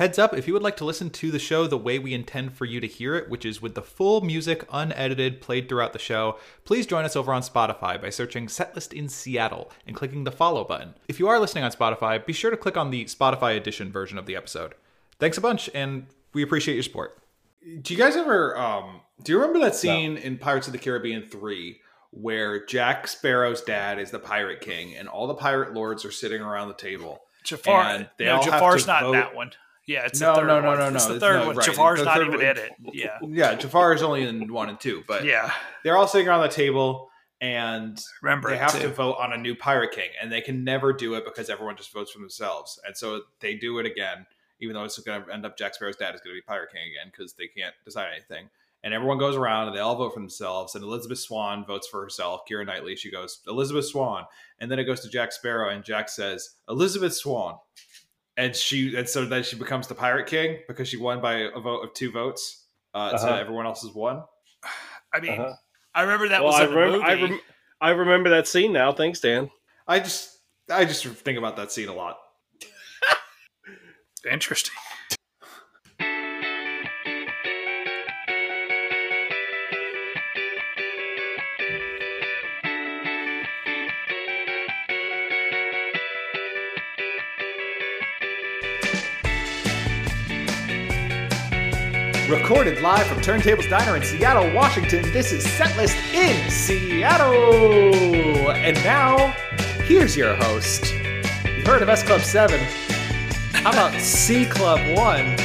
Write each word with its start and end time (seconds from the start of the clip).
Heads 0.00 0.18
up, 0.18 0.34
if 0.34 0.46
you 0.46 0.54
would 0.54 0.62
like 0.62 0.78
to 0.78 0.86
listen 0.86 1.10
to 1.10 1.30
the 1.30 1.38
show 1.38 1.66
the 1.66 1.76
way 1.76 1.98
we 1.98 2.14
intend 2.14 2.54
for 2.54 2.64
you 2.64 2.80
to 2.80 2.86
hear 2.86 3.16
it, 3.16 3.28
which 3.28 3.44
is 3.44 3.60
with 3.60 3.74
the 3.74 3.82
full 3.82 4.22
music 4.22 4.64
unedited 4.72 5.42
played 5.42 5.68
throughout 5.68 5.92
the 5.92 5.98
show, 5.98 6.38
please 6.64 6.86
join 6.86 7.04
us 7.04 7.16
over 7.16 7.34
on 7.34 7.42
Spotify 7.42 8.00
by 8.00 8.08
searching 8.08 8.46
Setlist 8.46 8.94
in 8.94 9.10
Seattle 9.10 9.70
and 9.86 9.94
clicking 9.94 10.24
the 10.24 10.32
follow 10.32 10.64
button. 10.64 10.94
If 11.06 11.18
you 11.20 11.28
are 11.28 11.38
listening 11.38 11.64
on 11.64 11.70
Spotify, 11.70 12.24
be 12.24 12.32
sure 12.32 12.50
to 12.50 12.56
click 12.56 12.78
on 12.78 12.90
the 12.90 13.04
Spotify 13.04 13.58
edition 13.58 13.92
version 13.92 14.16
of 14.16 14.24
the 14.24 14.36
episode. 14.36 14.72
Thanks 15.18 15.36
a 15.36 15.42
bunch, 15.42 15.68
and 15.74 16.06
we 16.32 16.42
appreciate 16.42 16.76
your 16.76 16.82
support. 16.82 17.18
Do 17.82 17.92
you 17.92 17.98
guys 18.00 18.16
ever 18.16 18.56
um 18.56 19.02
do 19.22 19.32
you 19.32 19.38
remember 19.38 19.58
that 19.60 19.74
scene 19.74 20.16
in 20.16 20.38
Pirates 20.38 20.66
of 20.66 20.72
the 20.72 20.78
Caribbean 20.78 21.24
3 21.28 21.78
where 22.12 22.64
Jack 22.64 23.06
Sparrow's 23.06 23.60
dad 23.60 23.98
is 23.98 24.10
the 24.10 24.18
pirate 24.18 24.62
king 24.62 24.96
and 24.96 25.10
all 25.10 25.26
the 25.26 25.34
pirate 25.34 25.74
lords 25.74 26.06
are 26.06 26.10
sitting 26.10 26.40
around 26.40 26.68
the 26.68 26.74
table? 26.74 27.20
Jafar. 27.44 27.82
And 27.82 28.08
they 28.16 28.24
No, 28.24 28.36
all 28.36 28.42
have 28.44 28.52
Jafar's 28.54 28.82
to 28.84 28.88
not 28.88 29.02
vote- 29.02 29.12
that 29.12 29.34
one. 29.34 29.50
Yeah, 29.90 30.06
it's 30.06 30.20
No, 30.20 30.34
the 30.34 30.40
third 30.40 30.46
no, 30.46 30.60
no, 30.60 30.68
one. 30.68 30.78
no, 30.78 30.88
It's 30.94 31.08
no, 31.08 31.14
the 31.14 31.20
third 31.20 31.40
no, 31.40 31.46
one. 31.48 31.56
right. 31.56 31.66
Jafar's 31.66 32.02
not 32.04 32.18
even 32.20 32.32
one- 32.34 32.40
in 32.42 32.56
it. 32.58 32.72
Yeah. 32.92 33.18
Yeah, 33.22 33.54
Jafar 33.56 33.92
is 33.94 34.02
only 34.02 34.22
in 34.22 34.52
1 34.52 34.68
and 34.68 34.78
2, 34.78 35.02
but 35.08 35.24
Yeah. 35.24 35.52
they're 35.82 35.96
all 35.96 36.06
sitting 36.06 36.28
around 36.28 36.42
the 36.42 36.48
table 36.48 37.10
and 37.40 38.00
Remember 38.22 38.50
they 38.50 38.56
have 38.58 38.72
too. 38.72 38.80
to 38.82 38.88
vote 38.88 39.16
on 39.18 39.32
a 39.32 39.36
new 39.36 39.54
pirate 39.56 39.90
king 39.92 40.10
and 40.20 40.30
they 40.30 40.42
can 40.42 40.62
never 40.62 40.92
do 40.92 41.14
it 41.14 41.24
because 41.24 41.50
everyone 41.50 41.76
just 41.76 41.92
votes 41.92 42.12
for 42.12 42.18
themselves 42.20 42.78
and 42.86 42.96
so 42.96 43.22
they 43.40 43.54
do 43.54 43.78
it 43.78 43.86
again 43.86 44.26
even 44.60 44.74
though 44.74 44.84
it's 44.84 44.98
going 44.98 45.24
to 45.24 45.32
end 45.32 45.46
up 45.46 45.56
jack 45.56 45.74
sparrow's 45.74 45.96
dad 45.96 46.14
is 46.14 46.20
going 46.20 46.36
to 46.36 46.38
be 46.38 46.42
pirate 46.42 46.68
king 46.70 46.82
again 46.82 47.10
because 47.10 47.32
they 47.32 47.46
can't 47.48 47.74
decide 47.84 48.12
anything 48.12 48.50
and 48.84 48.92
everyone 48.92 49.16
goes 49.16 49.36
around 49.36 49.68
and 49.68 49.74
they 49.76 49.80
all 49.80 49.96
vote 49.96 50.12
for 50.12 50.20
themselves 50.20 50.74
and 50.74 50.84
elizabeth 50.84 51.18
swann 51.18 51.64
votes 51.64 51.88
for 51.88 52.02
herself 52.02 52.42
keira 52.46 52.66
knightley 52.66 52.94
she 52.94 53.10
goes 53.10 53.40
elizabeth 53.48 53.86
swann 53.86 54.24
and 54.58 54.70
then 54.70 54.78
it 54.78 54.84
goes 54.84 55.00
to 55.00 55.08
jack 55.08 55.32
sparrow 55.32 55.70
and 55.70 55.82
jack 55.82 56.10
says 56.10 56.56
elizabeth 56.68 57.14
swann 57.14 57.54
and 58.40 58.56
she 58.56 58.96
and 58.96 59.08
so 59.08 59.24
then 59.26 59.42
she 59.42 59.56
becomes 59.56 59.86
the 59.86 59.94
pirate 59.94 60.26
king 60.26 60.58
because 60.68 60.88
she 60.88 60.96
won 60.96 61.20
by 61.20 61.34
a 61.54 61.60
vote 61.60 61.80
of 61.84 61.92
two 61.94 62.10
votes 62.10 62.66
uh, 62.94 62.98
Uh-huh. 63.14 63.26
to 63.28 63.38
everyone 63.40 63.66
else's 63.66 63.92
one 63.94 64.22
I 65.14 65.20
mean, 65.20 65.32
Uh-huh. 65.40 65.52
I 65.94 66.02
remember 66.02 66.28
that 66.28 66.42
well, 66.42 66.52
was 66.52 66.60
I 66.60 66.64
in 66.64 66.70
the 66.70 66.76
remember. 66.76 67.04
I, 67.06 67.14
movie. 67.16 67.32
rem- 67.32 67.40
I 67.80 67.90
remember 67.90 68.30
that 68.30 68.46
scene 68.48 68.72
now. 68.72 68.92
Thanks, 68.92 69.20
Dan. 69.20 69.50
i 69.86 69.98
just 70.00 70.38
i 70.70 70.84
just 70.84 71.04
think 71.04 71.36
about 71.38 71.56
that 71.56 71.70
scene 71.72 71.88
a 71.88 71.94
lot 71.94 72.18
Interesting. 74.30 74.74
Recorded 92.50 92.82
live 92.82 93.06
from 93.06 93.18
Turntables 93.18 93.70
Diner 93.70 93.96
in 93.96 94.02
Seattle, 94.02 94.52
Washington, 94.52 95.02
this 95.12 95.30
is 95.30 95.46
Setlist 95.46 95.94
in 96.12 96.50
Seattle! 96.50 98.50
And 98.50 98.76
now, 98.82 99.28
here's 99.84 100.16
your 100.16 100.34
host. 100.34 100.92
You've 101.44 101.64
heard 101.64 101.80
of 101.80 101.88
S 101.88 102.02
Club 102.02 102.22
7. 102.22 102.58
How 103.52 103.70
about 103.70 103.94
C 104.00 104.46
Club 104.46 104.80
1? 104.98 105.36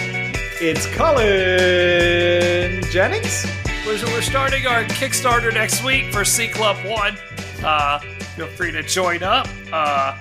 It's 0.60 0.88
Cullen 0.96 2.82
Jennings? 2.90 3.46
We're, 3.86 4.22
starting 4.24 4.66
our 4.66 4.84
Kickstarter 4.86 5.54
next 5.54 5.84
week 5.84 6.12
for 6.12 6.26
C 6.26 6.48
Club 6.48 6.76
One. 6.88 7.20
Uh, 7.64 8.00
feel 8.36 8.48
free 8.48 8.72
to 8.72 8.82
join 8.82 9.22
up. 9.22 9.48
Uh, 9.72 10.18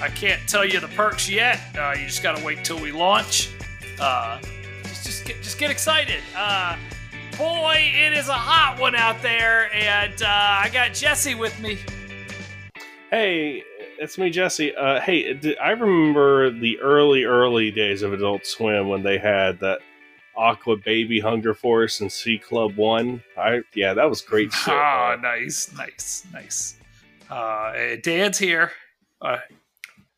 I 0.00 0.08
can't 0.08 0.40
tell 0.48 0.64
you 0.64 0.80
the 0.80 0.88
perks 0.88 1.28
yet. 1.28 1.60
Uh, 1.76 1.94
you 1.98 2.06
just 2.06 2.22
gotta 2.22 2.42
wait 2.42 2.64
till 2.64 2.80
we 2.80 2.92
launch. 2.92 3.50
Uh, 4.00 4.40
just, 5.24 5.36
get, 5.36 5.42
just 5.42 5.58
get 5.58 5.70
excited. 5.70 6.20
Uh, 6.36 6.76
boy, 7.38 7.76
it 7.78 8.12
is 8.12 8.28
a 8.28 8.32
hot 8.32 8.78
one 8.78 8.94
out 8.94 9.20
there, 9.22 9.72
and 9.74 10.22
uh, 10.22 10.26
I 10.28 10.70
got 10.72 10.92
Jesse 10.92 11.34
with 11.34 11.58
me. 11.60 11.78
Hey, 13.10 13.62
it's 13.98 14.18
me, 14.18 14.30
Jesse. 14.30 14.74
Uh, 14.74 15.00
hey, 15.00 15.56
I 15.62 15.70
remember 15.70 16.50
the 16.50 16.78
early, 16.80 17.24
early 17.24 17.70
days 17.70 18.02
of 18.02 18.12
Adult 18.12 18.46
Swim 18.46 18.88
when 18.88 19.02
they 19.02 19.18
had 19.18 19.60
that 19.60 19.80
Aqua 20.36 20.76
Baby 20.76 21.20
Hunger 21.20 21.54
Force 21.54 22.00
and 22.00 22.10
C 22.10 22.38
Club 22.38 22.76
One. 22.76 23.22
I 23.36 23.62
yeah, 23.74 23.94
that 23.94 24.08
was 24.08 24.20
great 24.20 24.52
shit. 24.52 24.74
Ah, 24.74 25.16
nice, 25.20 25.72
nice, 25.76 26.26
nice. 26.32 26.76
Uh, 27.30 27.96
Dan's 28.02 28.38
here. 28.38 28.72
Uh, 29.22 29.38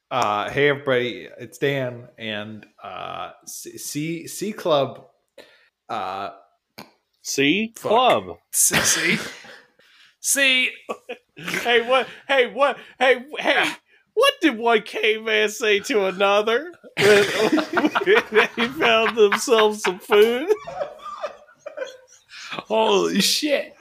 Uh, 0.08 0.48
hey 0.50 0.68
everybody, 0.68 1.28
it's 1.36 1.58
Dan, 1.58 2.06
and 2.16 2.64
uh, 2.82 3.32
C 3.44 3.76
C, 3.76 4.26
C 4.28 4.52
Club. 4.52 5.04
Uh, 5.88 6.30
Fuck. 7.74 7.74
club. 7.74 8.38
see, 8.52 9.18
see, 10.20 10.70
hey, 11.36 11.88
what? 11.88 12.06
Hey, 12.28 12.52
what? 12.52 12.78
Hey, 13.00 13.24
hey. 13.40 13.68
What 14.14 14.32
did 14.40 14.56
one 14.56 14.82
caveman 14.82 15.48
say 15.48 15.80
to 15.80 16.06
another 16.06 16.72
when 16.96 17.26
they 18.30 18.68
found 18.78 19.18
themselves 19.18 19.82
some 19.82 19.98
food? 19.98 20.48
Holy 22.52 23.20
shit. 23.20 23.74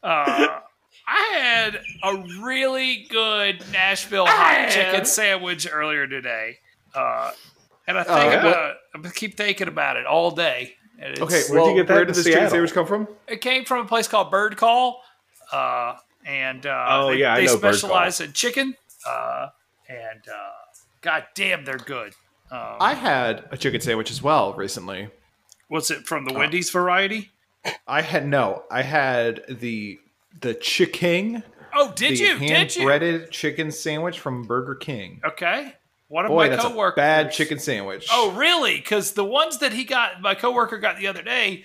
Uh, 0.00 0.60
I 1.06 1.36
had 1.36 1.80
a 2.02 2.16
really 2.42 3.06
good 3.10 3.62
Nashville 3.72 4.26
hot 4.26 4.70
chicken 4.70 5.04
sandwich 5.04 5.66
earlier 5.70 6.06
today. 6.06 6.58
Uh, 6.94 7.32
and 7.86 7.98
I 7.98 8.02
think 8.04 8.16
Uh, 8.16 8.20
I'm, 8.20 8.42
gonna, 8.42 8.74
I'm 8.94 9.02
gonna 9.02 9.14
keep 9.14 9.36
thinking 9.36 9.68
about 9.68 9.96
it 9.96 10.06
all 10.06 10.30
day. 10.30 10.74
And 10.98 11.12
it's, 11.12 11.20
okay, 11.20 11.42
Where'd 11.48 11.60
well, 11.62 11.70
you 11.70 11.76
get 11.76 11.88
that 11.88 11.94
where 11.94 12.04
did 12.04 12.14
this 12.14 12.24
chicken 12.24 12.32
Seattle? 12.38 12.50
sandwich 12.50 12.72
come 12.72 12.86
from? 12.86 13.08
It 13.28 13.40
came 13.40 13.64
from 13.64 13.84
a 13.84 13.88
place 13.88 14.08
called 14.08 14.30
Bird 14.30 14.56
Call. 14.56 15.02
Uh, 15.52 15.96
and 16.24 16.64
uh, 16.66 16.86
Oh, 16.88 17.10
they, 17.10 17.18
yeah, 17.18 17.34
I 17.34 17.40
they 17.40 17.46
know 17.46 17.54
Bird 17.56 17.62
Call. 17.62 17.72
specialize 17.74 18.20
in 18.20 18.32
chicken. 18.32 18.74
Uh, 19.06 19.48
and 19.88 20.20
uh, 20.28 20.50
god 21.02 21.24
damn, 21.34 21.64
they're 21.64 21.76
good. 21.78 22.14
Um, 22.50 22.76
I 22.80 22.94
had 22.94 23.44
a 23.50 23.56
chicken 23.56 23.80
sandwich 23.80 24.10
as 24.10 24.22
well 24.22 24.54
recently. 24.54 25.08
what's 25.68 25.90
it 25.90 26.06
from 26.06 26.24
the 26.24 26.32
Uh, 26.34 26.38
Wendy's 26.38 26.70
variety? 26.70 27.30
I 27.86 28.02
had 28.02 28.26
no, 28.26 28.62
I 28.70 28.82
had 28.82 29.42
the 29.48 29.98
the 30.40 30.54
chicken, 30.54 31.42
Oh, 31.74 31.92
did 31.94 32.18
you? 32.18 32.38
Did 32.38 32.74
you? 32.76 32.84
breaded 32.84 33.30
chicken 33.30 33.70
sandwich 33.70 34.20
from 34.20 34.42
Burger 34.42 34.74
King. 34.74 35.20
Okay. 35.24 35.74
One 36.08 36.26
of 36.26 36.28
Boy, 36.28 36.48
my 36.48 36.56
that's 36.56 36.64
a 36.64 36.92
bad 36.94 37.32
chicken 37.32 37.58
sandwich. 37.58 38.06
Oh, 38.10 38.32
really? 38.32 38.76
Because 38.76 39.12
the 39.12 39.24
ones 39.24 39.58
that 39.58 39.72
he 39.72 39.84
got, 39.84 40.20
my 40.20 40.34
coworker 40.34 40.78
got 40.78 40.98
the 40.98 41.08
other 41.08 41.22
day, 41.22 41.64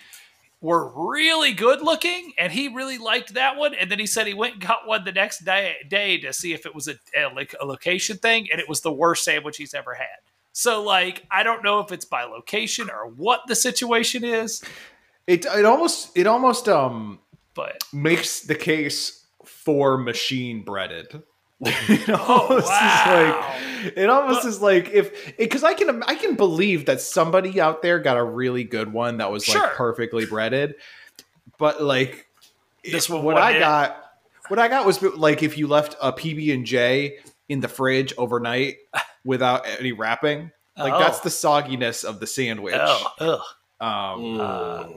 were 0.62 0.92
really 0.96 1.54
good 1.54 1.82
looking, 1.82 2.34
and 2.38 2.52
he 2.52 2.68
really 2.68 2.98
liked 2.98 3.36
that 3.36 3.58
one. 3.58 3.74
And 3.76 3.92
then 3.92 4.00
he 4.00 4.06
said 4.06 4.28
he 4.28 4.34
went 4.34 4.54
and 4.54 4.62
got 4.62 4.88
one 4.88 5.04
the 5.04 5.12
next 5.12 5.46
day, 5.46 5.76
day 5.88 6.18
to 6.20 6.34
see 6.34 6.54
if 6.54 6.66
it 6.66 6.74
was 6.74 6.88
a, 6.88 6.96
a, 7.16 7.28
like 7.34 7.54
a 7.62 7.66
location 7.66 8.18
thing, 8.18 8.48
and 8.52 8.60
it 8.60 8.68
was 8.68 8.82
the 8.82 8.92
worst 8.92 9.24
sandwich 9.24 9.58
he's 9.58 9.74
ever 9.74 9.94
had. 9.94 10.08
So, 10.52 10.84
like, 10.84 11.26
I 11.30 11.44
don't 11.44 11.64
know 11.64 11.80
if 11.80 11.92
it's 11.92 12.06
by 12.06 12.24
location 12.24 12.90
or 12.90 13.08
what 13.08 13.42
the 13.48 13.56
situation 13.56 14.24
is, 14.24 14.64
it 15.28 15.46
it 15.46 15.66
almost 15.66 16.18
it 16.18 16.26
almost 16.26 16.68
um 16.68 17.20
but 17.60 17.84
makes 17.94 18.42
the 18.42 18.56
case 18.56 19.26
for 19.46 19.98
machine 19.98 20.62
breaded. 20.64 21.24
it 21.62 22.10
oh 22.10 22.48
almost 22.48 22.68
wow, 22.68 23.58
is 23.58 23.84
like 23.84 23.98
it 23.98 24.10
almost 24.10 24.46
is 24.46 24.62
like 24.62 24.90
if 24.92 25.36
because 25.38 25.62
I 25.64 25.74
can 25.74 26.02
I 26.04 26.16
can 26.16 26.36
believe 26.36 26.86
that 26.86 27.02
somebody 27.02 27.60
out 27.60 27.82
there 27.82 28.00
got 28.00 28.16
a 28.16 28.24
really 28.24 28.64
good 28.64 28.94
one 28.94 29.18
that 29.18 29.30
was 29.30 29.44
Sure. 29.44 29.62
like 29.62 29.74
perfectly 29.74 30.26
breaded, 30.26 30.76
but 31.58 31.82
like 31.84 32.28
This 32.90 33.10
one 33.10 33.24
what 33.24 33.38
I 33.38 33.60
got 33.60 33.98
what 34.48 34.58
I 34.58 34.70
got 34.70 34.86
was 34.86 35.02
like 35.02 35.44
if 35.44 35.58
you 35.58 35.68
left 35.68 35.98
a 36.02 36.14
PB 36.14 36.54
and 36.54 36.66
J 36.66 37.18
in 37.50 37.60
the 37.60 37.68
fridge 37.68 38.14
overnight 38.18 38.78
without 39.26 39.68
any 39.68 39.92
wrapping, 39.92 40.52
like 40.78 40.94
Oh. 40.94 41.00
that's 41.00 41.20
the 41.20 41.30
sogginess 41.30 42.06
of 42.06 42.22
the 42.22 42.28
sandwich. 42.28 42.76
oh. 42.78 43.44
Um, 43.82 44.40
Uh, 44.40 44.88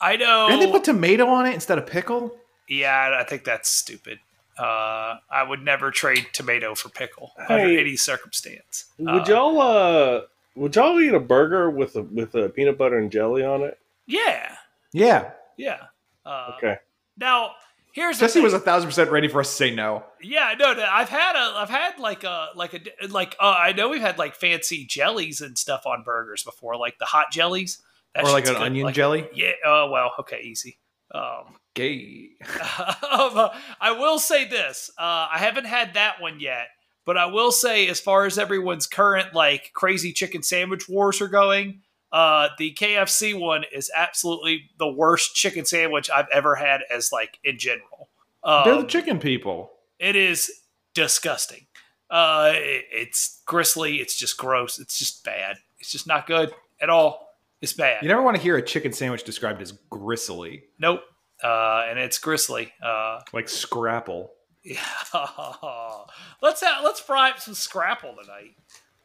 I 0.00 0.16
know. 0.16 0.48
and 0.48 0.60
they 0.62 0.70
put 0.70 0.84
tomato 0.84 1.26
on 1.26 1.46
it 1.46 1.54
instead 1.54 1.78
of 1.78 1.86
pickle. 1.86 2.34
Yeah, 2.68 3.16
I 3.18 3.24
think 3.24 3.44
that's 3.44 3.68
stupid. 3.68 4.18
Uh, 4.58 5.16
I 5.30 5.44
would 5.46 5.62
never 5.64 5.90
trade 5.90 6.26
tomato 6.32 6.74
for 6.74 6.88
pickle 6.88 7.32
under 7.48 7.78
any 7.78 7.96
circumstance. 7.96 8.86
would 8.98 9.22
Uh, 9.22 9.24
y'all 9.28 9.60
uh 9.60 10.20
would 10.56 10.74
y'all 10.74 11.00
eat 11.00 11.14
a 11.14 11.20
burger 11.20 11.70
with 11.70 11.94
a 11.96 12.02
with 12.02 12.34
a 12.34 12.48
peanut 12.48 12.76
butter 12.76 12.98
and 12.98 13.10
jelly 13.10 13.44
on 13.44 13.62
it? 13.62 13.78
Yeah, 14.06 14.56
Yeah, 14.92 15.30
yeah. 15.56 15.84
Uh, 16.26 16.52
Okay. 16.56 16.76
Now 17.16 17.52
here's 17.92 18.18
the 18.18 18.24
Jesse 18.24 18.34
thing. 18.34 18.42
was 18.42 18.52
a 18.52 18.58
thousand 18.58 18.88
percent 18.88 19.10
ready 19.10 19.28
for 19.28 19.40
us 19.40 19.48
to 19.50 19.56
say 19.56 19.74
no. 19.74 20.04
yeah, 20.20 20.54
no, 20.58 20.72
no. 20.74 20.84
I've 20.90 21.08
had 21.08 21.36
a, 21.36 21.56
I've 21.56 21.70
had 21.70 21.98
like 22.00 22.24
a, 22.24 22.48
like 22.56 22.74
a, 22.74 23.06
like. 23.08 23.36
Uh, 23.40 23.54
I 23.58 23.72
know 23.72 23.88
we've 23.88 24.00
had 24.00 24.18
like 24.18 24.34
fancy 24.34 24.84
jellies 24.84 25.40
and 25.40 25.56
stuff 25.56 25.86
on 25.86 26.02
burgers 26.02 26.42
before, 26.42 26.76
like 26.76 26.98
the 26.98 27.04
hot 27.06 27.30
jellies, 27.32 27.80
That 28.18 28.24
or 28.26 28.32
like 28.32 28.46
an 28.46 28.54
good. 28.54 28.62
onion 28.62 28.84
Like- 28.86 28.94
jelly. 28.94 29.28
Yeah. 29.34 29.52
Oh 29.64 29.90
well. 29.90 30.12
Okay. 30.20 30.40
Easy. 30.42 30.78
Um, 31.14 31.56
Gay. 31.74 32.30
um, 32.44 33.36
uh, 33.36 33.48
I 33.80 33.92
will 33.92 34.18
say 34.18 34.46
this: 34.46 34.90
uh, 34.98 35.28
I 35.32 35.38
haven't 35.38 35.66
had 35.66 35.94
that 35.94 36.20
one 36.20 36.40
yet, 36.40 36.68
But 37.06 37.16
I 37.16 37.26
will 37.26 37.52
say, 37.52 37.88
as 37.88 38.00
far 38.00 38.26
as 38.26 38.38
everyone's 38.38 38.86
current 38.86 39.32
like 39.34 39.70
crazy 39.72 40.12
chicken 40.12 40.42
sandwich 40.42 40.88
wars 40.88 41.20
are 41.22 41.28
going, 41.28 41.80
uh, 42.12 42.48
the 42.58 42.74
KFC 42.74 43.38
one 43.38 43.64
is 43.72 43.90
absolutely 43.96 44.70
the 44.78 44.88
worst 44.90 45.34
chicken 45.34 45.64
sandwich 45.64 46.10
I've 46.10 46.28
ever 46.32 46.56
had. 46.56 46.80
As 46.90 47.10
like 47.12 47.38
in 47.44 47.58
general, 47.58 48.08
um, 48.44 48.62
They're 48.64 48.82
the 48.82 48.88
chicken 48.88 49.18
people. 49.18 49.70
it 49.98 50.16
is 50.16 50.50
disgusting. 50.94 51.66
Uh, 52.10 52.52
it- 52.54 52.86
it's 52.90 53.40
gristly. 53.46 53.96
It's 53.96 54.16
just 54.16 54.36
gross. 54.36 54.78
It's 54.78 54.98
just 54.98 55.24
bad. 55.24 55.56
It's 55.78 55.92
just 55.92 56.06
not 56.08 56.26
good 56.26 56.52
at 56.80 56.90
all. 56.90 57.27
It's 57.60 57.72
bad. 57.72 58.02
You 58.02 58.08
never 58.08 58.22
want 58.22 58.36
to 58.36 58.42
hear 58.42 58.56
a 58.56 58.62
chicken 58.62 58.92
sandwich 58.92 59.24
described 59.24 59.60
as 59.62 59.72
gristly, 59.90 60.64
Nope. 60.78 61.02
Uh, 61.42 61.84
and 61.88 61.98
it's 61.98 62.18
gristly. 62.18 62.72
Uh, 62.82 63.20
like 63.32 63.48
scrapple. 63.48 64.32
yeah. 64.64 64.80
let's 66.42 66.60
have, 66.62 66.82
let's 66.84 67.00
fry 67.00 67.30
up 67.30 67.38
some 67.38 67.54
scrapple 67.54 68.14
tonight. 68.20 68.54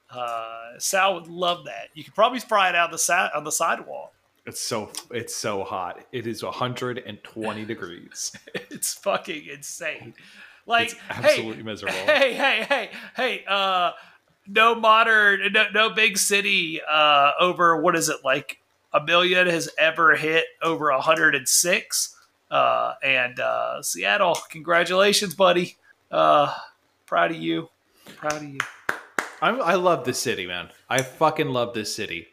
Uh, 0.09 0.77
Sal 0.79 1.15
would 1.15 1.27
love 1.27 1.65
that. 1.65 1.89
You 1.93 2.03
could 2.03 2.13
probably 2.15 2.39
fry 2.39 2.69
it 2.69 2.75
out 2.75 2.91
the 2.91 2.97
side 2.97 3.31
on 3.35 3.43
the 3.43 3.51
sidewalk. 3.51 4.13
It's 4.45 4.59
so 4.59 4.91
it's 5.11 5.35
so 5.35 5.63
hot. 5.63 6.05
It 6.11 6.27
is 6.27 6.43
120 6.43 7.65
degrees. 7.65 8.31
It's 8.53 8.93
fucking 8.95 9.45
insane. 9.47 10.13
Like, 10.65 10.91
It's 10.91 10.95
absolutely 11.09 11.57
hey, 11.57 11.63
miserable. 11.63 11.95
Hey, 11.97 12.33
hey, 12.33 12.65
hey, 12.67 12.89
hey. 13.15 13.45
Uh, 13.47 13.91
no 14.47 14.75
modern, 14.75 15.51
no, 15.53 15.65
no 15.73 15.89
big 15.89 16.17
city 16.17 16.81
uh, 16.89 17.31
over 17.39 17.77
what 17.81 17.95
is 17.95 18.09
it 18.09 18.17
like 18.23 18.59
a 18.93 19.03
million 19.03 19.47
has 19.47 19.69
ever 19.77 20.15
hit 20.15 20.45
over 20.61 20.91
106. 20.91 22.15
Uh, 22.51 22.93
and 23.03 23.39
uh, 23.39 23.81
Seattle, 23.81 24.37
congratulations, 24.49 25.33
buddy. 25.33 25.77
Uh, 26.11 26.53
proud 27.05 27.31
of 27.31 27.37
you. 27.37 27.69
Proud 28.17 28.33
of 28.35 28.43
you. 28.43 28.59
I'm, 29.41 29.61
I 29.61 29.73
love 29.75 30.05
this 30.05 30.19
city, 30.19 30.45
man. 30.45 30.69
I 30.89 31.01
fucking 31.01 31.49
love 31.49 31.73
this 31.73 31.93
city. 31.93 32.27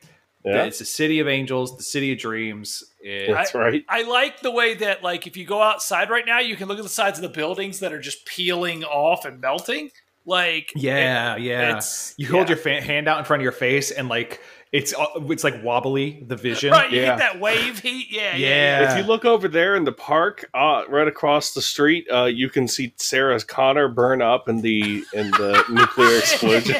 Yeah, 0.44 0.64
It's 0.64 0.78
the 0.78 0.84
city 0.86 1.20
of 1.20 1.28
angels, 1.28 1.76
the 1.76 1.82
city 1.82 2.12
of 2.12 2.18
dreams. 2.18 2.84
It- 3.02 3.30
that's 3.32 3.54
right. 3.54 3.84
I 3.88 4.02
like 4.02 4.40
the 4.40 4.50
way 4.50 4.74
that, 4.74 5.02
like, 5.02 5.26
if 5.26 5.36
you 5.36 5.44
go 5.44 5.60
outside 5.60 6.08
right 6.08 6.24
now, 6.24 6.38
you 6.40 6.56
can 6.56 6.66
look 6.68 6.78
at 6.78 6.82
the 6.82 6.88
sides 6.88 7.18
of 7.18 7.22
the 7.22 7.28
buildings 7.28 7.80
that 7.80 7.92
are 7.92 8.00
just 8.00 8.24
peeling 8.26 8.84
off 8.84 9.24
and 9.26 9.40
melting. 9.40 9.90
Like, 10.26 10.72
yeah, 10.76 11.36
yeah. 11.36 11.68
it's- 11.70 12.14
You 12.16 12.28
hold 12.28 12.48
yeah. 12.48 12.54
your 12.54 12.58
fa- 12.58 12.80
hand 12.80 13.08
out 13.08 13.18
in 13.18 13.24
front 13.24 13.40
of 13.40 13.44
your 13.44 13.52
face, 13.52 13.90
and 13.90 14.08
like 14.08 14.40
it's 14.72 14.94
uh, 14.94 15.06
it's 15.28 15.42
like 15.42 15.64
wobbly. 15.64 16.22
The 16.28 16.36
vision. 16.36 16.70
right, 16.70 16.90
you 16.92 17.00
Yeah. 17.00 17.06
get 17.06 17.18
that 17.18 17.40
wave 17.40 17.80
heat. 17.80 18.06
Yeah, 18.10 18.36
yeah. 18.36 18.36
Yeah. 18.36 18.80
yeah. 18.82 18.92
If 18.92 18.98
you 18.98 19.04
look 19.04 19.24
over 19.24 19.48
there 19.48 19.74
in 19.74 19.84
the 19.84 19.92
park, 19.92 20.48
uh, 20.54 20.84
right 20.88 21.08
across 21.08 21.54
the 21.54 21.62
street, 21.62 22.06
uh, 22.12 22.26
you 22.26 22.48
can 22.50 22.68
see 22.68 22.92
Sarah 22.98 23.40
Connor 23.40 23.88
burn 23.88 24.22
up 24.22 24.48
in 24.48 24.60
the 24.60 25.02
in 25.14 25.30
the 25.32 25.64
nuclear 25.70 26.18
explosion. 26.18 26.76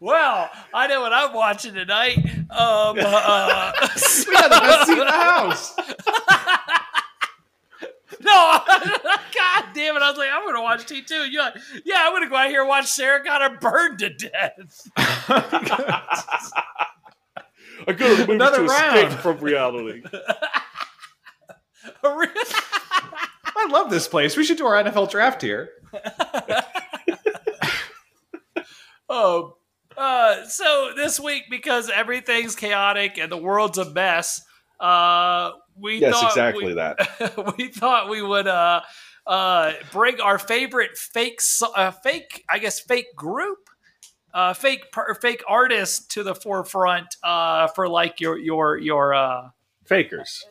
well, 0.00 0.50
I 0.74 0.86
know 0.88 1.00
what 1.00 1.12
I'm 1.12 1.32
watching 1.32 1.74
tonight. 1.74 2.18
Um, 2.50 2.50
uh, 2.98 3.72
we 4.26 4.32
got 4.32 4.50
the 4.50 4.60
best 4.60 4.86
seat 4.86 4.98
in 4.98 5.06
the 5.06 5.12
house. 5.12 5.74
no, 8.24 8.60
God 8.66 9.64
damn 9.74 9.96
it! 9.96 10.02
I 10.02 10.08
was 10.10 10.18
like, 10.18 10.30
I'm 10.32 10.42
going 10.42 10.54
to 10.54 10.62
watch 10.62 10.86
T 10.86 11.02
two. 11.02 11.30
You're 11.30 11.42
like, 11.42 11.56
yeah, 11.84 12.02
I'm 12.04 12.12
going 12.12 12.22
to 12.22 12.28
go 12.28 12.36
out 12.36 12.48
here 12.48 12.60
and 12.60 12.68
watch 12.68 12.86
Sarah 12.86 13.24
Connor 13.24 13.58
burn 13.60 13.96
to 13.98 14.10
death. 14.10 14.90
I 17.84 17.92
go 17.94 18.08
to 18.08 18.14
the 18.14 18.26
movies 18.26 18.34
Another 18.34 18.58
to 18.58 18.64
escape 18.64 19.08
round. 19.08 19.20
from 19.20 19.38
reality. 19.38 20.02
I 22.04 23.66
love 23.70 23.90
this 23.90 24.06
place. 24.08 24.36
We 24.36 24.44
should 24.44 24.56
do 24.58 24.66
our 24.66 24.82
NFL 24.82 25.10
draft 25.10 25.42
here. 25.42 25.70
Oh, 29.08 29.56
uh, 29.96 30.46
so 30.46 30.92
this 30.96 31.20
week 31.20 31.44
because 31.50 31.90
everything's 31.90 32.56
chaotic 32.56 33.18
and 33.18 33.30
the 33.30 33.36
world's 33.36 33.76
a 33.78 33.90
mess, 33.92 34.42
uh, 34.82 35.52
we 35.76 35.98
Yes, 35.98 36.14
thought 36.14 36.30
exactly 36.30 36.66
we, 36.66 36.72
that. 36.74 37.54
we 37.58 37.68
thought 37.68 38.10
we 38.10 38.20
would 38.20 38.46
uh, 38.46 38.80
uh, 39.26 39.72
bring 39.92 40.20
our 40.20 40.38
favorite 40.38 40.98
fake, 40.98 41.40
uh, 41.76 41.90
fake, 41.92 42.44
I 42.50 42.58
guess, 42.58 42.80
fake 42.80 43.14
group, 43.16 43.58
uh, 44.34 44.52
fake, 44.54 44.90
per- 44.92 45.14
fake 45.14 45.42
artist 45.48 46.10
to 46.12 46.22
the 46.22 46.34
forefront 46.34 47.16
uh, 47.22 47.68
for 47.68 47.88
like 47.88 48.20
your 48.20 48.36
your 48.38 48.76
your. 48.76 49.14
Uh, 49.14 49.48
Fakers. 49.84 50.44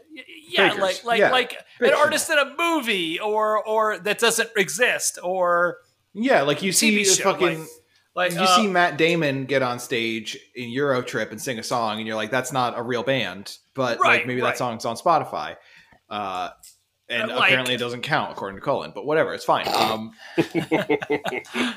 yeah, 0.50 0.70
Fakers. 0.70 0.82
like 0.82 1.04
like 1.06 1.20
Yeah. 1.20 1.32
like 1.32 1.58
an 1.80 1.94
artist 1.94 2.30
in 2.30 2.38
a 2.38 2.54
movie 2.58 3.20
or 3.20 3.66
or 3.66 3.98
that 4.00 4.20
doesn't 4.20 4.50
exist 4.58 5.18
or 5.24 5.78
Yeah, 6.14 6.42
like 6.42 6.62
you 6.62 6.72
see 6.74 6.98
TV 6.98 7.06
show, 7.18 7.32
fucking. 7.32 7.60
like- 7.62 7.68
like 8.16 8.34
you 8.34 8.40
uh, 8.40 8.56
see 8.56 8.68
Matt 8.68 8.98
Damon 8.98 9.46
get 9.46 9.62
on 9.62 9.80
stage 9.80 10.38
in 10.56 10.70
EuroTrip 10.70 11.32
and 11.32 11.42
sing 11.42 11.60
a 11.60 11.64
song, 11.64 11.98
and 12.00 12.08
you're 12.08 12.16
like, 12.16 12.32
"That's 12.32 12.52
not 12.52 12.78
a 12.78 12.82
real 12.84 13.04
band," 13.04 13.58
but 13.74 14.00
Right, 14.00 14.18
like 14.20 14.28
maybe 14.28 14.42
right. 14.42 14.50
that 14.50 14.58
song's 14.58 14.86
on 14.86 14.96
Spotify, 14.98 15.56
uh, 16.10 16.50
and 17.10 17.32
Uh, 17.32 17.36
like- 17.36 17.50
apparently 17.50 17.74
it 17.76 17.80
doesn't 17.80 18.02
count 18.02 18.32
according 18.32 18.58
to 18.60 18.64
Cullen. 18.66 18.92
But 18.94 19.06
whatever, 19.06 19.34
it's 19.34 19.46
fine. 19.46 19.68
Um, 19.68 20.12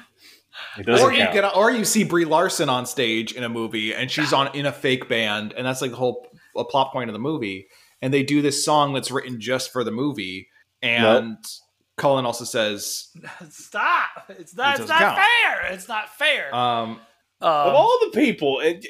It 0.79 0.87
doesn't 0.87 1.05
or 1.07 1.13
you 1.13 1.19
count. 1.19 1.33
get, 1.33 1.57
or 1.57 1.71
you 1.73 1.85
see 1.85 2.05
Brie 2.05 2.25
Larson 2.25 2.69
on 2.69 2.87
stage 2.87 3.33
in 3.33 3.43
a 3.43 3.49
movie, 3.49 3.93
and 3.95 4.09
she's 4.11 4.33
on 4.33 4.55
in 4.55 4.67
a 4.67 4.73
fake 4.73 5.09
band, 5.09 5.53
and 5.53 5.67
that's 5.67 5.81
like 5.83 5.91
the 5.91 5.97
whole 5.97 6.27
a 6.57 6.65
plot 6.65 6.93
point 6.93 7.11
of 7.11 7.13
the 7.13 7.19
movie. 7.21 7.67
And 8.01 8.13
they 8.15 8.23
do 8.23 8.41
this 8.43 8.65
song 8.65 8.93
that's 8.93 9.11
written 9.11 9.41
just 9.41 9.73
for 9.73 9.83
the 9.83 9.91
movie, 9.91 10.49
and 10.83 11.39
Cullen 11.97 12.27
also 12.27 12.45
says, 12.45 13.09
Stop! 13.51 14.09
It's 14.31 14.55
not. 14.57 14.75
It 14.77 14.81
It's 14.81 14.89
doesn't 14.89 14.89
count. 14.89 15.19
fair. 15.19 15.73
It's 15.73 15.89
not 15.89 16.09
fair. 16.17 16.55
um, 16.55 17.01
Um, 17.41 17.51
of 17.69 17.75
all 17.75 17.99
the 18.05 18.11
people, 18.19 18.61
and 18.61 18.85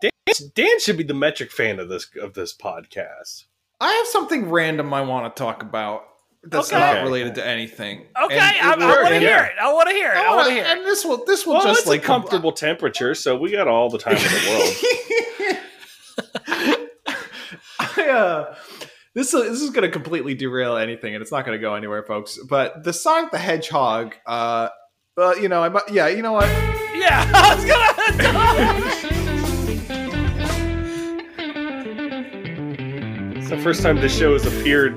Dan, 0.00 0.10
Dan 0.54 0.80
should 0.80 0.96
be 0.96 1.04
the 1.04 1.14
metric 1.14 1.50
fan 1.50 1.78
of 1.80 1.88
this 1.88 2.06
of 2.20 2.34
this 2.34 2.54
podcast. 2.56 3.44
I 3.80 3.92
have 3.92 4.06
something 4.06 4.48
random 4.50 4.92
I 4.94 5.00
want 5.02 5.34
to 5.34 5.38
talk 5.42 5.62
about 5.62 6.04
that's 6.42 6.72
Okay. 6.72 6.78
not 6.78 7.02
related 7.02 7.34
to 7.36 7.46
anything. 7.46 8.06
okay, 8.22 8.36
it 8.36 8.64
I, 8.64 8.74
I 8.74 8.76
want 8.76 9.08
to 9.08 9.14
and- 9.14 9.24
heir 9.24 9.44
it. 9.46 9.52
I 9.60 9.72
want 9.72 9.88
to 9.88 9.94
hear 9.94 10.10
it. 10.12 10.16
I, 10.16 10.26
I 10.32 10.34
want 10.36 10.46
to 10.48 10.52
hear 10.54 10.62
it. 10.64 10.68
And 10.68 10.84
this 10.86 11.04
will 11.04 11.24
this 11.24 11.44
will 11.46 11.54
Well, 11.54 11.64
just 11.64 11.80
it's 11.80 11.88
like 11.88 12.02
a 12.02 12.06
comfortable 12.06 12.52
temperature, 12.52 13.14
so 13.14 13.36
we 13.36 13.50
got 13.50 13.66
all 13.68 13.88
the 13.90 13.98
time 13.98 14.16
in 14.16 14.22
the 14.22 14.50
world. 14.50 14.74
I, 17.78 18.08
uh, 18.10 18.54
this 19.16 19.32
is, 19.32 19.42
this 19.44 19.62
is 19.62 19.70
going 19.70 19.82
to 19.82 19.90
completely 19.90 20.34
derail 20.34 20.76
anything, 20.76 21.14
and 21.14 21.22
it's 21.22 21.32
not 21.32 21.46
going 21.46 21.56
to 21.58 21.60
go 21.60 21.74
anywhere, 21.74 22.02
folks. 22.02 22.38
But 22.38 22.84
the 22.84 22.92
Sonic 22.92 23.30
the 23.30 23.38
Hedgehog, 23.38 24.14
uh, 24.26 24.68
uh, 25.16 25.34
you 25.40 25.48
know, 25.48 25.62
I, 25.62 25.70
mu- 25.70 25.80
yeah, 25.90 26.08
you 26.08 26.20
know 26.20 26.34
what? 26.34 26.46
Yeah, 26.94 27.24
I 27.34 27.54
was 27.54 27.64
gonna. 27.64 29.12
It's 33.38 33.50
the 33.50 33.58
first 33.58 33.80
time 33.80 34.00
this 34.00 34.16
show 34.18 34.32
has 34.32 34.44
appeared 34.44 34.96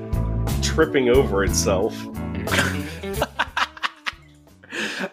tripping 0.61 1.09
over 1.09 1.43
itself. 1.43 1.95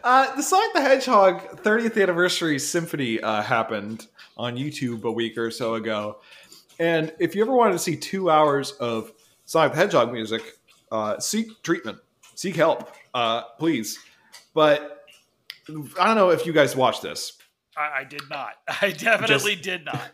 Uh, 0.02 0.35
the 0.37 0.42
Sonic 0.42 0.73
the 0.73 0.81
Hedgehog 0.81 1.62
30th 1.64 2.00
anniversary 2.00 2.61
symphony 2.61 3.21
uh, 3.21 3.42
happened 3.42 4.07
on 4.37 4.57
YouTube 4.57 5.02
a 5.02 5.11
week 5.11 5.37
or 5.37 5.50
so 5.50 5.75
ago. 5.75 6.19
And 6.78 7.12
if 7.18 7.35
you 7.35 7.42
ever 7.42 7.52
wanted 7.52 7.73
to 7.73 7.78
see 7.78 7.97
two 7.97 8.30
hours 8.30 8.73
of 8.73 9.12
Sonic 9.45 9.73
the 9.73 9.78
Hedgehog 9.78 10.12
music, 10.12 10.42
uh, 10.92 11.18
seek 11.18 11.62
treatment, 11.62 11.99
seek 12.35 12.56
help, 12.56 12.90
uh, 13.14 13.42
please. 13.59 13.99
But 14.54 15.04
I 15.68 16.06
don't 16.06 16.16
know 16.16 16.30
if 16.30 16.47
you 16.47 16.52
guys 16.52 16.76
watched 16.76 17.02
this. 17.02 17.38
I, 17.76 18.00
I 18.00 18.04
did 18.04 18.23
not. 18.30 18.54
I 18.83 18.90
definitely 18.90 19.56
did 19.56 19.85
not. 19.85 20.00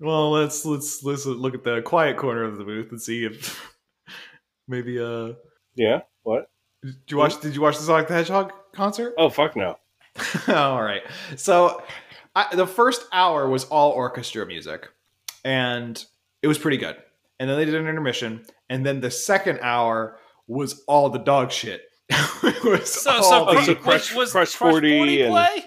Well, 0.00 0.32
let's 0.32 0.64
let's 0.64 1.04
let's 1.04 1.26
look 1.26 1.54
at 1.54 1.62
the 1.62 1.80
quiet 1.80 2.16
corner 2.16 2.42
of 2.42 2.58
the 2.58 2.64
booth 2.64 2.90
and 2.90 3.00
see 3.00 3.24
if 3.24 3.72
maybe 4.68 4.98
uh 4.98 5.34
Yeah. 5.76 6.00
What? 6.24 6.50
did 6.82 6.96
you 7.08 7.18
watch 7.18 7.40
did 7.40 7.54
you 7.54 7.60
watch 7.60 7.76
the 7.78 7.84
Sonic 7.84 8.08
the 8.08 8.14
Hedgehog 8.14 8.52
concert? 8.72 9.14
Oh 9.16 9.30
fuck 9.30 9.54
no. 9.54 9.76
all 10.48 10.82
right. 10.82 11.02
So 11.36 11.84
I, 12.34 12.54
the 12.56 12.66
first 12.66 13.06
hour 13.12 13.48
was 13.48 13.64
all 13.66 13.92
orchestra 13.92 14.44
music, 14.44 14.88
and 15.44 16.04
it 16.42 16.48
was 16.48 16.58
pretty 16.58 16.76
good. 16.76 16.96
And 17.40 17.48
then 17.50 17.56
they 17.58 17.64
did 17.64 17.74
an 17.74 17.86
intermission, 17.88 18.44
and 18.68 18.84
then 18.86 19.00
the 19.00 19.10
second 19.10 19.58
hour 19.62 20.18
was 20.46 20.82
all 20.86 21.08
the 21.10 21.18
dog 21.18 21.50
shit. 21.50 21.82
it 22.10 22.62
was 22.64 22.92
So, 22.92 23.10
all 23.10 23.22
so, 23.22 23.54
the- 23.54 23.62
so 23.64 23.74
Crush- 23.74 24.14
was 24.14 24.32
Crush 24.32 24.54
Crush 24.54 24.72
40 24.72 24.98
40 24.98 25.22
and- 25.22 25.32
play? 25.32 25.64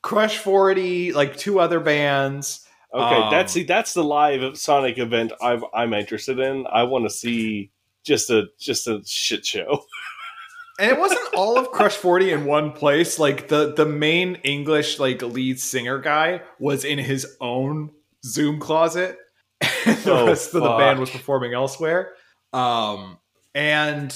Crush 0.00 0.38
Forty, 0.38 1.12
like 1.12 1.36
two 1.36 1.60
other 1.60 1.78
bands. 1.78 2.66
Okay, 2.92 3.14
Um, 3.22 3.30
that's 3.30 3.52
see, 3.52 3.62
that's 3.62 3.94
the 3.94 4.02
live 4.02 4.56
Sonic 4.58 4.98
event 4.98 5.32
I'm 5.40 5.62
I'm 5.72 5.94
interested 5.94 6.40
in. 6.40 6.66
I 6.72 6.82
want 6.84 7.04
to 7.04 7.10
see 7.10 7.70
just 8.04 8.28
a 8.28 8.46
just 8.58 8.88
a 8.88 9.00
shit 9.06 9.46
show. 9.46 9.84
and 10.80 10.90
it 10.90 10.98
wasn't 10.98 11.20
all 11.36 11.56
of 11.56 11.70
Crush 11.70 11.94
40 11.94 12.32
in 12.32 12.44
one 12.46 12.72
place. 12.72 13.20
Like 13.20 13.46
the 13.46 13.72
the 13.74 13.86
main 13.86 14.36
English 14.42 14.98
like 14.98 15.22
lead 15.22 15.60
singer 15.60 15.98
guy 15.98 16.42
was 16.58 16.84
in 16.84 16.98
his 16.98 17.36
own 17.40 17.90
Zoom 18.24 18.58
closet. 18.60 19.18
And 19.86 19.96
the 20.04 20.12
Oh, 20.12 20.26
rest 20.26 20.54
of 20.54 20.62
the 20.62 20.76
band 20.76 20.98
was 21.00 21.10
performing 21.10 21.54
elsewhere. 21.54 22.12
Um 22.52 23.18
and 23.54 24.14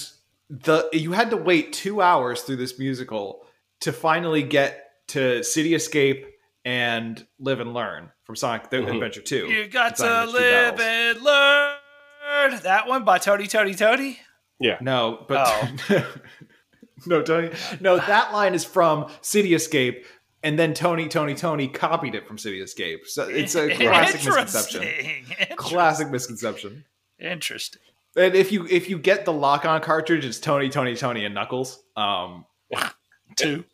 the 0.50 0.88
you 0.92 1.12
had 1.12 1.30
to 1.30 1.36
wait 1.36 1.72
two 1.72 2.00
hours 2.00 2.42
through 2.42 2.56
this 2.56 2.78
musical 2.78 3.44
to 3.80 3.92
finally 3.92 4.42
get 4.42 4.84
to 5.08 5.42
City 5.44 5.74
Escape 5.74 6.26
and 6.64 7.24
Live 7.38 7.60
and 7.60 7.74
Learn 7.74 8.10
from 8.24 8.36
Sonic 8.36 8.70
the 8.70 8.78
Mhm. 8.78 8.94
Adventure 8.94 9.22
Two. 9.22 9.46
You 9.48 9.68
got 9.68 9.92
It's 9.92 10.00
to 10.00 10.24
live 10.26 10.76
Bells. 10.76 10.80
and 11.16 11.22
learn. 11.22 12.60
That 12.62 12.86
one 12.88 13.04
by 13.04 13.18
Tony 13.18 13.46
Tony 13.46 13.74
Tony. 13.74 14.18
Yeah. 14.58 14.78
No, 14.80 15.24
but 15.28 15.46
Oh. 15.90 16.06
no, 17.06 17.22
Tony. 17.22 17.50
No, 17.80 17.96
that 17.98 18.32
line 18.32 18.54
is 18.54 18.64
from 18.64 19.10
City 19.20 19.54
Escape, 19.54 20.06
and 20.42 20.58
then 20.58 20.74
Tony, 20.74 21.08
Tony, 21.08 21.34
Tony 21.34 21.68
copied 21.68 22.14
it 22.14 22.26
from 22.26 22.38
City 22.38 22.60
Escape. 22.60 23.06
So 23.06 23.28
it's 23.28 23.54
a 23.54 23.74
classic 23.76 24.22
misconception. 24.24 24.82
Interesting. 24.82 25.56
Classic 25.56 26.10
misconception. 26.10 26.84
Interesting. 27.18 27.82
And 28.16 28.34
if 28.34 28.50
you 28.52 28.66
if 28.66 28.88
you 28.88 28.98
get 28.98 29.24
the 29.24 29.32
lock 29.32 29.64
on 29.64 29.80
cartridge, 29.80 30.24
it's 30.24 30.38
Tony, 30.38 30.68
Tony, 30.68 30.96
Tony, 30.96 31.24
and 31.24 31.34
Knuckles. 31.34 31.82
Um, 31.96 32.46
Two. 33.36 33.64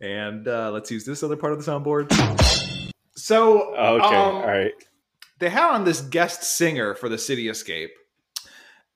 and 0.00 0.48
uh, 0.48 0.70
let's 0.70 0.90
use 0.90 1.04
this 1.04 1.22
other 1.22 1.36
part 1.36 1.52
of 1.52 1.62
the 1.62 1.70
soundboard. 1.70 2.10
So 3.14 3.74
okay, 3.74 4.16
um, 4.16 4.36
all 4.36 4.46
right. 4.46 4.72
they 5.38 5.50
had 5.50 5.72
on 5.72 5.84
this 5.84 6.00
guest 6.00 6.42
singer 6.42 6.94
for 6.94 7.08
the 7.10 7.18
City 7.18 7.48
Escape. 7.48 7.90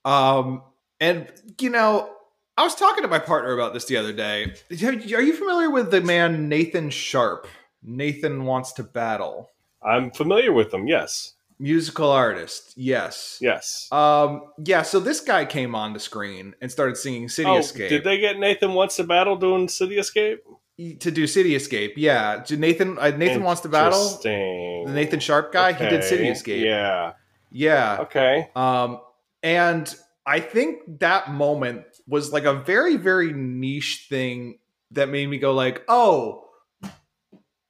Um, 0.05 0.63
and 1.01 1.31
you 1.61 1.69
know, 1.69 2.11
I 2.57 2.63
was 2.63 2.75
talking 2.75 3.03
to 3.03 3.09
my 3.09 3.19
partner 3.19 3.53
about 3.53 3.75
this 3.75 3.87
the 3.87 3.97
other 3.97 4.13
day. 4.13 4.55
Are 4.71 5.23
you 5.23 5.35
familiar 5.35 5.71
with 5.71 5.91
the 5.91 6.01
man 6.01 6.49
Nathan 6.49 6.91
Sharp? 6.91 7.49
Nathan 7.83 8.45
wants 8.45 8.73
to 8.75 8.85
battle. 8.85 9.51
I'm 9.83 10.11
familiar 10.11 10.53
with 10.53 10.71
them. 10.71 10.87
Yes, 10.87 11.35
Musical 11.61 12.11
artist, 12.11 12.75
yes. 12.77 13.39
yes. 13.41 13.89
Um, 13.93 14.43
yeah, 14.65 14.83
so 14.83 14.99
this 14.99 15.21
guy 15.21 15.45
came 15.45 15.77
on 15.77 15.93
the 15.93 16.01
screen 16.01 16.55
and 16.61 16.71
started 16.71 16.97
singing 16.97 17.29
City 17.29 17.49
oh, 17.49 17.59
Escape. 17.59 17.89
did 17.91 18.03
they 18.03 18.19
get 18.19 18.39
Nathan 18.39 18.75
wants 18.75 18.97
to 18.97 19.05
battle 19.05 19.37
doing 19.37 19.69
City 19.69 19.99
Escape? 19.99 20.41
to 20.77 21.11
do 21.11 21.29
City 21.29 21.55
Escape? 21.55 21.95
Yeah. 21.97 22.43
Nathan 22.51 22.99
uh, 22.99 23.11
Nathan 23.11 23.45
wants 23.45 23.61
to 23.61 23.69
battle. 23.69 24.19
The 24.23 24.93
Nathan 24.93 25.21
Sharp 25.21 25.53
guy, 25.53 25.73
he 25.73 25.89
did 25.89 26.03
City 26.03 26.29
Escape. 26.29 26.65
Yeah. 26.65 27.13
Yeah. 27.53 27.99
Okay. 28.01 28.51
Um, 28.57 29.01
and 29.45 29.95
I 30.27 30.41
think 30.41 30.99
that 30.99 31.31
moment 31.31 31.85
was 32.07 32.33
like 32.33 32.45
a 32.45 32.55
very, 32.55 32.97
very 32.97 33.33
niche 33.33 34.07
thing 34.09 34.59
that 34.91 35.09
made 35.09 35.29
me 35.29 35.39
go 35.39 35.53
like, 35.53 35.83
"Oh, 35.89 36.49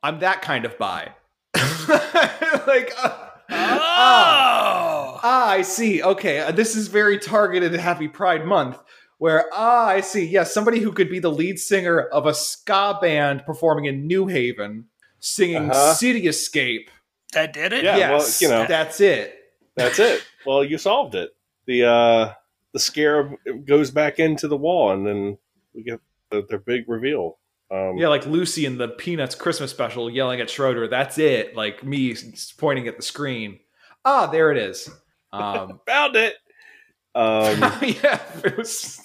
I'm 0.03 0.21
that 0.21 0.43
kind 0.43 0.65
of 0.65 0.77
bi." 0.79 1.13
like, 2.67 2.93
uh, 3.03 3.17
ah, 3.51 5.13
Oh. 5.17 5.21
ah, 5.23 5.49
I 5.51 5.63
see. 5.63 6.03
Okay, 6.03 6.41
uh, 6.41 6.51
this 6.53 6.77
is 6.77 6.89
very 6.89 7.19
targeted. 7.19 7.73
Happy 7.75 8.09
Pride 8.09 8.45
Month. 8.47 8.79
Where 9.19 9.47
ah, 9.53 9.87
I 9.87 10.01
see. 10.01 10.25
Yes, 10.27 10.53
somebody 10.53 10.81
who 10.81 10.93
could 10.93 11.09
be 11.09 11.19
the 11.21 11.31
lead 11.31 11.59
singer 11.59 12.01
of 12.01 12.27
a 12.27 12.35
ska 12.35 12.99
band 13.01 13.45
performing 13.47 13.85
in 13.87 14.07
New 14.07 14.27
Haven, 14.27 14.87
singing 15.21 15.71
Uh-huh. 15.71 15.95
"City 15.95 16.27
Escape." 16.27 16.91
that 17.33 17.53
did 17.53 17.73
it. 17.73 17.83
Yeah, 17.83 17.97
well, 18.11 18.19
yes, 18.21 18.41
you 18.41 18.49
know. 18.49 18.65
that's 18.67 19.01
it. 19.01 19.37
That's 19.77 19.99
it. 19.99 20.23
Well, 20.47 20.63
you 20.65 20.79
solved 20.79 21.15
it. 21.17 21.31
The 21.67 21.85
uh 21.85 22.33
the 22.75 22.79
scarab 22.79 23.37
goes 23.67 23.91
back 23.91 24.19
into 24.19 24.47
the 24.49 24.57
wall, 24.57 24.91
and 24.93 25.07
then 25.07 25.39
we 25.75 25.83
get 25.83 26.01
the, 26.31 26.45
their 26.49 26.59
big 26.59 26.85
reveal. 26.89 27.39
Um, 27.71 27.97
Yeah, 27.97 28.09
like 28.09 28.27
Lucy 28.27 28.67
in 28.67 28.77
the 28.77 28.89
Peanuts 28.89 29.35
Christmas 29.35 29.71
special 29.71 30.11
yelling 30.11 30.41
at 30.41 30.51
Schroeder. 30.51 30.87
That's 30.89 31.17
it. 31.17 31.57
Like 31.57 31.83
me 31.83 32.15
pointing 32.59 32.87
at 32.89 32.97
the 32.99 33.03
screen. 33.03 33.61
Ah, 34.05 34.27
there 34.27 34.51
it 34.53 34.59
is. 34.59 34.91
Um, 35.33 35.81
found 35.87 36.17
it. 36.17 36.35
Um, 37.15 37.61
yeah, 37.83 38.21
it 38.45 38.57
was. 38.59 39.01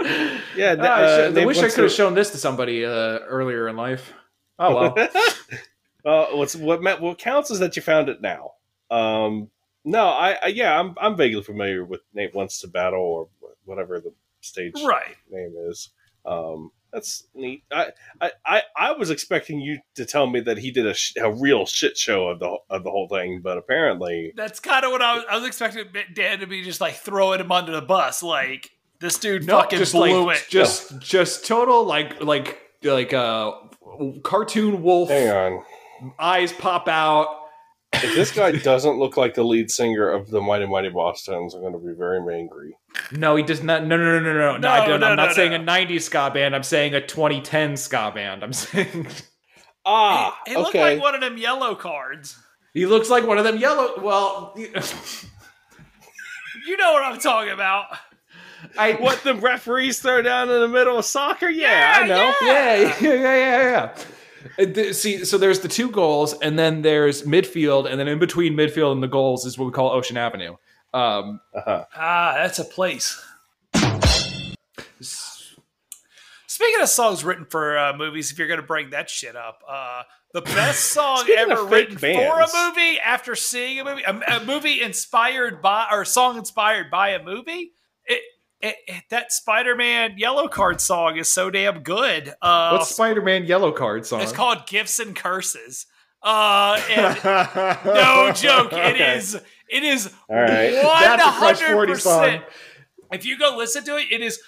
yeah, 0.56 0.76
Ah, 0.78 0.82
I, 0.82 1.02
uh, 1.26 1.32
I 1.36 1.44
wish 1.44 1.58
I 1.58 1.68
could 1.68 1.82
have 1.84 1.90
to- 1.90 1.96
shown 1.96 2.14
this 2.14 2.30
to 2.30 2.38
somebody 2.38 2.84
uh, 2.84 3.18
earlier 3.20 3.68
in 3.68 3.76
life. 3.76 4.12
Oh 4.58 4.74
well. 4.74 5.08
uh, 6.04 6.26
what's 6.36 6.56
what 6.56 6.82
what 7.00 7.18
counts 7.18 7.50
is 7.50 7.58
that 7.60 7.76
you 7.76 7.82
found 7.82 8.08
it 8.08 8.20
now. 8.20 8.52
Um, 8.90 9.50
no, 9.84 10.06
I, 10.08 10.36
I 10.42 10.46
yeah, 10.48 10.78
I'm 10.78 10.94
I'm 11.00 11.16
vaguely 11.16 11.42
familiar 11.42 11.84
with 11.84 12.00
Nate 12.14 12.34
wants 12.34 12.60
to 12.60 12.68
battle 12.68 13.00
or 13.00 13.28
whatever 13.64 14.00
the 14.00 14.12
stage 14.40 14.74
Right. 14.84 15.16
name 15.30 15.54
is. 15.68 15.90
Um, 16.26 16.70
that's 16.92 17.24
neat. 17.34 17.62
I, 17.70 17.92
I, 18.20 18.32
I, 18.44 18.62
I 18.76 18.92
was 18.92 19.10
expecting 19.10 19.60
you 19.60 19.78
to 19.94 20.04
tell 20.04 20.26
me 20.26 20.40
that 20.40 20.58
he 20.58 20.72
did 20.72 20.86
a, 20.86 20.94
sh- 20.94 21.14
a 21.22 21.32
real 21.32 21.64
shit 21.64 21.96
show 21.96 22.26
of 22.28 22.40
the 22.40 22.56
of 22.68 22.82
the 22.82 22.90
whole 22.90 23.06
thing, 23.08 23.40
but 23.42 23.56
apparently, 23.58 24.32
That's 24.36 24.58
kind 24.58 24.84
of 24.84 24.90
what 24.90 25.00
I 25.00 25.14
was. 25.16 25.24
I 25.30 25.36
was 25.36 25.46
expecting 25.46 25.84
Dan 26.14 26.40
to 26.40 26.46
be 26.48 26.62
just 26.64 26.80
like 26.80 26.94
throwing 26.94 27.38
him 27.40 27.52
under 27.52 27.70
the 27.72 27.80
bus. 27.82 28.22
Like 28.24 28.70
this 28.98 29.18
dude 29.18 29.46
no, 29.46 29.60
fucking 29.60 29.78
just 29.78 29.92
blew 29.92 30.26
like 30.26 30.38
it. 30.38 30.46
just 30.50 30.98
just 30.98 31.46
total 31.46 31.84
like 31.84 32.20
like 32.22 32.58
like 32.82 33.12
uh 33.14 33.52
cartoon 34.24 34.82
wolf 34.82 35.08
hang 35.10 35.30
on. 35.30 35.64
eyes 36.18 36.52
pop 36.52 36.88
out. 36.88 37.28
If 38.02 38.14
this 38.14 38.32
guy 38.32 38.52
doesn't 38.52 38.98
look 38.98 39.16
like 39.16 39.34
the 39.34 39.42
lead 39.44 39.70
singer 39.70 40.08
of 40.08 40.30
the 40.30 40.40
Mighty 40.40 40.66
Mighty 40.66 40.90
Bosstones, 40.90 41.54
I'm 41.54 41.60
going 41.60 41.72
to 41.72 41.78
be 41.78 41.92
very 41.92 42.18
angry. 42.38 42.76
No, 43.12 43.36
he 43.36 43.42
does 43.42 43.62
not. 43.62 43.84
No, 43.86 43.96
no, 43.96 44.04
no, 44.04 44.20
no, 44.20 44.32
no. 44.32 44.52
no, 44.52 44.56
No, 44.58 44.68
I 44.70 44.86
don't, 44.86 45.00
no, 45.00 45.06
I'm 45.08 45.16
not 45.16 45.28
no, 45.28 45.32
saying 45.34 45.50
no. 45.52 45.56
a 45.56 45.60
'90s 45.84 46.02
ska 46.02 46.30
band. 46.32 46.54
I'm 46.54 46.62
saying 46.62 46.94
a 46.94 47.00
2010 47.06 47.76
ska 47.76 48.10
band. 48.14 48.42
I'm 48.42 48.52
saying 48.54 49.06
Ah, 49.84 50.38
he, 50.46 50.52
he 50.52 50.56
looked 50.58 50.74
like 50.74 51.00
one 51.00 51.14
of 51.14 51.20
them 51.20 51.36
yellow 51.38 51.74
cards. 51.74 52.36
he 52.74 52.86
looks 52.86 53.08
like 53.10 53.26
one 53.26 53.38
of 53.38 53.44
them 53.44 53.56
yellow. 53.58 54.00
Well, 54.00 54.54
You 56.66 56.76
know 56.76 56.92
what 56.92 57.02
I'm 57.02 57.18
talking 57.18 57.52
about. 57.52 57.86
I 58.76 58.92
what 58.92 59.22
the 59.24 59.34
referees 59.34 60.00
throw 60.00 60.20
down 60.20 60.50
in 60.50 60.60
the 60.60 60.68
middle 60.68 60.98
of 60.98 61.04
soccer? 61.06 61.48
Yeah, 61.48 61.94
I 61.96 62.00
Yeah, 62.00 62.06
know. 62.06 62.34
Yeah, 62.42 62.74
yeah, 62.76 62.96
yeah, 63.00 63.14
yeah, 63.14 63.62
yeah. 63.62 63.86
Th- 63.94 64.06
See, 64.92 65.24
so 65.24 65.38
there's 65.38 65.60
the 65.60 65.68
two 65.68 65.90
goals, 65.90 66.34
and 66.40 66.58
then 66.58 66.82
there's 66.82 67.22
midfield, 67.22 67.90
and 67.90 67.98
then 68.00 68.08
in 68.08 68.18
between 68.18 68.54
midfield 68.54 68.92
and 68.92 69.02
the 69.02 69.08
goals 69.08 69.44
is 69.46 69.58
what 69.58 69.66
we 69.66 69.72
call 69.72 69.90
Ocean 69.90 70.16
Avenue. 70.16 70.56
Um, 70.94 71.40
Uh-huh. 71.54 71.84
Ah, 71.94 72.32
that's 72.36 72.58
a 72.58 72.64
place. 72.64 73.20
Speaking 76.46 76.82
of 76.82 76.88
songs 76.88 77.24
written 77.24 77.46
for 77.46 77.78
uh, 77.78 77.96
movies, 77.96 78.30
if 78.32 78.38
you're 78.38 78.48
going 78.48 78.60
to 78.60 78.66
bring 78.66 78.90
that 78.90 79.08
shit 79.08 79.34
up, 79.36 79.62
uh, 79.68 80.02
the 80.34 80.42
best 80.42 80.86
song 80.92 81.26
ever 81.36 81.64
written 81.64 81.96
bands. 81.96 82.52
for 82.52 82.58
a 82.58 82.68
movie 82.68 82.98
after 83.00 83.34
seeing 83.34 83.80
a 83.80 83.84
movie, 83.84 84.02
a, 84.02 84.20
a 84.36 84.44
movie 84.44 84.82
inspired 84.82 85.62
by 85.62 85.86
or 85.90 86.04
song 86.04 86.36
inspired 86.36 86.90
by 86.90 87.10
a 87.10 87.22
movie, 87.22 87.72
it, 88.60 88.66
it, 88.68 88.76
it- 88.86 89.04
that 89.10 89.32
Spider-Man 89.32 90.16
Yellowcard 90.18 90.80
song 90.80 91.16
is 91.16 91.28
so 91.28 91.50
damn 91.50 91.82
good. 91.82 92.32
Uh, 92.42 92.76
what's 92.76 92.90
Spider-Man 92.94 93.46
Yellowcard 93.46 94.04
song? 94.06 94.20
it's 94.20 94.32
called 94.32 94.66
Gifts 94.66 94.98
and 94.98 95.14
Curses. 95.16 95.86
Uh, 96.22 96.80
and 96.90 97.24
no 97.84 98.32
joke, 98.34 98.72
it 98.72 98.94
Okay. 98.94 99.16
is. 99.16 99.34
It 99.68 99.82
is 99.84 100.12
All 100.28 100.36
right. 100.36 100.70
That's 100.72 101.22
a 101.24 101.30
Crush 101.38 101.60
40 101.60 101.94
song. 101.96 102.24
100%. 102.24 102.42
If 103.12 103.24
you 103.24 103.38
go 103.38 103.56
listen 103.56 103.84
to 103.84 103.96
it, 103.96 104.06
it 104.10 104.20
is 104.20 104.38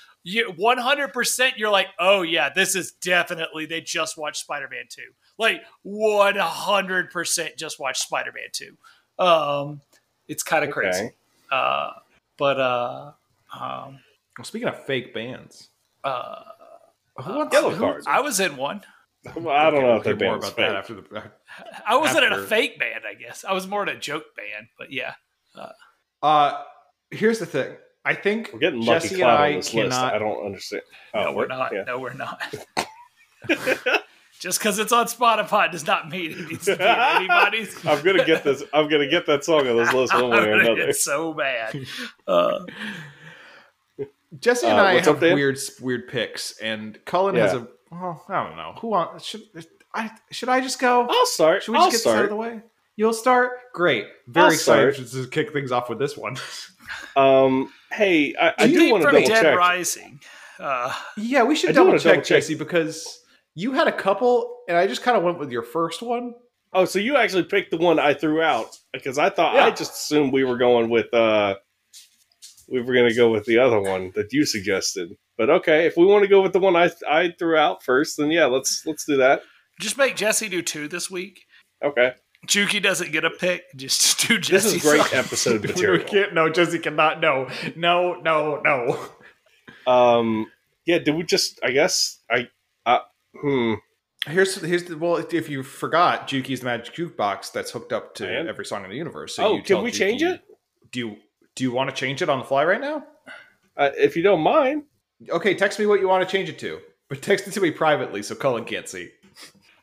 one 0.56 0.78
hundred 0.78 1.12
percent. 1.12 1.56
you're 1.58 1.70
like, 1.70 1.88
"Oh 1.98 2.22
yeah, 2.22 2.50
this 2.54 2.76
is 2.76 2.92
definitely 2.92 3.66
they 3.66 3.80
just 3.80 4.16
watched 4.18 4.36
Spider-Man 4.42 4.84
2." 4.88 5.02
Like 5.38 5.62
100% 5.86 7.56
just 7.56 7.80
watched 7.80 8.02
Spider-Man 8.02 8.48
2. 8.52 8.76
Um 9.24 9.80
it's 10.28 10.42
kind 10.42 10.64
of 10.64 10.70
crazy. 10.70 11.04
Okay. 11.06 11.14
Uh 11.50 11.90
but 12.36 12.60
uh 12.60 13.12
um 13.58 13.98
Well, 14.38 14.44
speaking 14.44 14.68
of 14.68 14.84
fake 14.86 15.12
bands, 15.14 15.68
uh 16.04 16.42
who 17.18 17.34
wants- 17.34 17.52
Yellow 17.54 17.70
who- 17.70 17.78
Cards. 17.84 18.06
I 18.08 18.20
was 18.20 18.40
in 18.40 18.56
one. 18.56 18.82
Well, 19.36 19.50
I 19.54 19.70
don't 19.70 19.82
know 19.82 19.96
if 19.96 20.04
We'll 20.04 20.16
that 20.16 20.24
hear 20.24 20.28
more 20.32 20.38
band's 20.40 20.48
about 20.48 20.56
that 20.56 20.76
after 20.76 20.94
the. 20.94 21.30
I 21.86 21.96
wasn't 21.96 22.24
in 22.24 22.32
a 22.32 22.42
fake 22.42 22.78
band, 22.78 23.04
I 23.08 23.14
guess. 23.14 23.44
I 23.44 23.52
was 23.52 23.68
more 23.68 23.82
in 23.84 23.88
a 23.88 23.98
joke 23.98 24.24
band, 24.36 24.66
but 24.78 24.90
yeah. 24.90 25.14
Uh, 26.22 26.60
here's 27.10 27.38
the 27.38 27.46
thing. 27.46 27.76
I 28.04 28.14
think 28.14 28.50
We're 28.52 28.58
getting 28.58 28.80
lucky 28.84 29.10
Jesse 29.10 29.22
and 29.22 29.30
I 29.30 29.50
on 29.50 29.56
this 29.58 29.74
list. 29.74 29.90
cannot. 29.96 30.14
I 30.14 30.18
don't 30.18 30.44
understand. 30.44 30.82
Oh, 31.14 31.24
no, 31.24 31.32
we're 31.34 31.46
not. 31.46 31.72
Yeah. 31.72 31.84
No, 31.84 31.98
we're 32.00 32.14
not. 32.14 32.42
Just 34.40 34.58
because 34.58 34.80
it's 34.80 34.90
on 34.92 35.06
Spotify 35.06 35.70
does 35.70 35.86
not 35.86 36.08
mean 36.08 36.32
it 36.32 36.48
needs 36.50 36.64
to 36.64 36.76
be 36.76 36.82
anybody's. 36.84 37.76
I'm 37.86 38.02
gonna 38.02 38.24
get 38.24 38.42
this. 38.42 38.64
I'm 38.72 38.88
gonna 38.88 39.06
get 39.08 39.26
that 39.26 39.44
song 39.44 39.68
on 39.68 39.76
this 39.76 39.92
list 39.92 40.12
one 40.14 40.30
way 40.30 40.38
or 40.38 40.52
another. 40.54 40.86
get 40.86 40.96
so 40.96 41.32
bad. 41.32 41.78
Uh, 42.26 42.64
Jesse 44.40 44.66
and 44.66 44.78
Uh, 44.78 44.82
I 44.84 44.94
have 44.94 45.08
up, 45.08 45.20
weird, 45.20 45.58
weird 45.80 46.08
picks, 46.08 46.58
and 46.58 46.98
Cullen 47.04 47.34
has 47.36 47.52
Yeah. 47.52 47.60
a. 47.60 47.94
Well, 47.94 48.24
I 48.28 48.44
don't 48.44 48.56
know 48.56 48.74
who 48.80 48.88
want. 48.88 49.22
Should 49.22 49.42
I? 49.94 50.10
Should 50.30 50.48
I 50.48 50.60
just 50.60 50.78
go? 50.78 51.06
I'll 51.08 51.26
start. 51.26 51.62
Should 51.62 51.72
we 51.72 51.78
I'll 51.78 51.90
just 51.90 52.04
get 52.04 52.10
this 52.10 52.18
out 52.18 52.24
of 52.24 52.30
the 52.30 52.36
way? 52.36 52.62
You'll 52.96 53.12
start. 53.12 53.52
Great. 53.72 54.06
Very 54.26 54.46
I'll 54.46 54.52
excited 54.52 54.94
start. 55.08 55.24
to 55.24 55.30
kick 55.30 55.52
things 55.52 55.72
off 55.72 55.88
with 55.88 55.98
this 55.98 56.16
one. 56.16 56.36
Um, 57.16 57.72
hey, 57.90 58.34
I, 58.38 58.52
I 58.58 58.66
do 58.66 58.90
want 58.90 59.02
to 59.02 59.08
from 59.08 59.14
double 59.16 59.28
Dead 59.28 59.42
check. 59.42 59.56
Rising. 59.58 60.20
Uh, 60.58 60.92
yeah, 61.16 61.42
we 61.42 61.54
should 61.56 61.70
I 61.70 61.72
double 61.72 61.92
check, 61.92 62.02
double 62.02 62.16
check. 62.16 62.24
Jesse, 62.26 62.54
because 62.54 63.24
you 63.54 63.72
had 63.72 63.86
a 63.88 63.92
couple, 63.92 64.58
and 64.68 64.76
I 64.76 64.86
just 64.86 65.02
kind 65.02 65.16
of 65.16 65.22
went 65.22 65.38
with 65.38 65.50
your 65.50 65.62
first 65.62 66.02
one. 66.02 66.34
Oh, 66.74 66.84
so 66.84 66.98
you 66.98 67.16
actually 67.16 67.44
picked 67.44 67.70
the 67.70 67.76
one 67.78 67.98
I 67.98 68.12
threw 68.14 68.42
out 68.42 68.76
because 68.92 69.16
I 69.18 69.30
thought 69.30 69.56
I 69.56 69.70
just 69.70 69.92
assumed 69.92 70.32
we 70.34 70.44
were 70.44 70.56
going 70.58 70.90
with 70.90 71.12
uh 71.14 71.56
we 72.72 72.80
were 72.80 72.94
going 72.94 73.08
to 73.08 73.14
go 73.14 73.30
with 73.30 73.44
the 73.44 73.58
other 73.58 73.80
one 73.80 74.10
that 74.16 74.32
you 74.32 74.44
suggested. 74.46 75.16
But 75.38 75.50
okay, 75.50 75.86
if 75.86 75.96
we 75.96 76.06
want 76.06 76.22
to 76.22 76.28
go 76.28 76.40
with 76.42 76.52
the 76.52 76.58
one 76.58 76.74
I 76.74 76.90
I 77.08 77.32
threw 77.38 77.56
out 77.56 77.82
first, 77.84 78.16
then 78.16 78.30
yeah, 78.30 78.46
let's 78.46 78.82
let's 78.86 79.04
do 79.04 79.16
that. 79.18 79.42
Just 79.80 79.98
make 79.98 80.16
Jesse 80.16 80.48
do 80.48 80.62
two 80.62 80.88
this 80.88 81.10
week. 81.10 81.40
Okay, 81.84 82.14
Juki 82.46 82.82
doesn't 82.82 83.12
get 83.12 83.24
a 83.24 83.30
pick. 83.30 83.64
Just 83.76 84.20
do 84.28 84.38
Jesse. 84.38 84.52
this 84.52 84.64
Jesse. 84.64 84.76
is 84.76 84.82
great 84.82 85.14
episode 85.14 85.62
we 85.62 85.68
material. 85.68 86.06
can't. 86.06 86.34
No, 86.34 86.48
Jesse 86.48 86.78
cannot. 86.78 87.20
No, 87.20 87.48
no, 87.76 88.14
no, 88.14 88.60
no. 88.64 89.92
Um, 89.92 90.46
yeah, 90.86 90.98
did 90.98 91.14
we 91.14 91.24
just? 91.24 91.60
I 91.62 91.70
guess 91.72 92.20
I. 92.30 92.48
Uh, 92.86 93.00
hmm. 93.40 93.74
Here's 94.26 94.54
here's 94.62 94.84
the 94.84 94.96
well. 94.96 95.16
If 95.16 95.48
you 95.48 95.62
forgot, 95.62 96.28
Juki's 96.28 96.60
the 96.60 96.66
magic 96.66 96.94
jukebox 96.94 97.52
that's 97.52 97.72
hooked 97.72 97.92
up 97.92 98.14
to 98.16 98.28
every 98.28 98.64
song 98.64 98.84
in 98.84 98.90
the 98.90 98.96
universe. 98.96 99.36
So 99.36 99.44
Oh, 99.44 99.50
you 99.56 99.62
can 99.62 99.76
tell 99.76 99.82
we 99.82 99.90
change 99.90 100.22
it? 100.22 100.42
Do 100.92 100.98
you 101.00 101.16
do 101.54 101.64
you 101.64 101.72
want 101.72 101.90
to 101.90 101.96
change 101.96 102.22
it 102.22 102.28
on 102.28 102.38
the 102.38 102.44
fly 102.44 102.64
right 102.64 102.80
now? 102.80 103.04
Uh, 103.76 103.90
if 103.96 104.16
you 104.16 104.22
don't 104.22 104.40
mind. 104.40 104.84
Okay, 105.30 105.54
text 105.54 105.78
me 105.78 105.86
what 105.86 106.00
you 106.00 106.08
want 106.08 106.26
to 106.28 106.30
change 106.36 106.48
it 106.48 106.58
to, 106.58 106.80
but 107.08 107.22
text 107.22 107.46
it 107.46 107.52
to 107.52 107.60
me 107.60 107.70
privately 107.70 108.22
so 108.22 108.34
Cullen 108.34 108.64
can't 108.64 108.88
see. 108.88 109.10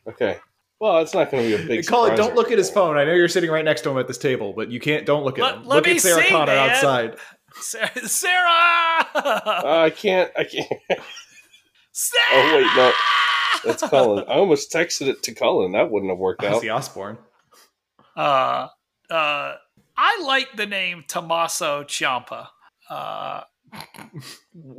Okay. 0.06 0.36
Well, 0.80 0.98
it's 1.00 1.14
not 1.14 1.30
going 1.30 1.42
to 1.50 1.56
be 1.56 1.62
a 1.62 1.66
big. 1.66 1.78
And 1.78 1.86
Cullen, 1.86 2.16
don't 2.16 2.34
look 2.34 2.50
at 2.50 2.58
his 2.58 2.70
phone. 2.70 2.96
I 2.96 3.04
know 3.04 3.12
you're 3.12 3.28
sitting 3.28 3.50
right 3.50 3.64
next 3.64 3.82
to 3.82 3.90
him 3.90 3.98
at 3.98 4.06
this 4.06 4.18
table, 4.18 4.52
but 4.54 4.70
you 4.70 4.80
can't. 4.80 5.04
Don't 5.06 5.24
look 5.24 5.38
at 5.38 5.42
Let- 5.42 5.54
him. 5.56 5.64
let 5.64 5.76
look 5.76 5.86
me 5.86 5.92
at 5.92 6.00
Sarah 6.00 6.22
see, 6.22 6.28
Connor 6.28 6.52
man. 6.52 6.70
outside. 6.70 7.16
Sarah. 7.54 7.90
Sarah! 8.08 9.06
Uh, 9.14 9.62
I 9.86 9.90
can't. 9.90 10.30
I 10.36 10.44
can't. 10.44 10.70
Sarah! 11.92 12.24
Oh 12.32 12.56
wait, 12.56 12.76
no, 12.76 12.92
that's 13.64 13.82
Cullen. 13.88 14.24
I 14.28 14.34
almost 14.34 14.72
texted 14.72 15.08
it 15.08 15.22
to 15.24 15.34
Cullen. 15.34 15.72
That 15.72 15.90
wouldn't 15.90 16.10
have 16.10 16.18
worked 16.18 16.44
out. 16.44 16.62
Ozzy 16.62 16.74
Osbourne. 16.74 17.18
Uh, 18.16 18.68
uh, 19.10 19.54
I 20.02 20.22
like 20.24 20.56
the 20.56 20.64
name 20.66 21.04
Tommaso 21.06 21.84
Ciampa. 21.84 22.48
Uh, 22.88 23.42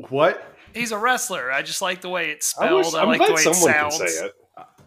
What? 0.09 0.43
he's 0.73 0.91
a 0.91 0.97
wrestler. 0.97 1.51
I 1.51 1.61
just 1.61 1.81
like 1.81 2.01
the 2.01 2.09
way 2.09 2.31
it's 2.31 2.57
I 2.57 2.65
spelled. 2.65 2.85
wish, 2.85 2.93
I, 2.95 3.03
like 3.03 3.19
the 3.25 3.33
way 3.33 3.41
it 3.43 3.55
sounds. 3.55 3.99
it. 4.01 4.33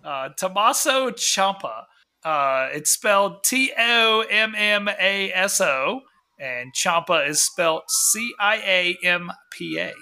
Uh, 0.04 0.30
Tommaso 0.36 1.10
Ciampa. 1.10 1.84
Uh, 2.24 2.68
it's 2.72 2.90
spelled 2.90 3.44
T 3.44 3.72
O 3.78 4.24
M 4.28 4.54
M 4.56 4.88
A 4.88 5.30
S 5.32 5.60
O, 5.60 6.00
and 6.40 6.74
Ciampa 6.74 7.28
is 7.28 7.40
spelled 7.42 7.82
C 7.88 8.32
I 8.40 8.56
A 8.56 8.98
M 9.06 9.30
P 9.52 9.78
A. 9.78 9.92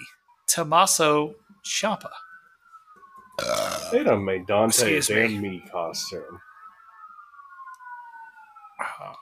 Tommaso 0.47 1.35
Ciampa. 1.63 2.09
They 3.91 4.03
done 4.03 4.25
made 4.25 4.47
Dante 4.47 4.93
a 4.93 4.97
Excuse 4.97 5.09
me. 5.09 5.15
damn 5.15 5.41
me 5.41 5.63
costume. 5.71 6.39
Uh, 8.79 9.13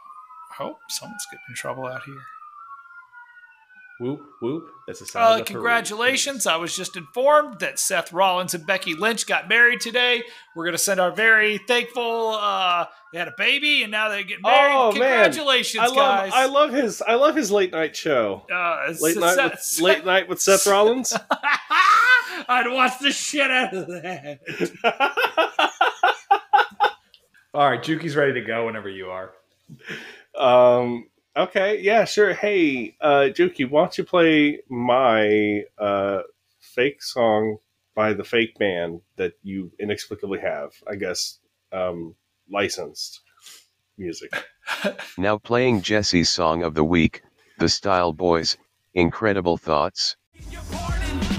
oh, 0.60 0.78
someone's 0.90 1.26
getting 1.32 1.44
in 1.50 1.56
trouble 1.56 1.86
out 1.88 2.02
here. 2.06 2.16
Whoop 4.00 4.22
whoop. 4.42 4.68
That's 4.88 5.00
a 5.02 5.06
sound. 5.06 5.24
Uh, 5.24 5.28
of 5.28 5.38
the 5.38 5.44
parade. 5.44 5.48
congratulations. 5.48 6.48
I 6.48 6.56
was 6.56 6.76
just 6.76 6.98
informed 6.98 7.60
that 7.60 7.78
Seth 7.78 8.12
Rollins 8.12 8.56
and 8.56 8.66
Becky 8.66 8.96
Lynch 8.96 9.28
got 9.28 9.48
married 9.48 9.80
today. 9.80 10.24
We're 10.56 10.64
going 10.64 10.72
to 10.74 10.80
send 10.80 11.00
our 11.00 11.12
very 11.12 11.60
thankful, 11.68 12.30
uh, 12.30 12.86
they 13.14 13.20
had 13.20 13.28
a 13.28 13.34
baby 13.38 13.84
and 13.84 13.92
now 13.92 14.10
they're 14.10 14.24
getting 14.24 14.42
married. 14.42 14.74
Oh, 14.76 14.92
man. 14.94 15.26
congratulations, 15.26 15.84
I 15.84 15.86
love. 15.86 15.96
guys. 15.96 16.32
I 16.34 16.46
love 16.48 16.72
his. 16.74 17.04
I 17.04 17.14
love 17.14 17.36
his 17.36 17.52
late 17.52 17.72
night 17.74 17.96
show. 17.96 18.44
uh, 18.52 18.88
Late 19.00 19.14
Seth- 19.14 19.38
night. 19.38 19.52
With, 19.52 19.60
Seth- 19.62 19.84
late 19.84 20.04
night 20.06 20.28
with 20.28 20.42
Seth 20.42 20.66
Rollins. 20.66 21.14
I'd 22.50 22.72
watch 22.74 22.98
the 23.00 23.12
shit 23.12 23.52
out 23.52 23.72
of 23.76 23.86
that. 23.88 24.40
All 27.54 27.70
right, 27.70 27.84
Juki's 27.84 28.16
ready 28.16 28.34
to 28.34 28.42
go 28.42 28.66
whenever 28.66 28.90
you 28.90 29.08
are. 29.12 29.32
Um. 30.42 31.08
Okay. 31.38 31.80
Yeah. 31.82 32.06
Sure. 32.06 32.34
Hey, 32.34 32.96
uh, 33.00 33.30
Juki, 33.32 33.70
why 33.70 33.82
don't 33.84 33.98
you 33.98 34.04
play 34.04 34.60
my 34.70 35.64
uh, 35.78 36.22
fake 36.60 37.02
song 37.02 37.58
by 37.96 38.14
the 38.14 38.24
fake 38.24 38.58
band 38.60 39.02
that 39.16 39.34
you 39.44 39.72
inexplicably 39.80 40.40
have? 40.40 40.72
I 40.90 40.96
guess 40.96 41.40
um, 41.72 42.16
licensed 42.50 43.22
music. 43.98 44.32
Now 45.18 45.38
playing 45.38 45.82
Jesse's 45.82 46.30
song 46.30 46.64
of 46.64 46.74
the 46.76 46.84
week, 46.84 47.22
The 47.60 47.70
Style 47.70 48.14
Boys, 48.14 48.58
Incredible 48.94 49.58
Thoughts. 49.58 50.16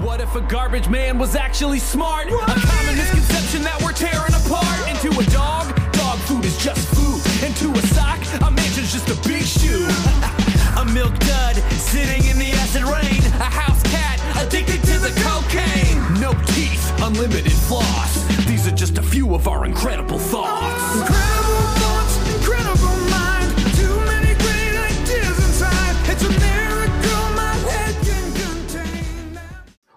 What 0.01 0.21
if 0.21 0.35
a 0.35 0.41
garbage 0.41 0.87
man 0.89 1.17
was 1.17 1.35
actually 1.35 1.79
smart? 1.79 2.27
A 2.27 2.31
common 2.31 2.95
misconception 2.95 3.63
that 3.63 3.81
we're 3.83 3.93
tearing 3.93 4.33
apart. 4.33 4.87
Into 4.89 5.09
a 5.19 5.23
dog, 5.31 5.75
dog 5.93 6.19
food 6.19 6.45
is 6.45 6.57
just 6.57 6.87
food. 6.93 7.21
Into 7.47 7.71
a 7.77 7.81
sock, 7.87 8.19
a 8.41 8.51
mansion's 8.51 8.62
just 8.93 9.09
a 9.09 9.27
big 9.27 9.41
shoe. 9.43 9.87
a 10.77 10.85
milk 10.93 11.17
dud 11.17 11.55
sitting 11.81 12.29
in 12.29 12.37
the 12.37 12.51
acid 12.51 12.83
rain. 12.83 13.19
A 13.41 13.49
house 13.49 13.81
cat 13.83 14.19
addicted 14.45 14.83
to 14.83 14.99
the 14.99 15.09
cocaine. 15.25 16.21
No 16.21 16.31
teeth, 16.53 16.93
unlimited 17.01 17.51
floss. 17.51 18.23
These 18.45 18.67
are 18.67 18.75
just 18.75 18.99
a 18.99 19.01
few 19.01 19.33
of 19.33 19.47
our 19.47 19.65
incredible 19.65 20.19
thoughts. 20.19 20.99
Incredible 20.99 21.65
thoughts, 21.81 22.17
incredible 22.35 22.95
mind. 23.09 23.49
Too 23.73 23.97
many 24.05 24.35
great 24.35 24.75
ideas 24.77 25.39
inside. 25.39 25.95
It's 26.11 26.23
a 26.23 26.29
miracle 26.29 27.33
my 27.33 27.55
head 27.71 27.95
can 28.05 28.31
contain. 28.35 29.39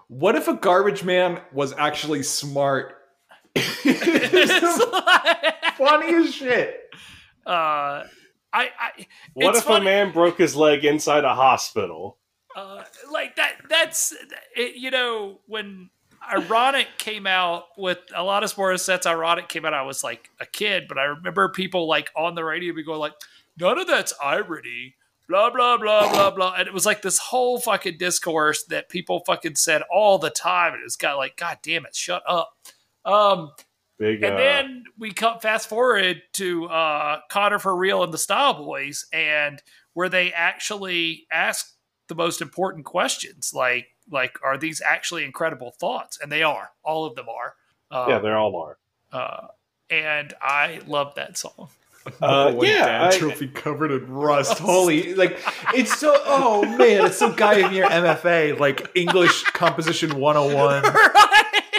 What 0.07 0.35
if 0.35 0.47
a 0.47 0.55
garbage 0.55 1.03
man 1.03 1.39
was 1.53 1.71
actually 1.77 2.23
smart? 2.23 2.95
Funny 5.77 6.15
as 6.15 6.33
shit. 6.33 6.81
uh, 7.45 8.03
I, 8.59 8.69
I, 8.79 9.07
What 9.33 9.55
if 9.55 9.63
funny- 9.63 9.81
a 9.81 9.89
man 9.89 10.11
broke 10.13 10.37
his 10.37 10.55
leg 10.55 10.85
inside 10.85 11.23
a 11.23 11.35
hospital? 11.35 12.17
uh, 12.55 12.83
like 13.11 13.35
that 13.35 13.53
that's 13.69 14.13
it, 14.55 14.75
you 14.75 14.89
know 14.89 15.39
when 15.45 15.89
ironic 16.33 16.87
came 16.97 17.27
out 17.27 17.65
with 17.77 17.99
a 18.15 18.23
lot 18.23 18.43
of 18.43 18.49
sports 18.49 18.81
sets 18.83 19.05
ironic 19.05 19.47
came 19.47 19.63
out 19.63 19.75
i 19.75 19.83
was 19.83 20.03
like 20.03 20.29
a 20.39 20.45
kid 20.47 20.85
but 20.89 20.97
i 20.97 21.03
remember 21.03 21.49
people 21.49 21.87
like 21.87 22.09
on 22.15 22.33
the 22.33 22.43
radio 22.43 22.73
be 22.73 22.83
going 22.83 22.99
like 22.99 23.13
none 23.59 23.77
of 23.77 23.85
that's 23.85 24.11
irony 24.23 24.95
blah 25.29 25.51
blah 25.51 25.77
blah 25.77 26.09
blah 26.11 26.31
blah. 26.31 26.55
And 26.57 26.67
it 26.67 26.73
was 26.73 26.85
like 26.85 27.01
this 27.03 27.19
whole 27.19 27.59
fucking 27.59 27.97
discourse 27.99 28.63
that 28.69 28.89
people 28.89 29.21
fucking 29.27 29.55
said 29.55 29.83
all 29.93 30.17
the 30.17 30.29
time 30.31 30.73
and 30.73 30.81
it's 30.83 30.95
got 30.95 31.17
like 31.17 31.35
god 31.37 31.57
damn 31.61 31.85
it 31.85 31.95
shut 31.95 32.23
up. 32.27 32.53
Um 33.05 33.51
Big. 33.99 34.21
and 34.23 34.35
uh, 34.35 34.37
then 34.37 34.83
we 34.97 35.11
come 35.11 35.39
fast 35.39 35.67
forward 35.69 36.21
to 36.33 36.65
uh, 36.67 37.19
Conner4Real 37.31 38.03
and 38.03 38.13
the 38.13 38.17
Style 38.17 38.53
Boys, 38.53 39.05
and 39.11 39.61
where 39.93 40.09
they 40.09 40.31
actually 40.33 41.25
ask 41.31 41.73
the 42.07 42.15
most 42.15 42.41
important 42.41 42.85
questions, 42.85 43.51
like 43.53 43.87
like 44.09 44.37
are 44.43 44.57
these 44.57 44.81
actually 44.85 45.23
incredible 45.25 45.71
thoughts? 45.79 46.17
And 46.21 46.31
they 46.31 46.43
are. 46.43 46.69
All 46.83 47.05
of 47.05 47.15
them 47.15 47.25
are. 47.29 47.55
Uh, 47.91 48.05
yeah, 48.09 48.19
they 48.19 48.29
all 48.31 48.55
are. 48.55 48.77
uh, 49.11 49.47
and 49.89 50.33
I 50.41 50.81
love 50.87 51.15
that 51.15 51.37
song. 51.37 51.69
Uh, 52.21 52.53
One 52.53 52.65
yeah, 52.65 52.85
dad 52.85 53.13
I- 53.15 53.17
trophy 53.17 53.47
covered 53.49 53.91
in 53.91 54.09
rust. 54.09 54.59
Holy, 54.59 55.13
like 55.15 55.37
it's 55.75 55.93
so. 55.99 56.13
Oh 56.25 56.63
man, 56.77 57.05
it's 57.07 57.17
so 57.17 57.33
Guy 57.33 57.55
Amir 57.67 57.83
MFA, 57.85 58.57
like 58.57 58.89
English 58.95 59.43
composition 59.51 60.15
101. 60.17 60.83
right. 60.83 61.76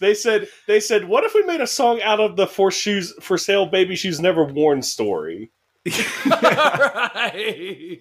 They 0.00 0.14
said 0.14 0.48
they 0.66 0.80
said, 0.80 1.04
what 1.06 1.24
if 1.24 1.34
we 1.34 1.42
made 1.44 1.60
a 1.60 1.66
song 1.66 2.00
out 2.02 2.20
of 2.20 2.36
the 2.36 2.46
for 2.46 2.70
shoes 2.70 3.12
for 3.20 3.36
sale 3.38 3.66
baby 3.66 3.94
shoes 3.96 4.20
never 4.20 4.44
worn 4.44 4.82
story? 4.82 5.50
right. 6.26 7.98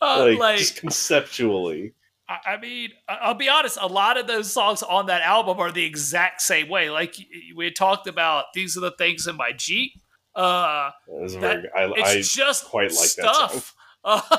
Uh, 0.00 0.26
Like, 0.30 0.38
like 0.38 0.58
just 0.58 0.76
conceptually. 0.76 1.94
I 2.28 2.38
I 2.54 2.56
mean, 2.58 2.90
I- 3.08 3.18
I'll 3.22 3.34
be 3.34 3.48
honest. 3.48 3.78
A 3.80 3.86
lot 3.86 4.16
of 4.18 4.26
those 4.26 4.52
songs 4.52 4.82
on 4.82 5.06
that 5.06 5.22
album 5.22 5.58
are 5.58 5.72
the 5.72 5.84
exact 5.84 6.42
same 6.42 6.68
way. 6.68 6.90
Like 6.90 7.16
we 7.56 7.64
had 7.64 7.76
talked 7.76 8.06
about, 8.06 8.46
these 8.54 8.76
are 8.76 8.80
the 8.80 8.92
things 8.92 9.26
in 9.26 9.36
my 9.36 9.52
Jeep. 9.52 9.92
Uh, 10.34 10.90
That- 11.08 11.30
very, 11.40 11.68
I, 11.74 11.92
it's 11.96 12.32
just 12.32 12.64
quite 12.66 12.90
like 12.92 13.10
that 13.16 13.34
song. 13.34 13.48
stuff. 13.48 13.74
Um, 14.04 14.20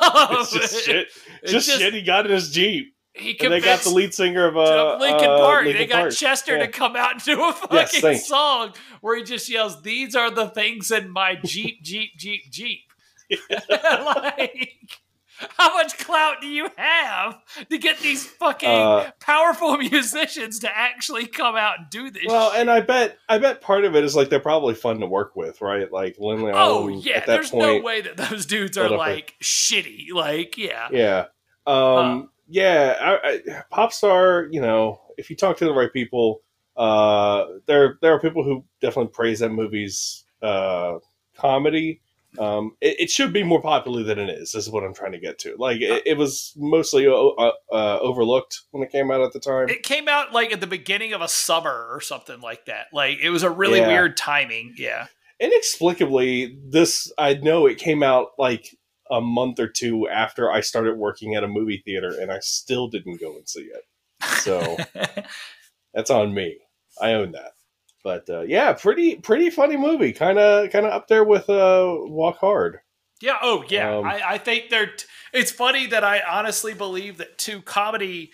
it's 0.41 0.51
just 0.51 0.85
shit. 0.85 1.07
it's 1.43 1.51
Just, 1.51 1.67
just- 1.67 1.79
shit 1.79 1.93
he 1.93 2.01
got 2.01 2.25
in 2.25 2.31
his 2.31 2.51
Jeep. 2.51 2.93
He 3.13 3.33
they 3.33 3.37
got 3.37 3.51
convinced 3.51 3.83
the 3.85 3.89
lead 3.89 4.13
singer 4.13 4.45
of 4.47 4.55
uh, 4.55 4.97
Linkin 4.99 5.29
uh, 5.29 5.37
Park. 5.39 5.65
Linkin 5.65 5.81
they 5.81 5.87
got 5.87 5.99
Park. 6.01 6.13
Chester 6.13 6.57
Yeah. 6.57 6.65
to 6.65 6.71
come 6.71 6.95
out 6.95 7.13
and 7.13 7.23
do 7.23 7.43
a 7.43 7.53
fucking 7.69 7.99
Yes, 8.03 8.27
song 8.27 8.73
where 9.01 9.17
he 9.17 9.23
just 9.23 9.49
yells, 9.49 9.81
"These 9.81 10.15
are 10.15 10.29
the 10.31 10.47
things 10.49 10.91
in 10.91 11.09
my 11.09 11.35
Jeep, 11.43 11.81
Jeep, 11.83 12.11
Jeep, 12.17 12.43
Jeep." 12.51 12.81
like, 13.69 14.99
how 15.57 15.73
much 15.73 15.97
clout 15.97 16.41
do 16.41 16.47
you 16.47 16.67
have 16.77 17.41
to 17.69 17.77
get 17.77 17.99
these 17.99 18.25
fucking 18.25 18.69
Uh, 18.69 19.11
powerful 19.19 19.77
musicians 19.77 20.59
to 20.59 20.77
actually 20.77 21.25
come 21.27 21.55
out 21.55 21.79
and 21.79 21.89
do 21.89 22.09
this? 22.11 22.23
Well, 22.27 22.51
shit? 22.51 22.61
and 22.61 22.71
I 22.71 22.81
bet 22.81 23.17
I 23.27 23.37
bet 23.37 23.61
part 23.61 23.85
of 23.85 23.95
it 23.95 24.03
is 24.03 24.15
like 24.15 24.29
they're 24.29 24.39
probably 24.39 24.75
fun 24.75 24.99
to 24.99 25.07
work 25.07 25.35
with, 25.35 25.61
right? 25.61 25.91
Like 25.91 26.15
Lindley 26.19 26.51
oh 26.53 26.87
yeah, 26.89 27.25
there's 27.25 27.49
point. 27.51 27.65
no 27.65 27.79
way 27.81 28.01
that 28.01 28.17
those 28.17 28.45
dudes 28.45 28.77
are 28.77 28.89
like 28.89 29.35
shitty. 29.41 30.11
Like 30.13 30.57
yeah, 30.57 30.87
Yeah. 30.91 31.25
Um, 31.67 32.29
yeah. 32.49 32.95
I, 32.99 33.29
I, 33.29 33.63
pop 33.69 33.93
star, 33.93 34.47
you 34.51 34.61
know, 34.61 34.99
if 35.17 35.29
you 35.29 35.35
talk 35.35 35.57
to 35.57 35.65
the 35.65 35.73
right 35.73 35.91
people, 35.93 36.41
Uh, 36.77 37.59
there 37.65 37.97
there 38.01 38.13
are 38.13 38.19
people 38.21 38.41
who 38.43 38.63
definitely 38.79 39.11
praise 39.11 39.39
that 39.39 39.49
movie's 39.51 40.23
uh, 40.41 40.93
comedy. 41.37 41.99
Um, 42.37 42.77
it, 42.79 42.95
it 43.01 43.09
should 43.09 43.33
be 43.33 43.43
more 43.43 43.61
popular 43.61 44.03
than 44.03 44.17
it 44.19 44.29
is. 44.29 44.53
This 44.53 44.67
Is 44.67 44.69
what 44.69 44.83
I'm 44.85 44.93
trying 44.93 45.11
to 45.11 45.19
get 45.19 45.39
to. 45.39 45.55
Like 45.57 45.81
it, 45.81 46.03
it 46.05 46.17
was 46.17 46.53
mostly 46.55 47.05
uh, 47.05 47.11
uh, 47.11 47.99
overlooked 47.99 48.61
when 48.71 48.81
it 48.83 48.91
came 48.91 49.11
out 49.11 49.19
at 49.21 49.33
the 49.33 49.39
time. 49.41 49.67
It 49.67 49.83
came 49.83 50.07
out 50.07 50.31
like 50.31 50.53
at 50.53 50.61
the 50.61 50.67
beginning 50.67 51.11
of 51.13 51.21
a 51.21 51.27
summer 51.27 51.89
or 51.91 51.99
something 51.99 52.39
like 52.39 52.65
that. 52.67 52.85
Like 52.93 53.17
it 53.19 53.29
was 53.31 53.43
a 53.43 53.49
really 53.49 53.79
Yeah. 53.79 53.87
weird 53.89 54.15
timing. 54.15 54.75
Yeah. 54.77 55.07
inexplicably 55.41 56.57
this 56.67 57.11
i 57.17 57.33
know 57.35 57.65
it 57.65 57.77
came 57.77 58.03
out 58.03 58.27
like 58.37 58.75
a 59.11 59.21
month 59.21 59.59
or 59.59 59.67
two 59.67 60.07
after 60.09 60.51
i 60.51 60.61
started 60.61 60.97
working 60.97 61.35
at 61.35 61.43
a 61.43 61.47
movie 61.47 61.81
theater 61.85 62.15
and 62.21 62.31
i 62.31 62.39
still 62.39 62.87
didn't 62.87 63.19
go 63.19 63.35
and 63.35 63.47
see 63.47 63.69
it 63.69 63.83
so 64.41 64.77
that's 65.93 66.09
on 66.09 66.33
me 66.33 66.57
i 67.01 67.13
own 67.13 67.31
that 67.31 67.51
but 68.03 68.29
uh, 68.29 68.41
yeah 68.41 68.73
pretty 68.73 69.15
pretty 69.17 69.49
funny 69.49 69.77
movie 69.77 70.13
kind 70.13 70.39
of 70.39 70.69
kind 70.71 70.85
of 70.85 70.91
up 70.91 71.07
there 71.07 71.23
with 71.23 71.49
uh 71.49 71.95
walk 72.01 72.37
hard 72.37 72.79
Yeah. 73.21 73.37
Oh, 73.41 73.63
yeah. 73.67 73.97
Um, 73.97 74.05
I, 74.05 74.21
I 74.25 74.37
think 74.37 74.69
they're. 74.69 74.95
T- 74.95 75.05
it's 75.33 75.51
funny 75.51 75.87
that 75.87 76.03
I 76.03 76.21
honestly 76.21 76.73
believe 76.73 77.17
that 77.17 77.37
two 77.37 77.61
comedy, 77.61 78.31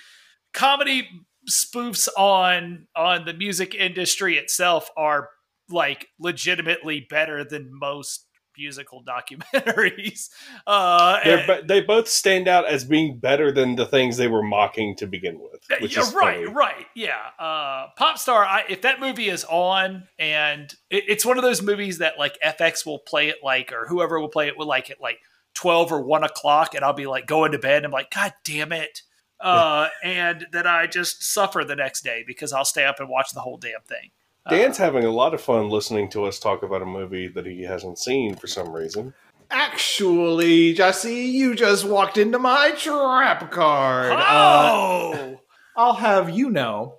comedy 0.54 1.10
spoofs 1.50 2.08
on 2.18 2.88
on 2.96 3.26
the 3.26 3.34
music 3.34 3.76
industry 3.76 4.38
itself 4.38 4.90
are 4.96 5.30
like 5.70 6.08
legitimately 6.20 7.06
better 7.10 7.44
than 7.44 7.70
most 7.72 8.28
musical 8.58 9.04
documentaries. 9.04 10.30
Uh, 10.68 11.20
and- 11.24 11.68
they 11.68 11.82
both 11.82 12.08
stand 12.08 12.48
out 12.48 12.68
as 12.68 12.84
being 12.84 13.18
better 13.18 13.52
than 13.52 13.76
the 13.76 13.86
things 13.86 14.18
they 14.18 14.28
were 14.28 14.42
mocking 14.42 14.96
to 14.96 15.06
begin 15.06 15.40
with 15.40 15.56
which 15.82 15.96
yeah, 15.96 16.04
is 16.04 16.14
right, 16.14 16.46
funny. 16.46 16.56
right, 16.56 16.86
yeah. 16.94 17.18
Uh, 17.40 17.88
Popstar. 18.00 18.46
I, 18.46 18.64
if 18.70 18.82
that 18.84 19.00
movie 19.00 19.30
is 19.30 19.44
on, 19.46 20.08
and 20.20 20.74
it, 20.90 21.06
it's 21.08 21.26
one 21.26 21.38
of 21.38 21.44
those 21.44 21.62
movies 21.62 22.00
that 22.00 22.20
like 22.20 22.38
FX 22.44 22.86
will 22.86 23.00
play 23.00 23.30
it 23.30 23.38
like, 23.44 23.72
or 23.72 23.88
whoever 23.88 24.20
will 24.20 24.30
play 24.30 24.48
it 24.48 24.58
will 24.58 24.68
like 24.68 24.92
at 24.92 25.02
like 25.02 25.20
twelve 25.54 25.92
or 25.92 26.02
one 26.02 26.24
o'clock, 26.24 26.76
and 26.76 26.84
I'll 26.84 26.94
be 26.94 27.08
like 27.08 27.26
going 27.26 27.52
to 27.54 27.60
bed. 27.60 27.78
And 27.78 27.88
I'm 27.88 27.92
like, 27.92 28.12
God 28.12 28.34
damn 28.44 28.72
it! 28.72 29.02
Uh, 29.38 29.90
and 30.02 30.48
then 30.54 30.66
I 30.66 30.88
just 30.88 31.22
suffer 31.22 31.66
the 31.66 31.76
next 31.76 32.06
day 32.06 32.24
because 32.26 32.54
I'll 32.54 32.64
stay 32.66 32.86
up 32.86 33.02
and 33.02 33.10
watch 33.10 33.34
the 33.34 33.42
whole 33.42 33.58
damn 33.58 33.82
thing. 33.82 34.12
Dan's 34.50 34.78
having 34.78 35.04
a 35.04 35.12
lot 35.12 35.34
of 35.34 35.42
fun 35.42 35.70
listening 35.70 36.10
to 36.10 36.24
us 36.26 36.40
talk 36.40 36.64
about 36.64 36.82
a 36.82 36.86
movie 36.86 37.28
that 37.28 37.46
he 37.46 37.64
hasn't 37.64 37.98
seen 38.00 38.36
for 38.36 38.48
some 38.48 38.72
reason 38.72 39.14
Actually, 39.52 40.74
Jesse, 40.74 41.14
you 41.26 41.54
just 41.54 41.86
walked 41.86 42.18
into 42.18 42.40
my 42.40 42.72
trap 42.72 43.52
card. 43.52 44.12
Uh, 44.12 44.18
Oh, 44.18 45.40
I'll 45.78 45.94
have 45.94 46.32
you 46.32 46.50
know 46.50 46.96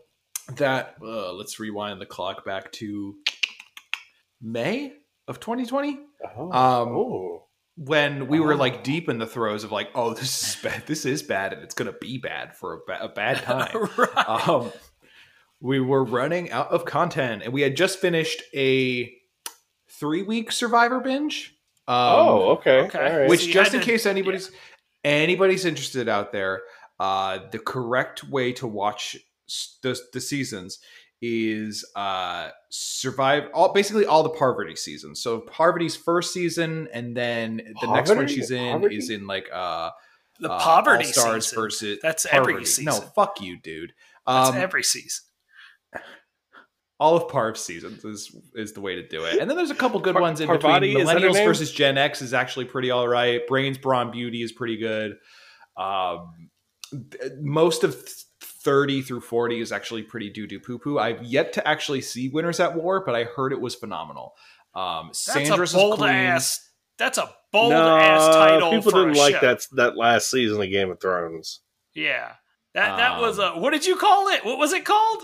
that. 0.55 0.95
Uh, 1.03 1.33
let's 1.33 1.59
rewind 1.59 2.01
the 2.01 2.07
clock 2.07 2.45
back 2.45 2.71
to 2.73 3.17
May 4.41 4.93
of 5.27 5.41
2020 5.41 5.99
oh, 6.39 6.43
Um, 6.53 6.89
oh. 6.97 7.47
when 7.77 8.29
we 8.29 8.39
Oh. 8.39 8.43
were 8.43 8.55
like 8.57 8.85
deep 8.85 9.09
in 9.09 9.19
the 9.19 9.27
throes 9.27 9.65
of 9.65 9.73
like, 9.73 9.89
oh, 9.95 10.15
this 10.15 10.57
is 10.57 10.63
bad. 10.63 10.85
This 10.87 11.05
is 11.05 11.23
bad, 11.23 11.53
and 11.53 11.63
it's 11.63 11.75
gonna 11.75 11.95
be 12.01 12.19
bad 12.19 12.57
for 12.57 12.75
a, 12.75 12.79
ba- 12.87 13.05
a 13.05 13.09
bad 13.09 13.39
time. 13.43 13.89
right. 13.97 14.29
um, 14.49 14.73
we 15.61 15.81
were 15.81 16.05
running 16.05 16.51
out 16.51 16.69
of 16.71 16.85
content, 16.85 17.43
and 17.43 17.53
we 17.53 17.63
had 17.63 17.77
just 17.77 17.99
finished 17.99 18.43
a 18.55 19.13
three-week 19.91 20.53
Survivor 20.53 21.01
binge. 21.01 21.53
Um, 21.89 21.97
oh 21.97 22.49
okay 22.59 22.79
okay. 22.81 22.99
all 23.13 23.19
right. 23.21 23.29
which 23.29 23.45
See, 23.45 23.53
just 23.53 23.73
in 23.73 23.79
did- 23.81 23.87
case 23.87 24.07
anybody's 24.07 24.51
anybody's 25.05 25.65
interested 25.65 26.09
out 26.09 26.33
there 26.33 26.63
uh 26.99 27.39
the 27.53 27.61
correct 27.61 28.25
way 28.25 28.53
to 28.55 28.67
watch 28.67 29.17
the, 29.85 29.97
the 30.13 30.21
seasons 30.21 30.81
is 31.23 31.85
uh 31.95 32.49
survive 32.71 33.45
all 33.55 33.73
basically 33.73 34.05
all 34.05 34.25
the 34.25 34.31
parvati 34.31 34.75
seasons 34.75 35.23
so 35.23 35.39
parvati's 35.43 35.95
first 35.95 36.33
season 36.33 36.89
and 36.93 37.17
then 37.17 37.61
the 37.81 37.87
next 37.93 38.13
one 38.15 38.27
she's 38.27 38.51
in 38.51 38.73
Parvati? 38.73 38.97
is 38.97 39.09
in 39.11 39.29
like 39.29 39.49
uh 39.53 39.91
the 40.41 40.51
uh, 40.51 40.59
Parvati 40.59 41.05
All-Stars 41.07 41.47
season. 41.47 41.63
versus 41.63 41.99
That's 42.03 42.27
every 42.27 42.55
Parvati. 42.55 42.65
season. 42.67 42.85
no 42.87 43.01
fuck 43.15 43.41
you 43.41 43.59
dude 43.61 43.93
That's 44.27 44.49
um 44.51 44.57
every 44.57 44.83
season. 44.83 45.23
All 46.99 47.17
of 47.17 47.25
Parv 47.29 47.57
seasons 47.57 48.05
is 48.05 48.35
is 48.55 48.73
the 48.73 48.81
way 48.81 48.95
to 48.95 49.07
do 49.07 49.25
it. 49.25 49.39
And 49.39 49.49
then 49.51 49.57
there's 49.57 49.71
a 49.71 49.75
couple 49.75 50.01
good 50.01 50.15
Par- 50.15 50.23
ones 50.23 50.41
in 50.41 50.47
Parvati, 50.49 50.89
between. 50.89 51.03
is 51.03 51.09
that 51.13 51.21
her 51.21 51.29
Millennials 51.29 51.45
versus 51.45 51.71
Gen 51.73 51.99
X 51.99 52.23
is 52.23 52.33
actually 52.33 52.65
pretty 52.67 52.91
all 52.91 53.07
right. 53.07 53.47
Brains, 53.47 53.77
Brawn, 53.79 54.11
Beauty 54.11 54.43
is 54.43 54.53
pretty 54.53 54.77
good. 54.79 55.17
Um, 55.77 56.49
th- 56.91 57.33
most 57.41 57.85
of 57.85 57.95
th- 57.95 58.25
30 58.41 59.03
through 59.03 59.21
40 59.21 59.61
is 59.61 59.73
actually 59.73 60.03
pretty 60.03 60.31
doo 60.31 60.47
doo 60.47 60.59
poo 60.61 60.79
poo. 60.79 60.99
I've 60.99 61.23
yet 61.23 61.53
to 61.55 61.69
actually 61.69 62.01
see 62.01 62.29
Winners 62.31 62.61
at 62.61 62.75
War, 62.75 63.03
but 63.05 63.15
I 63.15 63.25
heard 63.25 63.53
it 63.53 63.61
was 63.61 63.75
phenomenal. 63.75 64.35
Um, 64.75 65.09
That's 65.09 65.19
Sandra's 65.21 65.75
a 65.75 65.77
bold 65.77 65.99
Queens. 65.99 66.11
ass. 66.13 66.71
That's 66.99 67.19
a 67.19 67.31
bold 67.53 67.71
No, 67.73 67.97
ass 67.99 68.35
title. 68.35 68.71
people 68.71 68.91
for 68.91 69.01
didn't 69.05 69.17
a 69.17 69.19
like 69.19 69.35
show. 69.35 69.41
that 69.43 69.67
that 69.73 69.97
last 69.97 70.31
season 70.31 70.61
of 70.63 70.71
game 70.71 70.91
of 70.91 71.01
thrones 71.01 71.61
Yeah. 71.95 72.33
That 72.75 72.97
that 72.99 73.21
was 73.21 73.39
Um, 73.39 73.59
a 73.59 73.61
what 73.61 73.71
did 73.71 73.87
you 73.87 73.97
call 73.97 74.29
it? 74.29 74.45
What 74.45 74.59
was 74.59 74.73
it 74.73 74.85
called? 74.85 75.23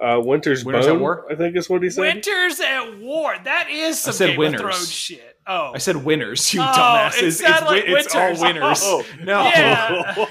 Uh 0.00 0.18
winter's, 0.20 0.64
Winter's 0.64 0.86
at 0.86 0.98
War? 0.98 1.26
i 1.30 1.34
think 1.34 1.56
is 1.56 1.68
what 1.68 1.82
he 1.82 1.90
said 1.90 2.00
Winters 2.02 2.58
at 2.60 2.98
War. 2.98 3.36
That 3.44 3.68
is 3.70 4.00
some 4.00 4.12
said 4.14 4.28
Game 4.30 4.38
winners. 4.38 4.60
of 4.60 4.66
Thrones 4.70 4.90
shit. 4.92 5.36
Oh. 5.46 5.72
I 5.74 5.78
said 5.78 5.96
winners, 5.96 6.52
you 6.54 6.60
Oh, 6.60 6.64
dumbasses. 6.64 7.18
it 7.18 7.24
It's, 7.24 7.38
sounded 7.40 7.66
like 7.66 7.80
wi- 7.86 7.98
it's 8.00 8.14
all 8.14 8.40
winners. 8.40 8.80
Oh. 8.82 9.04
No. 9.22 9.42
Yeah. 9.42 10.14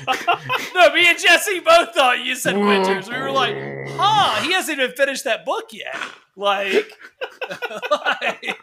no, 0.75 0.93
me 0.93 1.07
and 1.09 1.19
Jesse 1.19 1.59
both 1.59 1.93
thought 1.93 2.19
you 2.23 2.35
said 2.35 2.57
Winters. 2.57 3.09
We 3.09 3.17
were 3.17 3.31
like, 3.31 3.55
huh, 3.89 4.41
he 4.43 4.53
hasn't 4.53 4.79
even 4.79 4.95
finished 4.95 5.25
that 5.25 5.45
book 5.45 5.65
yet. 5.71 5.95
Like, 6.35 6.89
like 7.91 8.55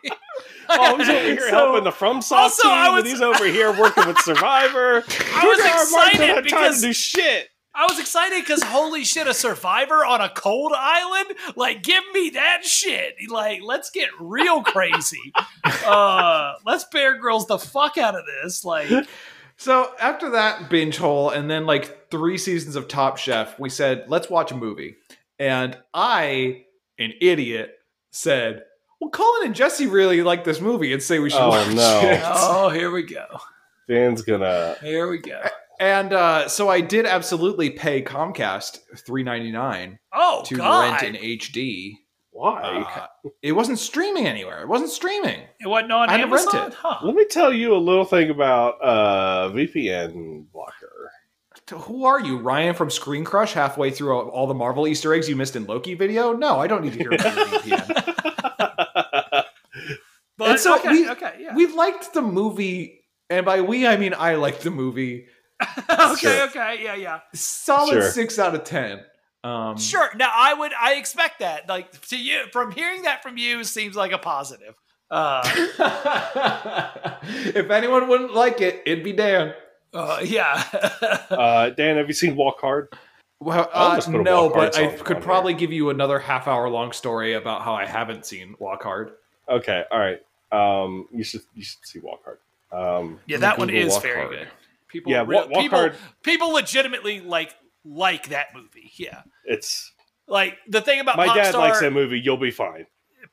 oh 0.70 0.96
he's 0.96 1.08
over 1.08 1.20
here 1.20 1.40
So- 1.40 1.48
helping 1.50 1.84
the 1.84 1.92
from 1.92 2.22
soft 2.22 2.42
Also, 2.42 2.62
team 2.62 2.72
I 2.72 2.86
and 2.86 2.94
was- 2.96 3.04
he's 3.12 3.20
over 3.20 3.44
here 3.46 3.70
working 3.78 4.06
with 4.06 4.18
survivor 4.20 5.04
I 5.34 5.46
was 5.46 5.58
George 5.58 5.60
R. 5.60 5.78
R. 5.78 5.90
Martin 5.90 6.10
excited 6.10 6.26
don't 6.26 6.34
time 6.36 6.42
because 6.44 6.80
to 6.80 6.86
do 6.88 6.92
shit 6.92 7.48
I 7.76 7.84
was 7.88 7.98
excited 8.00 8.42
because 8.42 8.62
holy 8.62 9.04
shit, 9.04 9.26
a 9.26 9.34
survivor 9.34 10.04
on 10.04 10.20
a 10.20 10.28
cold 10.30 10.72
island? 10.74 11.36
Like, 11.56 11.82
give 11.82 12.02
me 12.14 12.30
that 12.30 12.64
shit. 12.64 13.14
Like, 13.28 13.60
let's 13.62 13.90
get 13.90 14.08
real 14.18 14.62
crazy. 14.62 15.32
uh 15.84 16.54
let's 16.64 16.84
Bear 16.84 17.18
Grylls 17.18 17.46
the 17.46 17.58
fuck 17.58 17.98
out 17.98 18.14
of 18.14 18.22
this. 18.42 18.64
Like, 18.64 18.88
So 19.58 19.90
after 20.00 20.30
that 20.30 20.68
binge 20.68 20.98
hole 20.98 21.30
and 21.30 21.50
then 21.50 21.64
like 21.64 22.10
three 22.10 22.36
seasons 22.36 22.76
of 22.76 22.88
Top 22.88 23.16
Chef, 23.16 23.58
we 23.58 23.70
said, 23.70 24.04
let's 24.08 24.28
watch 24.28 24.52
a 24.52 24.56
movie. 24.56 24.96
And 25.38 25.76
I, 25.94 26.64
an 26.98 27.12
idiot, 27.22 27.72
said, 28.10 28.64
Well, 29.00 29.08
Cullen 29.10 29.46
and 29.46 29.54
Jesse 29.54 29.86
really 29.86 30.22
like 30.22 30.44
this 30.44 30.60
movie 30.60 30.92
and 30.92 31.02
say 31.02 31.18
we 31.20 31.30
should 31.30 31.40
Oh, 31.40 31.48
watch 31.48 31.68
no. 31.74 32.00
it. 32.04 32.20
oh, 32.24 32.68
here 32.68 32.90
we 32.90 33.02
go. 33.02 33.24
dan's 33.88 34.20
gonna 34.22 34.76
Here 34.82 35.08
we 35.08 35.18
go. 35.18 35.40
And 35.78 36.12
uh, 36.12 36.48
so 36.48 36.68
I 36.68 36.80
did 36.80 37.06
absolutely 37.06 37.70
pay 37.70 38.02
Comcast 38.02 38.78
three 39.04 39.22
ninety 39.22 39.52
nine 39.52 39.98
Oh, 40.12 40.42
to 40.46 40.56
God. 40.56 41.02
rent 41.02 41.16
in 41.16 41.38
HD. 41.38 41.92
why 42.30 42.62
Uh, 43.22 43.28
it 43.42 43.52
wasn't 43.52 43.78
streaming 43.78 44.26
anywhere. 44.26 44.62
It 44.62 44.68
wasn't 44.68 44.90
streaming. 44.90 45.42
it 45.60 45.66
wasn't 45.66 45.92
on 45.92 46.08
I 46.08 46.18
had 46.18 46.26
to 46.28 46.34
rent 46.34 46.54
it. 46.54 46.74
Huh. 46.74 46.98
let 47.04 47.14
me 47.14 47.24
tell 47.26 47.52
you 47.52 47.74
a 47.74 47.78
little 47.78 48.04
thing 48.04 48.30
about 48.30 48.80
uh 48.82 49.50
vpn 49.52 50.46
blocker 50.52 51.10
Who 51.72 52.04
are 52.04 52.20
you, 52.20 52.38
Ryan 52.38 52.74
from 52.74 52.88
ScreenCrush? 52.88 53.52
Halfway 53.52 53.90
through 53.90 54.12
all- 54.16 54.28
all 54.28 54.46
the 54.46 54.54
Marvel 54.54 54.86
Easter 54.86 55.12
eggs 55.12 55.28
you 55.28 55.34
missed 55.36 55.56
in 55.56 55.66
Loki 55.66 55.94
video? 55.94 56.32
No, 56.32 56.58
I 56.60 56.66
don't 56.68 56.82
need 56.84 56.92
to 56.94 56.98
hear 56.98 57.12
about 57.12 57.34
VPN. 57.34 59.44
But, 60.38 60.50
And 60.50 60.60
so 60.60 60.76
okay, 60.76 60.90
we- 60.90 61.08
okay, 61.10 61.32
yeah. 61.40 61.54
We 61.54 61.66
liked 61.66 62.12
the 62.12 62.20
movie, 62.20 63.00
and 63.30 63.46
by 63.46 63.62
we 63.62 63.86
I 63.86 63.96
mean 63.96 64.12
I 64.12 64.34
liked 64.34 64.60
the 64.62 64.70
movie. 64.70 65.28
okay, 65.90 66.16
Sure. 66.16 66.42
okay, 66.48 66.80
yeah, 66.82 66.94
yeah. 66.94 67.20
Solid 67.34 67.92
Sure. 67.92 68.10
six 68.10 68.38
out 68.38 68.54
of 68.54 68.64
ten. 68.64 69.00
Um, 69.44 69.76
Sure. 69.78 70.10
Now 70.16 70.30
I 70.34 70.52
would 70.54 70.72
I 70.80 70.94
expect 70.94 71.38
that. 71.40 71.68
Like 71.68 72.06
to 72.08 72.18
you 72.18 72.44
from 72.52 72.72
hearing 72.72 73.02
that 73.02 73.22
from 73.22 73.36
you 73.38 73.64
seems 73.64 73.94
like 73.96 74.12
a 74.12 74.18
positive. 74.18 74.74
Uh, 75.10 75.42
if 77.22 77.70
anyone 77.70 78.08
wouldn't 78.08 78.34
like 78.34 78.60
it, 78.60 78.82
it'd 78.86 79.04
be 79.04 79.12
Dan. 79.12 79.54
uh 79.94 80.20
yeah. 80.24 80.64
uh 81.30 81.70
dan 81.70 81.96
have 81.96 82.08
you 82.08 82.12
seen 82.14 82.34
walk 82.36 82.60
hard 82.60 82.88
Well, 83.40 83.70
uh, 83.72 83.94
just 83.94 84.10
put 84.10 84.20
a 84.20 84.22
no, 84.24 84.44
Walk 84.46 84.54
but 84.54 84.76
I 84.78 84.88
could 84.96 85.18
on 85.18 85.22
probably 85.22 85.54
give 85.54 85.72
you 85.72 85.90
another 85.90 86.18
half 86.18 86.48
hour 86.48 86.68
long 86.68 86.90
story 86.92 87.34
about 87.34 87.62
how 87.62 87.74
I 87.74 87.86
haven't 87.86 88.26
seen 88.26 88.56
Walk 88.58 88.82
Hard. 88.82 89.12
okay 89.48 89.84
all 89.92 89.98
right 90.00 90.20
um 90.52 91.06
you 91.12 91.22
should 91.24 91.42
you 91.54 91.62
should 91.62 91.78
see 91.84 91.98
walk 92.00 92.20
hard 92.24 92.38
um 92.72 93.20
yeah, 93.26 93.36
that 93.38 93.58
one 93.58 93.70
is 93.70 93.92
Walk 93.92 94.02
very 94.02 94.16
Hard. 94.20 94.30
good. 94.30 94.48
People 94.88 95.12
Yeah, 95.12 95.24
re- 95.26 95.36
Walk- 95.36 95.50
Walk 95.50 95.60
people 95.62 95.78
Hard- 95.78 95.96
people 96.22 96.48
legitimately 96.52 97.20
like 97.20 97.54
like 97.84 98.28
that 98.30 98.48
movie. 98.54 98.90
Yeah. 98.96 99.22
it's 99.44 99.92
Like 100.26 100.58
the 100.68 100.80
thing 100.80 101.00
about 101.00 101.16
my 101.16 101.26
Pop 101.26 101.36
dad 101.36 101.48
Star, 101.50 101.68
likes 101.68 101.80
that 101.80 101.92
movie 101.92 102.18
you'll 102.20 102.36
be 102.36 102.50
fine 102.50 102.86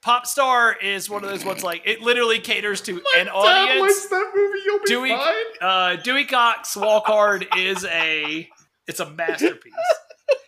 Popstar 0.04 0.74
is 0.82 1.10
one 1.10 1.24
of 1.24 1.30
those 1.30 1.46
ones 1.46 1.64
like 1.64 1.84
it 1.86 2.02
literally 2.02 2.40
caters 2.40 2.82
to 2.82 3.02
an 3.18 3.30
audience. 3.30 3.80
Likes 3.82 4.06
that 4.10 4.32
movie. 4.36 4.60
You'll 4.66 4.80
be 4.80 4.86
Dewey, 4.86 5.10
fine. 5.10 5.44
uh, 5.62 5.96
Dewey 5.98 6.26
Cox 6.26 6.76
Walk 6.76 7.06
Hard 7.06 7.48
is 7.58 7.86
a 7.86 8.50
it's 8.86 9.00
a 9.00 9.10
masterpiece. 9.10 9.74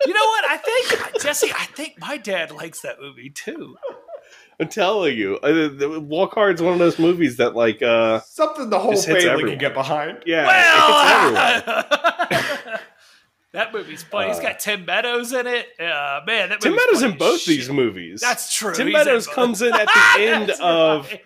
You 0.05 0.13
know 0.13 0.19
what? 0.25 0.45
I 0.49 0.57
think 0.57 1.21
Jesse. 1.21 1.51
I 1.53 1.65
think 1.65 1.99
my 1.99 2.17
dad 2.17 2.51
likes 2.51 2.81
that 2.81 2.99
movie 2.99 3.29
too. 3.29 3.77
I'm 4.59 4.67
telling 4.69 5.17
you, 5.17 5.37
uh, 5.43 5.51
the- 5.51 5.69
the 5.69 5.99
Walk 5.99 6.33
Hard's 6.35 6.61
one 6.61 6.73
of 6.73 6.79
those 6.79 6.97
movies 6.99 7.37
that 7.37 7.55
like, 7.55 7.81
uh, 7.81 8.21
Something 8.21 8.69
the 8.69 8.79
whole 8.79 8.95
family 8.95 9.25
everyone. 9.27 9.49
can 9.51 9.59
get 9.59 9.73
behind. 9.73 10.23
yeah, 10.25 10.47
it's 10.49 11.65
everywhere. 11.65 11.85
Well, 12.31 12.79
that 13.53 13.73
movie's 13.73 14.03
playing. 14.03 14.31
He's 14.33 14.39
got 14.41 14.59
Tim 14.59 14.85
Meadows 14.85 15.31
in 15.33 15.47
it. 15.47 15.67
Uh, 15.79 16.21
man, 16.25 16.49
that 16.49 16.61
Tim 16.61 16.71
movie's 16.73 16.85
Meadows 16.87 17.03
in 17.03 17.17
both 17.17 17.35
as 17.41 17.45
these 17.45 17.69
movies. 17.69 18.21
That's 18.21 18.53
true. 18.55 18.73
Tim 18.73 18.87
He's 18.87 18.93
Meadows 18.93 19.25
both. 19.27 19.35
comes 19.35 19.61
in 19.61 19.73
at 19.73 19.87
the 19.87 20.19
end 20.21 20.51
of 20.61 21.09
right. 21.11 21.21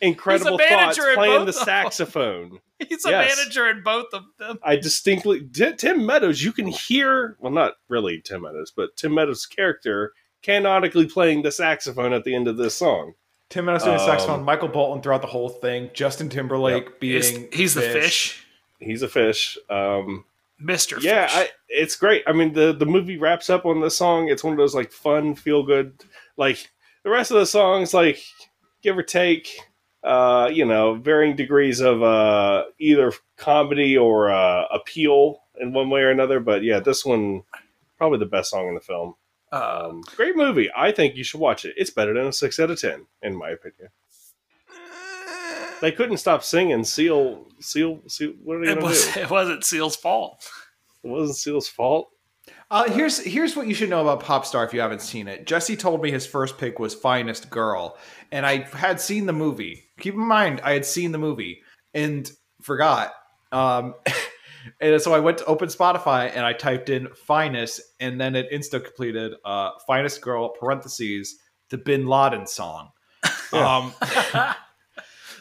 Incredible 0.00 0.58
He's 0.58 0.66
a 0.66 0.70
Thoughts 0.70 0.98
in 0.98 1.14
playing 1.14 1.38
both 1.38 1.46
the 1.46 1.52
saxophone. 1.52 2.58
He's 2.88 3.04
a 3.06 3.10
Yes. 3.10 3.36
manager 3.38 3.70
in 3.70 3.82
both 3.82 4.06
of 4.12 4.24
them. 4.38 4.58
I 4.62 4.76
distinctly 4.76 5.46
Tim 5.78 6.04
Meadows. 6.04 6.42
You 6.42 6.52
can 6.52 6.66
hear, 6.66 7.36
well, 7.40 7.52
not 7.52 7.74
really 7.88 8.20
Tim 8.20 8.42
Meadows, 8.42 8.72
but 8.76 8.96
Tim 8.96 9.14
Meadows' 9.14 9.46
character 9.46 10.12
canonically 10.44 11.06
playing 11.06 11.42
the 11.42 11.50
saxophone 11.50 12.12
at 12.12 12.22
the 12.22 12.34
end 12.34 12.46
of 12.46 12.56
this 12.56 12.76
song. 12.76 13.14
Tim 13.50 13.64
Meadows 13.64 13.82
doing 13.82 13.98
Um, 13.98 14.06
saxophone, 14.06 14.44
Michael 14.44 14.68
Bolton 14.68 15.02
throughout 15.02 15.22
the 15.22 15.26
whole 15.26 15.48
thing, 15.48 15.90
Justin 15.94 16.28
Timberlake 16.28 16.88
He's, 17.00 17.30
being 17.32 17.48
he's 17.52 17.74
the 17.74 17.82
fish, 17.82 18.46
He's 18.78 19.02
a 19.02 19.08
fish. 19.08 19.56
Um, 19.70 20.24
Mister. 20.58 20.98
yeah, 21.00 21.26
Fish. 21.26 21.36
I, 21.36 21.48
it's 21.68 21.96
great. 21.96 22.22
I 22.26 22.32
mean, 22.32 22.52
the 22.52 22.72
the 22.72 22.86
movie 22.86 23.16
wraps 23.16 23.50
up 23.50 23.64
on 23.64 23.80
this 23.80 23.96
song. 23.96 24.28
It's 24.28 24.44
one 24.44 24.52
of 24.52 24.58
those 24.58 24.74
like 24.74 24.92
fun, 24.92 25.34
feel 25.34 25.62
good. 25.62 25.94
Like 26.36 26.70
the 27.02 27.10
rest 27.10 27.30
of 27.30 27.38
the 27.38 27.46
songs, 27.46 27.92
like 27.92 28.22
give 28.82 28.96
or 28.96 29.02
take, 29.02 29.48
uh, 30.02 30.50
you 30.52 30.64
know, 30.64 30.94
varying 30.94 31.36
degrees 31.36 31.80
of 31.80 32.02
uh, 32.02 32.64
either 32.78 33.12
comedy 33.36 33.96
or 33.96 34.30
uh, 34.30 34.64
appeal 34.70 35.42
in 35.60 35.72
one 35.72 35.90
way 35.90 36.00
or 36.00 36.10
another. 36.10 36.40
But 36.40 36.62
yeah, 36.62 36.80
this 36.80 37.04
one 37.04 37.42
probably 37.98 38.18
the 38.18 38.26
best 38.26 38.50
song 38.50 38.68
in 38.68 38.74
the 38.74 38.80
film. 38.80 39.14
Um, 39.54 40.02
great 40.16 40.36
movie. 40.36 40.68
I 40.76 40.90
think 40.90 41.14
you 41.14 41.22
should 41.22 41.40
watch 41.40 41.64
it. 41.64 41.74
It's 41.76 41.90
better 41.90 42.12
than 42.12 42.26
a 42.26 42.32
six 42.32 42.58
out 42.58 42.70
of 42.70 42.80
ten, 42.80 43.06
in 43.22 43.36
my 43.36 43.50
opinion. 43.50 43.88
They 45.80 45.92
couldn't 45.92 46.16
stop 46.16 46.42
singing. 46.42 46.82
Seal, 46.82 47.46
Seal, 47.60 48.00
Seal. 48.08 48.32
What 48.42 48.56
are 48.56 48.64
they 48.64 48.72
it 48.72 48.74
gonna 48.76 48.86
was. 48.86 49.06
do? 49.12 49.20
It 49.20 49.30
wasn't 49.30 49.64
Seal's 49.64 49.96
fault. 49.96 50.48
It 51.02 51.08
wasn't 51.08 51.36
Seal's 51.36 51.68
fault. 51.68 52.10
Uh, 52.70 52.90
here's 52.90 53.18
here's 53.18 53.54
what 53.54 53.66
you 53.66 53.74
should 53.74 53.90
know 53.90 54.00
about 54.06 54.22
Popstar 54.24 54.66
if 54.66 54.74
you 54.74 54.80
haven't 54.80 55.02
seen 55.02 55.28
it. 55.28 55.46
Jesse 55.46 55.76
told 55.76 56.02
me 56.02 56.10
his 56.10 56.26
first 56.26 56.58
pick 56.58 56.78
was 56.78 56.94
Finest 56.94 57.50
Girl, 57.50 57.96
and 58.32 58.44
I 58.44 58.62
had 58.72 59.00
seen 59.00 59.26
the 59.26 59.32
movie. 59.32 59.84
Keep 60.00 60.14
in 60.14 60.26
mind, 60.26 60.60
I 60.64 60.72
had 60.72 60.84
seen 60.84 61.12
the 61.12 61.18
movie 61.18 61.62
and 61.92 62.30
forgot. 62.62 63.12
Um, 63.52 63.94
and 64.80 65.00
so 65.00 65.14
I 65.14 65.20
went 65.20 65.38
to 65.38 65.44
open 65.46 65.68
Spotify 65.68 66.30
and 66.34 66.44
I 66.44 66.52
typed 66.52 66.88
in 66.88 67.08
Finest, 67.14 67.80
and 68.00 68.20
then 68.20 68.34
it 68.36 68.50
insta 68.52 68.82
completed 68.82 69.34
uh, 69.44 69.72
Finest 69.86 70.20
Girl 70.22 70.50
parentheses 70.50 71.36
the 71.70 71.78
Bin 71.78 72.06
Laden 72.06 72.46
song. 72.46 72.90
Um, 73.52 73.94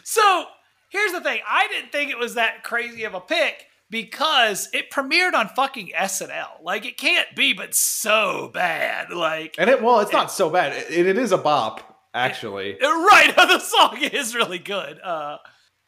So 0.04 0.46
here's 0.90 1.12
the 1.12 1.22
thing. 1.22 1.40
I 1.50 1.68
didn't 1.70 1.92
think 1.92 2.12
it 2.12 2.20
was 2.20 2.36
that 2.36 2.64
crazy 2.64 3.04
of 3.06 3.14
a 3.14 3.22
pick 3.22 3.66
because 3.90 4.70
it 4.74 4.92
premiered 4.92 5.34
on 5.34 5.48
fucking 5.50 5.92
SNL. 5.98 6.62
Like 6.62 6.86
it 6.86 6.98
can't 6.98 7.28
be 7.36 7.54
but 7.54 7.74
so 7.74 8.52
bad. 8.54 9.12
Like 9.12 9.56
and 9.58 9.70
it 9.70 9.82
well, 9.82 10.02
it's 10.02 10.12
not 10.12 10.32
so 10.32 10.50
bad. 10.50 10.74
It, 10.74 11.08
it 11.08 11.18
is 11.18 11.32
a 11.32 11.38
bop 11.38 12.00
actually. 12.14 12.78
right, 12.82 13.34
the 13.36 13.60
song 13.60 13.98
is 14.02 14.36
really 14.36 14.60
good. 14.60 15.00
Uh 15.02 15.38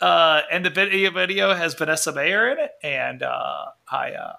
uh 0.06 0.42
and 0.52 0.66
the 0.66 0.70
video 0.70 1.10
video 1.12 1.54
has 1.54 1.74
Vanessa 1.74 2.12
Bayer 2.12 2.52
in 2.52 2.60
it 2.60 2.72
and 2.84 3.24
uh 3.24 3.66
I 3.90 4.12
uh 4.14 4.36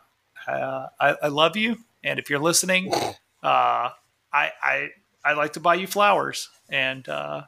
I, 1.00 1.16
I 1.24 1.28
love 1.28 1.56
you 1.56 1.78
and 2.04 2.18
if 2.20 2.30
you're 2.30 2.38
listening 2.38 2.92
uh 2.94 3.14
I 3.42 3.92
I 4.32 4.88
I 5.24 5.32
like 5.32 5.54
to 5.54 5.60
buy 5.60 5.74
you 5.74 5.86
flowers 5.86 6.48
and 6.68 7.08
uh 7.08 7.42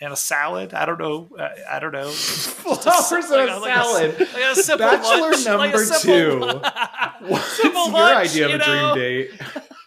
and 0.00 0.12
a 0.12 0.16
salad. 0.16 0.74
I 0.74 0.86
don't 0.86 0.98
know. 1.00 1.28
uh, 1.36 1.48
I 1.68 1.80
don't 1.80 1.90
know. 1.92 2.08
Flowers 2.08 3.30
and 3.30 3.50
a 3.50 3.58
like 3.58 3.74
salad. 3.74 4.20
like 4.20 4.30
a 4.68 4.76
Bachelor 4.78 5.20
lunch, 5.32 5.44
like 5.46 5.46
a 5.46 5.58
number 5.58 5.84
simple- 5.84 6.60
two. 6.60 6.60
What's 7.28 7.58
your 7.64 7.72
lunch, 7.90 8.30
idea 8.30 8.44
of 8.46 8.50
you 8.52 8.56
a 8.56 8.64
dream 8.64 8.94
date? 8.94 9.30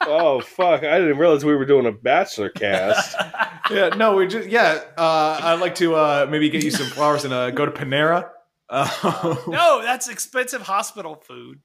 Oh 0.01 0.41
fuck! 0.41 0.83
I 0.83 0.99
didn't 0.99 1.17
realize 1.17 1.45
we 1.45 1.55
were 1.55 1.65
doing 1.65 1.85
a 1.85 1.91
bachelor 1.91 2.49
cast. 2.49 3.15
yeah, 3.71 3.89
no, 3.89 4.15
we 4.15 4.27
just 4.27 4.49
yeah. 4.49 4.81
Uh, 4.97 5.39
I'd 5.41 5.59
like 5.59 5.75
to 5.75 5.95
uh, 5.95 6.27
maybe 6.29 6.49
get 6.49 6.63
you 6.63 6.71
some 6.71 6.87
flowers 6.87 7.25
and 7.25 7.33
uh, 7.33 7.51
go 7.51 7.65
to 7.65 7.71
Panera. 7.71 8.29
Uh, 8.69 9.35
no, 9.47 9.81
that's 9.81 10.09
expensive 10.09 10.61
hospital 10.63 11.15
food. 11.15 11.59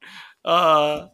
Uh, 0.44 1.08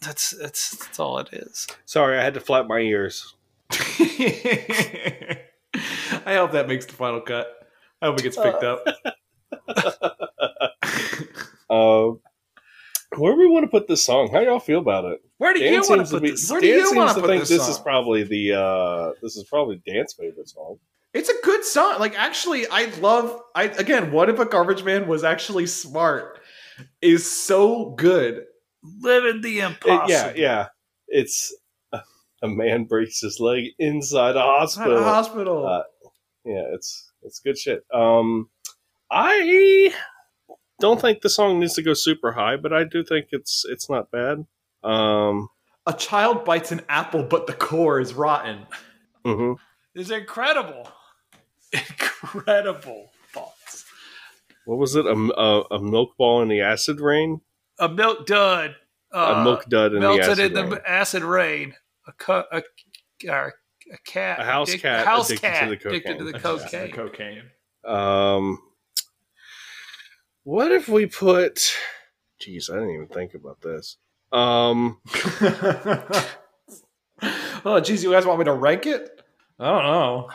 that's 0.00 0.30
that's 0.30 0.76
that's 0.76 0.98
all 0.98 1.18
it 1.18 1.28
is. 1.32 1.66
Sorry, 1.84 2.18
I 2.18 2.22
had 2.22 2.34
to 2.34 2.40
flap 2.40 2.66
my 2.66 2.78
ears. 2.78 3.34
I 3.70 3.84
hope 6.26 6.52
that 6.52 6.66
makes 6.68 6.86
the 6.86 6.92
final 6.94 7.20
cut. 7.20 7.46
I 8.02 8.06
hope 8.06 8.18
it 8.18 8.22
gets 8.22 8.36
picked 8.36 8.64
up. 8.64 8.84
Uh, 11.70 12.14
where 13.16 13.32
do 13.32 13.38
we 13.38 13.48
want 13.48 13.64
to 13.64 13.68
put 13.70 13.88
this 13.88 14.02
song? 14.04 14.30
How 14.32 14.40
y'all 14.40 14.60
feel 14.60 14.78
about 14.78 15.04
it? 15.04 15.20
Where 15.38 15.52
do 15.54 15.60
Dan 15.60 15.74
you 15.74 15.82
want 15.88 16.06
to 16.06 16.10
put 16.12 16.22
be- 16.22 16.30
this? 16.32 16.50
Where 16.50 16.60
do 16.60 16.66
you 16.66 16.92
wanna 16.94 17.14
put 17.14 17.26
think 17.26 17.40
this 17.42 17.48
this 17.48 17.68
is 17.68 17.78
probably 17.78 18.22
the 18.22 18.54
uh, 18.54 19.12
this 19.22 19.36
is 19.36 19.44
probably 19.44 19.80
Dan's 19.86 20.12
favorite 20.12 20.48
song. 20.48 20.78
It's 21.12 21.28
a 21.28 21.34
good 21.42 21.64
song. 21.64 21.98
Like 21.98 22.16
actually, 22.18 22.66
I 22.68 22.84
love. 23.00 23.40
I 23.54 23.64
again, 23.64 24.12
what 24.12 24.28
if 24.30 24.38
a 24.38 24.44
garbage 24.46 24.84
man 24.84 25.08
was 25.08 25.24
actually 25.24 25.66
smart? 25.66 26.38
Is 27.02 27.30
so 27.30 27.90
good. 27.90 28.44
Living 29.00 29.40
the 29.42 29.58
It- 29.60 29.64
impossible. 29.64 30.08
yeah, 30.10 30.32
yeah. 30.36 30.66
It's 31.08 31.54
uh, 31.92 31.98
a 32.42 32.48
man 32.48 32.84
breaks 32.84 33.20
his 33.20 33.40
leg 33.40 33.64
inside 33.78 34.36
a 34.36 34.38
At 34.38 34.44
hospital. 34.44 34.98
a 34.98 35.02
hospital. 35.02 35.66
Uh, 35.66 35.82
yeah, 36.44 36.62
it's 36.72 37.10
it's 37.22 37.40
good 37.40 37.58
shit. 37.58 37.82
Um, 37.92 38.48
I 39.10 39.92
don't 40.80 41.00
think 41.00 41.20
the 41.20 41.30
song 41.30 41.60
needs 41.60 41.74
to 41.74 41.82
go 41.82 41.94
super 41.94 42.32
high, 42.32 42.56
but 42.56 42.72
I 42.72 42.84
do 42.84 43.04
think 43.04 43.26
it's 43.30 43.64
it's 43.68 43.88
not 43.88 44.10
bad. 44.10 44.44
Um, 44.82 45.48
a 45.86 45.92
child 45.92 46.44
bites 46.44 46.72
an 46.72 46.80
apple, 46.88 47.22
but 47.22 47.46
the 47.46 47.52
core 47.52 48.00
is 48.00 48.14
rotten. 48.14 48.66
mhm. 49.24 49.56
It's 49.94 50.10
incredible. 50.10 50.88
Incredible 51.72 53.10
thoughts. 53.32 53.84
what 54.64 54.78
was 54.78 54.94
it? 54.96 55.06
A, 55.06 55.10
a, 55.12 55.62
a 55.76 55.82
milk 55.82 56.16
ball 56.18 56.42
in 56.42 56.48
the 56.48 56.60
acid 56.60 57.00
rain. 57.00 57.40
A 57.78 57.88
milk 57.88 58.26
dud. 58.26 58.76
Uh, 59.12 59.34
a 59.36 59.44
milk 59.44 59.64
dud 59.68 59.94
in 59.94 60.00
the 60.00 60.08
acid 60.08 60.38
in 60.38 60.52
the 60.52 60.64
rain. 60.64 60.80
acid 60.86 61.22
rain. 61.24 61.74
A 62.06 62.12
cu- 62.12 62.42
a, 62.52 62.62
or 63.28 63.54
a 63.92 63.98
cat. 64.04 64.40
A 64.40 64.44
house 64.44 64.70
addic- 64.70 64.80
cat 64.80 65.06
house 65.06 65.30
addicted 65.30 65.48
to 65.48 65.48
cat 65.50 65.68
the 65.82 65.88
addicted 65.88 66.18
to 66.18 66.24
the 66.24 66.32
cocaine. 66.38 66.90
cocaine. 66.92 67.42
Cocaine. 67.84 67.94
Um, 67.96 68.58
what 70.44 70.72
if 70.72 70.88
we 70.88 71.06
put? 71.06 71.72
Jeez, 72.40 72.70
I 72.70 72.74
didn't 72.74 72.94
even 72.94 73.06
think 73.08 73.34
about 73.34 73.60
this. 73.60 73.96
Um, 74.32 74.98
oh, 77.64 77.80
geez, 77.80 78.02
you 78.02 78.10
guys 78.12 78.24
want 78.26 78.38
me 78.38 78.44
to 78.46 78.52
rank 78.52 78.86
it? 78.86 79.22
I 79.58 79.70
don't 79.70 79.82
know. 79.84 80.30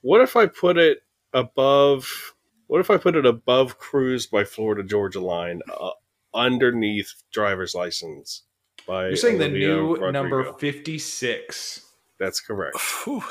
what 0.00 0.20
if 0.20 0.36
I 0.36 0.46
put 0.46 0.78
it 0.78 1.02
above? 1.32 2.34
What 2.68 2.80
if 2.80 2.90
I 2.90 2.96
put 2.96 3.16
it 3.16 3.26
above 3.26 3.78
"Cruise" 3.78 4.26
by 4.26 4.44
Florida 4.44 4.82
Georgia 4.82 5.20
Line, 5.20 5.60
uh, 5.68 5.90
underneath 6.32 7.12
"Driver's 7.32 7.74
License" 7.74 8.44
by? 8.86 9.08
You're 9.08 9.16
saying 9.16 9.38
the 9.38 9.48
new 9.48 9.94
Rodrigo? 9.94 10.10
number 10.12 10.52
56. 10.54 11.86
That's 12.18 12.40
correct. 12.40 12.78
Phew. 12.78 13.22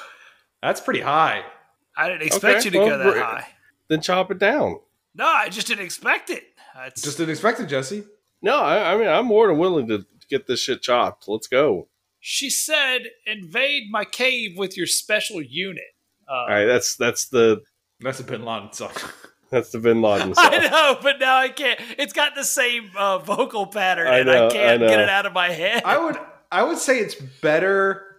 That's 0.61 0.81
pretty 0.81 1.01
high. 1.01 1.43
I 1.97 2.07
didn't 2.09 2.23
expect 2.23 2.59
Okay, 2.59 2.65
you 2.65 2.71
to 2.71 2.77
well, 2.79 2.89
go 2.89 2.97
that 3.13 3.17
high. 3.23 3.47
Then 3.87 4.01
chop 4.01 4.29
it 4.31 4.37
down. 4.39 4.79
No, 5.15 5.25
I 5.25 5.49
just 5.49 5.67
didn't 5.67 5.83
expect 5.85 6.29
it. 6.29 6.43
That's, 6.75 7.01
Just 7.01 7.17
didn't 7.17 7.31
expect 7.31 7.59
it, 7.59 7.65
Jesse. 7.67 8.03
No, 8.41 8.57
I, 8.59 8.93
I 8.93 8.97
mean 8.97 9.07
I'm 9.07 9.25
more 9.25 9.47
than 9.47 9.57
willing 9.57 9.87
to 9.89 10.05
get 10.29 10.47
this 10.47 10.61
shit 10.61 10.81
chopped. 10.81 11.27
Let's 11.27 11.47
go. 11.47 11.89
she 12.19 12.49
said, 12.49 13.09
"Invade 13.25 13.91
my 13.91 14.05
cave 14.05 14.57
with 14.57 14.77
your 14.77 14.87
special 14.87 15.41
unit." 15.41 15.83
Uh, 16.29 16.33
All 16.33 16.47
right, 16.47 16.65
that's 16.65 16.95
that's 16.95 17.27
the 17.27 17.61
That's 17.99 18.19
a 18.21 18.23
Bin 18.23 18.45
Laden 18.45 18.71
song. 18.73 18.91
that's 19.51 19.71
the 19.71 19.79
Bin 19.79 20.01
Laden 20.01 20.33
song. 20.35 20.45
I 20.49 20.67
know, 20.69 20.97
but 21.03 21.19
now 21.19 21.35
I 21.37 21.49
can't. 21.49 21.79
It's 21.99 22.13
got 22.13 22.35
the 22.35 22.45
same 22.45 22.89
uh, 22.97 23.17
vocal 23.19 23.67
pattern, 23.67 24.07
I 24.07 24.19
and 24.19 24.27
know, 24.27 24.45
I 24.45 24.47
I 24.47 24.51
can't 24.51 24.81
know. 24.81 24.87
get 24.87 24.99
it 25.01 25.09
out 25.09 25.25
of 25.25 25.33
my 25.33 25.49
head. 25.49 25.83
I 25.83 25.97
would 26.03 26.17
I 26.51 26.63
would 26.63 26.77
say 26.77 26.99
it's 26.99 27.15
better 27.15 28.15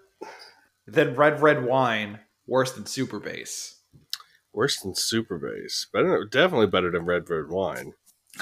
than 0.86 1.14
Red 1.14 1.40
Red 1.40 1.64
Wine, 1.64 2.20
worse 2.46 2.72
than 2.72 2.84
Super 2.86 3.18
Bass. 3.18 3.76
Worse 4.52 4.80
than 4.80 4.94
Super 4.94 5.38
Bass. 5.38 5.86
Better, 5.92 6.24
definitely 6.24 6.66
better 6.66 6.90
than 6.90 7.04
Red 7.06 7.28
Red 7.30 7.48
Wine. 7.48 7.94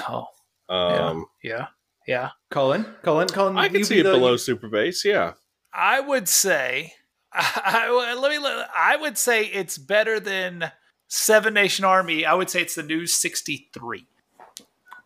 oh, 0.07 0.25
Um, 0.69 1.25
yeah, 1.43 1.67
yeah. 2.07 2.31
Cullen, 2.49 2.85
Cullen, 3.03 3.27
Cullen. 3.29 3.57
I 3.57 3.69
can 3.69 3.83
see 3.83 3.95
be 3.95 3.99
it 4.01 4.03
the- 4.03 4.11
below 4.11 4.35
Super 4.37 4.67
Bass. 4.67 5.05
Yeah. 5.05 5.33
I 5.73 5.99
would 6.01 6.27
say, 6.27 6.93
I, 7.31 7.87
I- 8.09 8.13
let 8.15 8.29
me. 8.31 8.37
let- 8.39 8.69
I 8.75 8.97
would 8.97 9.17
say 9.17 9.45
it's 9.45 9.77
better 9.77 10.19
than 10.19 10.71
Seven 11.07 11.53
Nation 11.53 11.85
Army. 11.85 12.25
I 12.25 12.33
would 12.33 12.49
say 12.49 12.61
it's 12.61 12.75
the 12.75 12.83
new 12.83 13.05
sixty 13.07 13.69
three. 13.73 14.05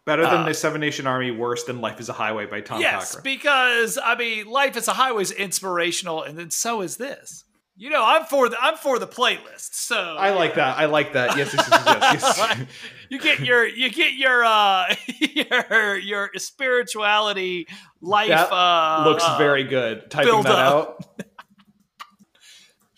Better 0.05 0.23
than 0.23 0.41
Uh, 0.41 0.45
the 0.49 0.53
Seven 0.53 0.81
Nation 0.81 1.07
Army, 1.07 1.31
worse 1.31 1.63
than 1.63 1.81
Life 1.81 1.99
is 1.99 2.09
a 2.09 2.13
Highway 2.13 2.45
by 2.45 2.61
Tom 2.61 2.79
yes, 2.79 3.15
Cochrane. 3.15 3.23
because 3.37 3.97
I 4.03 4.15
mean, 4.15 4.45
Life 4.47 4.77
is 4.77 4.87
a 4.87 4.93
Highway 4.93 5.23
is 5.23 5.31
inspirational, 5.31 6.21
and 6.21 6.37
then 6.37 6.51
so 6.51 6.81
is 6.81 6.97
this. 6.97 7.43
You 7.77 7.89
know, 7.89 8.03
I'm 8.05 8.23
for 8.25 8.47
the 8.47 8.57
I'm 8.59 8.77
for 8.77 8.99
the 8.99 9.07
playlist. 9.07 9.73
So 9.73 9.97
I 9.97 10.29
like 10.31 10.55
that. 10.55 10.77
I 10.77 10.85
like 10.85 11.13
that. 11.13 11.37
Yes, 11.37 11.53
yes, 11.53 11.67
yes, 11.69 11.85
yes, 11.85 12.37
yes. 12.37 12.67
you 13.09 13.19
get 13.19 13.41
your 13.41 13.65
you 13.65 13.89
get 13.89 14.13
your 14.13 14.45
uh 14.45 14.95
your 15.19 15.97
your 15.97 16.31
spirituality 16.37 17.67
life 17.99 18.29
That 18.29 18.51
uh 18.51 19.03
Looks 19.05 19.25
uh, 19.25 19.37
very 19.37 19.65
good. 19.65 20.09
Typing 20.09 20.43
that 20.43 20.51
up. 20.51 21.03
out. 21.19 21.25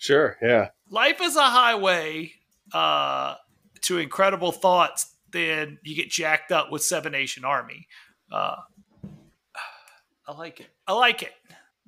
Sure, 0.00 0.36
yeah. 0.40 0.68
life 0.90 1.20
is 1.20 1.34
a 1.34 1.42
highway 1.42 2.32
uh 2.72 3.34
to 3.82 3.98
incredible 3.98 4.52
thoughts 4.52 5.12
then 5.32 5.78
you 5.82 5.96
get 5.96 6.08
jacked 6.08 6.52
up 6.52 6.70
with 6.70 6.82
seven 6.84 7.12
nation 7.12 7.44
army 7.44 7.88
uh 8.30 8.56
i 10.28 10.32
like 10.38 10.60
it 10.60 10.68
i 10.86 10.92
like 10.92 11.22
it 11.22 11.32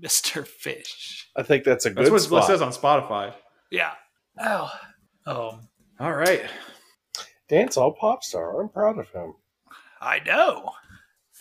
mr 0.05 0.47
fish 0.47 1.29
I 1.37 1.43
think 1.43 1.65
that's 1.65 1.87
a 1.87 1.91
good 1.91 1.99
That's 2.07 2.11
what 2.11 2.23
spot. 2.23 2.45
it 2.45 2.47
says 2.47 2.63
on 2.63 2.73
Spotify. 2.73 3.35
yeah 3.71 3.93
oh 4.41 4.71
um 5.27 5.69
All 5.99 6.13
right. 6.15 6.43
Dance 7.49 7.77
all 7.77 7.93
pop 7.93 8.23
star. 8.25 8.61
I'm 8.61 8.69
proud 8.69 8.99
of 8.99 9.09
him. 9.11 9.35
i 10.01 10.19
know 10.21 10.71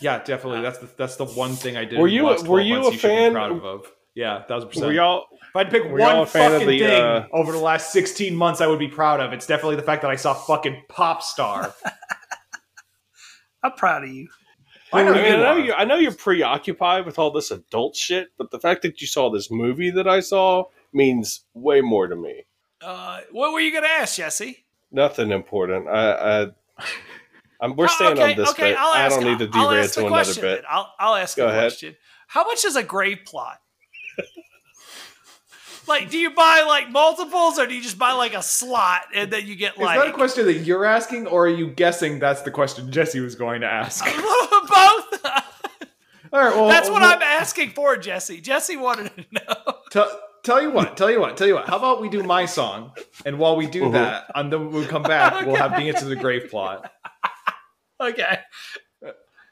Yeah, 0.00 0.22
definitely. 0.22 0.60
That's 0.60 0.78
the 0.78 0.88
that's 0.98 1.16
the 1.16 1.24
one 1.26 1.52
thing 1.52 1.76
I 1.76 1.84
did. 1.84 1.98
Were 1.98 2.08
in 2.08 2.12
the 2.12 2.16
you- 2.16 2.26
last 2.26 2.46
were 2.46 2.60
you 2.60 2.80
a 2.80 2.84
should 2.84 2.92
be 2.92 2.98
fan- 2.98 3.32
Proud 3.32 3.52
of, 3.52 3.64
of. 3.64 3.86
Yeah, 4.14 4.42
thousand 4.44 4.68
percent. 4.70 4.86
Were 4.86 4.92
y'all 4.92 5.24
if 5.32 5.54
I 5.56 5.58
had 5.60 5.70
to 5.70 5.80
pick 5.80 5.90
one 5.90 6.18
a 6.18 6.26
fan 6.26 6.52
of 6.52 6.52
fucking 6.62 6.68
the, 6.68 6.78
thing 6.80 7.02
uh, 7.02 7.26
over 7.32 7.52
the 7.52 7.58
last 7.58 7.92
sixteen 7.92 8.34
months, 8.34 8.60
I 8.60 8.66
would 8.66 8.78
be 8.80 8.88
proud 8.88 9.20
of. 9.20 9.32
It's 9.32 9.46
definitely 9.46 9.76
the 9.76 9.82
fact 9.82 10.02
that 10.02 10.10
I 10.10 10.16
saw 10.16 10.34
fucking 10.34 10.82
pop 10.88 11.22
star. 11.22 11.72
i'm 13.62 13.72
proud 13.72 14.02
of 14.04 14.10
you 14.10 14.26
I 14.92 15.02
know 15.02 15.12
I, 15.12 15.22
mean, 15.22 15.32
I 15.32 15.36
know 15.36 15.52
are. 15.52 15.58
you. 15.60 15.72
I 15.72 15.84
know 15.84 15.96
you're 15.96 16.12
preoccupied 16.12 17.06
with 17.06 17.18
all 17.18 17.30
this 17.30 17.50
adult 17.50 17.96
shit, 17.96 18.28
but 18.36 18.50
the 18.50 18.58
fact 18.58 18.82
that 18.82 19.00
you 19.00 19.06
saw 19.06 19.30
this 19.30 19.50
movie 19.50 19.90
that 19.90 20.08
I 20.08 20.20
saw 20.20 20.64
means 20.92 21.44
way 21.54 21.80
more 21.80 22.08
to 22.08 22.16
me. 22.16 22.44
uh 22.82 23.20
what 23.30 23.52
were 23.52 23.60
you 23.60 23.72
gonna 23.72 23.86
ask 23.86 24.16
jesse 24.16 24.64
Nothing 24.92 25.30
important. 25.30 25.86
I, 25.86 26.42
I 26.42 26.46
I'm, 27.60 27.76
we're 27.76 27.86
staying 27.88 28.12
okay, 28.18 28.32
on 28.32 28.36
this 28.36 28.50
okay, 28.50 28.70
bit. 28.70 28.76
I'll 28.78 28.92
I 28.92 29.08
don't 29.08 29.22
need 29.22 29.38
to 29.38 29.46
derail 29.46 29.86
to 29.86 30.06
another 30.06 30.34
bit. 30.40 30.64
I'll, 30.68 30.92
I'll 30.98 31.14
ask 31.14 31.36
Go 31.36 31.46
a 31.46 31.50
ahead. 31.50 31.62
question 31.70 31.96
how 32.26 32.44
much 32.44 32.64
is 32.64 32.74
a 32.76 32.82
grave 32.82 33.18
plot 33.26 33.60
like 35.90 36.08
do 36.08 36.16
you 36.16 36.30
buy 36.30 36.64
like 36.66 36.90
multiples 36.90 37.58
or 37.58 37.66
do 37.66 37.74
you 37.74 37.82
just 37.82 37.98
buy 37.98 38.12
like 38.12 38.32
a 38.32 38.42
slot 38.42 39.02
and 39.14 39.30
then 39.30 39.46
you 39.46 39.56
get 39.56 39.76
like? 39.76 39.98
Is 39.98 40.04
that 40.04 40.10
a 40.10 40.16
question 40.16 40.46
that 40.46 40.60
you're 40.60 40.86
asking, 40.86 41.26
or 41.26 41.46
are 41.46 41.50
you 41.50 41.68
guessing 41.68 42.18
that's 42.18 42.42
the 42.42 42.50
question 42.50 42.90
Jesse 42.90 43.20
was 43.20 43.34
going 43.34 43.60
to 43.60 43.66
ask? 43.66 44.04
both 44.70 45.24
All 46.32 46.40
right. 46.40 46.54
Well, 46.54 46.68
that's 46.68 46.88
what 46.88 47.02
well, 47.02 47.12
i'm 47.12 47.22
asking 47.22 47.70
for 47.70 47.96
jesse 47.96 48.40
jesse 48.40 48.76
wanted 48.76 49.10
to 49.16 49.24
know 49.32 49.74
Tell, 49.90 50.20
tell 50.44 50.62
you 50.62 50.70
what. 50.70 50.96
Tell 50.96 51.10
you 51.10 51.18
what. 51.18 51.36
Tell 51.36 51.48
you 51.48 51.54
what. 51.54 51.68
How 51.68 51.76
about 51.76 52.00
we 52.00 52.08
do 52.08 52.22
my 52.22 52.46
song, 52.46 52.92
and 53.26 53.40
while 53.40 53.56
we 53.56 53.66
do 53.66 53.90
that, 53.90 54.30
and 54.36 54.52
then 54.52 54.66
when 54.66 54.82
we 54.82 54.86
come 54.86 55.02
back, 55.02 55.44
we'll 55.44 55.56
have 55.56 55.72
the 55.72 55.88
answer 55.88 56.02
to 56.02 56.06
the 56.06 56.14
grave 56.14 56.48
plot. 56.48 56.92
okay 58.00 58.38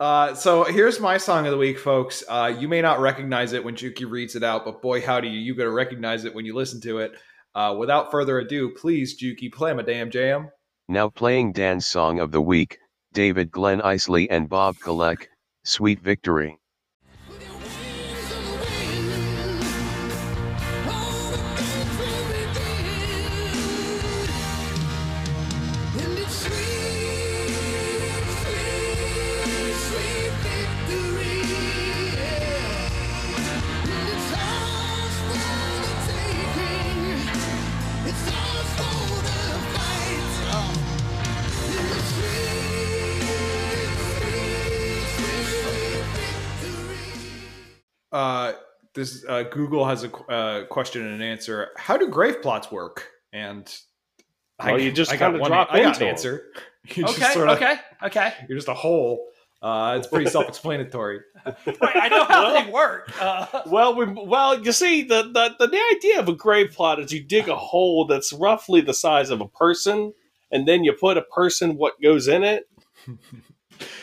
Uh, 0.00 0.32
so 0.34 0.62
here's 0.62 1.00
my 1.00 1.18
song 1.18 1.44
of 1.46 1.50
the 1.50 1.58
week, 1.58 1.78
folks. 1.78 2.22
Uh, 2.28 2.54
you 2.56 2.68
may 2.68 2.80
not 2.80 3.00
recognize 3.00 3.52
it 3.52 3.64
when 3.64 3.74
Juki 3.74 4.08
reads 4.08 4.36
it 4.36 4.44
out, 4.44 4.64
but 4.64 4.80
boy, 4.80 5.00
howdy, 5.00 5.28
you 5.28 5.54
gonna 5.56 5.70
recognize 5.70 6.24
it 6.24 6.34
when 6.34 6.44
you 6.44 6.54
listen 6.54 6.80
to 6.82 6.98
it. 6.98 7.12
Uh, 7.54 7.74
without 7.76 8.10
further 8.12 8.38
ado, 8.38 8.70
please, 8.70 9.20
Juki, 9.20 9.52
play 9.52 9.72
my 9.72 9.82
damn 9.82 10.10
jam. 10.10 10.50
Now 10.88 11.08
playing 11.08 11.52
Dan's 11.52 11.86
song 11.86 12.20
of 12.20 12.30
the 12.30 12.40
week, 12.40 12.78
David 13.12 13.50
Glenn 13.50 13.80
Eisley 13.80 14.28
and 14.30 14.48
Bob 14.48 14.76
Kulick, 14.76 15.26
Sweet 15.64 16.00
Victory. 16.00 16.58
This 48.98 49.24
uh, 49.28 49.44
Google 49.44 49.84
has 49.86 50.04
a 50.04 50.14
uh, 50.30 50.64
question 50.66 51.06
and 51.06 51.22
answer. 51.22 51.68
How 51.76 51.96
do 51.96 52.08
grave 52.08 52.42
plots 52.42 52.70
work? 52.70 53.08
And 53.32 53.72
Well, 54.62 54.80
you 54.80 54.90
just 54.92 55.12
I 55.12 55.16
got 55.16 55.26
kinda 55.28 55.40
one- 55.40 55.50
drop 55.50 55.68
I 55.70 55.80
got 55.82 55.86
into 55.94 56.00
an 56.00 56.08
'em. 56.08 56.14
answer. 56.14 56.52
You 56.94 57.02
just 57.04 57.18
okay 57.20 57.32
sorta- 57.34 57.52
okay 57.52 57.74
okay 58.02 58.32
You're 58.48 58.56
just 58.58 58.68
a 58.68 58.74
hole. 58.74 59.26
Uh, 59.60 59.96
it's 59.98 60.06
pretty 60.06 60.30
self-explanatory. 60.30 61.18
right, 61.46 61.56
i 61.96 62.08
know 62.08 62.24
how 62.24 62.62
they 62.64 62.70
work 62.70 63.10
uh, 63.20 63.62
Well, 63.66 63.94
we, 63.96 64.04
well, 64.06 64.62
you 64.62 64.70
see, 64.72 65.02
the, 65.02 65.24
the 65.24 65.54
the 65.58 65.66
the 65.66 65.82
idea 65.96 66.20
of 66.20 66.28
a 66.28 66.32
grave 66.32 66.70
plot 66.72 67.00
is 67.00 67.12
you 67.12 67.20
dig 67.22 67.48
a 67.48 67.56
hole 67.56 68.06
that's 68.06 68.32
roughly 68.32 68.80
the 68.80 68.94
size 68.94 69.30
of 69.30 69.40
a 69.40 69.48
person, 69.48 70.12
and 70.52 70.66
then 70.68 70.84
you 70.84 70.92
put 70.92 71.16
a 71.18 71.22
person 71.22 71.76
what 71.76 72.00
goes 72.00 72.28
in 72.28 72.44
it. 72.44 72.68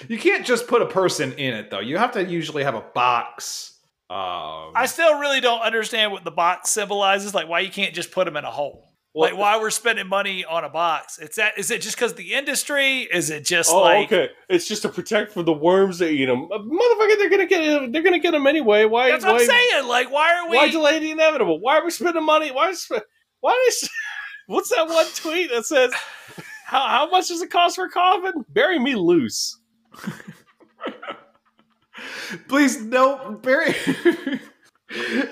You 0.08 0.17
can't 0.19 0.45
just 0.45 0.67
put 0.67 0.81
a 0.81 0.86
person 0.86 1.31
in 1.34 1.53
it, 1.53 1.69
though. 1.71 1.79
You 1.79 1.97
have 1.97 2.12
to 2.13 2.23
usually 2.23 2.63
have 2.63 2.75
a 2.75 2.81
box. 2.93 3.74
Um, 4.07 4.73
i 4.75 4.85
still 4.85 5.19
really 5.19 5.41
don't 5.41 5.61
understand 5.61 6.11
what 6.11 6.23
the 6.23 6.31
box 6.31 6.69
symbolizes 6.69 7.33
like 7.33 7.47
why 7.47 7.61
you 7.61 7.71
can't 7.71 7.93
just 7.95 8.11
put 8.11 8.25
them 8.25 8.37
in 8.37 8.45
a 8.45 8.51
hole 8.51 8.93
Well- 9.15 9.31
like 9.31 9.39
why 9.39 9.57
we're 9.59 9.71
spending 9.71 10.07
money 10.07 10.45
on 10.45 10.63
a 10.63 10.69
box 10.69 11.17
it's 11.17 11.37
that 11.37 11.57
is 11.57 11.71
it 11.71 11.81
just 11.81 11.95
because 11.95 12.13
the 12.13 12.33
industry 12.35 13.01
is 13.11 13.31
it 13.31 13.45
just 13.45 13.71
Oh, 13.71 13.81
like 13.81 14.11
okay. 14.11 14.29
It's 14.47 14.67
just 14.67 14.83
to 14.83 14.89
protect 14.89 15.31
from 15.31 15.45
the 15.45 15.53
worms 15.53 15.97
that 15.97 16.11
eat 16.11 16.27
them. 16.27 16.47
Motherfucker, 16.47 17.17
they're 17.17 17.29
gonna 17.31 17.47
get 17.47 17.91
they're 17.91 18.03
gonna 18.03 18.19
get 18.19 18.31
them 18.31 18.45
anyway. 18.45 18.85
Why? 18.85 19.09
that's 19.09 19.25
what 19.25 19.33
why, 19.33 19.39
i'm 19.41 19.47
saying 19.47 19.87
like 19.87 20.11
why 20.11 20.35
are 20.35 20.49
we 20.51 20.57
why 20.57 20.69
delay 20.69 20.99
the 20.99 21.09
inevitable? 21.09 21.59
Why 21.59 21.79
are 21.79 21.83
we 21.83 21.89
spending 21.89 22.23
money? 22.23 22.51
Why? 22.51 22.69
Is, 22.69 22.87
why 23.39 23.65
is? 23.69 23.89
What's 24.47 24.69
that 24.69 24.87
one 24.87 25.07
tweet 25.15 25.49
that 25.49 25.65
says? 25.65 25.91
How, 26.65 26.85
how 26.87 27.09
much 27.09 27.29
does 27.29 27.41
it 27.41 27.49
cost 27.49 27.75
for 27.75 27.85
a 27.85 27.89
coffin? 27.89 28.45
Bury 28.49 28.77
me 28.77 28.93
loose. 28.93 29.59
Please, 32.47 32.81
no, 32.81 33.39
bury, 33.41 33.73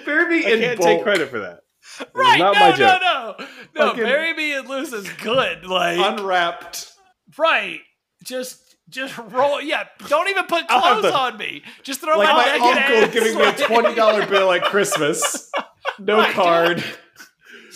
bury 0.06 0.40
me 0.42 0.46
I 0.46 0.50
in 0.52 0.60
can't 0.60 0.80
bulk. 0.80 0.90
take 0.90 1.04
credit 1.04 1.30
for 1.30 1.40
that. 1.40 1.60
It 2.00 2.08
right 2.16 2.40
not 2.40 2.54
no 2.56 2.60
my 2.60 2.70
no 2.70 2.76
joke. 2.76 3.02
no 3.04 3.36
no 3.76 3.88
Fucking- 3.90 4.04
bury 4.04 4.34
me 4.34 4.54
and 4.56 4.68
loose 4.70 4.94
is 4.94 5.08
good 5.22 5.66
like 5.66 5.98
Unwrapped. 6.00 6.92
right 7.38 7.82
just 8.24 8.60
just 8.90 9.18
roll 9.18 9.62
yeah 9.62 9.84
don't 10.08 10.30
even 10.30 10.46
put 10.46 10.68
clothes 10.70 11.02
the- 11.04 11.14
on 11.14 11.38
me 11.38 11.62
just 11.84 12.00
throw 12.00 12.18
Like 12.18 12.30
my, 12.30 12.46
my 12.46 12.52
uncle 12.54 12.70
ass, 12.70 13.14
giving 13.14 13.36
me 13.38 13.44
a 13.44 13.54
twenty 13.68 13.94
dollar 13.96 14.26
bill 14.30 14.52
at 14.54 14.64
Christmas. 14.64 15.52
No 16.00 16.18
Right, 16.20 16.34
card. 16.34 16.84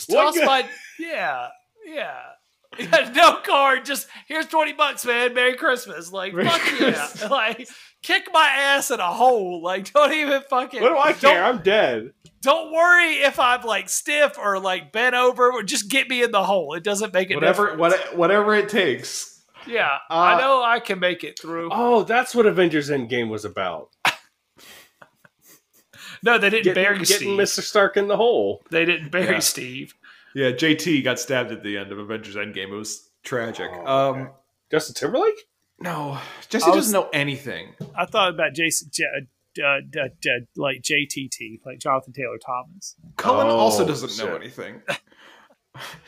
toss 0.09 0.33
good- 0.35 0.45
my 0.45 0.65
yeah 0.99 1.49
yeah 1.85 2.15
yeah, 2.79 3.11
no 3.15 3.37
card. 3.45 3.85
Just 3.85 4.07
here's 4.27 4.45
twenty 4.47 4.73
bucks, 4.73 5.05
man. 5.05 5.33
Merry 5.33 5.55
Christmas. 5.55 6.11
Like 6.11 6.33
Merry 6.33 6.47
fuck 6.47 6.61
Christmas. 6.61 7.21
yeah. 7.21 7.27
Like 7.27 7.67
kick 8.07 8.29
my 8.33 8.47
ass 8.47 8.89
in 8.91 8.99
a 8.99 9.11
hole. 9.13 9.61
Like 9.61 9.91
don't 9.93 10.13
even 10.13 10.41
fucking. 10.49 10.81
What 10.81 10.89
do 10.89 10.97
I 10.97 11.13
care? 11.13 11.43
I'm 11.43 11.59
dead. 11.59 12.11
Don't 12.41 12.71
worry 12.71 13.15
if 13.15 13.39
I'm 13.39 13.63
like 13.63 13.89
stiff 13.89 14.37
or 14.37 14.59
like 14.59 14.91
bent 14.93 15.15
over. 15.15 15.61
Just 15.63 15.89
get 15.89 16.07
me 16.09 16.23
in 16.23 16.31
the 16.31 16.43
hole. 16.43 16.73
It 16.73 16.83
doesn't 16.83 17.13
make 17.13 17.29
a 17.31 17.35
Whatever, 17.35 17.71
difference. 17.71 17.79
what, 17.79 18.17
whatever 18.17 18.55
it 18.55 18.69
takes. 18.69 19.43
Yeah, 19.65 19.97
Uh, 20.09 20.13
I 20.13 20.39
know 20.39 20.63
I 20.63 20.79
can 20.79 20.99
make 20.99 21.25
it 21.25 21.37
through. 21.37 21.69
Oh, 21.73 22.03
that's 22.03 22.33
what 22.33 22.45
Avengers 22.45 22.89
Endgame 22.89 23.27
was 23.29 23.43
about. 23.43 23.89
no, 26.23 26.37
they 26.37 26.49
didn't 26.49 26.63
Getting, 26.63 26.83
bury 26.83 26.97
getting 26.99 27.05
Steve. 27.05 27.39
Mr. 27.39 27.61
Stark 27.61 27.97
in 27.97 28.07
the 28.07 28.15
hole. 28.15 28.63
They 28.69 28.85
didn't 28.85 29.09
bury 29.09 29.33
Yeah. 29.33 29.39
Steve. 29.39 29.93
Yeah, 30.33 30.51
JT 30.51 31.03
got 31.03 31.19
stabbed 31.19 31.51
at 31.51 31.63
the 31.63 31.77
end 31.77 31.91
of 31.91 31.99
Avengers 31.99 32.35
Endgame. 32.35 32.69
It 32.69 32.75
was 32.75 33.09
tragic. 33.23 33.69
Oh, 33.85 34.13
um. 34.13 34.29
Justin 34.71 34.93
Timberlake? 34.95 35.35
No, 35.79 36.17
Jesse 36.49 36.69
was- 36.69 36.75
doesn't 36.77 36.93
know 36.93 37.09
anything. 37.13 37.73
I 37.95 38.05
thought 38.05 38.33
about 38.33 38.53
Jason, 38.53 38.89
J- 38.91 39.03
uh, 39.63 39.79
d- 39.89 40.09
d- 40.21 40.39
like 40.55 40.81
JTT, 40.81 41.61
like 41.65 41.79
Jonathan 41.79 42.13
Taylor 42.13 42.37
Thomas. 42.43 42.95
Cullen 43.17 43.47
Oh, 43.47 43.57
also 43.57 43.85
doesn't 43.87 44.17
know 44.23 44.35
anything. 44.35 44.81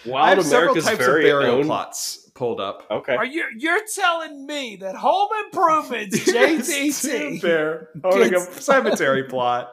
Wild 0.05 0.26
I 0.26 0.30
have 0.36 0.43
several 0.45 0.72
America's 0.72 0.86
types 0.86 0.99
of 0.99 1.05
very 1.05 1.24
burial 1.24 1.55
own. 1.57 1.65
plots 1.65 2.32
pulled 2.34 2.59
up. 2.59 2.88
Okay. 2.89 3.15
Are 3.15 3.26
you 3.26 3.45
you're 3.57 3.82
telling 3.95 4.45
me 4.47 4.78
that 4.78 4.95
Home 4.95 5.30
Improvements 5.45 6.17
JTT? 6.28 7.41
Bear 7.41 7.89
owning 8.03 8.28
a 8.28 8.30
Gets- 8.32 8.65
cemetery 8.65 9.24
plot. 9.30 9.72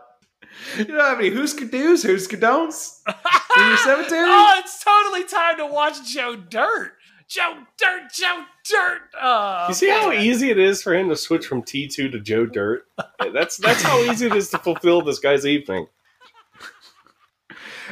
You 0.76 0.84
don't 0.84 1.00
have 1.00 1.18
any 1.18 1.30
who's 1.30 1.54
do's, 1.54 2.02
who's 2.02 2.26
don'ts 2.28 3.02
in 3.08 3.66
your 3.68 3.76
cemetery? 3.78 4.26
oh, 4.28 4.54
it's 4.58 4.82
totally 4.84 5.24
time 5.24 5.56
to 5.58 5.66
watch 5.66 6.02
Joe 6.06 6.36
Dirt. 6.36 6.92
Joe 7.28 7.54
Dirt, 7.78 8.12
Joe 8.14 8.44
Dirt. 8.70 9.00
Uh, 9.20 9.66
You 9.68 9.74
see 9.74 9.88
how 9.90 10.12
easy 10.12 10.50
it 10.50 10.58
is 10.58 10.82
for 10.82 10.94
him 10.94 11.08
to 11.08 11.16
switch 11.16 11.46
from 11.46 11.62
T 11.62 11.88
two 11.88 12.08
to 12.10 12.20
Joe 12.20 12.46
Dirt? 12.46 12.84
That's 13.32 13.56
that's 13.56 13.82
how 13.82 13.98
easy 14.00 14.26
it 14.26 14.34
is 14.36 14.50
to 14.50 14.58
fulfill 14.58 15.02
this 15.02 15.18
guy's 15.18 15.44
evening. 15.46 15.86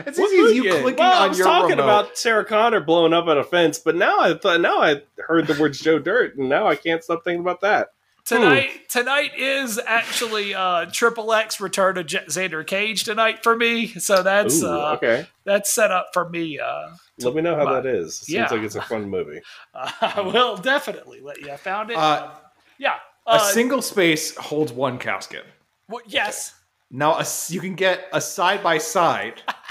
It's 0.07 0.19
What 0.19 0.33
easy 0.33 0.43
as 0.45 0.53
you 0.57 0.65
movie? 0.65 0.81
clicking 0.83 0.99
well, 0.99 1.13
I 1.21 1.23
on 1.25 1.29
was 1.29 1.39
your 1.39 1.47
talking 1.47 1.71
remote. 1.71 1.85
about 1.85 2.19
Sarah 2.19 2.45
Connor 2.45 2.81
blowing 2.81 3.13
up 3.13 3.29
at 3.29 3.37
a 3.39 3.45
fence, 3.45 3.79
but 3.79 3.95
now 3.95 4.19
I 4.19 4.35
thought 4.35 4.61
now 4.61 4.79
I 4.83 5.03
heard 5.19 5.47
the 5.47 5.61
words 5.61 5.79
Joe 5.81 6.01
Dirt, 6.01 6.37
and 6.37 6.49
now 6.49 6.67
I 6.67 6.75
can't 6.75 7.03
stop 7.05 7.23
thinking 7.23 7.41
about 7.43 7.61
that. 7.61 7.89
Tonight, 8.27 8.89
tonight 8.89 9.33
is 9.37 9.79
actually 9.87 10.55
uh, 10.55 10.87
Triple 10.91 11.31
X 11.35 11.61
Return 11.61 11.99
of 11.99 12.07
J- 12.07 12.25
Xander 12.27 12.67
Cage 12.67 13.05
tonight 13.05 13.43
for 13.43 13.55
me. 13.55 13.89
So 13.89 14.23
that's 14.23 14.63
Ooh, 14.63 14.69
uh, 14.69 14.93
okay. 14.97 15.27
that's 15.45 15.71
set 15.71 15.91
up 15.91 16.09
for 16.15 16.31
me. 16.31 16.59
Uh, 16.59 16.97
Let 17.21 17.35
me 17.35 17.43
know 17.43 17.55
how 17.55 17.65
my- 17.67 17.75
that 17.81 17.87
is. 17.87 18.17
Seems 18.21 18.31
yeah. 18.35 18.49
like 18.51 18.63
it's 18.63 18.77
a 18.77 18.81
fun 18.83 19.11
movie. 19.11 19.41
I 19.75 20.23
will 20.23 20.57
definitely 20.57 21.21
let 21.21 21.39
you. 21.43 21.51
I 21.53 21.57
found 21.59 21.91
it. 21.91 21.99
Uh, 21.99 22.31
yeah. 22.79 22.95
a 23.27 23.33
Uh, 23.33 23.39
single 23.41 23.83
space 23.83 24.35
holds 24.37 24.73
one 24.73 24.99
casket. 24.99 25.45
w- 25.91 26.05
yes. 26.09 26.55
Now 26.91 27.17
a 27.17 27.21
s 27.21 27.51
you 27.51 27.61
can 27.61 27.75
get 27.75 28.07
a 28.13 28.21
side 28.23 28.63
by 28.63 28.79
side. 28.79 29.43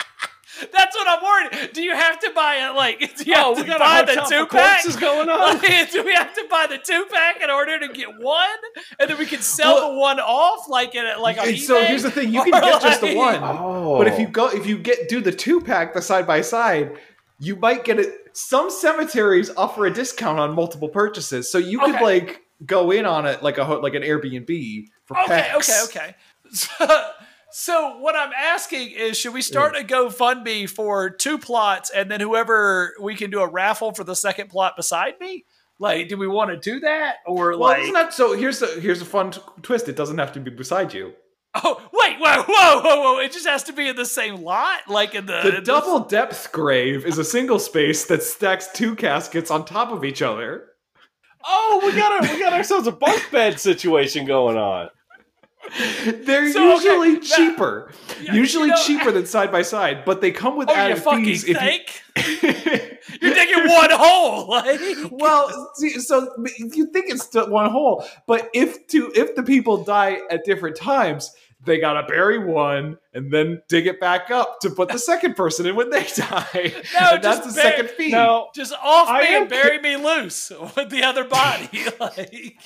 That's 0.71 0.95
what 0.95 1.07
I'm 1.07 1.23
worried. 1.23 1.73
Do 1.73 1.81
you 1.83 1.93
have 1.95 2.19
to 2.19 2.31
buy 2.35 2.67
it? 2.69 2.75
Like, 2.75 2.99
do 3.17 3.23
you 3.25 3.33
have 3.33 3.45
Oh, 3.47 3.55
to 3.55 3.61
we 3.61 3.67
got 3.67 3.79
buy 3.79 4.03
the 4.03 4.21
two 4.21 4.29
tub 4.29 4.43
of 4.43 4.49
pack? 4.49 4.81
corpses 4.83 4.95
going 4.99 5.29
on. 5.29 5.57
Like, 5.59 5.91
do 5.91 6.03
we 6.03 6.13
have 6.13 6.33
to 6.35 6.45
buy 6.49 6.67
the 6.69 6.77
two 6.77 7.05
pack 7.11 7.41
in 7.41 7.49
order 7.49 7.79
to 7.79 7.87
get 7.89 8.19
one, 8.19 8.47
and 8.99 9.09
then 9.09 9.17
we 9.17 9.25
can 9.25 9.41
sell 9.41 9.75
Well- 9.75 9.91
the 9.93 9.99
one 9.99 10.19
off, 10.19 10.67
like 10.69 10.95
in 10.95 11.05
like 11.21 11.37
on 11.37 11.47
And 11.49 11.59
so 11.59 11.81
eBay? 11.81 11.85
here's 11.87 12.03
the 12.03 12.11
thing: 12.11 12.33
you 12.33 12.43
can 12.43 12.53
Or, 12.55 12.61
get 12.61 12.81
just 12.81 13.01
the 13.01 13.15
like- 13.15 13.41
one. 13.41 13.57
Oh, 13.59 13.97
But 13.97 14.07
if 14.07 14.19
you 14.19 14.27
oh. 14.27 14.31
go, 14.31 14.47
if 14.49 14.65
you 14.65 14.77
get 14.77 15.09
do 15.09 15.21
the 15.21 15.31
two 15.31 15.59
pack, 15.61 15.93
the 15.93 16.01
side 16.01 16.25
by 16.27 16.41
side, 16.41 16.97
you 17.39 17.55
might 17.55 17.83
get 17.83 17.99
it. 17.99 18.13
Some 18.33 18.69
cemeteries 18.71 19.51
offer 19.55 19.85
a 19.85 19.91
discount 19.93 20.39
on 20.39 20.55
multiple 20.55 20.89
purchases, 20.89 21.51
so 21.51 21.57
you 21.57 21.79
could 21.79 21.95
Okay. 21.95 22.03
like 22.03 22.41
go 22.65 22.91
in 22.91 23.05
on 23.05 23.25
it 23.25 23.43
like 23.43 23.57
a 23.57 23.65
ho- 23.65 23.79
like 23.79 23.93
an 23.93 24.03
Airbnb 24.03 24.85
for 25.05 25.17
Okay, 25.19 25.27
packs. 25.27 25.85
okay, 25.89 25.99
okay. 26.01 26.15
So, 26.53 27.09
so 27.53 27.97
what 27.99 28.15
I'm 28.15 28.31
asking 28.33 28.91
is, 28.91 29.15
should 29.15 29.33
we 29.33 29.41
mm. 29.41 29.43
start 29.43 29.75
a 29.75 29.83
GoFundMe 29.83 30.67
for 30.67 31.11
two 31.11 31.37
plots, 31.37 31.91
and 31.91 32.09
then 32.09 32.19
whoever 32.19 32.93
we 32.99 33.15
can 33.15 33.29
do 33.29 33.41
a 33.41 33.47
raffle 33.47 33.93
for 33.93 34.03
the 34.03 34.15
second 34.15 34.49
plot 34.49 34.75
beside 34.75 35.19
me? 35.19 35.45
Like, 35.77 36.07
do 36.09 36.17
we 36.17 36.27
want 36.27 36.49
to 36.49 36.57
do 36.57 36.79
that, 36.79 37.17
or 37.27 37.51
Well, 37.51 37.59
like? 37.59 37.81
it's 37.83 37.91
not 37.91 38.13
so. 38.13 38.35
Here's 38.35 38.61
a 38.63 38.79
here's 38.79 39.01
a 39.01 39.05
fun 39.05 39.31
t- 39.31 39.41
twist. 39.61 39.87
It 39.87 39.95
doesn't 39.95 40.17
have 40.17 40.31
to 40.33 40.39
be 40.39 40.49
beside 40.49 40.93
you. 40.93 41.13
oh, 41.55 41.79
wait, 41.93 42.17
whoa, 42.19 42.43
whoa, 42.47 42.81
whoa, 42.81 43.01
whoa! 43.01 43.19
It 43.19 43.31
just 43.31 43.45
has 43.45 43.61
to 43.63 43.73
be 43.73 43.87
in 43.87 43.95
the 43.95 44.05
same 44.05 44.43
lot, 44.43 44.89
like 44.89 45.13
in 45.13 45.27
the, 45.27 45.41
The 45.43 45.57
in 45.57 45.63
double 45.63 45.99
depth 45.99 46.51
grave 46.51 47.05
is 47.05 47.19
a 47.19 47.23
single 47.23 47.59
space 47.59 48.05
that 48.05 48.23
stacks 48.23 48.69
two 48.73 48.95
caskets 48.95 49.51
on 49.51 49.63
top 49.63 49.91
of 49.91 50.03
each 50.03 50.23
other. 50.23 50.69
oh, 51.45 51.81
we 51.85 51.91
got 51.95 52.11
our, 52.13 52.33
we 52.33 52.39
got 52.39 52.53
ourselves 52.53 52.87
a 52.87 52.91
bunk 52.91 53.29
bed 53.31 53.59
situation 53.59 54.25
going 54.25 54.57
on. 54.57 54.89
They're 56.25 56.51
So, 56.51 56.73
usually 56.73 57.15
that- 57.15 57.23
cheaper, 57.23 57.91
Yeah, 58.21 58.33
usually 58.33 58.67
you 58.69 58.75
know- 58.75 58.83
cheaper 58.83 59.11
than 59.11 59.25
side 59.25 59.51
by 59.51 59.61
side, 59.61 60.03
but 60.05 60.21
they 60.21 60.31
come 60.31 60.55
with 60.57 60.69
Oh, 60.69 60.73
you 60.73 60.79
added 60.79 60.99
fucking 61.03 61.25
fees. 61.25 61.43
if 61.45 61.57
think? 61.57 62.03
you- 62.15 62.97
You're 63.21 63.33
digging 63.33 63.69
one 63.69 63.89
hole, 63.91 64.47
like. 64.49 64.79
well, 65.11 65.71
see, 65.75 65.91
so 65.99 66.29
you 66.55 66.87
think 66.87 67.05
it's 67.09 67.29
one 67.33 67.69
hole, 67.69 68.05
but 68.27 68.49
if 68.53 68.87
two 68.87 69.11
if 69.15 69.35
the 69.35 69.43
people 69.43 69.83
die 69.83 70.19
at 70.29 70.43
different 70.45 70.75
times, 70.75 71.31
they 71.65 71.79
gotta 71.79 72.03
bury 72.07 72.39
one 72.39 72.97
and 73.13 73.31
then 73.31 73.61
dig 73.69 73.87
it 73.87 73.99
back 73.99 74.29
up 74.31 74.59
to 74.61 74.69
put 74.69 74.89
the 74.89 74.99
second 74.99 75.35
person 75.35 75.65
in 75.65 75.75
when 75.75 75.89
they 75.89 76.03
die. 76.15 76.73
No, 76.99 77.17
that's 77.21 77.45
the 77.45 77.51
second 77.51 77.89
fee. 77.91 78.09
Now, 78.09 78.49
Just 78.53 78.73
off 78.73 79.07
I 79.09 79.21
me 79.23 79.35
and 79.35 79.49
bury 79.49 79.79
me 79.79 79.95
loose 79.95 80.51
with 80.75 80.89
the 80.89 81.03
other 81.03 81.23
body. 81.23 81.69
like, 81.99 82.57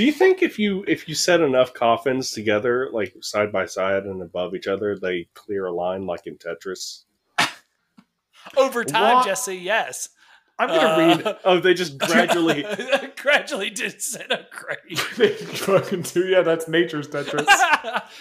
do 0.00 0.06
you 0.06 0.12
think 0.12 0.40
if 0.40 0.58
you 0.58 0.82
if 0.88 1.06
you 1.10 1.14
set 1.14 1.42
enough 1.42 1.74
coffins 1.74 2.30
together, 2.30 2.88
like 2.90 3.14
side 3.20 3.52
by 3.52 3.66
side 3.66 4.04
and 4.04 4.22
above 4.22 4.54
each 4.54 4.66
other, 4.66 4.96
they 4.98 5.28
clear 5.34 5.66
a 5.66 5.72
line 5.74 6.06
like 6.06 6.26
in 6.26 6.38
Tetris? 6.38 7.02
over 8.56 8.82
time, 8.82 9.16
What? 9.16 9.26
Jesse, 9.26 9.56
yes. 9.56 10.08
I'm 10.58 10.68
gonna 10.68 10.98
read. 11.16 11.26
Uh, 11.26 11.34
Oh, 11.44 11.60
they 11.60 11.74
just 11.74 11.98
gradually. 11.98 12.64
gradually 13.16 13.68
disintegrate. 13.68 14.98
Fucking 14.98 16.00
do 16.00 16.26
yeah, 16.28 16.40
that's 16.40 16.66
nature's 16.66 17.06
Tetris. 17.06 17.44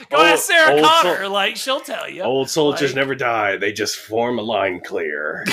Go 0.09 0.17
Old- 0.17 0.25
ask 0.25 0.43
Sarah 0.43 0.73
old 0.75 0.83
Connor. 0.83 1.15
soul- 1.23 1.31
like, 1.31 1.55
she'll 1.55 1.79
tell 1.79 2.09
you. 2.09 2.23
Old 2.23 2.49
soldiers 2.49 2.89
Like- 2.91 2.95
never 2.97 3.15
die; 3.15 3.55
they 3.55 3.71
just 3.71 3.95
form 3.95 4.37
a 4.37 4.41
line 4.41 4.81
clear. 4.83 5.45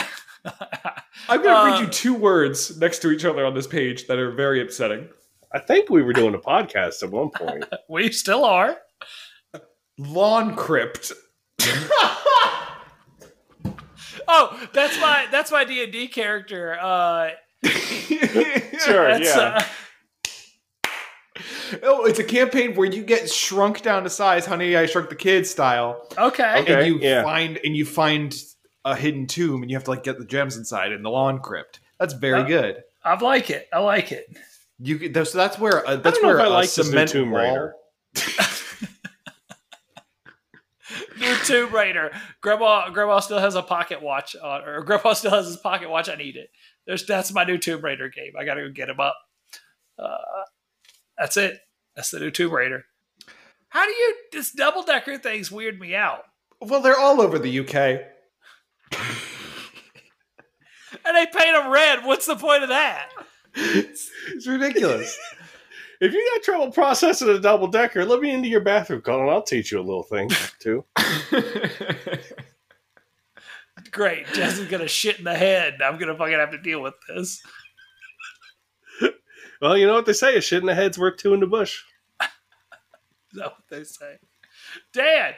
I'm 1.29 1.41
gonna 1.41 1.51
Uh, 1.51 1.66
read 1.66 1.81
you 1.83 1.87
two 1.87 2.14
words 2.14 2.77
next 2.79 2.99
to 3.03 3.12
each 3.12 3.24
other 3.24 3.47
on 3.47 3.55
this 3.55 3.68
page 3.68 4.09
that 4.09 4.18
are 4.18 4.33
very 4.33 4.61
upsetting. 4.61 5.09
I 5.53 5.59
think 5.59 5.90
we 5.90 6.03
were 6.03 6.12
doing 6.12 6.34
a 6.34 6.38
podcast 6.38 7.03
at 7.03 7.11
one 7.11 7.30
point. 7.30 7.64
we 7.88 8.11
still 8.12 8.44
are. 8.44 8.76
Lawn 9.99 10.55
crypt. 10.57 11.12
Oh, 14.28 14.61
that's 14.72 14.99
my 15.01 15.26
that's 15.30 15.53
my 15.53 15.64
D 15.64 15.84
and 15.84 15.92
D 15.92 16.09
character. 16.09 16.76
Uh, 16.80 17.30
Sure, 17.68 19.09
that's, 19.09 19.24
yeah. 19.36 19.61
uh, 19.61 19.62
Oh, 21.82 22.05
it's 22.07 22.18
a 22.18 22.24
campaign 22.24 22.74
where 22.74 22.90
you 22.90 23.03
get 23.05 23.30
shrunk 23.30 23.82
down 23.82 24.03
to 24.05 24.11
size, 24.11 24.47
Honey, 24.47 24.76
I 24.76 24.86
Shrunk 24.86 25.11
the 25.11 25.16
Kids 25.16 25.51
style, 25.51 26.09
okay. 26.18 26.61
Okay. 26.62 26.74
and 26.74 26.86
you 26.86 26.99
yeah. 27.01 27.22
find 27.22 27.59
and 27.64 27.76
you 27.76 27.84
find 27.84 28.34
a 28.84 28.97
hidden 28.97 29.26
tomb, 29.26 29.62
and 29.62 29.70
you 29.70 29.76
have 29.76 29.84
to 29.84 29.90
like 29.90 30.03
get 30.03 30.18
the 30.18 30.24
gems 30.24 30.57
inside 30.57 30.92
in 30.92 31.03
the 31.03 31.11
lawn 31.11 31.38
crypt. 31.40 31.80
That's 32.01 32.14
very 32.14 32.40
Uh, 32.40 32.47
good. 32.47 32.82
I 33.05 33.14
like 33.22 33.51
it. 33.51 33.68
I 33.72 33.78
like 33.80 34.11
it. 34.12 34.26
You 34.79 34.99
could- 34.99 35.14
so 35.27 35.39
that's 35.39 35.59
where 35.59 35.87
uh, 35.87 35.97
that's 35.97 36.20
know 36.20 36.29
where 36.29 36.39
if 36.39 36.45
I 36.45 36.47
a 36.47 36.51
like 36.51 36.64
this 36.70 36.79
new 36.79 36.85
cement 36.85 37.11
Tomb 37.11 37.31
wall- 37.31 37.41
Raider. 37.43 37.74
New 41.18 41.35
Tomb 41.45 41.72
Raider. 41.74 42.12
Grandma, 42.43 42.91
Grandma 42.91 43.18
still 43.20 43.39
has 43.39 43.55
a 43.55 43.62
pocket 43.62 44.03
watch 44.03 44.37
on, 44.37 44.62
or 44.62 44.83
Grandpa 44.83 45.14
still 45.14 45.31
has 45.33 45.47
his 45.47 45.57
pocket 45.57 45.91
watch. 45.91 46.09
I 46.09 46.14
need 46.14 46.37
it. 46.37 46.51
There's 46.87 47.05
that's 47.07 47.33
my 47.33 47.45
new 47.45 47.59
Tomb 47.59 47.83
Raider 47.83 48.09
game. 48.09 48.33
I 48.39 48.45
gotta 48.45 48.61
go 48.62 48.70
get 48.70 48.89
him 48.91 49.01
up. 49.01 49.16
Uh, 49.99 50.16
that's 51.18 51.37
it. 51.37 51.59
That's 51.97 52.11
the 52.11 52.20
new 52.20 52.31
Tomb 52.31 52.53
Raider. 52.53 52.85
How 53.70 53.85
do 53.85 53.91
you 53.93 54.14
this 54.33 54.53
double 54.53 54.83
decker 54.83 55.18
things 55.18 55.51
weird 55.51 55.81
me 55.81 55.95
out? 55.95 56.22
Well, 56.61 56.81
they're 56.83 56.99
all 56.99 57.20
over 57.20 57.39
the 57.39 57.61
UK. 57.61 58.03
And 61.05 61.16
they 61.16 61.27
paint 61.27 61.55
them 61.55 61.70
red. 61.70 62.05
What's 62.05 62.27
the 62.27 62.35
point 62.35 62.64
of 62.64 62.68
that? 62.70 63.11
It's, 63.57 64.11
it's 64.33 64.47
ridiculous. 64.47 65.19
If 65.99 66.13
you 66.13 66.31
got 66.35 66.43
trouble 66.43 66.71
processing 66.71 67.31
a 67.31 67.39
double 67.39 67.69
decker, 67.69 68.05
let 68.05 68.21
me 68.21 68.31
into 68.31 68.49
your 68.49 68.61
bathroom, 68.61 69.01
Cullen. 69.01 69.31
I'll 69.31 69.41
teach 69.41 69.73
you 69.73 69.81
a 69.81 69.81
little 69.81 70.03
thing 70.03 70.29
too. 70.59 70.85
Great. 73.93 74.27
Jess 74.35 74.59
is 74.59 74.69
gonna 74.69 74.89
shit 74.89 75.19
in 75.19 75.25
the 75.25 75.35
head. 75.35 75.79
I'm 75.83 75.99
gonna 75.99 76.15
fucking 76.15 76.35
have 76.35 76.51
to 76.51 76.59
deal 76.59 76.83
with 76.83 76.93
this. 77.09 77.43
Well, 79.61 79.77
you 79.77 79.87
know 79.87 79.95
what 79.95 80.07
they 80.07 80.13
say: 80.13 80.37
a 80.37 80.41
shit 80.41 80.61
in 80.61 80.67
the 80.67 80.75
head's 80.75 80.99
worth 80.99 81.17
two 81.17 81.33
in 81.35 81.41
the 81.41 81.47
bush. 81.47 81.83
Is 82.21 83.39
that 83.39 83.53
what 83.53 83.65
they 83.71 83.85
say? 83.85 84.19
Dan, 84.93 85.33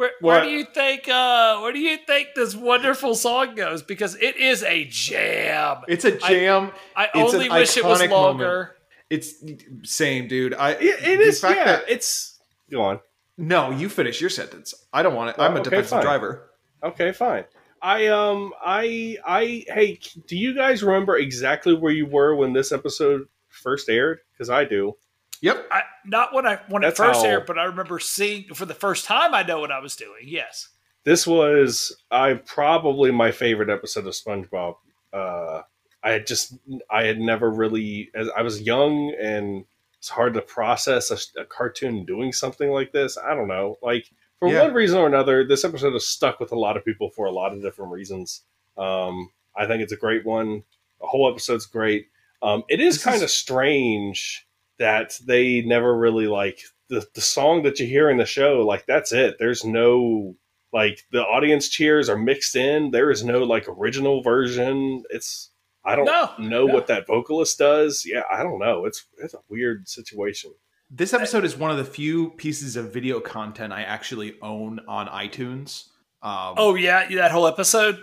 where, 0.00 0.10
where 0.20 0.42
do 0.42 0.48
you 0.48 0.64
think 0.64 1.08
uh 1.08 1.58
where 1.60 1.72
do 1.72 1.78
you 1.78 1.98
think 2.06 2.28
this 2.34 2.54
wonderful 2.56 3.14
song 3.14 3.54
goes? 3.54 3.82
Because 3.82 4.14
it 4.16 4.36
is 4.36 4.62
a 4.62 4.84
jam. 4.86 5.78
it's 5.88 6.04
a 6.04 6.16
jam. 6.16 6.72
I 6.96 7.08
It's 7.14 7.34
only 7.34 7.50
wish 7.50 7.76
it 7.76 7.84
was 7.84 8.00
iconic 8.00 8.10
longer. 8.10 8.76
It's 9.10 9.34
same, 9.82 10.26
dude. 10.28 10.54
I 10.54 10.70
It, 10.72 10.82
it 10.82 11.18
the 11.18 11.22
is. 11.24 11.40
fact 11.40 11.56
Yeah, 11.58 11.64
that- 11.66 11.84
it's. 11.88 12.38
Go 12.70 12.82
on. 12.82 13.00
no, 13.36 13.70
you 13.72 13.88
finish 13.88 14.20
your 14.20 14.30
sentence. 14.30 14.72
I 14.92 15.02
don't 15.02 15.14
want 15.14 15.30
it. 15.30 15.38
Well, 15.38 15.48
I'm 15.48 15.56
a 15.56 15.60
okay, 15.60 15.70
defensive 15.70 15.90
fine. 15.90 16.02
driver. 16.02 16.50
Okay, 16.82 17.12
fine. 17.12 17.44
I 17.82 18.06
um 18.06 18.52
I 18.64 19.16
I 19.26 19.64
hey, 19.68 19.98
do 20.26 20.36
you 20.36 20.54
guys 20.54 20.82
remember 20.82 21.16
exactly 21.18 21.74
where 21.74 21.92
you 21.92 22.06
were 22.06 22.34
when 22.36 22.52
this 22.52 22.72
episode 22.72 23.26
first 23.48 23.88
aired? 23.88 24.20
Because 24.32 24.48
I 24.50 24.64
do. 24.64 24.96
Yep. 25.42 25.68
I, 25.70 25.82
not 26.04 26.34
when 26.34 26.46
I 26.46 26.60
when 26.68 26.82
That's 26.82 26.98
it 26.98 27.02
first 27.02 27.20
how- 27.22 27.26
aired, 27.26 27.46
but 27.46 27.58
I 27.58 27.64
remember 27.64 27.98
seeing 27.98 28.52
for 28.54 28.66
the 28.66 28.74
first 28.74 29.04
time. 29.06 29.34
I 29.34 29.42
know 29.42 29.60
what 29.60 29.72
I 29.72 29.78
was 29.78 29.96
doing. 29.96 30.22
Yes. 30.24 30.68
This 31.04 31.26
was 31.26 31.96
I 32.10 32.34
probably 32.34 33.10
my 33.10 33.30
favorite 33.30 33.70
episode 33.70 34.06
of 34.06 34.12
SpongeBob. 34.12 34.76
Uh, 35.12 35.62
I 36.02 36.10
had 36.10 36.26
just 36.26 36.58
I 36.90 37.04
had 37.04 37.18
never 37.20 37.50
really 37.50 38.10
as 38.14 38.28
I 38.36 38.42
was 38.42 38.60
young 38.62 39.14
and 39.20 39.64
it's 39.98 40.08
hard 40.08 40.34
to 40.34 40.42
process 40.42 41.10
a, 41.10 41.40
a 41.40 41.44
cartoon 41.44 42.04
doing 42.04 42.32
something 42.32 42.70
like 42.70 42.92
this. 42.92 43.16
I 43.18 43.34
don't 43.34 43.48
know, 43.48 43.78
like 43.82 44.10
for 44.38 44.48
Yeah. 44.48 44.62
one 44.64 44.74
reason 44.74 44.98
or 44.98 45.06
another, 45.06 45.46
this 45.46 45.64
episode 45.64 45.92
has 45.94 46.06
stuck 46.06 46.40
with 46.40 46.52
a 46.52 46.58
lot 46.58 46.76
of 46.78 46.84
people 46.84 47.10
for 47.10 47.26
a 47.26 47.30
lot 47.32 47.52
of 47.52 47.60
different 47.62 47.92
reasons. 47.92 48.42
Um, 48.78 49.30
I 49.56 49.66
think 49.66 49.82
it's 49.82 49.92
a 49.92 49.96
great 49.98 50.24
one. 50.24 50.62
The 51.00 51.06
whole 51.06 51.30
episode's 51.30 51.66
great. 51.66 52.06
Um, 52.42 52.64
it 52.68 52.80
is 52.80 52.94
This 52.96 53.04
kind 53.04 53.16
is- 53.16 53.22
of 53.22 53.30
strange 53.30 54.46
that 54.80 55.16
they 55.24 55.60
never 55.62 55.96
really 55.96 56.26
like 56.26 56.60
the 56.88 57.06
the 57.14 57.20
song 57.20 57.62
that 57.62 57.78
you 57.78 57.86
hear 57.86 58.10
in 58.10 58.16
the 58.16 58.26
show. 58.26 58.66
Like 58.66 58.84
that's 58.86 59.12
it. 59.12 59.36
There's 59.38 59.64
no 59.64 60.34
like 60.72 61.04
the 61.12 61.22
audience 61.22 61.68
cheers 61.68 62.08
are 62.08 62.16
mixed 62.18 62.56
in. 62.56 62.90
There 62.90 63.10
is 63.12 63.22
no 63.22 63.44
like 63.44 63.68
original 63.68 64.22
version. 64.22 65.04
It's 65.10 65.50
I 65.84 65.92
I 65.92 65.96
don't 65.96 66.04
No, 66.06 66.30
know 66.38 66.66
no. 66.66 66.74
what 66.74 66.88
that 66.88 67.06
vocalist 67.06 67.58
does. 67.58 68.04
Yeah, 68.04 68.22
I 68.30 68.42
don't 68.42 68.58
know. 68.58 68.84
It's 68.86 69.06
it's 69.18 69.34
a 69.34 69.38
weird 69.48 69.88
situation. 69.88 70.52
This 70.90 71.14
episode 71.14 71.44
is 71.44 71.56
one 71.56 71.70
of 71.70 71.76
the 71.76 71.84
few 71.84 72.30
pieces 72.30 72.74
of 72.74 72.92
video 72.92 73.20
content 73.20 73.72
I 73.72 73.82
actually 73.82 74.34
own 74.42 74.80
on 74.88 75.06
iTunes. 75.06 75.84
Um, 76.22 76.54
Oh 76.56 76.74
yeah, 76.74 77.08
that 77.14 77.30
whole 77.30 77.46
episode. 77.46 77.98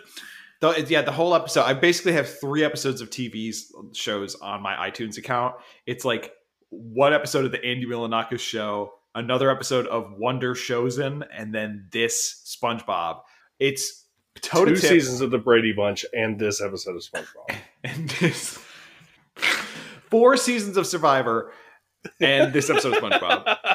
The, 0.59 0.85
yeah, 0.89 1.03
the 1.03 1.11
whole 1.11 1.35
episode. 1.35 1.63
I 1.65 1.73
basically 1.73 2.13
have 2.13 2.39
three 2.39 2.63
episodes 2.63 2.99
of 3.01 3.09
TV 3.11 3.53
shows 3.93 4.33
on 4.35 4.61
my 4.61 4.89
iTunes 4.89 5.17
account. 5.17 5.55
It's 5.85 6.03
like 6.03 6.31
one 6.69 7.13
episode 7.13 7.45
of 7.45 7.51
the 7.51 7.63
Andy 7.63 7.85
Milonakis 7.85 8.39
show, 8.39 8.93
another 9.15 9.49
episode 9.49 9.87
of 9.87 10.11
Wonder 10.17 10.53
Showzen, 10.53 11.25
and 11.35 11.53
then 11.53 11.87
this 11.91 12.43
SpongeBob. 12.61 13.21
It's 13.59 14.05
toe 14.41 14.65
to 14.65 14.75
Two 14.75 14.81
tip, 14.81 14.89
seasons 14.89 15.21
of 15.21 15.31
the 15.31 15.37
Brady 15.39 15.73
Bunch 15.73 16.05
and 16.13 16.37
this 16.39 16.61
episode 16.61 16.95
of 16.95 17.01
SpongeBob. 17.01 17.55
and 17.83 18.09
this 18.09 18.59
four 20.09 20.37
seasons 20.37 20.77
of 20.77 20.85
Survivor, 20.87 21.51
and 22.19 22.53
this 22.53 22.69
episode 22.69 22.95
of 22.97 23.03
SpongeBob. 23.03 23.57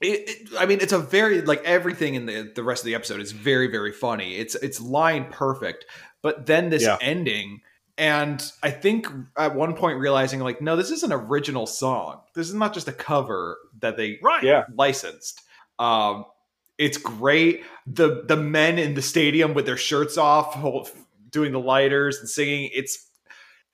It, 0.00 0.28
it, 0.28 0.48
I 0.56 0.66
mean, 0.66 0.78
it's 0.80 0.92
a 0.92 0.98
very 1.00 1.42
like 1.42 1.60
everything 1.64 2.14
in 2.14 2.26
the 2.26 2.52
the 2.54 2.62
rest 2.62 2.82
of 2.82 2.86
the 2.86 2.94
episode 2.94 3.20
is 3.20 3.32
very 3.32 3.66
very 3.66 3.90
funny. 3.90 4.36
It's 4.36 4.54
it's 4.54 4.80
line 4.80 5.26
perfect, 5.28 5.86
but 6.22 6.46
then 6.46 6.70
this 6.70 6.84
Yeah. 6.84 6.98
ending, 7.00 7.62
and 7.98 8.40
I 8.62 8.70
think 8.70 9.06
at 9.36 9.54
one 9.54 9.74
point 9.74 9.98
realizing 9.98 10.40
like, 10.40 10.62
no, 10.62 10.76
this 10.76 10.90
is 10.90 11.02
an 11.02 11.12
original 11.12 11.66
song. 11.66 12.20
This 12.34 12.48
is 12.48 12.54
not 12.54 12.72
just 12.72 12.88
a 12.88 12.92
cover 12.92 13.58
that 13.80 13.96
they 13.96 14.18
Right. 14.22 14.42
Yeah. 14.42 14.64
licensed. 14.74 15.42
Um, 15.78 16.24
it's 16.78 16.96
great. 16.96 17.64
the 17.86 18.22
The 18.26 18.36
men 18.36 18.78
in 18.78 18.94
the 18.94 19.02
stadium 19.02 19.52
with 19.52 19.66
their 19.66 19.76
shirts 19.76 20.16
off, 20.16 20.54
hold, 20.54 20.90
doing 21.30 21.52
the 21.52 21.60
lighters 21.60 22.18
and 22.20 22.28
singing. 22.28 22.70
It's 22.72 23.06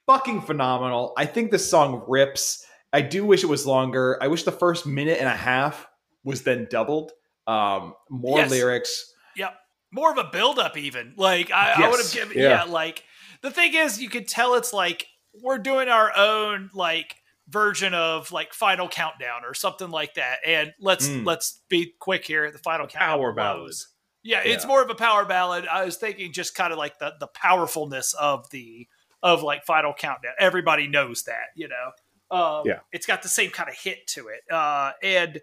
fucking 0.07 0.41
phenomenal. 0.43 1.12
I 1.16 1.27
think 1.27 1.51
this 1.51 1.68
song 1.68 2.03
rips. 2.09 2.64
I 2.93 3.01
do 3.03 3.25
wish 3.25 3.43
it 3.43 3.49
was 3.49 3.66
longer. 3.66 4.18
I 4.22 4.29
wish 4.29 4.45
the 4.45 4.53
first 4.53 4.87
minute 4.87 5.18
and 5.18 5.29
a 5.29 5.37
half 5.37 5.87
was 6.25 6.43
then 6.43 6.66
doubled. 6.70 7.12
Um, 7.47 7.95
more 8.09 8.39
Yes. 8.39 8.51
lyrics. 8.51 9.12
Yep. 9.37 9.55
More 9.93 10.11
of 10.11 10.18
a 10.18 10.25
build 10.25 10.59
up 10.59 10.77
even. 10.79 11.12
Like 11.16 11.51
I, 11.51 11.75
I 11.85 11.91
would 11.91 12.01
have 12.01 12.12
given 12.12 12.39
Yeah. 12.39 12.49
yeah. 12.49 12.72
like 12.72 13.05
the 13.45 13.51
thing 13.53 13.75
is 13.75 14.01
you 14.03 14.09
could 14.09 14.27
tell 14.27 14.55
it's 14.55 14.73
like 14.73 15.07
we're 15.41 15.59
doing 15.59 15.89
our 15.89 16.11
own 16.17 16.71
like 16.75 17.15
version 17.49 17.93
of 17.93 18.33
like 18.33 18.55
final 18.55 18.89
countdown 18.89 19.45
or 19.45 19.53
something 19.53 19.91
like 19.91 20.15
that. 20.15 20.39
And 20.47 20.73
let's 20.81 21.07
Mm. 21.07 21.27
let's 21.27 21.61
be 21.69 21.93
quick 22.01 22.25
here. 22.25 22.51
The 22.51 22.59
final 22.59 22.87
countdown. 22.87 23.19
Power 23.19 23.33
ballad. 23.33 23.59
blows. 23.61 23.89
Yeah, 24.23 24.41
it's 24.43 24.65
more 24.65 24.81
of 24.83 24.89
a 24.89 24.95
power 24.95 25.27
ballad. 25.27 25.67
I 25.67 25.85
was 25.85 25.97
thinking 25.99 26.33
just 26.33 26.55
kind 26.55 26.73
of 26.73 26.79
like 26.79 26.99
the 26.99 27.13
the 27.21 27.27
powerfulness 27.29 28.15
of 28.15 28.49
the 28.51 28.89
of 29.23 29.43
like 29.43 29.65
final 29.67 29.93
countdown. 29.93 30.33
Everybody 30.39 30.87
knows 30.87 31.25
that, 31.25 31.49
you 31.55 31.69
know. 31.69 31.93
Um, 32.37 32.63
Yeah. 32.67 32.81
it's 32.93 33.05
got 33.07 33.23
the 33.23 33.29
same 33.29 33.51
kind 33.51 33.69
of 33.69 33.75
hit 33.77 34.07
to 34.09 34.29
it, 34.29 34.41
uh, 34.51 34.93
and 35.03 35.41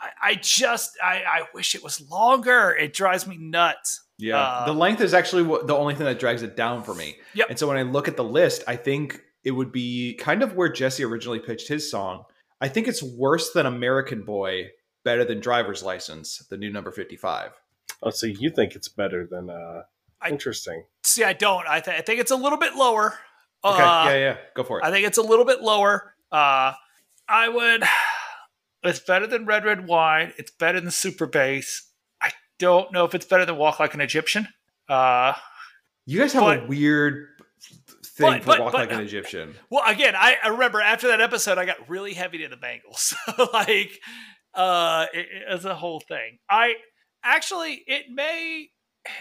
I, 0.00 0.10
I 0.22 0.34
just 0.36 0.96
I, 1.02 1.24
I 1.26 1.42
wish 1.52 1.74
it 1.74 1.82
was 1.82 2.00
longer. 2.08 2.70
It 2.70 2.92
drives 2.94 3.26
me 3.26 3.36
nuts. 3.38 4.04
Yeah, 4.22 4.38
Uh, 4.40 4.66
the 4.66 4.72
length 4.72 5.00
is 5.00 5.12
actually 5.14 5.42
what, 5.42 5.66
the 5.66 5.74
only 5.74 5.94
thing 5.94 6.06
that 6.06 6.18
drags 6.18 6.42
it 6.42 6.56
down 6.56 6.82
for 6.84 6.94
me. 6.94 7.16
Yep. 7.34 7.46
And 7.50 7.58
so 7.58 7.66
when 7.68 7.76
I 7.76 7.82
look 7.82 8.08
at 8.08 8.16
the 8.16 8.24
list, 8.24 8.62
I 8.66 8.76
think 8.76 9.20
it 9.44 9.50
would 9.50 9.72
be 9.72 10.14
kind 10.14 10.42
of 10.42 10.54
where 10.54 10.68
Jesse 10.70 11.04
originally 11.04 11.40
pitched 11.40 11.68
his 11.68 11.90
song. 11.90 12.24
I 12.60 12.68
think 12.68 12.86
it's 12.88 13.02
worse 13.02 13.52
than 13.52 13.66
American 13.66 14.22
Boy, 14.22 14.70
better 15.04 15.24
than 15.24 15.40
Driver's 15.40 15.82
License, 15.82 16.38
the 16.48 16.56
new 16.56 16.70
number 16.72 16.92
fifty-five. 16.92 17.50
Oh, 18.04 18.10
so 18.10 18.26
you 18.26 18.50
think 18.50 18.74
it's 18.76 18.88
better 18.88 19.26
than 19.28 19.50
uh 19.50 19.82
I- 20.20 20.28
interesting. 20.30 20.84
See, 21.02 21.24
I 21.24 21.32
don't. 21.32 21.66
I, 21.68 21.80
th- 21.80 21.98
I 21.98 22.00
think 22.02 22.20
it's 22.20 22.30
a 22.30 22.36
little 22.36 22.58
bit 22.58 22.74
lower. 22.76 23.18
Okay, 23.64 23.82
Uh, 23.82 24.04
yeah, 24.06 24.16
yeah, 24.16 24.36
go 24.54 24.62
for 24.62 24.78
it. 24.78 24.84
I 24.84 24.90
think 24.92 25.06
it's 25.06 25.18
a 25.18 25.22
little 25.22 25.44
bit 25.44 25.60
lower. 25.60 26.14
Uh, 26.30 26.72
I 27.28 27.48
would. 27.48 27.82
It's 28.84 28.98
better 28.98 29.28
than 29.28 29.46
Red 29.46 29.64
Red 29.64 29.86
Wine. 29.86 30.32
It's 30.38 30.50
better 30.50 30.80
than 30.80 30.90
Super 30.90 31.26
Bass. 31.26 31.91
Don't 32.58 32.92
know 32.92 33.04
if 33.04 33.14
it's 33.14 33.26
better 33.26 33.44
than 33.44 33.56
Walk 33.56 33.80
Like 33.80 33.94
an 33.94 34.00
Egyptian. 34.00 34.48
Uh, 34.88 35.32
you 36.06 36.18
guys 36.18 36.32
have 36.32 36.42
a 36.62 36.66
weird 36.66 37.28
thing 38.04 38.32
but- 38.32 38.40
for 38.42 38.46
but- 38.46 38.60
Walk 38.60 38.72
but- 38.72 38.78
Like 38.80 38.92
an 38.92 39.00
Egyptian. 39.00 39.54
well, 39.70 39.82
again, 39.86 40.14
I, 40.16 40.36
I 40.42 40.48
remember 40.48 40.80
after 40.80 41.08
that 41.08 41.20
episode, 41.20 41.58
I 41.58 41.64
got 41.64 41.88
really 41.88 42.14
heavy 42.14 42.38
to 42.38 42.48
the 42.48 42.56
Bangles. 42.56 43.14
like, 43.52 43.98
uh, 44.54 45.06
it, 45.12 45.26
it's 45.48 45.64
a 45.64 45.74
whole 45.74 46.00
thing. 46.00 46.38
I 46.50 46.74
actually, 47.24 47.82
it 47.86 48.06
may, 48.12 48.68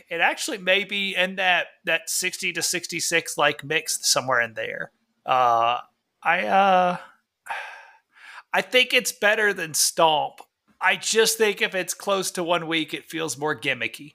it 0.09 0.21
actually 0.21 0.57
may 0.59 0.83
be 0.83 1.15
in 1.15 1.37
that 1.37 1.67
that 1.85 2.09
sixty 2.09 2.53
to 2.53 2.61
sixty 2.61 2.99
six 2.99 3.37
like 3.37 3.63
mix 3.63 3.99
somewhere 4.11 4.41
in 4.41 4.53
there. 4.53 4.91
Uh, 5.25 5.77
I 6.23 6.45
uh, 6.45 6.97
I 8.53 8.61
think 8.61 8.93
it's 8.93 9.11
better 9.11 9.53
than 9.53 9.73
Stomp. 9.73 10.41
I 10.81 10.95
just 10.95 11.37
think 11.37 11.61
if 11.61 11.75
it's 11.75 11.93
close 11.93 12.31
to 12.31 12.43
one 12.43 12.67
week, 12.67 12.93
it 12.93 13.05
feels 13.09 13.37
more 13.37 13.59
gimmicky. 13.59 14.13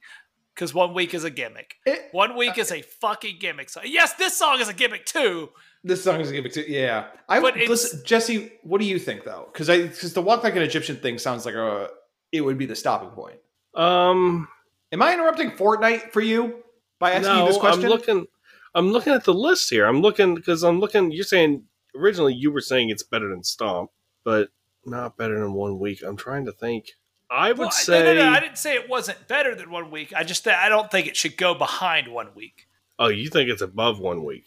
Because 0.55 0.73
one 0.73 0.95
week 0.95 1.13
is 1.13 1.23
a 1.23 1.31
gimmick. 1.31 1.75
It- 1.85 2.09
One 2.13 2.35
week 2.35 2.57
is 2.57 2.73
a 2.73 2.81
fucking 2.81 3.37
gimmick 3.39 3.69
song. 3.69 3.83
Yes, 3.87 4.15
this 4.15 4.37
song 4.39 4.59
is 4.59 4.69
a 4.69 4.73
gimmick 4.75 5.05
too. 5.05 5.51
This 5.85 6.03
song 6.03 6.19
is 6.21 6.31
a 6.31 6.33
gimmick 6.33 6.53
too. 6.55 6.65
yeah. 6.67 7.09
I 7.29 7.41
But 7.41 7.57
would 7.57 7.69
listen, 7.69 8.01
Jesse. 8.07 8.53
What 8.63 8.81
do 8.81 8.87
you 8.87 8.99
think 8.99 9.25
though? 9.25 9.49
Because 9.53 9.69
I 9.69 9.83
because 9.83 10.15
the 10.15 10.23
Walk 10.23 10.43
Like 10.45 10.57
an 10.57 10.63
Egyptian 10.63 10.97
thing 10.97 11.19
sounds 11.19 11.45
like 11.45 11.55
a 11.55 11.91
it 12.33 12.41
would 12.41 12.57
be 12.59 12.65
the 12.67 12.75
stopping 12.75 13.11
point. 13.11 13.39
Um 13.75 14.49
Am 14.93 15.03
I 15.03 15.13
interrupting 15.13 15.51
Fortnite 15.51 16.13
for 16.13 16.21
you 16.23 16.63
by 16.99 17.11
asking 17.13 17.35
no, 17.35 17.41
you 17.43 17.49
this 17.53 17.59
question? 17.59 17.85
I'm 17.85 17.91
looking 17.91 18.27
I'm 18.75 18.93
looking 18.93 19.13
at 19.13 19.25
the 19.25 19.35
list 19.35 19.69
here. 19.71 19.85
I'm 19.87 20.01
looking 20.01 20.35
because 20.35 20.63
I'm 20.63 20.81
looking 20.81 21.13
you're 21.13 21.25
saying 21.25 21.65
originally 21.95 22.33
you 22.35 22.51
were 22.51 22.61
saying 22.63 22.89
it's 22.89 23.03
better 23.03 23.29
than 23.29 23.45
Stomp, 23.45 23.91
but 24.25 24.49
not 24.87 25.17
better 25.17 25.39
than 25.39 25.53
one 25.53 25.79
week. 25.79 26.03
I'm 26.03 26.17
trying 26.17 26.47
to 26.47 26.53
think. 26.53 26.87
I 27.31 27.51
would 27.51 27.59
Well, 27.59 27.71
say 27.73 28.05
no, 28.05 28.15
no, 28.15 28.31
no. 28.31 28.37
I 28.37 28.41
didn't 28.41 28.59
say 28.59 28.75
it 28.75 28.89
wasn't 28.89 29.27
better 29.27 29.55
than 29.55 29.71
one 29.71 29.91
week. 29.91 30.13
I 30.15 30.23
just 30.23 30.47
I 30.47 30.69
don't 30.69 30.91
think 30.91 31.07
it 31.07 31.17
should 31.17 31.37
go 31.37 31.55
behind 31.55 32.09
one 32.09 32.29
week. 32.35 32.69
Oh, 32.99 33.09
you 33.09 33.29
think 33.29 33.51
it's 33.51 33.63
above 33.63 33.99
one 33.99 34.25
week. 34.25 34.47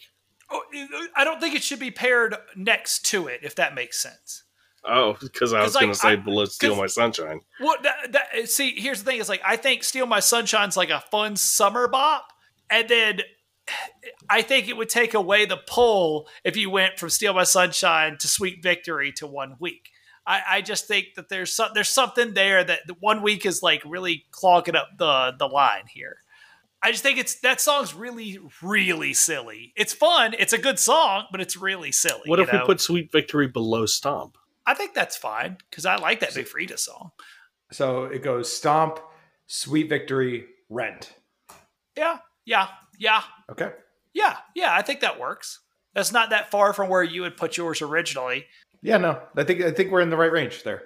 Oh, 0.50 0.62
I 1.14 1.24
don't 1.24 1.40
think 1.40 1.54
it 1.54 1.62
should 1.62 1.78
be 1.78 1.90
paired 1.90 2.34
next 2.56 3.04
to 3.06 3.28
it, 3.28 3.40
if 3.42 3.54
that 3.56 3.74
makes 3.74 3.98
sense. 4.00 4.44
Oh, 4.84 5.16
because 5.20 5.52
I 5.52 5.62
was 5.62 5.74
like, 5.74 5.82
going 5.82 5.92
to 5.92 5.98
say 5.98 6.08
I- 6.12 6.16
"Below 6.16 6.46
Steal 6.46 6.74
My 6.74 6.86
Sunshine." 6.86 7.40
Well, 7.60 7.76
that, 7.82 8.12
that, 8.12 8.48
see, 8.48 8.80
here's 8.80 9.02
the 9.02 9.10
thing: 9.10 9.20
is 9.20 9.28
like 9.28 9.42
I 9.44 9.56
think 9.56 9.84
"Steal 9.84 10.06
My 10.06 10.20
Sunshine's 10.20 10.76
like 10.76 10.90
a 10.90 11.04
fun 11.10 11.36
summer 11.36 11.86
bop, 11.86 12.28
and 12.70 12.88
then 12.88 13.20
I 14.30 14.40
think 14.42 14.68
it 14.68 14.76
would 14.76 14.88
take 14.88 15.12
away 15.12 15.44
the 15.44 15.58
pull 15.58 16.28
if 16.44 16.56
you 16.56 16.70
went 16.70 16.98
from 16.98 17.10
"Steal 17.10 17.34
My 17.34 17.44
Sunshine" 17.44 18.16
to 18.18 18.26
"Sweet 18.26 18.62
Victory" 18.62 19.12
to 19.12 19.26
one 19.26 19.56
week. 19.60 19.90
I, 20.30 20.42
I 20.48 20.60
just 20.60 20.86
think 20.86 21.14
that 21.16 21.28
there's 21.28 21.52
some, 21.52 21.72
there's 21.74 21.88
something 21.88 22.34
there 22.34 22.62
that 22.62 22.86
the 22.86 22.94
one 23.00 23.20
week 23.20 23.44
is 23.44 23.64
like 23.64 23.82
really 23.84 24.26
clogging 24.30 24.76
up 24.76 24.90
the 24.96 25.34
the 25.36 25.48
line 25.48 25.86
here. 25.88 26.18
I 26.80 26.92
just 26.92 27.02
think 27.02 27.18
it's 27.18 27.40
that 27.40 27.60
song's 27.60 27.94
really 27.94 28.38
really 28.62 29.12
silly. 29.12 29.72
It's 29.74 29.92
fun, 29.92 30.36
it's 30.38 30.52
a 30.52 30.58
good 30.58 30.78
song, 30.78 31.24
but 31.32 31.40
it's 31.40 31.56
really 31.56 31.90
silly. 31.90 32.22
What 32.26 32.38
if 32.38 32.52
know? 32.52 32.60
we 32.60 32.66
put 32.66 32.80
"Sweet 32.80 33.10
Victory" 33.10 33.48
below 33.48 33.86
Stomp? 33.86 34.38
I 34.64 34.74
think 34.74 34.94
that's 34.94 35.16
fine 35.16 35.56
because 35.68 35.84
I 35.84 35.96
like 35.96 36.20
that 36.20 36.32
Big 36.32 36.46
Frida 36.46 36.78
song. 36.78 37.10
So 37.72 38.04
it 38.04 38.22
goes 38.22 38.54
Stomp, 38.54 39.00
Sweet 39.48 39.88
Victory, 39.88 40.46
Rent. 40.68 41.12
Yeah, 41.96 42.18
yeah, 42.44 42.68
yeah. 43.00 43.22
Okay. 43.50 43.72
Yeah, 44.12 44.36
yeah, 44.54 44.72
I 44.72 44.82
think 44.82 45.00
that 45.00 45.18
works. 45.18 45.58
That's 45.92 46.12
not 46.12 46.30
that 46.30 46.52
far 46.52 46.72
from 46.72 46.88
where 46.88 47.02
you 47.02 47.22
would 47.22 47.36
put 47.36 47.56
yours 47.56 47.82
originally. 47.82 48.46
Yeah, 48.82 48.96
no, 48.96 49.20
I 49.36 49.44
think 49.44 49.62
I 49.62 49.70
think 49.70 49.90
we're 49.90 50.00
in 50.00 50.10
the 50.10 50.16
right 50.16 50.32
range 50.32 50.62
there. 50.62 50.82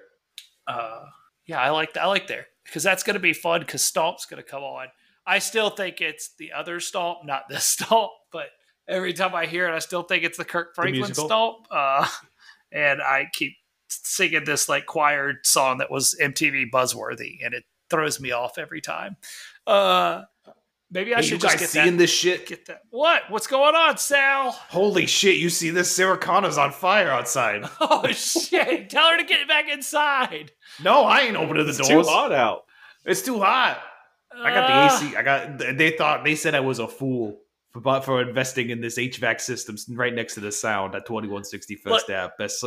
Uh, 0.66 1.04
yeah, 1.46 1.60
I 1.60 1.70
like 1.70 1.96
I 1.96 2.06
like 2.06 2.26
there 2.26 2.46
because 2.64 2.82
that's 2.82 3.02
going 3.02 3.14
to 3.14 3.20
be 3.20 3.32
fun 3.32 3.60
because 3.60 3.82
Stomp's 3.82 4.26
going 4.26 4.42
to 4.42 4.48
come 4.48 4.62
on. 4.62 4.88
I 5.26 5.38
still 5.38 5.70
think 5.70 6.00
it's 6.00 6.34
the 6.38 6.52
other 6.52 6.80
Stomp, 6.80 7.24
not 7.24 7.48
this 7.48 7.64
Stomp, 7.66 8.10
but 8.32 8.46
every 8.88 9.12
time 9.12 9.34
I 9.34 9.46
hear 9.46 9.68
it, 9.68 9.74
I 9.74 9.78
still 9.78 10.02
think 10.02 10.24
it's 10.24 10.38
the 10.38 10.44
Kirk 10.44 10.74
Franklin 10.74 11.00
musical? 11.00 11.26
Stomp. 11.26 11.66
Uh, 11.70 12.06
and 12.72 13.00
I 13.00 13.28
keep 13.32 13.54
singing 13.88 14.44
this 14.44 14.68
like 14.68 14.86
choir 14.86 15.34
song 15.44 15.78
that 15.78 15.90
was 15.90 16.16
MTV 16.20 16.70
buzzworthy, 16.70 17.44
and 17.44 17.54
it 17.54 17.64
throws 17.90 18.20
me 18.20 18.32
off 18.32 18.58
every 18.58 18.80
time. 18.80 19.16
Uh, 19.66 20.22
maybe 20.94 21.12
I 21.14 21.16
Hey, 21.18 21.22
should 21.24 21.32
you 21.32 21.38
just 21.38 21.54
guys 21.54 21.60
get 21.60 21.68
seeing 21.68 21.86
that. 21.92 21.98
this 21.98 22.10
shit? 22.10 22.46
Get 22.46 22.64
that. 22.66 22.80
What? 22.88 23.22
What's 23.28 23.46
going 23.46 23.74
on, 23.74 23.98
Sal? 23.98 24.52
Holy 24.52 25.04
shit! 25.04 25.36
You 25.36 25.50
see 25.50 25.68
this? 25.68 25.90
Sarah 25.94 26.16
Connor's 26.16 26.56
on 26.56 26.72
fire 26.72 27.10
outside. 27.10 27.64
Oh 27.80 28.06
shit! 28.12 28.88
Tell 28.88 29.10
her 29.10 29.18
to 29.18 29.24
get 29.24 29.46
back 29.46 29.68
inside. 29.70 30.52
No, 30.82 31.02
I 31.04 31.20
ain't 31.22 31.36
opening 31.36 31.64
the 31.64 31.70
It's 31.70 31.86
doors. 31.86 32.06
too 32.06 32.10
hot 32.10 32.32
out. 32.32 32.62
It's 33.04 33.20
too 33.20 33.38
hot. 33.40 33.82
I 34.34 34.50
got 34.50 34.70
Uh, 34.70 34.88
the 34.98 35.06
AC. 35.06 35.16
I 35.16 35.22
got. 35.22 35.58
They 35.76 35.90
thought 35.90 36.24
they 36.24 36.34
said 36.34 36.54
I 36.54 36.60
was 36.60 36.78
a 36.78 36.88
fool 36.88 37.38
for 37.72 38.00
for 38.02 38.22
investing 38.22 38.70
in 38.70 38.80
this 38.80 38.96
HVAC 38.98 39.40
system 39.40 39.76
right 39.90 40.14
next 40.14 40.34
to 40.34 40.40
the 40.40 40.50
sound 40.52 40.94
at 40.94 41.04
twenty 41.06 41.28
one 41.28 41.44
sixty 41.44 41.76
First 41.76 42.08
Look- 42.08 42.16
Ave. 42.18 42.32
Best 42.38 42.64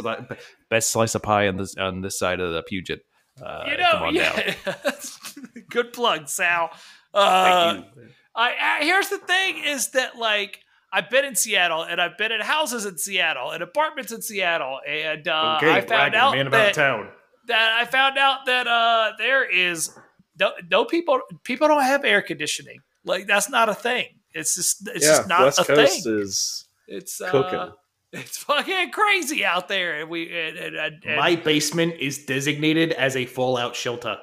best 0.70 0.92
slice 0.92 1.16
of 1.16 1.24
pie 1.24 1.48
on 1.48 1.58
this 1.58 1.76
on 1.78 2.02
this 2.02 2.18
side 2.20 2.40
of 2.40 2.54
the 2.54 2.62
Puget. 2.64 3.02
Uh, 3.42 3.64
you 3.68 3.78
come 3.78 4.00
know, 4.02 4.08
on 4.08 4.14
down. 4.16 4.34
yeah. 4.66 4.74
Good 5.70 5.94
plug, 5.94 6.28
Sal. 6.30 6.72
Uh, 7.14 7.82
I, 8.36 8.54
I 8.80 8.84
here's 8.84 9.10
the 9.10 9.18
thing: 9.18 9.64
is 9.66 9.90
that 9.92 10.18
like 10.18 10.60
I've 10.92 11.10
been 11.10 11.26
in 11.26 11.36
Seattle 11.36 11.84
and 11.84 12.00
I've 12.00 12.18
been 12.18 12.32
in 12.32 12.42
houses 12.42 12.86
in 12.86 12.98
Seattle 12.98 13.52
and 13.52 13.62
apartments 13.62 14.12
in 14.12 14.22
Seattle 14.22 14.80
and 14.88 15.28
uh, 15.28 15.56
okay, 15.58 15.72
I 15.72 15.82
found 15.82 16.16
out 16.16 16.34
man 16.34 16.48
about 16.48 16.58
that, 16.58 16.74
town. 16.74 17.10
that 17.48 17.74
I 17.74 17.86
found 17.86 18.18
out 18.18 18.46
that 18.46 18.68
uh, 18.68 19.12
there 19.18 19.50
is 19.50 19.92
no, 20.40 20.52
no 20.70 20.86
people 20.86 21.20
people 21.44 21.68
don't 21.68 21.84
have 21.84 22.06
air 22.06 22.22
conditioning. 22.22 22.80
Like 23.04 23.28
that's 23.28 23.50
not 23.50 23.70
a 23.70 23.74
thing. 23.74 24.08
It's 24.34 24.56
just 24.56 24.88
it's 24.88 25.06
yeah, 25.06 25.18
just 25.18 25.28
not 25.28 25.42
West 25.42 25.60
a 25.60 25.66
Coast 25.66 26.04
thing. 26.04 26.20
is 26.20 26.66
It's 26.88 27.18
cooking. 27.18 27.60
uh, 27.60 27.72
it's 28.14 28.38
fucking 28.38 28.92
crazy 28.92 29.44
out 29.44 29.68
there. 29.68 30.02
And 30.02 30.10
we 30.10 30.28
and, 30.32 30.58
and, 30.58 30.76
and, 30.76 31.04
and 31.06 31.18
My 31.18 31.36
basement 31.36 31.96
is 32.00 32.26
designated 32.26 32.92
as 32.94 33.16
a 33.16 33.26
fallout 33.26 33.76
shelter. 33.76 34.18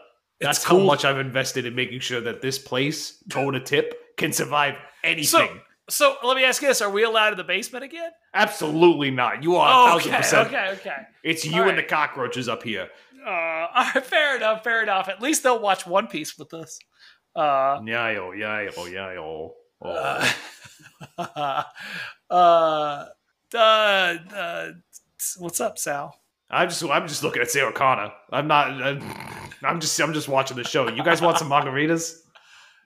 That's 0.45 0.59
It's 0.59 0.65
how 0.67 0.77
cool. 0.77 0.87
much 0.87 1.05
I've 1.05 1.19
invested 1.19 1.67
in 1.67 1.75
making 1.75 2.01
sure 2.01 2.21
that 2.21 2.41
this 2.43 2.59
place, 2.59 3.23
toe 3.31 3.51
to 3.51 3.61
tip, 3.61 4.17
can 4.17 4.33
survive 4.33 4.75
anything. 5.03 5.61
so 5.89 6.17
let 6.23 6.37
me 6.37 6.45
ask 6.45 6.63
you 6.63 6.69
this: 6.69 6.81
Are 6.81 6.91
we 6.91 7.03
allowed 7.03 7.33
in 7.33 7.39
the 7.39 7.45
basement 7.45 7.85
again? 7.85 8.11
Absolutely 8.35 9.11
not. 9.11 9.43
You 9.43 9.57
are 9.57 9.69
a 9.69 9.91
thousand 9.91 10.11
okay, 10.13 10.17
percent. 10.19 10.49
okay, 10.49 10.69
okay. 10.73 10.97
It's 11.23 11.45
you 11.45 11.63
All 11.63 11.69
and 11.69 11.79
the 11.79 11.83
cockroaches 11.83 12.49
up 12.49 12.63
here. 12.63 12.89
Uh, 13.27 13.31
all 13.31 13.69
right, 13.95 14.05
fair 14.05 14.37
enough, 14.37 14.63
fair 14.63 14.83
enough. 14.83 15.09
At 15.09 15.21
least 15.23 15.43
they'll 15.43 15.61
watch 15.61 15.87
One 15.87 16.07
Piece 16.09 16.39
with 16.39 16.53
us. 16.55 16.79
Uh, 17.35 17.81
Yayo, 17.81 18.31
yayo, 18.39 18.73
yayo. 18.93 19.51
Oh. 19.83 19.89
uh, 19.89 20.31
uh, 22.31 23.05
uh, 23.55 23.57
uh, 23.57 24.69
what's 25.39 25.61
up, 25.61 25.79
Sal? 25.79 26.17
I'm 26.51 26.69
just 26.69 26.85
I'm 26.85 27.09
just 27.09 27.23
looking 27.23 27.43
at 27.43 27.51
Sarah 27.51 27.73
Connor. 27.73 28.13
I'm 28.31 28.47
not 28.47 28.71
I'm, 28.71 29.03
I'm 29.63 29.81
just 29.81 30.01
I'm 30.01 30.13
just 30.13 30.29
watching 30.29 30.57
the 30.57 30.65
show. 30.65 30.89
You 30.89 31.03
guys 31.03 31.21
want 31.21 31.39
some 31.39 31.49
margaritas? 31.49 32.17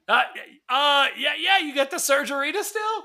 Uh, 0.09 0.23
uh, 0.71 1.07
yeah, 1.19 1.35
yeah. 1.39 1.59
You 1.59 1.75
got 1.75 1.91
the 1.91 1.99
surgery 1.99 2.53
still? 2.63 3.05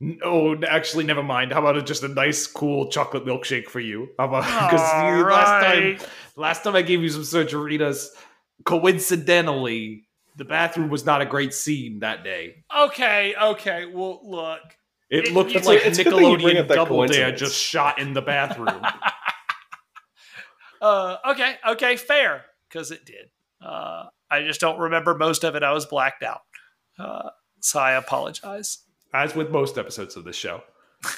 No, 0.00 0.56
actually, 0.68 1.04
never 1.04 1.22
mind. 1.22 1.52
How 1.52 1.60
about 1.64 1.86
just 1.86 2.02
a 2.02 2.08
nice, 2.08 2.46
cool 2.46 2.88
chocolate 2.90 3.24
milkshake 3.24 3.68
for 3.68 3.80
you? 3.80 4.08
How 4.18 4.26
about 4.26 4.42
because 4.44 4.80
last 4.80 5.62
right. 5.64 5.98
time, 5.98 6.08
last 6.36 6.64
time 6.64 6.76
I 6.76 6.82
gave 6.82 7.00
you 7.02 7.08
some 7.08 7.22
surgeritas, 7.22 8.08
coincidentally, 8.64 10.04
the 10.36 10.44
bathroom 10.44 10.90
was 10.90 11.06
not 11.06 11.22
a 11.22 11.26
great 11.26 11.54
scene 11.54 12.00
that 12.00 12.24
day. 12.24 12.64
Okay, 12.76 13.34
okay. 13.40 13.86
Well, 13.86 14.20
look. 14.24 14.60
It 15.10 15.28
It- 15.28 15.32
looked 15.32 15.54
like 15.64 15.86
it's 15.86 15.96
good 15.98 16.12
that 16.12 16.20
you 16.20 16.38
bring 16.38 16.56
Nickelodeon 16.56 16.68
Double 16.68 17.06
Dare 17.06 17.30
coincidence. 17.30 17.40
just 17.40 17.56
shot 17.56 17.98
in 17.98 18.12
the 18.14 18.22
bathroom. 18.22 18.82
Uh, 20.84 21.16
okay, 21.30 21.56
okay, 21.66 21.96
fair, 21.96 22.44
because 22.68 22.90
it 22.90 23.06
did. 23.06 23.30
Uh, 23.64 24.04
I 24.30 24.42
just 24.42 24.60
don't 24.60 24.78
remember 24.78 25.14
most 25.14 25.42
of 25.42 25.54
it. 25.54 25.62
I 25.62 25.72
was 25.72 25.86
blacked 25.86 26.22
out, 26.22 26.42
uh, 26.98 27.30
so 27.60 27.80
I 27.80 27.92
apologize. 27.92 28.80
As 29.14 29.34
with 29.34 29.50
most 29.50 29.78
episodes 29.78 30.16
of 30.16 30.24
this 30.24 30.36
show. 30.36 30.62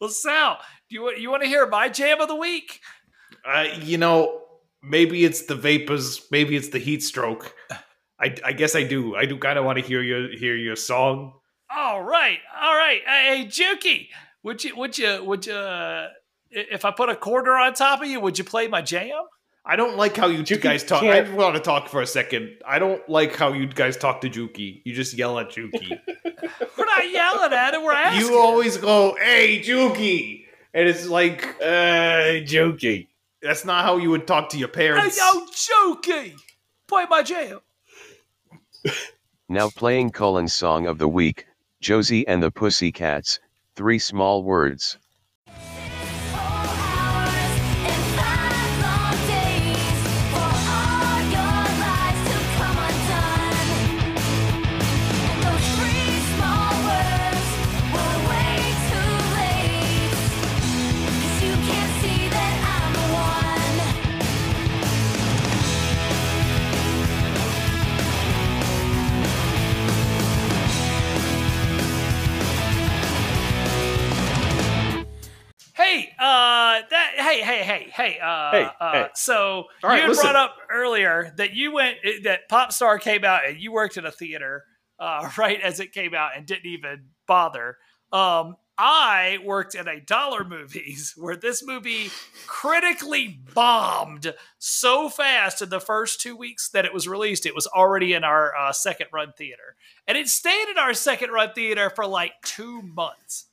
Well, 0.00 0.08
Sal, 0.08 0.56
do 0.88 0.94
you 0.94 1.02
want 1.02 1.20
you 1.20 1.30
want 1.30 1.42
to 1.42 1.48
hear 1.48 1.66
my 1.66 1.90
jam 1.90 2.22
of 2.22 2.28
the 2.28 2.34
week? 2.34 2.80
Uh, 3.44 3.66
you 3.82 3.98
know, 3.98 4.40
maybe 4.82 5.26
it's 5.26 5.42
the 5.42 5.54
vapors, 5.54 6.22
maybe 6.30 6.56
it's 6.56 6.70
the 6.70 6.78
heat 6.78 7.02
stroke. 7.02 7.54
I, 8.18 8.34
I 8.42 8.52
guess 8.54 8.74
I 8.74 8.84
do. 8.84 9.14
I 9.14 9.26
do 9.26 9.36
kind 9.36 9.58
of 9.58 9.66
want 9.66 9.78
to 9.78 9.84
hear 9.84 10.00
your 10.00 10.34
hear 10.34 10.56
your 10.56 10.76
song. 10.76 11.34
All 11.70 12.02
right, 12.02 12.38
all 12.58 12.74
right. 12.74 13.02
Hey, 13.06 13.44
hey 13.44 13.46
Juki, 13.46 14.08
would 14.42 14.64
you 14.64 14.74
would 14.74 14.96
you 14.96 15.22
would 15.22 15.44
you 15.44 15.52
uh, 15.52 16.08
if 16.50 16.84
I 16.84 16.90
put 16.90 17.08
a 17.08 17.16
quarter 17.16 17.52
on 17.52 17.74
top 17.74 18.02
of 18.02 18.08
you, 18.08 18.20
would 18.20 18.38
you 18.38 18.44
play 18.44 18.68
my 18.68 18.82
jam? 18.82 19.22
I 19.64 19.76
don't 19.76 19.96
like 19.96 20.16
how 20.16 20.26
you 20.26 20.42
Juki 20.42 20.62
guys 20.62 20.82
talk. 20.82 21.02
I 21.02 21.22
can't- 21.22 21.34
want 21.36 21.54
to 21.54 21.60
talk 21.60 21.88
for 21.88 22.00
a 22.00 22.06
second. 22.06 22.56
I 22.66 22.78
don't 22.78 23.06
like 23.08 23.36
how 23.36 23.52
you 23.52 23.66
guys 23.66 23.96
talk 23.96 24.22
to 24.22 24.30
Juki. 24.30 24.80
You 24.84 24.94
just 24.94 25.12
yell 25.14 25.38
at 25.38 25.50
Juki. 25.50 25.98
We're 26.78 26.86
not 26.86 27.10
yelling 27.10 27.52
at 27.52 27.74
it. 27.74 27.82
We're 27.82 27.92
asking. 27.92 28.26
you 28.30 28.38
always 28.38 28.78
go, 28.78 29.16
"Hey, 29.20 29.60
Juki," 29.60 30.46
and 30.72 30.88
it's 30.88 31.06
like 31.06 31.44
uh, 31.60 32.40
jokey. 32.46 33.08
that's 33.42 33.64
not 33.66 33.84
how 33.84 33.98
you 33.98 34.10
would 34.10 34.26
talk 34.26 34.48
to 34.50 34.58
your 34.58 34.68
parents. 34.68 35.18
Hey, 35.18 35.30
parents. 35.32 35.68
yo, 35.70 35.94
Juki, 35.94 36.34
play 36.88 37.04
my 37.10 37.22
jam. 37.22 37.60
Now 39.48 39.68
playing 39.68 40.10
Cullen's 40.10 40.54
song 40.54 40.86
of 40.86 40.98
the 40.98 41.08
week, 41.08 41.46
Josie 41.80 42.26
and 42.26 42.42
the 42.42 42.50
Pussycats, 42.50 43.40
three 43.76 43.98
small 43.98 44.42
words. 44.42 44.96
Hey, 78.00 78.18
uh, 78.18 78.50
Hey, 78.50 78.68
uh, 78.80 78.92
hey. 78.92 79.08
so 79.14 79.64
right, 79.82 80.02
you 80.02 80.08
had 80.08 80.16
brought 80.16 80.36
up 80.36 80.56
earlier 80.70 81.34
that 81.36 81.52
you 81.52 81.72
went 81.72 81.98
that 82.24 82.48
Popstar 82.48 82.98
came 82.98 83.24
out 83.24 83.46
and 83.46 83.60
you 83.60 83.72
worked 83.72 83.98
in 83.98 84.06
a 84.06 84.10
theater, 84.10 84.64
uh, 84.98 85.28
right 85.38 85.60
as 85.60 85.80
it 85.80 85.92
came 85.92 86.14
out 86.14 86.30
and 86.34 86.46
didn't 86.46 86.66
even 86.66 87.08
bother. 87.26 87.76
Um, 88.10 88.56
I 88.78 89.38
worked 89.44 89.74
in 89.74 89.86
a 89.86 90.00
dollar 90.00 90.42
movies 90.44 91.12
where 91.18 91.36
this 91.36 91.62
movie 91.62 92.10
critically 92.46 93.38
bombed 93.54 94.32
so 94.58 95.10
fast 95.10 95.60
in 95.60 95.68
the 95.68 95.78
first 95.78 96.22
two 96.22 96.34
weeks 96.34 96.70
that 96.70 96.86
it 96.86 96.94
was 96.94 97.06
released. 97.06 97.44
It 97.44 97.54
was 97.54 97.66
already 97.66 98.14
in 98.14 98.24
our 98.24 98.56
uh, 98.56 98.72
second 98.72 99.08
run 99.12 99.34
theater, 99.36 99.76
and 100.08 100.16
it 100.16 100.28
stayed 100.28 100.70
in 100.70 100.78
our 100.78 100.94
second 100.94 101.32
run 101.32 101.52
theater 101.52 101.90
for 101.90 102.06
like 102.06 102.32
two 102.42 102.80
months. 102.80 103.44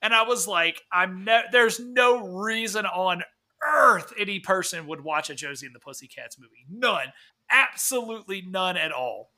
And 0.00 0.14
I 0.14 0.22
was 0.22 0.48
like, 0.48 0.80
I'm 0.90 1.24
no, 1.24 1.42
there's 1.52 1.78
no 1.78 2.26
reason 2.26 2.86
on 2.86 3.22
earth 3.66 4.12
any 4.18 4.40
person 4.40 4.86
would 4.86 5.02
watch 5.02 5.30
a 5.30 5.34
Josie 5.34 5.66
and 5.66 5.74
the 5.74 5.80
Pussycats 5.80 6.38
movie. 6.38 6.66
None. 6.70 7.12
Absolutely 7.50 8.42
none 8.42 8.76
at 8.76 8.92
all. 8.92 9.30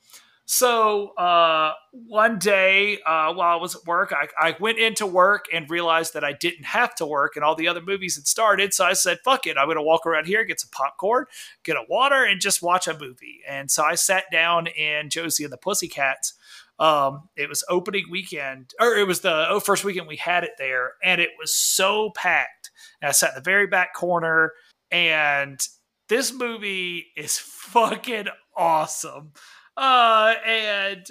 So 0.44 1.14
uh, 1.14 1.72
one 1.92 2.38
day 2.38 2.98
uh, 3.06 3.32
while 3.32 3.56
I 3.56 3.60
was 3.60 3.76
at 3.76 3.86
work, 3.86 4.12
I, 4.12 4.26
I 4.48 4.56
went 4.58 4.78
into 4.78 5.06
work 5.06 5.46
and 5.52 5.70
realized 5.70 6.14
that 6.14 6.24
I 6.24 6.32
didn't 6.32 6.64
have 6.64 6.94
to 6.96 7.06
work 7.06 7.36
and 7.36 7.44
all 7.44 7.54
the 7.54 7.68
other 7.68 7.80
movies 7.80 8.16
had 8.16 8.26
started. 8.26 8.74
So 8.74 8.84
I 8.84 8.92
said, 8.92 9.20
fuck 9.24 9.46
it. 9.46 9.56
I'm 9.56 9.66
going 9.66 9.76
to 9.76 9.82
walk 9.82 10.04
around 10.04 10.26
here, 10.26 10.44
get 10.44 10.60
some 10.60 10.70
popcorn, 10.72 11.26
get 11.62 11.76
a 11.76 11.84
water, 11.88 12.24
and 12.24 12.40
just 12.40 12.60
watch 12.60 12.88
a 12.88 12.98
movie. 12.98 13.40
And 13.48 13.70
so 13.70 13.84
I 13.84 13.94
sat 13.94 14.24
down 14.32 14.66
in 14.66 15.10
Josie 15.10 15.44
and 15.44 15.52
the 15.52 15.56
Pussycats. 15.56 16.34
Um, 16.78 17.28
it 17.36 17.48
was 17.48 17.64
opening 17.68 18.06
weekend, 18.10 18.72
or 18.80 18.96
it 18.96 19.06
was 19.06 19.20
the 19.20 19.46
oh, 19.48 19.60
first 19.60 19.84
weekend 19.84 20.08
we 20.08 20.16
had 20.16 20.44
it 20.44 20.52
there, 20.58 20.94
and 21.04 21.20
it 21.20 21.30
was 21.38 21.54
so 21.54 22.10
packed. 22.16 22.70
And 23.00 23.08
I 23.08 23.12
sat 23.12 23.30
in 23.30 23.34
the 23.36 23.42
very 23.42 23.66
back 23.66 23.94
corner, 23.94 24.52
and 24.90 25.60
this 26.08 26.32
movie 26.32 27.06
is 27.16 27.38
fucking 27.38 28.26
awesome. 28.56 29.32
Uh, 29.76 30.34
and 30.46 31.06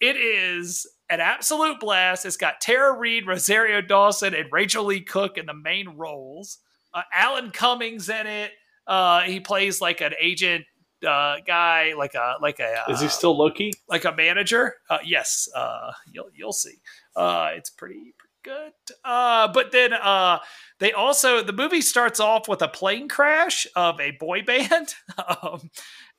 it 0.00 0.16
is 0.16 0.86
an 1.10 1.20
absolute 1.20 1.80
blast. 1.80 2.26
It's 2.26 2.36
got 2.36 2.60
Tara 2.60 2.96
Reid, 2.96 3.26
Rosario 3.26 3.80
Dawson, 3.80 4.34
and 4.34 4.50
Rachael 4.52 4.84
Leigh 4.84 5.00
Cook 5.00 5.38
in 5.38 5.46
the 5.46 5.54
main 5.54 5.88
roles. 5.88 6.58
Uh, 6.92 7.02
Alan 7.12 7.50
Cumming's 7.50 8.08
in 8.08 8.26
it. 8.26 8.52
Uh, 8.86 9.22
he 9.22 9.40
plays 9.40 9.80
like 9.80 10.00
an 10.00 10.12
agent 10.20 10.64
uh, 11.04 11.36
guy, 11.46 11.94
like 11.96 12.14
a 12.14 12.34
like 12.40 12.60
a. 12.60 12.84
Uh, 12.88 12.92
Is 12.92 13.00
he 13.00 13.08
still 13.08 13.36
Loki? 13.36 13.72
like 13.88 14.04
a 14.04 14.12
manager? 14.14 14.74
Uh, 14.90 14.98
yes. 15.04 15.48
Uh, 15.54 15.92
you'll 16.12 16.28
you'll 16.34 16.52
see. 16.52 16.74
Uh, 17.16 17.50
it's 17.54 17.70
pretty 17.70 18.14
pretty 18.18 18.34
good. 18.44 18.72
Uh, 19.04 19.48
but 19.52 19.72
then 19.72 19.92
uh, 19.92 20.38
they 20.78 20.92
also 20.92 21.42
the 21.42 21.52
movie 21.52 21.80
starts 21.80 22.20
off 22.20 22.48
with 22.48 22.60
a 22.62 22.68
plane 22.68 23.08
crash 23.08 23.66
of 23.76 24.00
a 24.00 24.12
boy 24.20 24.42
band, 24.42 24.94
um, 25.42 25.70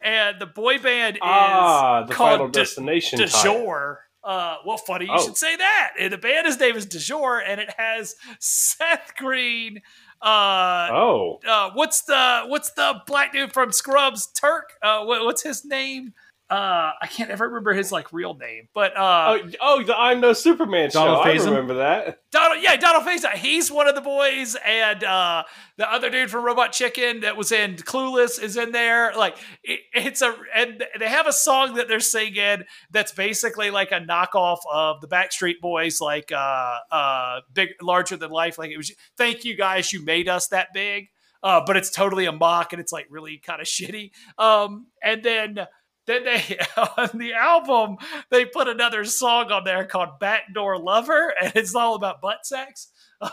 and 0.01 0.39
the 0.39 0.45
boy 0.47 0.77
band 0.79 1.17
is 1.17 1.21
Ah, 1.23 2.03
the 2.07 2.13
called 2.13 2.31
Final 2.31 2.47
De- 2.47 2.59
Destination. 2.59 3.19
De 3.19 3.27
tie-in. 3.27 3.97
Uh, 4.23 4.55
well, 4.65 4.77
funny 4.77 5.05
you 5.05 5.11
Oh. 5.13 5.23
should 5.23 5.37
say 5.37 5.55
that. 5.55 5.91
And 5.99 6.11
the 6.11 6.17
band's 6.17 6.59
name 6.59 6.75
is 6.75 6.87
De 6.87 6.97
and 7.45 7.61
it 7.61 7.69
has 7.77 8.15
Seth 8.39 9.13
Green. 9.19 9.81
Uh, 10.21 10.89
Oh, 10.91 11.39
uh, 11.47 11.71
what's 11.73 12.01
the 12.03 12.43
what's 12.47 12.71
the 12.71 13.01
black 13.05 13.33
dude 13.33 13.53
from 13.53 13.71
Scrubs? 13.71 14.27
Turk. 14.27 14.73
Uh, 14.81 15.03
what, 15.03 15.23
what's 15.23 15.43
his 15.43 15.65
name? 15.65 16.13
Uh, 16.49 16.91
I 17.01 17.07
can't 17.07 17.31
ever 17.31 17.47
remember 17.47 17.73
his 17.73 17.91
like 17.91 18.13
real 18.13 18.35
name, 18.35 18.67
but 18.73 18.95
uh, 18.95 19.39
Oh, 19.41 19.49
oh, 19.61 19.83
the 19.83 19.97
I'm 19.97 20.21
No 20.21 20.33
Superman 20.33 20.89
Donald 20.91 21.23
show. 21.23 21.29
I 21.29 21.35
Faison? 21.35 21.45
remember 21.47 21.73
that. 21.75 22.19
Donald, 22.31 22.61
yeah, 22.61 22.75
Donald 22.75 23.03
Faison. 23.03 23.31
He's 23.33 23.71
one 23.71 23.87
of 23.87 23.95
the 23.95 24.01
boys, 24.01 24.55
and 24.63 25.03
uh, 25.03 25.43
the 25.77 25.91
other 25.91 26.09
dude 26.11 26.29
from 26.29 26.45
Robot 26.45 26.71
Chicken 26.71 27.21
that 27.21 27.35
was 27.35 27.51
in 27.51 27.75
Clueless 27.77 28.39
is 28.41 28.57
in 28.57 28.71
there. 28.73 29.13
Like, 29.17 29.37
it, 29.63 29.79
it's 29.93 30.21
a, 30.21 30.35
and 30.53 30.83
they 30.99 31.09
have 31.09 31.25
a 31.25 31.33
song 31.33 31.75
that 31.75 31.87
they're 31.87 31.99
singing 31.99 32.63
that's 32.91 33.11
basically 33.11 33.71
like 33.71 33.91
a 33.91 33.99
knockoff 33.99 34.59
of 34.71 35.01
the 35.01 35.07
Backstreet 35.07 35.59
Boys, 35.61 35.99
like 35.99 36.31
uh, 36.31 36.77
uh, 36.91 37.39
big, 37.53 37.69
larger 37.81 38.17
than 38.17 38.29
life. 38.29 38.57
Like 38.59 38.69
it 38.69 38.77
was. 38.77 38.91
Thank 39.17 39.45
you 39.45 39.55
guys, 39.57 39.91
you 39.91 40.03
made 40.05 40.29
us 40.29 40.47
that 40.49 40.67
big. 40.73 41.07
Uh, 41.41 41.61
but 41.65 41.77
it's 41.77 41.91
totally 41.91 42.25
a 42.25 42.31
mock, 42.31 42.73
and 42.73 42.79
it's 42.79 42.91
like 42.91 43.05
really 43.09 43.37
kind 43.37 43.61
of 43.61 43.67
shitty. 43.67 44.11
Um, 44.39 44.87
and 45.03 45.21
then 45.23 45.59
then 46.07 46.23
they 46.23 46.59
on 46.97 47.17
the 47.17 47.33
album 47.33 47.97
they 48.29 48.45
put 48.45 48.67
another 48.67 49.05
song 49.05 49.51
on 49.51 49.63
there 49.63 49.85
called 49.85 50.19
Backdoor 50.19 50.77
Lover, 50.77 51.33
and 51.41 51.51
it's 51.55 51.75
all 51.75 51.95
about 51.95 52.21
butt 52.21 52.45
sex. 52.45 52.91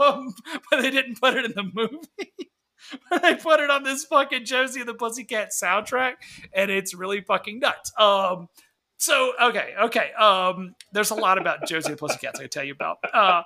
Um, 0.00 0.34
but 0.70 0.82
they 0.82 0.90
didn't 0.90 1.20
put 1.20 1.36
it 1.36 1.44
in 1.44 1.52
the 1.52 1.62
movie. 1.62 2.50
they 3.22 3.34
put 3.36 3.60
it 3.60 3.70
on 3.70 3.82
this 3.82 4.04
fucking 4.04 4.44
Josie 4.44 4.80
and 4.80 4.88
the 4.88 4.94
Pussycat 4.94 5.50
soundtrack, 5.50 6.14
and 6.52 6.70
it's 6.70 6.94
really 6.94 7.20
fucking 7.20 7.60
nuts. 7.60 7.92
Um, 7.98 8.48
so 8.98 9.32
okay, 9.40 9.74
okay. 9.84 10.12
Um, 10.12 10.74
there's 10.92 11.10
a 11.10 11.14
lot 11.14 11.38
about 11.38 11.66
Josie 11.66 11.90
and 11.90 11.96
the 11.96 12.00
Pussycats 12.00 12.38
I 12.38 12.44
can 12.44 12.50
tell 12.50 12.64
you 12.64 12.72
about. 12.72 12.98
Uh, 13.12 13.42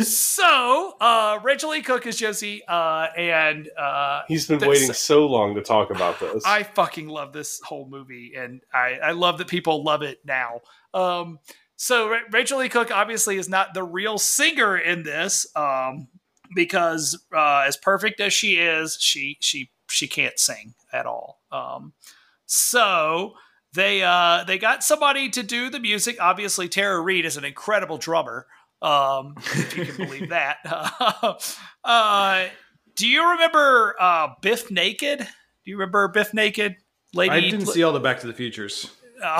so 0.00 0.94
uh, 1.00 1.38
Rachel 1.42 1.74
E. 1.74 1.82
Cook 1.82 2.06
is 2.06 2.16
Josie, 2.16 2.62
uh, 2.66 3.08
and 3.16 3.68
uh, 3.78 4.22
He's 4.28 4.46
been 4.46 4.58
waiting 4.60 4.92
so 4.92 5.26
long 5.26 5.54
to 5.54 5.62
talk 5.62 5.90
about 5.90 6.20
this. 6.20 6.44
I 6.44 6.62
fucking 6.62 7.08
love 7.08 7.32
this 7.32 7.60
whole 7.62 7.88
movie, 7.88 8.34
and 8.36 8.60
I, 8.72 8.98
I 9.02 9.10
love 9.12 9.38
that 9.38 9.48
people 9.48 9.84
love 9.84 10.02
it 10.02 10.20
now. 10.24 10.60
Um, 10.92 11.38
so 11.76 12.08
Ra- 12.10 12.20
Rachael 12.32 12.58
Leigh 12.58 12.68
Cook 12.68 12.90
obviously 12.90 13.36
is 13.36 13.48
not 13.48 13.74
the 13.74 13.84
real 13.84 14.18
singer 14.18 14.76
in 14.76 15.02
this, 15.02 15.46
um, 15.54 16.08
because 16.54 17.22
uh, 17.34 17.64
as 17.66 17.76
perfect 17.76 18.20
as 18.20 18.32
she 18.32 18.56
is, 18.56 18.96
she 19.00 19.36
she 19.40 19.70
she 19.88 20.08
can't 20.08 20.38
sing 20.38 20.74
at 20.92 21.06
all. 21.06 21.40
Um, 21.52 21.92
so 22.46 23.34
they 23.72 24.02
uh, 24.02 24.44
they 24.44 24.58
got 24.58 24.82
somebody 24.82 25.28
to 25.30 25.42
do 25.42 25.70
the 25.70 25.78
music. 25.78 26.16
Obviously, 26.20 26.68
Tara 26.68 27.00
Reid 27.00 27.24
is 27.24 27.36
an 27.36 27.44
incredible 27.44 27.98
drummer. 27.98 28.46
Um, 28.82 29.34
if 29.36 29.76
you 29.76 29.86
can 29.86 30.06
believe 30.06 30.28
that. 30.30 30.58
uh, 31.84 32.46
do 32.94 33.08
you 33.08 33.30
remember 33.30 33.96
uh, 33.98 34.28
Bif 34.42 34.70
Naked? 34.70 35.20
Do 35.20 35.70
you 35.70 35.76
remember 35.76 36.08
Bif 36.08 36.34
Naked? 36.34 36.76
Lady, 37.14 37.30
I 37.30 37.40
didn't 37.40 37.66
see 37.66 37.82
all 37.82 37.92
the 37.92 38.00
Back 38.00 38.20
to 38.20 38.26
the 38.26 38.34
Futures. 38.34 38.90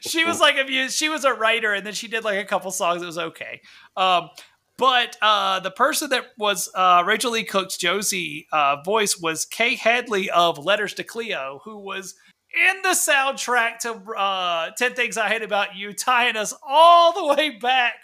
She 0.00 0.24
was 0.24 0.40
like 0.40 0.56
a 0.56 0.88
she 0.88 1.08
was 1.08 1.24
a 1.24 1.34
writer, 1.34 1.74
and 1.74 1.86
then 1.86 1.92
she 1.92 2.08
did 2.08 2.24
like 2.24 2.38
a 2.38 2.44
couple 2.44 2.70
songs. 2.70 3.02
It 3.02 3.06
was 3.06 3.18
okay. 3.18 3.60
Um, 3.96 4.30
but 4.78 5.16
uh, 5.22 5.60
the 5.60 5.70
person 5.70 6.10
that 6.10 6.26
was 6.38 6.70
uh, 6.74 7.02
Rachael 7.06 7.32
Leigh 7.32 7.44
Cook's 7.44 7.76
Josie 7.76 8.46
uh, 8.52 8.76
voice 8.84 9.18
was 9.18 9.44
Kay 9.44 9.74
Hanley 9.74 10.30
of 10.30 10.58
Letters 10.58 10.94
to 10.94 11.04
Cleo, 11.04 11.60
who 11.64 11.78
was 11.78 12.14
in 12.56 12.82
the 12.82 12.90
soundtrack 12.90 13.78
to 13.80 13.92
uh, 14.16 14.70
10 14.76 14.94
Things 14.94 15.16
I 15.16 15.28
Hate 15.28 15.42
About 15.42 15.76
You, 15.76 15.92
tying 15.92 16.36
us 16.36 16.54
all 16.66 17.12
the 17.12 17.34
way 17.36 17.50
back 17.50 17.94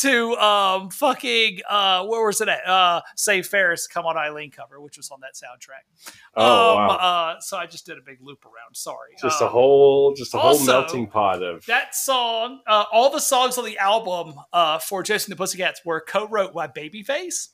to 0.00 0.34
um, 0.36 0.90
fucking, 0.90 1.60
uh, 1.68 2.04
where 2.06 2.26
was 2.26 2.40
it 2.40 2.48
at? 2.48 2.66
Uh, 2.66 3.00
Save 3.16 3.46
Ferris, 3.46 3.86
Come 3.86 4.06
On 4.06 4.16
Eileen 4.16 4.50
cover, 4.50 4.80
which 4.80 4.96
was 4.96 5.10
on 5.10 5.20
that 5.20 5.34
soundtrack. 5.34 6.12
oh 6.36 6.70
um, 6.78 6.86
wow! 6.88 6.96
uh, 7.36 7.40
so 7.40 7.56
I 7.56 7.66
just 7.66 7.86
did 7.86 7.98
a 7.98 8.02
big 8.04 8.18
loop 8.20 8.44
around. 8.44 8.74
Sorry. 8.74 9.10
just 9.20 9.40
a 9.40 9.44
Um, 9.46 9.50
whole, 9.52 10.14
just 10.14 10.34
a 10.34 10.38
whole 10.38 10.64
melting 10.64 11.06
pot 11.06 11.42
of. 11.42 11.64
that 11.66 11.94
song, 11.94 12.60
uh, 12.66 12.84
all 12.92 13.10
the 13.10 13.20
songs 13.20 13.58
on 13.58 13.64
the 13.64 13.78
album 13.78 14.34
uh, 14.52 14.78
for 14.78 15.00
and 15.00 15.32
the 15.32 15.36
Pussycats 15.36 15.84
were 15.84 16.00
co-wrote 16.00 16.52
by 16.52 16.66
Babyface. 16.66 17.48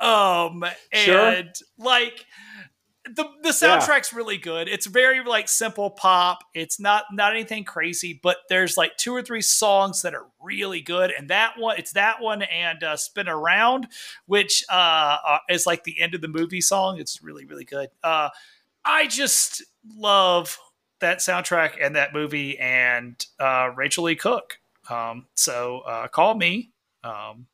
Um, 0.00 0.64
and 0.92 1.04
Sure. 1.04 1.42
like 1.78 2.26
the 3.04 3.28
the 3.42 3.50
soundtrack's 3.50 4.12
really 4.12 4.38
good. 4.38 4.68
It's 4.68 4.86
very 4.86 5.22
like 5.22 5.48
simple 5.48 5.90
pop. 5.90 6.44
It's 6.54 6.80
not 6.80 7.04
not 7.12 7.32
anything 7.32 7.64
crazy, 7.64 8.18
but 8.22 8.38
there's 8.48 8.76
like 8.76 8.96
two 8.96 9.14
or 9.14 9.22
three 9.22 9.42
songs 9.42 10.02
that 10.02 10.14
are 10.14 10.26
really 10.42 10.80
good. 10.80 11.12
And 11.16 11.28
that 11.28 11.54
one, 11.58 11.78
it's 11.78 11.92
that 11.92 12.22
one 12.22 12.42
and 12.42 12.82
uh, 12.82 12.96
"Spin 12.96 13.28
Around," 13.28 13.88
which 14.26 14.64
uh, 14.70 15.18
uh, 15.26 15.38
is 15.50 15.66
like 15.66 15.84
the 15.84 16.00
end 16.00 16.14
of 16.14 16.22
the 16.22 16.28
movie 16.28 16.62
song. 16.62 16.98
It's 16.98 17.22
really 17.22 17.44
really 17.44 17.64
good. 17.64 17.90
Uh, 18.02 18.30
I 18.84 19.06
just 19.06 19.62
love 19.96 20.58
that 21.00 21.18
soundtrack 21.18 21.74
and 21.80 21.96
that 21.96 22.14
movie 22.14 22.58
and 22.58 23.24
uh, 23.38 23.70
Rachael 23.74 24.04
Leigh 24.04 24.16
Cook. 24.16 24.58
Um, 24.88 25.26
so 25.34 25.80
uh, 25.80 26.08
call 26.08 26.34
me. 26.34 26.70
Um, 27.02 27.46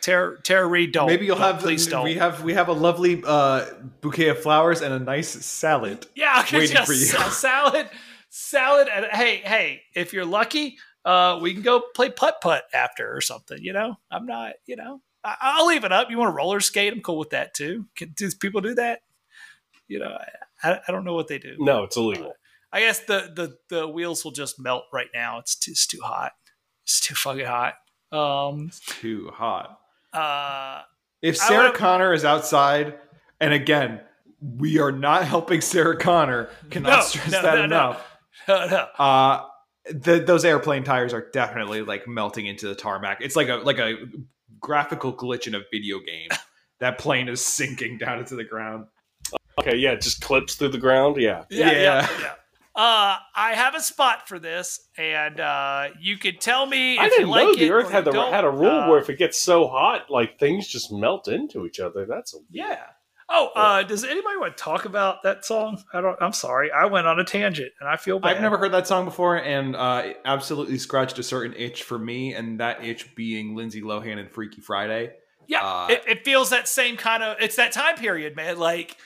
Tara, 0.00 0.40
Tara 0.42 0.66
Reid, 0.66 0.92
don't. 0.92 1.06
Maybe 1.08 1.26
you'll 1.26 1.36
Don't- 1.36 1.54
have 1.54 1.62
please 1.62 1.86
don't. 1.86 2.04
we 2.04 2.14
have 2.14 2.42
we 2.42 2.54
have 2.54 2.68
a 2.68 2.72
lovely 2.72 3.22
uh, 3.26 3.66
bouquet 4.00 4.28
of 4.28 4.40
flowers 4.40 4.80
and 4.80 4.92
a 4.94 4.98
nice 4.98 5.28
salad. 5.28 6.06
Yeah, 6.14 6.32
I'll 6.34 6.58
waiting 6.58 6.76
you 6.76 6.84
for 6.84 6.92
you. 6.92 7.04
salad, 7.30 7.88
salad, 8.28 8.88
and 8.92 9.06
hey, 9.06 9.36
hey, 9.44 9.82
if 9.94 10.12
you're 10.12 10.24
lucky, 10.24 10.78
uh, 11.04 11.38
we 11.42 11.52
can 11.52 11.62
go 11.62 11.82
play 11.94 12.10
putt 12.10 12.40
putt 12.40 12.64
after 12.72 13.14
or 13.14 13.20
something. 13.20 13.58
You 13.62 13.72
know, 13.72 13.96
I'm 14.10 14.26
not. 14.26 14.54
You 14.66 14.76
know, 14.76 15.00
I- 15.24 15.36
I'll 15.40 15.66
leave 15.66 15.84
it 15.84 15.92
up. 15.92 16.10
You 16.10 16.18
want 16.18 16.28
to 16.30 16.36
roller 16.36 16.60
skate? 16.60 16.92
I'm 16.92 17.00
cool 17.00 17.18
with 17.18 17.30
that 17.30 17.54
too. 17.54 17.86
Can, 17.96 18.10
do 18.16 18.30
people 18.40 18.60
do 18.60 18.74
that? 18.76 19.00
You 19.88 19.98
know, 20.00 20.16
I, 20.62 20.80
I 20.86 20.92
don't 20.92 21.04
know 21.04 21.14
what 21.14 21.28
they 21.28 21.38
do. 21.38 21.56
no, 21.58 21.84
it's 21.84 21.96
illegal. 21.96 22.34
I 22.72 22.80
guess 22.80 23.00
the 23.00 23.32
the 23.34 23.56
the 23.74 23.88
wheels 23.88 24.24
will 24.24 24.32
just 24.32 24.60
melt 24.60 24.84
right 24.92 25.08
now. 25.14 25.38
It's 25.38 25.56
too, 25.56 25.70
it's 25.72 25.86
too 25.86 26.00
hot. 26.02 26.32
It's 26.84 27.00
too 27.00 27.14
fucking 27.14 27.46
hot. 27.46 27.74
Um. 28.12 28.70
Too 28.86 29.30
hot. 29.34 29.78
Uh. 30.12 30.82
If 31.20 31.36
Sarah 31.36 31.72
Connor 31.72 32.12
is 32.14 32.24
outside, 32.24 32.94
and 33.40 33.52
again, 33.52 34.00
we 34.40 34.78
are 34.78 34.92
not 34.92 35.24
helping 35.24 35.60
Sarah 35.60 35.96
Connor. 35.96 36.48
Cannot 36.70 36.90
No, 36.90 37.00
stress 37.02 37.32
no, 37.32 37.42
that 37.42 37.54
no, 37.56 37.60
no. 37.60 37.64
enough. 37.66 38.06
no. 38.48 39.04
Uh, 39.04 39.44
the, 39.90 40.20
those 40.20 40.44
airplane 40.44 40.84
tires 40.84 41.12
are 41.12 41.28
definitely 41.32 41.82
like 41.82 42.06
melting 42.06 42.46
into 42.46 42.68
the 42.68 42.74
tarmac. 42.76 43.18
It's 43.20 43.34
like 43.34 43.48
a 43.48 43.56
like 43.56 43.78
a 43.78 43.94
graphical 44.60 45.12
glitch 45.12 45.46
in 45.48 45.54
a 45.56 45.60
video 45.72 45.98
game. 45.98 46.28
that 46.80 46.98
plane 46.98 47.28
is 47.28 47.40
sinking 47.44 47.98
down 47.98 48.20
into 48.20 48.36
the 48.36 48.44
ground. 48.44 48.86
Okay, 49.58 49.76
yeah, 49.76 49.90
it 49.92 50.00
just 50.00 50.20
clips 50.20 50.54
through 50.54 50.68
the 50.68 50.78
ground. 50.78 51.16
Yeah, 51.16 51.44
yeah, 51.50 51.72
yeah, 51.72 51.80
Yeah. 51.82 52.08
yeah. 52.20 52.34
Uh, 52.78 53.16
I 53.34 53.54
have 53.54 53.74
a 53.74 53.80
spot 53.80 54.28
for 54.28 54.38
this, 54.38 54.78
and 54.96 55.40
uh, 55.40 55.88
you 56.00 56.16
could 56.16 56.40
tell 56.40 56.64
me 56.64 56.94
if 56.94 57.00
I 57.00 57.08
didn't 57.08 57.26
you 57.26 57.32
like 57.32 57.42
know 57.42 57.50
it 57.50 57.58
the 57.58 57.72
Earth 57.72 57.90
had 57.90 58.04
the 58.04 58.12
had 58.12 58.44
a 58.44 58.50
rule 58.50 58.70
Uh, 58.70 58.88
where 58.88 59.00
if 59.00 59.10
it 59.10 59.18
gets 59.18 59.36
so 59.36 59.66
hot, 59.66 60.10
like 60.10 60.38
things 60.38 60.68
just 60.68 60.92
melt 60.92 61.26
into 61.26 61.66
each 61.66 61.80
other. 61.80 62.06
That's 62.06 62.34
a, 62.34 62.38
yeah. 62.52 62.78
Oh, 63.28 63.50
uh, 63.56 63.82
does 63.82 64.04
anybody 64.04 64.36
want 64.36 64.56
to 64.56 64.62
talk 64.62 64.84
about 64.84 65.24
that 65.24 65.44
song? 65.44 65.82
I 65.92 66.00
don't. 66.00 66.16
I'm 66.22 66.32
sorry, 66.32 66.70
I 66.70 66.84
went 66.84 67.08
on 67.08 67.18
a 67.18 67.24
tangent, 67.24 67.72
and 67.80 67.88
I 67.88 67.96
feel 67.96 68.20
bad. 68.20 68.36
I've 68.36 68.42
never 68.42 68.56
heard 68.56 68.70
that 68.72 68.86
song 68.86 69.04
before, 69.04 69.36
and 69.36 69.74
uh, 69.74 70.02
it 70.06 70.20
absolutely 70.24 70.78
scratched 70.78 71.18
a 71.18 71.24
certain 71.24 71.54
itch 71.56 71.82
for 71.82 71.98
me, 71.98 72.32
and 72.32 72.60
that 72.60 72.84
itch 72.84 73.12
being 73.16 73.56
Lindsay 73.56 73.82
Lohan 73.82 74.18
and 74.18 74.30
Freaky 74.30 74.60
Friday. 74.60 75.14
Yeah, 75.48 75.66
Uh, 75.66 75.86
it, 75.90 76.04
it 76.06 76.24
feels 76.24 76.50
that 76.50 76.68
same 76.68 76.96
kind 76.96 77.24
of. 77.24 77.38
It's 77.40 77.56
that 77.56 77.72
time 77.72 77.96
period, 77.96 78.36
man. 78.36 78.56
Like 78.56 78.96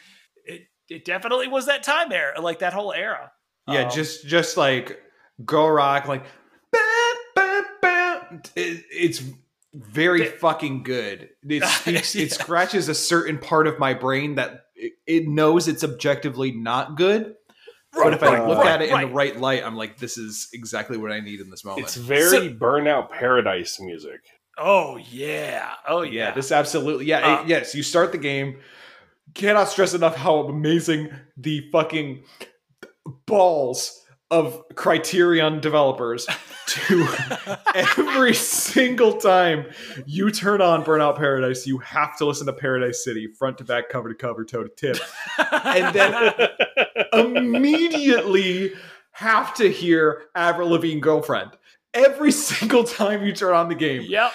it, 0.45 0.66
it 0.91 1.07
definitely 1.07 1.49
was 1.49 1.64
that 1.66 1.83
time 1.83 2.12
era, 2.12 2.39
like 2.39 2.59
that 2.59 2.75
whole 2.75 2.93
era. 2.93 3.33
Yeah, 3.69 3.85
Um, 3.85 3.91
just 3.91 4.27
just 4.27 4.57
like 4.57 5.01
go 5.45 5.67
rock, 5.69 6.09
like 6.09 6.25
ba, 6.73 6.79
ba, 7.35 7.63
ba. 7.81 8.41
It- 8.57 8.85
it's 8.91 9.23
very 9.75 10.21
Th- 10.21 10.33
fucking 10.35 10.83
good. 10.83 11.31
It 11.49 11.65
speaks, 11.69 12.15
it 12.15 12.33
scratches 12.33 12.89
a 12.89 12.95
certain 12.95 13.39
part 13.39 13.67
of 13.67 13.79
my 13.79 13.95
brain 13.95 14.35
that 14.37 14.65
it, 14.75 14.93
it 15.07 15.29
knows 15.29 15.69
it's 15.69 15.85
objectively 15.85 16.53
not 16.53 16.97
good. 16.97 17.35
but 17.93 18.13
if 18.15 18.23
I 18.23 18.39
right, 18.39 18.49
look 18.49 18.59
right, 18.59 18.69
at 18.69 18.83
it 18.83 18.91
in 18.91 19.01
the 19.01 19.07
right 19.07 19.39
light, 19.39 19.63
I'm 19.65 19.77
like, 19.77 19.99
this 19.99 20.17
is 20.19 20.49
exactly 20.53 20.97
what 20.99 21.13
I 21.13 21.21
need 21.21 21.41
in 21.41 21.51
this 21.51 21.65
moment. 21.65 21.85
it's 21.85 21.95
very 21.97 22.51
burnout 22.53 23.11
paradise 23.11 23.79
music. 23.81 24.21
Oh 24.59 24.97
yeah. 25.11 25.73
Oh 25.89 26.03
yeah. 26.03 26.11
yeah, 26.29 26.31
this 26.33 26.53
absolutely. 26.53 27.07
Yeah, 27.07 27.37
Uh, 27.39 27.43
it- 27.43 27.49
yes. 27.49 27.75
You 27.75 27.83
start 27.83 28.13
the 28.13 28.19
game. 28.19 28.59
Cannot 29.35 29.69
stress 29.69 29.95
enough 29.95 30.17
how 30.17 30.41
amazing 30.41 31.09
the 31.39 31.67
fucking 31.73 32.25
balls 33.33 34.05
of 34.30 34.62
Criterion 34.74 35.59
developers 35.61 36.26
to 36.66 37.09
every 37.74 38.35
single 38.35 39.14
time 39.14 39.64
you 40.05 40.30
turn 40.30 40.61
on 40.61 40.85
Burnout 40.85 41.16
Paradise, 41.16 41.66
you 41.66 41.78
have 41.78 42.14
to 42.18 42.26
listen 42.26 42.47
to 42.47 42.53
Paradise 42.53 43.03
City 43.03 43.28
front 43.39 43.57
to 43.57 43.64
back, 43.64 43.89
cover 43.89 44.11
to 44.11 44.14
cover, 44.14 44.45
toe 44.45 44.64
to 44.64 44.68
tip, 44.68 44.99
and 45.64 45.95
then 45.95 46.33
immediately 47.14 48.72
have 49.12 49.55
to 49.55 49.70
hear 49.70 50.24
Avril 50.35 50.68
Lavigne 50.68 51.01
girlfriend 51.01 51.53
every 51.95 52.33
single 52.33 52.85
time 52.85 53.24
you 53.24 53.33
turn 53.33 53.55
on 53.55 53.70
the 53.70 53.74
game. 53.74 54.03
Yep. 54.07 54.33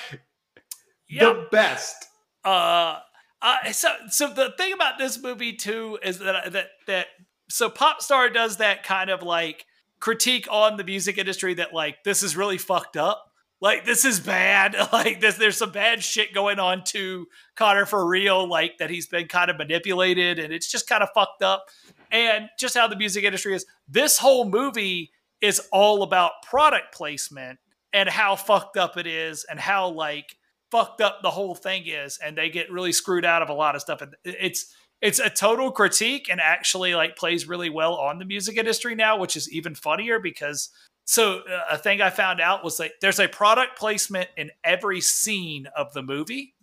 Yep. 1.07 1.35
The 1.35 1.47
best. 1.51 2.07
uh, 2.43 2.97
uh, 3.43 3.71
so 3.71 3.89
so 4.09 4.33
the 4.33 4.53
thing 4.57 4.73
about 4.73 4.97
this 4.97 5.21
movie 5.21 5.53
too 5.53 5.99
is 6.01 6.17
that 6.17 6.51
that 6.53 6.69
that 6.87 7.07
so 7.49 7.69
Popstar 7.69 8.33
does 8.33 8.57
that 8.57 8.83
kind 8.83 9.09
of 9.09 9.23
like 9.23 9.65
critique 9.99 10.47
on 10.51 10.77
the 10.77 10.83
music 10.83 11.17
industry 11.17 11.55
that 11.55 11.73
like 11.73 12.03
this 12.03 12.23
is 12.23 12.37
really 12.37 12.57
fucked 12.57 12.97
up. 12.97 13.31
Like 13.59 13.85
this 13.85 14.05
is 14.05 14.19
bad. 14.19 14.75
Like 14.93 15.21
this, 15.21 15.35
there's 15.35 15.57
some 15.57 15.71
bad 15.71 16.03
shit 16.03 16.33
going 16.33 16.59
on 16.59 16.83
to 16.85 17.27
Conner4Real. 17.55 18.47
Like 18.47 18.77
that 18.77 18.89
he's 18.89 19.07
been 19.07 19.27
kind 19.27 19.49
of 19.49 19.57
manipulated, 19.57 20.39
and 20.39 20.53
it's 20.53 20.69
just 20.69 20.87
kind 20.87 21.03
of 21.03 21.09
fucked 21.13 21.43
up. 21.43 21.65
And 22.11 22.49
just 22.57 22.77
how 22.77 22.87
the 22.87 22.95
music 22.95 23.23
industry 23.23 23.53
is. 23.53 23.65
This 23.87 24.17
whole 24.17 24.49
movie 24.49 25.11
is 25.41 25.67
all 25.71 26.03
about 26.03 26.31
product 26.43 26.93
placement 26.93 27.59
and 27.91 28.07
how 28.07 28.35
fucked 28.35 28.77
up 28.77 28.97
it 28.97 29.07
is, 29.07 29.45
and 29.49 29.59
how 29.59 29.89
like 29.89 30.37
fucked 30.71 31.01
up 31.01 31.21
the 31.21 31.31
whole 31.31 31.55
thing 31.55 31.83
is, 31.87 32.19
and 32.23 32.37
they 32.37 32.49
get 32.49 32.71
really 32.71 32.91
screwed 32.91 33.25
out 33.25 33.41
of 33.41 33.49
a 33.49 33.53
lot 33.53 33.75
of 33.75 33.81
stuff. 33.81 34.01
And 34.01 34.15
it's 34.23 34.73
it's 35.01 35.19
a 35.19 35.29
total 35.29 35.71
critique 35.71 36.27
and 36.29 36.41
actually 36.41 36.95
like 36.95 37.15
plays 37.15 37.47
really 37.47 37.69
well 37.69 37.95
on 37.95 38.19
the 38.19 38.25
music 38.25 38.57
industry 38.57 38.95
now, 38.95 39.17
which 39.17 39.35
is 39.35 39.51
even 39.51 39.75
funnier 39.75 40.19
because 40.19 40.69
so 41.07 41.39
uh, 41.39 41.61
a 41.71 41.77
thing 41.77 42.01
I 42.01 42.09
found 42.09 42.41
out 42.41 42.63
was 42.63 42.79
like 42.79 42.93
there's 42.99 43.19
a 43.19 43.29
product 43.29 43.77
placement 43.77 44.29
in 44.35 44.51
every 44.63 44.99
scene 44.99 45.67
of 45.75 45.93
the 45.93 46.03
movie, 46.03 46.53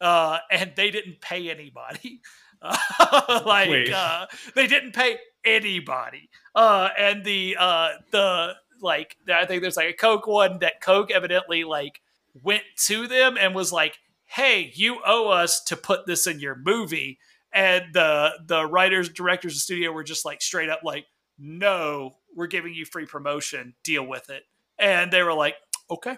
uh, 0.00 0.38
and 0.50 0.72
they 0.76 0.90
didn't 0.90 1.20
pay 1.20 1.50
anybody. 1.50 2.20
like 2.62 3.90
uh, 3.92 4.26
they 4.54 4.66
didn't 4.66 4.92
pay 4.92 5.18
anybody, 5.44 6.28
uh, 6.54 6.88
and 6.98 7.24
the 7.24 7.56
uh, 7.58 7.90
the 8.10 8.54
like 8.80 9.16
I 9.32 9.44
think 9.46 9.62
there's 9.62 9.76
like 9.76 9.90
a 9.90 9.96
Coke 9.96 10.26
one 10.26 10.58
that 10.58 10.80
Coke 10.80 11.12
evidently 11.12 11.62
like 11.62 12.00
went 12.42 12.64
to 12.86 13.06
them 13.06 13.36
and 13.38 13.54
was 13.54 13.70
like, 13.70 13.98
"Hey, 14.24 14.72
you 14.74 15.00
owe 15.06 15.28
us 15.28 15.62
to 15.64 15.76
put 15.76 16.06
this 16.06 16.26
in 16.26 16.40
your 16.40 16.56
movie." 16.56 17.18
And 17.54 17.84
the 17.92 18.32
the 18.44 18.66
writers, 18.66 19.08
directors, 19.08 19.52
of 19.52 19.56
the 19.56 19.60
studio 19.60 19.92
were 19.92 20.04
just 20.04 20.24
like 20.24 20.42
straight 20.42 20.68
up 20.68 20.80
like, 20.82 21.06
"No, 21.38 22.16
we're 22.34 22.48
giving 22.48 22.74
you 22.74 22.84
free 22.84 23.06
promotion. 23.06 23.74
Deal 23.84 24.04
with 24.06 24.28
it." 24.28 24.42
And 24.78 25.12
they 25.12 25.22
were 25.22 25.34
like, 25.34 25.54
"Okay." 25.90 26.16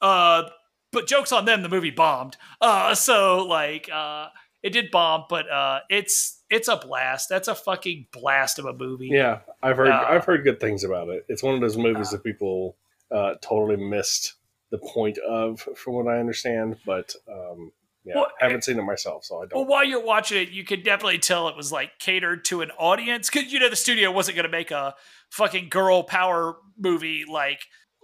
Uh, 0.00 0.44
but 0.92 1.06
jokes 1.06 1.32
on 1.32 1.44
them. 1.44 1.62
The 1.62 1.68
movie 1.68 1.90
bombed. 1.90 2.36
Uh, 2.60 2.94
so 2.94 3.44
like, 3.44 3.90
uh, 3.92 4.28
it 4.62 4.70
did 4.70 4.90
bomb, 4.90 5.24
but 5.28 5.50
uh, 5.50 5.80
it's 5.90 6.42
it's 6.50 6.68
a 6.68 6.76
blast. 6.76 7.28
That's 7.28 7.48
a 7.48 7.54
fucking 7.54 8.06
blast 8.12 8.58
of 8.58 8.64
a 8.64 8.72
movie. 8.72 9.08
Yeah, 9.08 9.40
I've 9.62 9.76
heard 9.76 9.88
Uh, 9.88 10.04
I've 10.08 10.24
heard 10.24 10.44
good 10.44 10.60
things 10.60 10.84
about 10.84 11.08
it. 11.08 11.26
It's 11.28 11.42
one 11.42 11.54
of 11.54 11.60
those 11.60 11.76
movies 11.76 12.10
that 12.10 12.24
people 12.24 12.76
uh, 13.10 13.34
totally 13.40 13.76
missed 13.76 14.34
the 14.70 14.78
point 14.78 15.18
of, 15.18 15.66
from 15.76 15.94
what 15.94 16.08
I 16.08 16.18
understand. 16.18 16.76
But 16.84 17.14
um, 17.30 17.72
yeah, 18.08 18.14
Well, 18.16 18.28
I 18.40 18.44
haven't 18.44 18.58
eh, 18.58 18.60
seen 18.62 18.78
it 18.78 18.82
myself, 18.82 19.24
so 19.24 19.42
I 19.42 19.46
don't. 19.46 19.54
Well, 19.54 19.66
while 19.66 19.84
you're 19.84 20.04
watching 20.04 20.42
it, 20.42 20.50
you 20.50 20.64
could 20.64 20.82
definitely 20.82 21.18
tell 21.18 21.48
it 21.48 21.56
was 21.56 21.70
like 21.70 21.98
catered 21.98 22.44
to 22.46 22.62
an 22.62 22.70
audience 22.72 23.30
because 23.30 23.52
you 23.52 23.60
know 23.60 23.68
the 23.68 23.76
studio 23.76 24.10
wasn't 24.10 24.36
going 24.36 24.46
to 24.46 24.50
make 24.50 24.70
a 24.70 24.94
fucking 25.30 25.68
girl 25.68 26.02
power 26.02 26.56
movie 26.78 27.24
like 27.30 27.60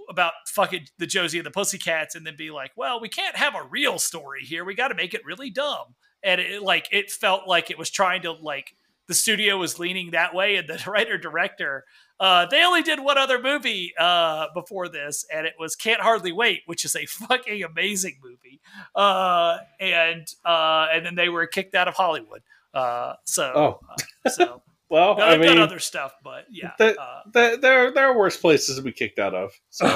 about 0.08 0.32
fucking 0.48 0.86
the 0.98 1.06
Josie 1.06 1.38
and 1.38 1.46
the 1.46 1.50
Pussycats 1.50 2.14
and 2.14 2.26
then 2.26 2.36
be 2.36 2.50
like, 2.50 2.72
well, 2.76 3.00
we 3.00 3.08
can't 3.08 3.36
have 3.36 3.54
a 3.54 3.66
real 3.68 3.98
story 3.98 4.42
here. 4.42 4.64
We 4.64 4.74
got 4.74 4.88
to 4.88 4.94
make 4.94 5.14
it 5.14 5.24
really 5.24 5.50
dumb. 5.50 5.94
And 6.22 6.40
it 6.40 6.62
like 6.62 6.88
it 6.92 7.10
felt 7.10 7.48
like 7.48 7.70
it 7.70 7.78
was 7.78 7.90
trying 7.90 8.22
to 8.22 8.32
like 8.32 8.74
the 9.06 9.14
studio 9.14 9.58
was 9.58 9.78
leaning 9.78 10.10
that 10.10 10.34
way, 10.34 10.56
and 10.56 10.68
the 10.68 10.82
writer 10.90 11.18
director. 11.18 11.84
Uh, 12.20 12.46
they 12.46 12.64
only 12.64 12.82
did 12.82 13.00
one 13.00 13.18
other 13.18 13.40
movie 13.42 13.92
uh, 13.98 14.46
before 14.54 14.88
this, 14.88 15.24
and 15.34 15.46
it 15.46 15.54
was 15.58 15.74
Can't 15.76 16.00
Hardly 16.00 16.32
Wait, 16.32 16.60
which 16.66 16.84
is 16.84 16.94
a 16.94 17.06
fucking 17.06 17.62
amazing 17.62 18.18
movie. 18.22 18.60
Uh, 18.94 19.58
and 19.80 20.26
uh, 20.44 20.86
and 20.92 21.04
then 21.04 21.14
they 21.16 21.28
were 21.28 21.46
kicked 21.46 21.74
out 21.74 21.88
of 21.88 21.94
Hollywood. 21.94 22.42
Uh, 22.72 23.14
so, 23.24 23.52
Oh. 23.54 23.80
uh, 24.26 24.28
so 24.30 24.62
Well, 24.90 25.16
no, 25.16 25.24
I 25.24 25.38
mean, 25.38 25.58
other 25.58 25.80
stuff, 25.80 26.14
but 26.22 26.44
yeah. 26.50 26.72
that- 26.78 26.98
uh, 26.98 27.22
th- 27.32 27.60
there 27.60 27.90
there 27.92 28.06
are 28.10 28.16
worse 28.16 28.36
places 28.36 28.76
to 28.76 28.82
be 28.82 28.92
kicked 28.92 29.18
out 29.18 29.34
of. 29.34 29.50
So 29.70 29.86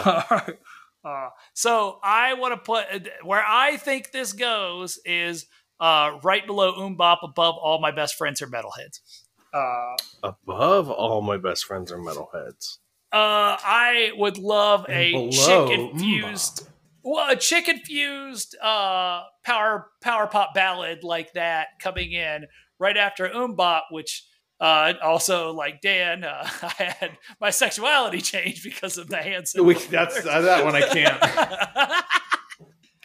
uh, 1.10 1.28
so 1.54 2.00
I 2.02 2.34
want 2.34 2.54
to 2.54 2.58
put 2.60 2.86
where 3.22 3.44
I 3.46 3.76
think 3.76 4.10
this 4.10 4.32
goes 4.32 4.98
is 5.04 5.46
uh, 5.78 6.18
right 6.24 6.44
below 6.44 6.72
MMMBop, 6.72 7.18
above 7.22 7.54
all 7.56 7.80
my 7.80 7.92
best 7.92 8.16
friends 8.16 8.42
are 8.42 8.48
metalheads. 8.48 8.98
Uh, 9.52 9.96
above 10.22 10.90
all 10.90 11.20
my 11.22 11.36
best 11.36 11.64
friends 11.64 11.90
are 11.92 11.98
metalheads. 11.98 12.78
uh, 13.12 13.56
I 13.60 14.12
would 14.16 14.38
love 14.38 14.84
a 14.88 15.12
below 15.12 15.30
chick 15.30 15.78
infused, 15.78 16.68
well, 17.02 17.30
a 17.30 17.36
chick 17.36 17.68
infused 17.68 18.56
uh, 18.62 19.22
power 19.44 19.90
power 20.02 20.26
pop 20.26 20.54
ballad 20.54 21.04
like 21.04 21.32
that 21.32 21.68
coming 21.80 22.12
in 22.12 22.46
right 22.78 22.96
after 22.96 23.28
MMMBop, 23.28 23.82
which. 23.90 24.24
Uh, 24.60 24.92
also, 25.04 25.52
like 25.52 25.80
Dan, 25.80 26.24
uh, 26.24 26.42
I 26.62 26.82
had 26.98 27.16
my 27.40 27.50
sexuality 27.50 28.20
changed 28.20 28.64
because 28.64 28.98
of 28.98 29.08
the 29.08 29.18
Hanson. 29.18 29.64
We- 29.64 29.74
that's 29.74 30.26
uh, 30.26 30.40
that 30.40 30.64
one 30.64 30.74
I 30.74 30.80
can't. 30.80 32.04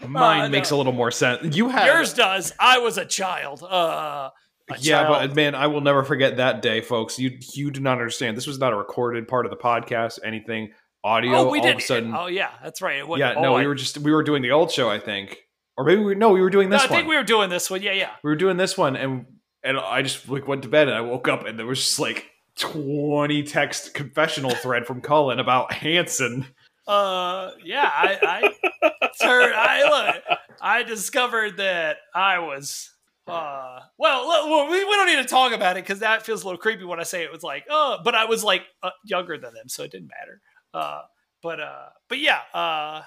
Mine 0.10 0.42
Uh, 0.46 0.50
makes 0.50 0.72
no. 0.72 0.76
a 0.76 0.80
little 0.80 0.94
more 0.94 1.12
sense. 1.12 1.56
You 1.56 1.70
had 1.70 1.86
Yours 1.86 2.14
does. 2.16 2.52
I 2.60 2.80
was 2.80 2.98
a 2.98 3.06
child. 3.06 3.62
Uh, 3.64 3.68
a 3.68 4.32
yeah, 4.80 5.04
child. 5.04 5.30
but 5.30 5.36
man, 5.36 5.56
I 5.56 5.68
will 5.68 5.82
never 5.82 6.04
forget 6.04 6.38
that 6.38 6.62
day, 6.62 6.82
folks. 6.82 7.18
You 7.20 7.38
you 7.54 7.72
do 7.72 7.80
not 7.80 7.94
understand. 7.94 8.36
This 8.38 8.48
was 8.48 8.60
not 8.60 8.74
a 8.74 8.76
recorded 8.76 9.28
part 9.28 9.46
of 9.46 9.50
the 9.50 9.58
podcast. 9.58 10.20
Anything 10.24 10.72
audio. 11.04 11.36
oh, 11.36 11.50
we 11.50 11.60
all 11.60 11.66
did. 11.66 11.76
of 11.76 11.80
a 11.80 11.82
sudden, 11.82 12.14
oh, 12.16 12.28
yeah, 12.28 12.50
that's 12.64 12.82
right. 12.82 13.04
Yeah. 13.18 13.34
No, 13.34 13.56
I- 13.56 13.62
we 13.62 13.68
were 13.68 13.76
just 13.76 13.98
we 13.98 14.12
were 14.12 14.24
doing 14.24 14.42
the 14.42 14.52
old 14.52 14.72
show, 14.72 14.90
I 14.90 15.00
think, 15.00 15.38
or 15.78 15.84
maybe 15.86 16.02
we 16.02 16.16
no, 16.16 16.30
we 16.30 16.42
were 16.42 16.50
doing 16.50 16.70
No, 16.70 16.76
this 16.78 16.86
I 16.86 16.88
think 16.88 17.02
one. 17.02 17.10
we 17.10 17.16
were 17.18 17.24
doing 17.24 17.50
this 17.50 17.70
one. 17.70 17.82
Yeah, 17.82 17.92
yeah. 17.94 18.12
we 18.24 18.30
were 18.30 18.36
doing 18.36 18.58
this 18.58 18.78
one, 18.78 18.96
and 18.96 19.26
and 19.64 19.78
I 19.78 20.02
just 20.02 20.28
like 20.30 20.48
went 20.48 20.64
to 20.64 20.70
bed, 20.70 20.88
and 20.88 20.98
I 20.98 21.02
woke 21.02 21.28
up, 21.28 21.46
and 21.46 21.58
there 21.60 21.66
was 21.66 21.80
just 21.80 22.00
like 22.00 22.26
twenty 22.58 23.44
text 23.44 23.94
confessional 23.94 24.52
thread 24.52 24.86
from 24.88 25.02
Cullen 25.02 25.40
about 25.40 25.74
Hanson. 25.74 26.46
Uh, 26.88 27.52
yeah. 27.64 27.90
I, 27.94 28.52
I, 28.84 29.00
turned, 29.22 29.54
I 29.56 29.84
look. 30.18 30.40
I 30.62 30.84
discovered 30.84 31.58
that 31.58 31.98
I 32.14 32.40
was. 32.40 32.90
Uh, 33.28 33.80
well, 33.98 34.28
well, 34.28 34.70
we, 34.70 34.84
we 34.84 34.92
don't 34.92 35.08
need 35.08 35.22
to 35.22 35.28
talk 35.28 35.54
about 35.54 35.78
it 35.78 35.84
because 35.84 36.00
that 36.00 36.26
feels 36.26 36.44
a 36.44 36.46
little 36.46 36.60
creepy 36.60 36.84
when 36.84 37.00
I 37.00 37.04
say 37.04 37.24
it 37.24 37.32
was 37.32 37.44
like, 37.44 37.66
oh, 37.70 38.00
but 38.04 38.16
I 38.16 38.26
was 38.26 38.44
like 38.44 38.64
uh, 38.82 38.90
younger 39.06 39.38
than 39.38 39.54
them, 39.54 39.70
so 39.70 39.84
it 39.84 39.92
didn't 39.92 40.10
matter. 40.10 40.42
Uh, 40.74 41.02
but 41.42 41.60
uh, 41.60 41.90
but 42.10 42.20
yeah, 42.20 42.40
uh, 42.54 43.04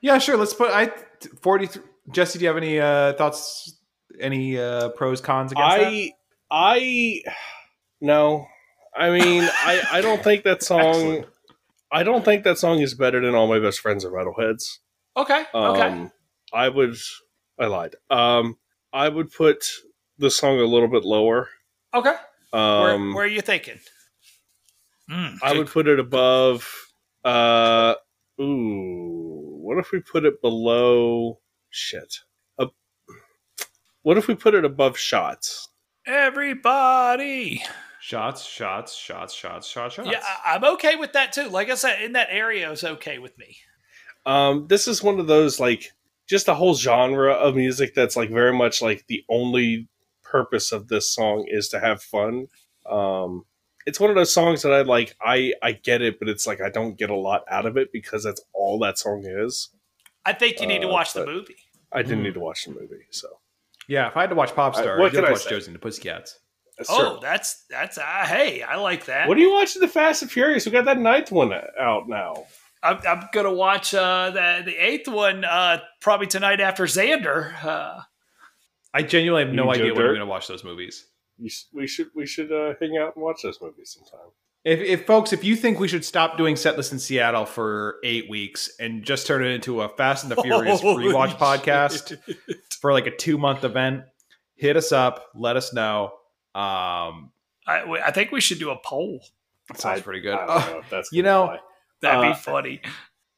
Yeah, 0.00 0.18
sure. 0.18 0.36
Let's 0.36 0.54
put 0.54 0.70
I 0.70 0.90
forty. 1.40 1.68
Jesse, 2.12 2.38
do 2.38 2.42
you 2.42 2.48
have 2.48 2.56
any 2.56 2.78
uh, 2.80 3.14
thoughts? 3.14 3.78
Any 4.20 4.58
uh, 4.58 4.90
pros 4.90 5.20
cons 5.20 5.52
against 5.52 5.76
that? 5.76 5.86
I 5.86 6.12
I 6.50 7.22
no. 8.00 8.46
I 8.96 9.10
mean, 9.10 9.42
I 9.42 9.82
I 9.92 10.00
don't 10.00 10.22
think 10.22 10.44
that 10.44 10.62
song. 10.72 10.80
Excellent. 10.80 11.26
I 11.90 12.02
don't 12.02 12.24
think 12.24 12.44
that 12.44 12.58
song 12.58 12.80
is 12.80 12.94
better 12.94 13.20
than 13.20 13.34
all 13.34 13.46
my 13.46 13.60
best 13.60 13.80
friends 13.80 14.04
are 14.04 14.10
metalheads. 14.10 14.78
okay, 15.16 15.44
okay. 15.54 15.88
Um, 15.88 16.12
I 16.52 16.68
would. 16.68 16.96
I 17.58 17.66
lied. 17.66 17.94
Um, 18.10 18.56
I 18.94 19.08
would 19.08 19.32
put 19.32 19.66
the 20.18 20.30
song 20.30 20.60
a 20.60 20.64
little 20.64 20.88
bit 20.88 21.04
lower. 21.04 21.48
Okay. 21.92 22.14
Um, 22.52 22.82
where, 22.82 23.14
where 23.16 23.24
are 23.24 23.28
you 23.28 23.40
thinking? 23.40 23.80
Mm, 25.10 25.36
I 25.42 25.52
would 25.58 25.66
put 25.66 25.88
it 25.88 25.98
above. 25.98 26.66
Uh, 27.24 27.94
ooh, 28.40 29.58
what 29.60 29.78
if 29.78 29.90
we 29.92 30.00
put 30.00 30.24
it 30.24 30.40
below? 30.40 31.40
Shit. 31.70 32.14
Uh, 32.58 32.66
what 34.02 34.16
if 34.16 34.28
we 34.28 34.34
put 34.36 34.54
it 34.54 34.64
above 34.64 34.96
shots? 34.96 35.68
Everybody. 36.06 37.62
Shots, 38.00 38.44
shots, 38.44 38.94
shots, 38.94 39.34
shots, 39.34 39.66
shots, 39.66 39.94
shots. 39.94 40.08
Yeah, 40.10 40.22
I- 40.22 40.54
I'm 40.54 40.64
okay 40.74 40.94
with 40.96 41.14
that 41.14 41.32
too. 41.32 41.48
Like 41.48 41.70
I 41.70 41.74
said, 41.74 42.02
in 42.02 42.12
that 42.12 42.28
area 42.30 42.70
is 42.70 42.84
okay 42.84 43.18
with 43.18 43.36
me. 43.38 43.56
Um, 44.26 44.66
this 44.68 44.86
is 44.86 45.02
one 45.02 45.18
of 45.18 45.26
those 45.26 45.58
like 45.58 45.90
just 46.26 46.48
a 46.48 46.54
whole 46.54 46.74
genre 46.74 47.32
of 47.32 47.54
music 47.54 47.94
that's 47.94 48.16
like 48.16 48.30
very 48.30 48.52
much 48.52 48.80
like 48.82 49.06
the 49.08 49.24
only 49.28 49.88
purpose 50.22 50.72
of 50.72 50.88
this 50.88 51.08
song 51.10 51.46
is 51.48 51.68
to 51.68 51.80
have 51.80 52.02
fun. 52.02 52.48
Um, 52.88 53.44
it's 53.86 54.00
one 54.00 54.10
of 54.10 54.16
those 54.16 54.32
songs 54.32 54.62
that 54.62 54.72
I 54.72 54.82
like. 54.82 55.14
I 55.20 55.52
I 55.62 55.72
get 55.72 56.00
it, 56.02 56.18
but 56.18 56.28
it's 56.28 56.46
like 56.46 56.60
I 56.60 56.70
don't 56.70 56.96
get 56.96 57.10
a 57.10 57.14
lot 57.16 57.44
out 57.50 57.66
of 57.66 57.76
it 57.76 57.92
because 57.92 58.24
that's 58.24 58.40
all 58.54 58.78
that 58.80 58.98
song 58.98 59.24
is. 59.26 59.68
I 60.24 60.32
think 60.32 60.60
you 60.60 60.66
need 60.66 60.80
to 60.80 60.88
Uh, 60.88 60.92
watch 60.92 61.12
the 61.12 61.26
movie. 61.26 61.56
I 61.92 62.02
didn't 62.02 62.18
Hmm. 62.18 62.24
need 62.24 62.34
to 62.34 62.40
watch 62.40 62.64
the 62.64 62.72
movie, 62.72 63.04
so 63.10 63.28
Yeah, 63.86 64.08
if 64.08 64.16
I 64.16 64.22
had 64.22 64.30
to 64.30 64.36
watch 64.36 64.50
Popstar, 64.52 64.96
Uh, 64.96 64.98
what 65.00 65.06
I'd 65.08 65.14
can 65.16 65.24
I 65.26 65.32
watch 65.32 65.42
say? 65.42 65.50
Josie 65.50 65.66
and 65.66 65.74
the 65.74 65.78
Pussycats. 65.78 66.38
that's 66.78 66.88
Oh, 66.90 67.10
true. 67.10 67.18
that's 67.20 67.64
that's 67.68 67.98
uh, 67.98 68.02
hey, 68.26 68.62
I 68.62 68.76
like 68.76 69.04
that. 69.04 69.28
What 69.28 69.36
are 69.36 69.40
you 69.40 69.52
watching? 69.52 69.80
The 69.82 69.88
Fast 69.88 70.22
and 70.22 70.30
Furious. 70.32 70.64
We 70.64 70.72
got 70.72 70.86
that 70.86 70.98
ninth 70.98 71.30
one 71.30 71.52
out 71.78 72.08
now. 72.08 72.46
I'm, 72.84 72.98
I'm 73.08 73.28
gonna 73.32 73.52
watch 73.52 73.94
uh, 73.94 74.30
the 74.30 74.62
the 74.64 74.76
eighth 74.76 75.08
one 75.08 75.44
uh, 75.44 75.78
probably 76.00 76.26
tonight 76.26 76.60
after 76.60 76.84
Xander. 76.84 77.62
Uh, 77.64 78.00
I 78.92 79.02
genuinely 79.02 79.44
have 79.46 79.54
no 79.54 79.70
idea 79.72 79.86
Joe 79.88 79.94
when 79.94 80.02
I'm 80.02 80.08
going 80.10 80.20
to 80.20 80.26
watch 80.26 80.46
those 80.46 80.62
movies. 80.62 81.06
You, 81.38 81.46
s- 81.46 81.66
we 81.72 81.86
should 81.88 82.08
we 82.14 82.26
should 82.26 82.52
uh, 82.52 82.74
hang 82.80 82.96
out 82.96 83.16
and 83.16 83.24
watch 83.24 83.42
those 83.42 83.58
movies 83.60 83.96
sometime. 83.98 84.28
If, 84.64 84.80
if 84.80 85.06
folks, 85.06 85.32
if 85.34 85.44
you 85.44 85.56
think 85.56 85.78
we 85.80 85.88
should 85.88 86.04
stop 86.04 86.38
doing 86.38 86.54
Setlist 86.54 86.92
in 86.92 86.98
Seattle 86.98 87.44
for 87.44 87.96
eight 88.04 88.30
weeks 88.30 88.70
and 88.80 89.02
just 89.04 89.26
turn 89.26 89.44
it 89.44 89.48
into 89.48 89.82
a 89.82 89.88
Fast 89.90 90.22
and 90.24 90.32
the 90.32 90.40
Furious 90.42 90.80
Holy 90.82 91.04
rewatch 91.06 91.30
shit. 91.30 91.38
podcast 91.38 92.18
for 92.80 92.92
like 92.92 93.06
a 93.06 93.14
two 93.14 93.36
month 93.36 93.64
event, 93.64 94.04
hit 94.54 94.76
us 94.76 94.90
up. 94.92 95.26
Let 95.34 95.56
us 95.56 95.72
know. 95.74 96.12
Um, 96.54 97.32
I, 97.66 97.82
I 98.06 98.10
think 98.12 98.30
we 98.32 98.40
should 98.40 98.58
do 98.58 98.70
a 98.70 98.76
poll. 98.76 99.20
That 99.68 99.80
sounds 99.80 100.00
I- 100.00 100.02
pretty 100.02 100.20
good. 100.20 100.34
I 100.34 100.46
don't 100.46 100.72
know 100.72 100.78
if 100.78 100.88
that's 100.90 101.08
you 101.12 101.22
know, 101.24 101.46
fly. 101.46 101.58
That'd 102.04 102.24
Uh, 102.24 102.32
be 102.32 102.38
funny. 102.38 102.80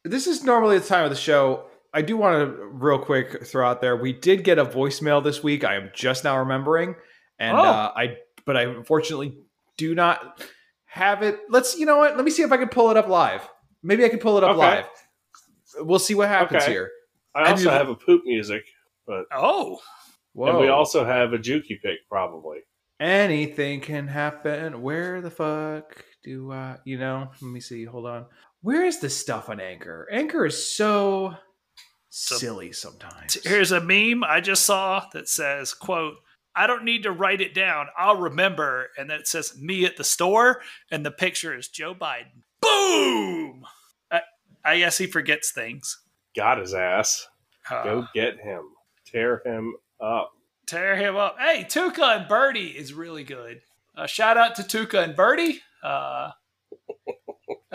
this 0.04 0.26
is 0.26 0.44
normally 0.44 0.78
the 0.78 0.86
time 0.86 1.04
of 1.04 1.10
the 1.10 1.16
show. 1.16 1.66
I 1.94 2.02
do 2.02 2.16
want 2.16 2.34
to 2.56 2.64
real 2.66 2.98
quick 2.98 3.46
throw 3.46 3.66
out 3.66 3.80
there. 3.80 3.96
We 3.96 4.12
did 4.12 4.44
get 4.44 4.58
a 4.58 4.64
voicemail 4.64 5.22
this 5.24 5.42
week. 5.42 5.64
I 5.64 5.76
am 5.76 5.90
just 5.94 6.24
now 6.24 6.38
remembering, 6.38 6.94
and 7.38 7.56
Oh. 7.56 7.62
uh, 7.62 7.92
I 7.96 8.18
but 8.44 8.56
I 8.56 8.62
unfortunately 8.62 9.38
do 9.78 9.94
not 9.94 10.42
have 10.84 11.22
it. 11.22 11.40
Let's 11.48 11.78
you 11.78 11.86
know 11.86 11.96
what? 11.98 12.16
Let 12.16 12.24
me 12.24 12.30
see 12.30 12.42
if 12.42 12.52
I 12.52 12.56
can 12.58 12.68
pull 12.68 12.90
it 12.90 12.96
up 12.96 13.08
live. 13.08 13.48
Maybe 13.82 14.04
I 14.04 14.08
can 14.08 14.18
pull 14.18 14.36
it 14.38 14.44
up 14.44 14.50
Okay. 14.50 14.58
live. 14.58 14.86
We'll 15.78 15.98
see 15.98 16.14
what 16.14 16.28
happens 16.28 16.62
Okay. 16.64 16.72
here. 16.72 16.90
I 17.34 17.50
also 17.50 17.64
you- 17.64 17.70
have 17.70 17.88
a 17.88 17.94
poop 17.94 18.22
music, 18.24 18.64
but 19.06 19.26
Oh, 19.32 19.80
Whoa. 20.32 20.48
and 20.48 20.58
we 20.58 20.68
also 20.68 21.04
have 21.04 21.32
a 21.32 21.38
Juki 21.38 21.80
pick 21.82 22.06
probably. 22.08 22.60
Anything 23.00 23.80
can 23.82 24.08
happen. 24.08 24.80
Where 24.82 25.20
the 25.20 25.30
fuck 25.30 26.02
do 26.24 26.50
I, 26.52 26.78
you 26.84 26.98
know, 26.98 27.28
let 27.42 27.50
me 27.50 27.60
see. 27.60 27.84
Hold 27.84 28.06
on. 28.06 28.26
Where 28.66 28.84
is 28.84 28.98
this 28.98 29.16
stuff 29.16 29.48
on 29.48 29.60
Anchor? 29.60 30.08
Anchor 30.10 30.44
is 30.44 30.74
so 30.74 31.36
silly 32.10 32.72
sometimes. 32.72 33.38
Here's 33.44 33.70
a 33.70 33.80
meme 33.80 34.24
I 34.24 34.40
just 34.40 34.64
saw 34.64 35.04
that 35.12 35.28
says, 35.28 35.72
quote, 35.72 36.16
I 36.52 36.66
don't 36.66 36.82
need 36.82 37.04
to 37.04 37.12
write 37.12 37.40
it 37.40 37.54
down. 37.54 37.86
I'll 37.96 38.16
remember. 38.16 38.88
And 38.98 39.08
then 39.08 39.20
it 39.20 39.28
says 39.28 39.56
me 39.56 39.84
at 39.84 39.96
the 39.96 40.02
store. 40.02 40.62
And 40.90 41.06
the 41.06 41.12
picture 41.12 41.56
is 41.56 41.68
Joe 41.68 41.94
Biden. 41.94 42.42
Boom! 42.60 43.64
I, 44.10 44.22
I 44.64 44.78
guess 44.78 44.98
he 44.98 45.06
forgets 45.06 45.52
things. 45.52 46.00
Got 46.34 46.58
his 46.58 46.74
ass. 46.74 47.24
Uh, 47.70 47.84
Go 47.84 48.06
get 48.16 48.40
him. 48.40 48.62
Tear 49.06 49.42
him 49.46 49.76
up. 50.00 50.32
tear 50.66 50.96
him 50.96 51.14
up. 51.14 51.36
Hey, 51.38 51.64
Tuca 51.68 52.18
and 52.18 52.28
Birdie 52.28 52.76
is 52.76 52.92
really 52.92 53.22
good. 53.22 53.60
Uh, 53.96 54.08
shout 54.08 54.36
out 54.36 54.56
to 54.56 54.62
Tuca 54.64 55.04
and 55.04 55.14
Birdie. 55.14 55.60
Uh, 55.84 56.32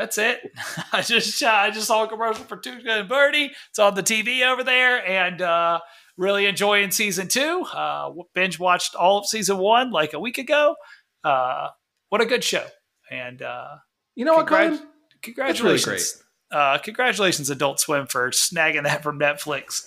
that's 0.02 0.18
it. 0.18 0.40
I 0.92 1.02
just 1.02 1.42
I 1.44 1.70
just 1.70 1.88
saw 1.88 2.04
a 2.04 2.08
commercial 2.08 2.44
for 2.46 2.58
Tuca 2.58 3.02
and 3.02 3.10
Bertie. 3.10 3.52
It's 3.70 3.80
on 3.80 3.94
the 3.96 4.04
TV 4.04 4.44
over 4.46 4.64
there, 4.64 5.06
and 5.08 5.42
uh, 5.42 5.80
really 6.18 6.46
enjoying 6.48 6.92
season 6.92 7.28
two. 7.28 7.64
Uh, 7.74 8.12
binge 8.34 8.60
watched 8.60 8.96
all 8.96 9.20
of 9.20 9.28
season 9.28 9.58
one 9.58 9.92
like 9.92 10.14
a 10.14 10.20
week 10.20 10.38
ago. 10.38 10.76
Uh, 11.24 11.68
what 12.10 12.22
a 12.22 12.26
good 12.26 12.44
show! 12.44 12.66
And 13.10 13.42
uh, 13.42 13.76
You 14.16 14.26
know 14.26 14.34
what, 14.34 14.48
Congrat- 14.48 14.78
Colin? 14.78 14.88
congratulations, 15.22 16.24
uh, 16.52 16.80
congratulations, 16.80 17.50
Adult 17.50 17.80
Swim 17.80 18.08
for 18.08 18.32
snagging 18.32 18.84
that 18.84 19.04
from 19.04 19.20
Netflix. 19.20 19.86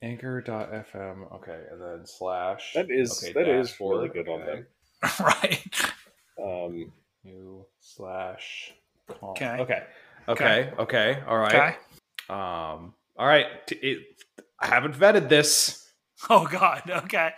Anchor.fm. 0.00 1.32
Okay, 1.34 1.60
and 1.72 1.80
then 1.82 2.06
slash. 2.06 2.72
That 2.74 2.86
is- 2.90 3.22
okay, 3.24 3.32
that 3.32 3.48
is 3.48 3.74
really 3.80 4.08
good 4.08 4.28
on 4.28 4.46
them. 4.46 4.66
right. 5.20 5.64
Um, 6.40 6.92
New 7.24 7.66
slash. 7.80 8.72
Com. 9.08 9.30
Okay. 9.30 9.56
Okay. 9.60 9.82
Okay. 10.28 10.70
Okay. 10.78 11.18
All 11.26 11.38
right. 11.38 11.54
Okay. 11.54 11.76
Um. 12.28 12.94
All 13.16 13.26
right. 13.26 13.46
T- 13.66 13.76
It, 13.76 13.98
I 14.60 14.66
haven't 14.66 14.94
vetted 14.94 15.28
this. 15.28 15.90
Oh 16.28 16.46
God. 16.46 16.82
Okay. 17.04 17.30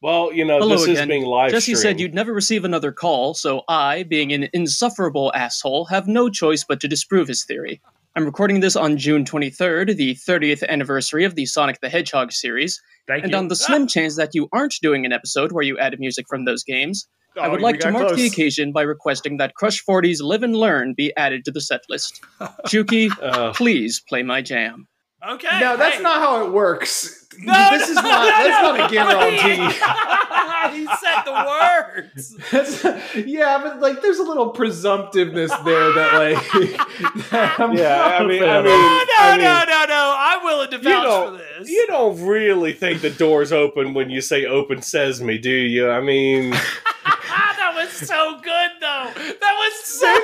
well, 0.00 0.32
you 0.32 0.44
know, 0.44 0.58
Hello 0.58 0.76
this 0.76 0.98
is 0.98 1.06
being 1.06 1.24
live 1.24 1.50
Jesse 1.52 1.74
said 1.74 2.00
you'd 2.00 2.14
never 2.14 2.32
receive 2.32 2.64
another 2.64 2.92
call, 2.92 3.34
so 3.34 3.62
I, 3.68 4.02
being 4.04 4.32
an 4.32 4.48
insufferable 4.52 5.32
asshole, 5.34 5.86
have 5.86 6.06
no 6.06 6.28
choice 6.28 6.64
but 6.64 6.80
to 6.80 6.88
disprove 6.88 7.28
his 7.28 7.44
theory. 7.44 7.80
I'm 8.16 8.24
recording 8.24 8.60
this 8.60 8.74
on 8.74 8.96
June 8.96 9.24
23rd, 9.24 9.96
the 9.96 10.14
30th 10.14 10.66
anniversary 10.68 11.24
of 11.24 11.34
the 11.36 11.46
Sonic 11.46 11.80
the 11.80 11.88
Hedgehog 11.88 12.32
series, 12.32 12.80
Thank 13.06 13.24
and 13.24 13.34
on 13.34 13.48
the 13.48 13.54
slim 13.54 13.86
chance 13.86 14.16
that 14.16 14.30
you 14.34 14.48
aren't 14.52 14.74
doing 14.82 15.06
an 15.06 15.12
episode 15.12 15.52
where 15.52 15.62
you 15.62 15.78
add 15.78 15.94
music 16.00 16.26
from 16.28 16.44
those 16.44 16.64
games, 16.64 17.06
I 17.40 17.46
Oh, 17.46 17.50
would 17.52 17.60
like 17.60 17.78
to 17.80 17.84
got 17.84 17.92
mark 17.92 18.16
the 18.16 18.26
occasion 18.26 18.72
by 18.72 18.82
requesting 18.82 19.36
that 19.36 19.54
Crush 19.54 19.84
40's 19.88 20.20
Live 20.20 20.42
and 20.42 20.56
Learn 20.56 20.94
be 20.96 21.12
added 21.16 21.44
to 21.44 21.52
the 21.52 21.60
set 21.60 21.82
list. 21.88 22.20
Juki, 22.66 23.10
Uh, 23.22 23.52
please 23.52 24.02
play 24.08 24.22
my 24.24 24.42
jam. 24.42 24.88
Okay. 25.26 25.60
No, 25.60 25.76
that's 25.76 25.96
hey. 25.96 26.02
not 26.02 26.20
how 26.20 26.44
it 26.46 26.52
works. 26.52 27.26
No, 27.40 27.70
this 27.70 27.88
is 27.88 27.96
no, 27.96 28.02
not. 28.02 28.22
no, 28.22 28.28
that's 28.28 28.62
no. 28.62 28.76
not 28.76 28.90
a 28.90 28.94
guarantee. 28.94 30.78
he 30.78 30.86
said 31.24 32.36
the 32.52 32.90
words. 32.92 33.14
Yeah, 33.26 33.58
but 33.62 33.80
like, 33.80 34.02
there's 34.02 34.18
a 34.18 34.22
little 34.22 34.52
presumptiveness 34.52 35.50
there 35.64 35.92
that 35.92 36.14
like. 36.14 36.50
that 37.30 37.58
I'm 37.60 37.72
Yeah, 37.76 38.18
I 38.20 38.26
mean- 38.26 38.42
I 38.42 38.62
mean- 38.62 38.64
No, 38.64 38.70
no, 38.70 39.18
I 39.18 39.32
mean- 39.36 39.44
no, 39.44 39.64
no, 39.66 39.84
no. 39.88 40.14
I'm 40.18 40.44
willing 40.44 40.70
to 40.70 40.76
you 40.76 40.82
vouch 40.82 41.02
for 41.04 41.08
don't, 41.30 41.38
this. 41.58 41.68
you 41.70 41.86
don't 41.88 42.24
really 42.26 42.72
think 42.72 43.00
the 43.02 43.10
door's 43.10 43.52
open 43.52 43.94
when 43.94 44.10
you 44.10 44.20
say 44.20 44.44
"open 44.46 44.82
sesame," 44.82 45.38
do 45.38 45.50
you? 45.50 45.90
I 45.90 46.00
mean, 46.00 46.50
that 47.04 47.72
was 47.74 47.90
so 47.90 48.38
good, 48.42 48.70
though. 48.80 49.10
That 49.14 49.54
was 49.58 49.84
so 49.84 50.14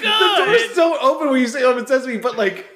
good! 0.00 0.02
the 0.02 0.44
door's 0.44 0.62
good. 0.68 0.74
so 0.74 0.98
open 1.00 1.30
when 1.30 1.40
you 1.40 1.48
say 1.48 1.62
open 1.62 1.86
sesame, 1.86 2.18
but 2.18 2.36
like, 2.36 2.66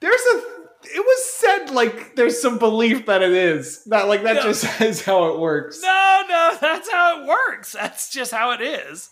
there's 0.00 0.20
a. 0.34 0.42
It 0.84 0.98
was 1.00 1.24
said 1.32 1.70
like 1.70 2.16
there's 2.16 2.40
some 2.40 2.58
belief 2.58 3.06
that 3.06 3.22
it 3.22 3.32
is. 3.32 3.84
That 3.84 4.08
like 4.08 4.22
that 4.24 4.36
No. 4.36 4.42
just 4.42 4.80
is 4.80 5.04
how 5.04 5.32
it 5.32 5.38
works. 5.38 5.80
No, 5.82 6.22
no, 6.28 6.56
that's 6.60 6.90
how 6.90 7.22
it 7.22 7.26
works. 7.28 7.72
That's 7.72 8.10
just 8.10 8.32
how 8.32 8.50
it 8.52 8.60
is. 8.60 9.10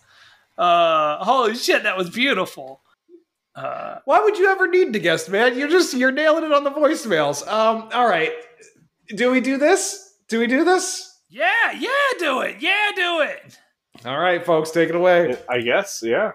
Uh, 0.58 1.24
holy 1.24 1.54
shit, 1.54 1.84
that 1.84 1.96
was 1.96 2.10
beautiful. 2.10 2.80
Uh, 3.54 3.98
Why 4.04 4.20
would 4.20 4.38
you 4.38 4.48
ever 4.50 4.68
need 4.68 4.92
to 4.92 4.98
guess, 4.98 5.28
man? 5.28 5.58
You're 5.58 5.68
just 5.68 5.94
you're 5.94 6.12
nailing 6.12 6.44
it 6.44 6.52
on 6.52 6.64
the 6.64 6.70
voicemails. 6.70 7.46
Um, 7.46 7.88
all 7.92 8.06
right. 8.08 8.32
Do 9.08 9.30
we 9.30 9.40
do 9.40 9.56
this? 9.58 10.14
Do 10.28 10.38
we 10.38 10.46
do 10.46 10.64
this? 10.64 11.18
yeah, 11.28 11.72
yeah, 11.78 11.88
do 12.18 12.40
it. 12.40 12.56
Yeah, 12.60 12.90
do 12.96 13.20
it. 13.22 13.58
All 14.04 14.18
right, 14.18 14.44
folks, 14.44 14.70
take 14.70 14.88
it 14.88 14.94
away. 14.94 15.36
I 15.48 15.60
guess, 15.60 16.02
yeah. 16.04 16.32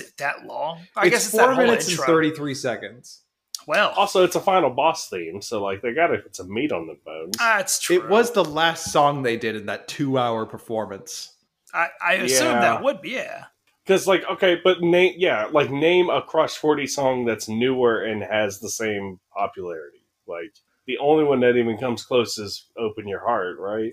Is 0.00 0.08
it 0.08 0.16
that 0.18 0.46
long? 0.46 0.80
I 0.96 1.06
it's 1.06 1.10
guess 1.10 1.22
it's 1.26 1.30
four 1.32 1.40
that 1.48 1.54
whole 1.54 1.64
minutes 1.64 1.88
intro. 1.88 2.04
and 2.04 2.06
thirty-three 2.06 2.54
seconds. 2.54 3.22
Well, 3.66 3.92
Also, 3.96 4.22
it's 4.22 4.36
a 4.36 4.40
final 4.40 4.70
boss 4.70 5.08
theme, 5.08 5.42
so 5.42 5.62
like 5.62 5.82
they 5.82 5.92
got 5.92 6.08
to 6.08 6.18
put 6.18 6.36
some 6.36 6.52
meat 6.52 6.70
on 6.70 6.86
the 6.86 6.96
bones. 7.04 7.34
Ah, 7.40 7.56
that's 7.58 7.78
true. 7.80 7.96
It 7.96 8.08
was 8.08 8.30
the 8.30 8.44
last 8.44 8.92
song 8.92 9.22
they 9.22 9.36
did 9.36 9.56
in 9.56 9.66
that 9.66 9.88
two-hour 9.88 10.46
performance. 10.46 11.32
I, 11.74 11.88
I 12.04 12.12
assume 12.14 12.52
Yeah. 12.52 12.60
that 12.60 12.82
would 12.84 13.00
be 13.02 13.10
yeah. 13.10 13.44
Because 13.84 14.06
like, 14.06 14.24
okay, 14.30 14.60
but 14.62 14.82
name, 14.82 15.14
yeah, 15.16 15.48
like 15.52 15.70
name 15.70 16.10
a 16.10 16.22
Crush 16.22 16.56
Forty 16.56 16.86
song 16.86 17.24
that's 17.24 17.48
newer 17.48 18.02
and 18.04 18.22
has 18.22 18.60
the 18.60 18.68
same 18.70 19.18
popularity. 19.36 20.02
Like 20.28 20.54
the 20.86 20.98
only 20.98 21.24
one 21.24 21.40
that 21.40 21.56
even 21.56 21.76
comes 21.78 22.04
close 22.04 22.38
is 22.38 22.66
"Open 22.78 23.06
Your 23.08 23.20
Heart," 23.26 23.58
right? 23.58 23.92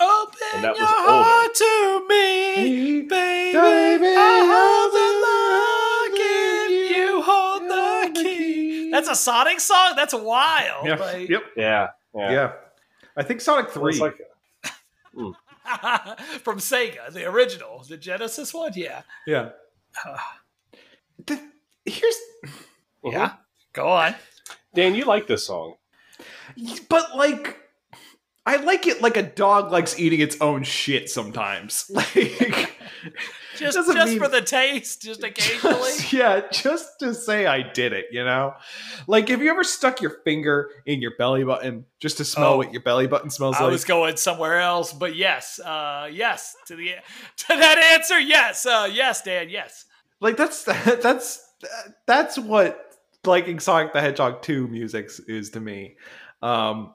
Open 0.00 0.38
And 0.54 0.64
that 0.64 0.76
your 0.76 0.84
was 0.86 0.94
older. 0.98 1.22
heart 1.28 1.54
to 1.54 2.06
me, 2.08 3.02
baby. 3.02 3.52
Baby, 3.52 4.14
I 4.16 4.38
hold 4.52 4.92
the 4.92 5.08
lock 6.12 6.18
if 6.20 6.96
you 6.96 7.22
hold 7.22 7.62
the 8.14 8.20
key. 8.20 8.90
That's 8.90 9.08
a 9.08 9.14
Sonic 9.14 9.60
song. 9.60 9.92
That's 9.96 10.14
wild. 10.14 10.86
Yeah. 10.86 10.94
Like- 10.96 11.28
Yep. 11.28 11.42
Yeah, 11.56 11.88
yeah. 12.14 12.30
Yeah. 12.32 12.52
I 13.16 13.22
think 13.22 13.40
Sonic 13.40 13.70
Three. 13.70 13.92
It's 13.92 14.00
like 14.00 14.18
hmm. 15.14 15.30
From 16.42 16.58
Sega, 16.58 17.12
the 17.12 17.26
original, 17.30 17.84
the 17.88 17.96
Genesis 17.96 18.52
one. 18.52 18.72
Yeah. 18.74 19.02
yeah. 19.26 19.50
The- 21.26 21.40
here's, 21.84 22.16
mm-hmm. 22.46 23.10
Yeah. 23.12 23.32
Go 23.72 23.86
on. 23.88 24.14
Dan, 24.74 24.94
you 24.94 25.04
like 25.04 25.26
this 25.26 25.46
song? 25.46 25.74
but 26.88 27.16
like, 27.16 27.58
I 28.44 28.56
like 28.56 28.86
it 28.88 29.00
like 29.00 29.16
a 29.16 29.22
dog 29.22 29.70
likes 29.70 29.98
eating 30.00 30.20
its 30.20 30.36
own 30.40 30.62
shit 30.64 31.08
sometimes. 31.10 31.90
Like, 31.94 32.72
Just 33.56 33.76
just 33.76 34.08
mean- 34.10 34.18
for 34.18 34.28
the 34.28 34.40
taste, 34.40 35.02
just 35.02 35.22
occasionally. 35.24 35.76
just, 35.76 36.12
yeah, 36.12 36.40
just 36.50 36.98
to 37.00 37.12
say 37.14 37.46
I 37.46 37.62
did 37.62 37.92
it, 37.92 38.06
you 38.10 38.24
know? 38.24 38.54
Like, 39.06 39.28
have 39.28 39.42
you 39.42 39.50
ever 39.50 39.62
stuck 39.64 40.00
your 40.00 40.10
finger 40.24 40.70
in 40.86 41.02
your 41.02 41.12
belly 41.18 41.44
button 41.44 41.84
just 42.00 42.16
to 42.18 42.24
smell 42.24 42.54
Oh. 42.54 42.56
what 42.58 42.72
your 42.72 42.80
belly 42.82 43.06
button 43.06 43.28
smells 43.30 43.56
I 43.56 43.60
like? 43.64 43.68
I 43.68 43.72
was 43.72 43.84
going 43.84 44.16
somewhere 44.16 44.58
else, 44.60 44.92
but 44.92 45.14
yes, 45.16 45.58
uh, 45.60 46.08
yes 46.10 46.56
to 46.66 46.76
the 46.76 46.92
to 47.36 47.48
that 47.48 47.78
answer. 47.92 48.18
Yes, 48.18 48.64
uh, 48.66 48.88
yes, 48.90 49.22
Dan. 49.22 49.48
Yes. 49.50 49.84
like 50.20 50.36
that's 50.36 50.64
that's 50.64 51.44
that's 52.06 52.38
what 52.38 52.96
liking 53.24 53.60
Sonic 53.60 53.92
the 53.92 54.00
Hedgehog 54.00 54.42
2 54.42 54.66
music 54.68 55.10
is 55.28 55.50
to 55.50 55.60
me. 55.60 55.96
Um 56.40 56.94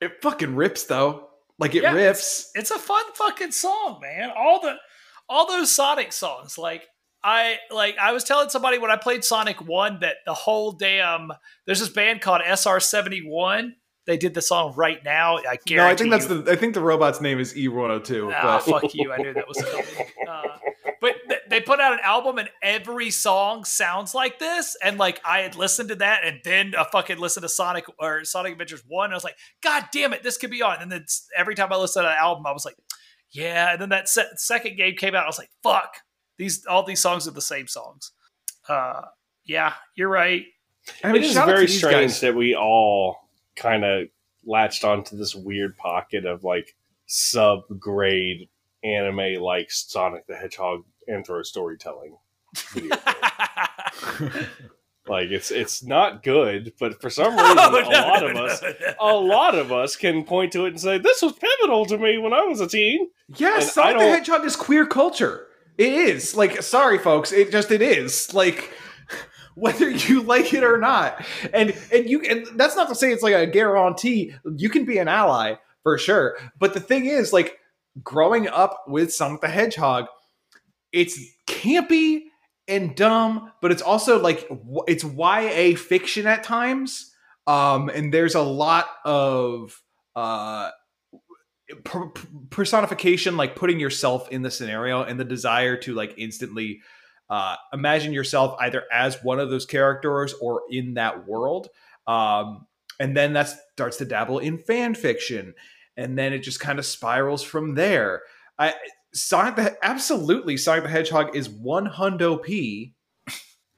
it 0.00 0.22
fucking 0.22 0.54
rips 0.56 0.84
though. 0.84 1.28
Like 1.58 1.74
it 1.74 1.82
Yeah, 1.82 1.92
rips. 1.92 2.50
It's 2.54 2.70
a 2.70 2.78
fun 2.78 3.04
fucking 3.14 3.52
song, 3.52 4.00
man. 4.02 4.30
All 4.36 4.60
the 4.60 4.76
all 5.28 5.46
those 5.46 5.70
Sonic 5.70 6.12
songs, 6.12 6.56
like 6.58 6.86
I 7.22 7.56
like 7.70 7.96
I 7.98 8.12
was 8.12 8.24
telling 8.24 8.48
somebody 8.48 8.78
when 8.78 8.90
I 8.90 8.96
played 8.96 9.24
Sonic 9.24 9.60
One 9.60 10.00
that 10.00 10.16
the 10.26 10.34
whole 10.34 10.72
damn 10.72 11.30
there's 11.66 11.80
this 11.80 11.88
band 11.90 12.20
called 12.22 12.40
SR 12.46 12.80
seventy 12.80 13.20
one. 13.26 13.76
They 14.06 14.16
did 14.16 14.32
the 14.34 14.42
song 14.42 14.72
right 14.76 15.04
now. 15.04 15.36
I 15.36 15.58
guarantee. 15.66 15.74
No, 15.76 15.86
I 15.86 15.94
think 15.94 16.10
that's 16.10 16.28
you- 16.28 16.42
the. 16.42 16.52
I 16.52 16.56
think 16.56 16.72
the 16.74 16.80
robot's 16.80 17.20
name 17.20 17.38
is 17.38 17.52
E102. 17.54 18.32
Ah, 18.34 18.62
but 18.66 18.80
fuck 18.80 18.94
you! 18.94 19.12
I 19.12 19.18
knew 19.18 19.34
that 19.34 19.46
was 19.46 19.62
coming. 19.62 19.86
Uh, 20.28 20.42
but 21.00 21.14
th- 21.28 21.40
they 21.48 21.60
put 21.60 21.80
out 21.80 21.92
an 21.92 22.00
album, 22.02 22.38
and 22.38 22.50
every 22.62 23.10
song 23.10 23.64
sounds 23.64 24.14
like 24.14 24.38
this. 24.38 24.76
And 24.82 24.98
like 24.98 25.20
I 25.24 25.40
had 25.40 25.56
listened 25.56 25.88
to 25.88 25.94
that, 25.96 26.24
and 26.24 26.40
then 26.44 26.74
I 26.78 26.84
fucking 26.84 27.18
listened 27.18 27.42
to 27.42 27.48
Sonic 27.48 27.86
or 27.98 28.24
Sonic 28.24 28.52
Adventures 28.52 28.82
One. 28.86 29.06
And 29.06 29.14
I 29.14 29.16
was 29.16 29.24
like, 29.24 29.38
God 29.62 29.86
damn 29.92 30.12
it, 30.12 30.22
this 30.22 30.36
could 30.36 30.50
be 30.50 30.62
on. 30.62 30.80
And 30.80 30.92
then 30.92 31.06
every 31.36 31.54
time 31.54 31.72
I 31.72 31.76
listened 31.76 32.04
to 32.04 32.08
that 32.08 32.18
album, 32.18 32.46
I 32.46 32.52
was 32.52 32.64
like, 32.64 32.76
Yeah. 33.32 33.72
And 33.72 33.80
then 33.80 33.88
that 33.90 34.08
se- 34.08 34.36
second 34.36 34.76
game 34.76 34.94
came 34.96 35.14
out. 35.14 35.24
I 35.24 35.28
was 35.28 35.38
like, 35.38 35.50
Fuck, 35.62 35.96
these 36.36 36.66
all 36.66 36.82
these 36.82 37.00
songs 37.00 37.26
are 37.26 37.32
the 37.32 37.40
same 37.40 37.66
songs. 37.66 38.12
Uh, 38.68 39.02
yeah, 39.44 39.74
you're 39.94 40.10
right. 40.10 40.44
I 41.02 41.08
mean, 41.12 41.22
it 41.22 41.24
is 41.24 41.32
shout 41.32 41.46
very 41.46 41.68
strange 41.68 42.12
guys. 42.12 42.20
that 42.20 42.34
we 42.34 42.54
all 42.54 43.16
kind 43.56 43.84
of 43.84 44.08
latched 44.44 44.84
onto 44.84 45.16
this 45.16 45.34
weird 45.34 45.76
pocket 45.76 46.24
of 46.24 46.44
like 46.44 46.74
sub-grade 47.06 48.48
anime 48.82 49.42
like 49.42 49.70
Sonic 49.70 50.26
the 50.26 50.36
Hedgehog 50.36 50.84
intro 51.08 51.42
storytelling. 51.42 52.16
video 52.72 52.96
like 55.06 55.30
it's 55.30 55.50
it's 55.50 55.82
not 55.82 56.22
good, 56.22 56.72
but 56.78 57.00
for 57.00 57.10
some 57.10 57.32
reason, 57.36 57.56
Oh, 57.58 57.82
a 57.82 57.90
lot 57.90 58.22
of 58.24 58.36
us, 58.36 58.62
a 59.00 59.14
lot 59.14 59.54
of 59.54 59.72
us 59.72 59.96
can 59.96 60.24
point 60.24 60.52
to 60.52 60.66
it 60.66 60.70
and 60.70 60.80
say 60.80 60.98
this 60.98 61.22
was 61.22 61.32
pivotal 61.32 61.86
to 61.86 61.98
me 61.98 62.18
when 62.18 62.32
I 62.32 62.42
was 62.42 62.60
a 62.60 62.66
teen. 62.66 63.08
Yeah, 63.36 63.56
And 63.56 63.64
Sonic 63.64 63.98
the 63.98 64.04
Hedgehog 64.04 64.44
is 64.44 64.56
queer 64.56 64.86
culture. 64.86 65.46
It 65.78 65.92
is. 65.92 66.36
Like, 66.36 66.62
sorry, 66.62 66.98
folks. 66.98 67.32
It 67.32 67.50
just 67.50 67.70
it 67.70 67.82
is. 67.82 68.34
Like, 68.34 68.70
whether 69.54 69.90
you 69.90 70.22
like 70.22 70.52
it 70.52 70.62
or 70.62 70.76
not, 70.78 71.24
and 71.52 71.74
and 71.92 72.08
you 72.08 72.20
and 72.22 72.46
that's 72.54 72.76
not 72.76 72.88
to 72.88 72.94
say 72.94 73.12
it's 73.12 73.22
like 73.22 73.34
a 73.34 73.46
guarantee. 73.46 74.34
You 74.56 74.68
can 74.68 74.84
be 74.84 74.98
an 74.98 75.08
ally 75.08 75.54
for 75.82 75.96
sure. 75.96 76.36
But 76.58 76.74
the 76.74 76.80
thing 76.80 77.06
is, 77.06 77.32
like, 77.32 77.58
growing 78.02 78.46
up 78.48 78.84
with 78.86 79.12
Sonic 79.12 79.40
the 79.40 79.48
Hedgehog, 79.48 80.06
it's 80.92 81.18
campy 81.46 82.22
and 82.68 82.94
dumb, 82.94 83.52
but 83.60 83.72
it's 83.72 83.82
also 83.82 84.20
like 84.20 84.48
it's 84.86 85.04
YA 85.04 85.76
fiction 85.76 86.26
at 86.26 86.44
times. 86.44 87.14
Um, 87.46 87.88
and 87.88 88.14
there's 88.14 88.34
a 88.34 88.42
lot 88.42 88.86
of 89.04 89.80
uh 90.14 90.70
per- 91.84 92.08
per- 92.08 92.28
personification 92.50 93.36
like 93.36 93.56
putting 93.56 93.80
yourself 93.80 94.28
in 94.30 94.42
the 94.42 94.50
scenario 94.50 95.02
and 95.02 95.18
the 95.18 95.24
desire 95.24 95.76
to 95.76 95.94
like 95.94 96.14
instantly 96.16 96.80
uh, 97.28 97.54
imagine 97.72 98.12
yourself 98.12 98.56
either 98.60 98.84
as 98.92 99.22
one 99.22 99.38
of 99.38 99.50
those 99.50 99.66
characters 99.66 100.34
or 100.40 100.62
in 100.70 100.94
that 100.94 101.26
world 101.26 101.68
um, 102.06 102.66
and 102.98 103.16
then 103.16 103.32
that 103.34 103.48
starts 103.72 103.98
to 103.98 104.04
dabble 104.04 104.38
in 104.38 104.58
fan 104.58 104.94
fiction 104.94 105.54
and 105.96 106.18
then 106.18 106.32
it 106.32 106.40
just 106.40 106.60
kind 106.60 106.78
of 106.78 106.86
spirals 106.86 107.42
from 107.42 107.74
there 107.74 108.22
i 108.58 108.74
sonic 109.12 109.56
the 109.56 109.76
absolutely 109.84 110.56
sonic 110.56 110.84
the 110.84 110.90
hedgehog 110.90 111.34
is 111.34 111.48
one 111.48 111.86
hundo 111.86 112.42
p 112.42 112.94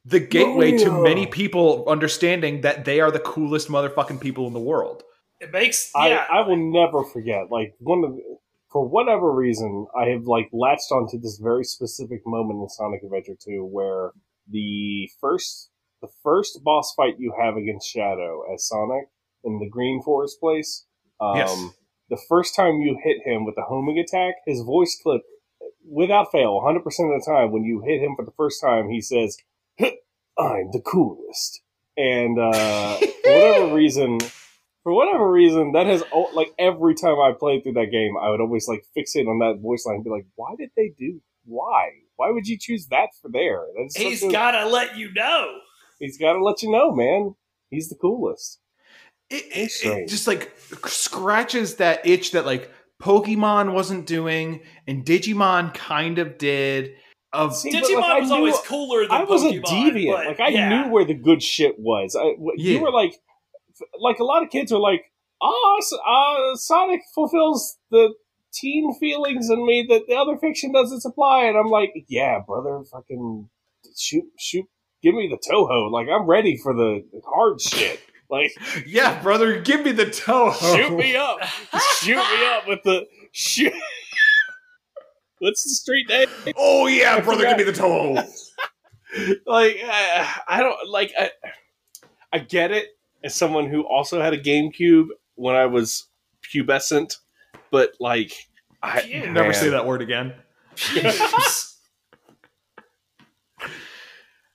the 0.05 0.20
gateway 0.20 0.76
to 0.76 0.91
many 1.03 1.26
people 1.26 1.85
understanding 1.89 2.62
that 2.62 2.85
they 2.85 3.01
are 3.01 3.11
the 3.11 3.20
coolest 3.20 3.68
motherfucking 3.68 4.20
people 4.20 4.47
in 4.47 4.53
the 4.53 4.61
world 4.61 5.03
It 5.41 5.53
makes 5.53 5.91
yeah. 5.95 6.24
I, 6.30 6.39
I 6.39 6.47
will 6.47 6.57
never 6.57 7.05
forget. 7.05 7.51
Like 7.51 7.74
one 7.78 8.05
of 8.05 8.14
the, 8.14 8.22
for 8.70 8.87
whatever 8.89 9.33
reason, 9.33 9.87
I 10.01 10.07
have 10.07 10.24
like 10.24 10.49
latched 10.53 10.91
onto 10.91 11.18
this 11.18 11.39
very 11.43 11.64
specific 11.64 12.20
moment 12.24 12.62
in 12.62 12.68
Sonic 12.68 13.03
Adventure 13.03 13.37
2 13.45 13.64
where 13.64 14.12
the 14.49 15.11
first 15.20 15.70
the 16.01 16.09
first 16.22 16.62
boss 16.64 16.95
fight 16.97 17.14
you 17.18 17.35
have 17.41 17.57
against 17.57 17.89
Shadow 17.89 18.43
as 18.53 18.66
Sonic 18.66 19.07
in 19.45 19.59
the 19.59 19.68
Green 19.68 20.03
Forest 20.03 20.41
place. 20.41 20.87
Um, 21.20 21.37
Yes. 21.37 21.68
The 22.12 22.20
first 22.28 22.54
time 22.54 22.82
you 22.82 22.98
hit 23.02 23.26
him 23.26 23.46
with 23.46 23.54
the 23.54 23.62
homing 23.62 23.98
attack, 23.98 24.34
his 24.46 24.60
voice 24.60 25.00
clip, 25.02 25.22
without 25.82 26.30
fail, 26.30 26.60
100% 26.60 26.76
of 26.76 26.84
the 26.84 27.24
time, 27.26 27.52
when 27.52 27.64
you 27.64 27.80
hit 27.80 28.02
him 28.02 28.16
for 28.16 28.22
the 28.26 28.32
first 28.32 28.60
time, 28.60 28.90
he 28.90 29.00
says, 29.00 29.38
I'm 29.80 30.70
the 30.72 30.82
coolest. 30.84 31.62
And 31.96 32.38
uh, 32.38 32.96
for 33.24 33.32
whatever 33.32 33.74
reason, 33.74 34.18
for 34.82 34.92
whatever 34.92 35.32
reason, 35.32 35.72
that 35.72 35.86
has 35.86 36.04
like 36.34 36.52
every 36.58 36.94
time 36.94 37.18
I 37.18 37.32
played 37.32 37.62
through 37.62 37.80
that 37.80 37.90
game, 37.90 38.14
I 38.20 38.28
would 38.28 38.42
always 38.42 38.68
like 38.68 38.84
fixate 38.94 39.26
on 39.26 39.38
that 39.38 39.62
voice 39.62 39.86
line 39.86 39.96
and 39.96 40.04
be 40.04 40.10
like, 40.10 40.26
"Why 40.34 40.54
did 40.58 40.70
they 40.76 40.92
do? 40.98 41.22
Why? 41.46 41.92
Why 42.16 42.30
would 42.30 42.46
you 42.46 42.58
choose 42.58 42.88
that 42.88 43.08
for 43.22 43.30
there?" 43.30 43.64
That's 43.78 43.96
He's 43.96 44.22
a- 44.22 44.30
gotta 44.30 44.68
let 44.68 44.98
you 44.98 45.12
know. 45.14 45.60
he's 45.98 46.18
got 46.18 46.34
to 46.34 46.44
let 46.44 46.62
you 46.62 46.70
know, 46.70 46.92
man. 46.92 47.36
He's 47.70 47.88
the 47.88 47.96
coolest. 47.96 48.58
It, 49.33 49.72
Very 49.83 49.97
it, 49.99 50.03
it 50.05 50.09
just 50.09 50.26
like 50.26 50.53
scratches 50.87 51.76
that 51.76 52.07
itch 52.07 52.33
that 52.33 52.47
like 52.47 52.70
Pokemon 53.03 53.72
wasn't 53.72 54.07
doing 54.07 54.61
and 54.87 55.05
Digimon 55.05 55.74
kind 55.74 56.18
of 56.18 56.39
did. 56.39 56.93
Of 57.35 57.57
See, 57.57 57.72
Digimon 57.72 58.01
like, 58.01 58.20
was 58.20 58.30
knew- 58.30 58.37
always 58.37 58.59
cooler 58.59 59.03
than 59.03 59.11
I 59.12 59.24
was 59.24 59.43
Pokemon, 59.43 59.59
a 59.59 59.62
deviant. 59.62 60.14
but 60.16 60.26
Like 60.26 60.41
I 60.41 60.49
yeah. 60.49 60.68
knew 60.85 60.91
where 60.93 61.05
the 61.07 61.14
good 61.14 61.43
shit 61.43 61.76
was. 61.78 62.14
I, 62.14 62.24
w- 62.33 62.53
Yeah. 62.57 62.74
You 62.74 62.83
were 62.83 62.93
like, 62.93 63.14
like 63.99 64.18
a 64.18 64.24
lot 64.24 64.43
of 64.43 64.51
kids 64.51 64.70
are 64.70 64.78
like, 64.78 65.03
"Ah, 65.41 65.76
S- 65.78 65.93
uh, 66.07 66.57
Sonic 66.57 67.01
fulfills 67.14 67.78
the 67.91 68.12
teen 68.53 68.93
feelings 69.01 69.49
in 69.49 69.64
me 69.66 69.87
that 69.89 70.03
the 70.09 70.14
other 70.14 70.37
fiction 70.37 70.72
doesn't 70.72 71.01
supply," 71.01 71.45
and 71.47 71.57
I'm 71.57 71.68
like, 71.70 71.93
"Yeah, 72.07 72.41
brother, 72.47 72.83
fucking 72.93 73.49
shoot, 73.99 74.24
shoot, 74.39 74.66
give 75.03 75.14
me 75.14 75.26
the 75.28 75.39
Toho. 75.51 75.91
Like 75.91 76.09
I'm 76.09 76.26
ready 76.26 76.59
for 76.62 76.74
the 76.74 77.01
hard 77.24 77.62
shit. 77.62 77.99
Like 78.33 78.57
yeah, 78.87 79.22
brother, 79.22 79.61
give 79.61 79.85
me 79.85 79.93
the 79.93 80.07
Toho. 80.07 80.55
shoot 80.74 80.97
me 80.97 81.14
up, 81.16 81.39
shoot 82.01 82.16
me 82.16 82.47
up 82.47 82.66
with 82.66 82.83
the 82.83 83.07
shoot." 83.30 83.74
What's 85.39 85.64
the 85.64 85.70
street 85.70 86.09
name? 86.09 86.28
Oh 86.57 86.87
yeah, 86.87 87.16
I 87.16 87.20
brother, 87.20 87.41
forgot. 87.41 87.59
give 87.59 87.66
me 87.66 87.72
the 87.72 87.78
Toho. 87.78 88.26
like 89.47 89.76
I, 89.85 90.41
I 90.49 90.61
don't 90.62 90.89
like 90.89 91.12
I, 91.18 91.30
I 92.33 92.39
get 92.39 92.70
it 92.70 92.87
as 93.22 93.35
someone 93.35 93.68
who 93.68 93.83
also 93.83 94.22
had 94.22 94.33
a 94.33 94.43
GameCube 94.43 95.09
when 95.35 95.55
I 95.55 95.66
was 95.66 96.07
pubescent, 96.43 97.16
but 97.70 97.93
like 98.01 98.33
I 98.83 99.03
Pubes. 99.03 99.28
Never 99.28 99.49
man. 99.49 99.55
say 99.55 99.68
that 99.68 99.87
word 99.87 100.01
again. 100.01 100.33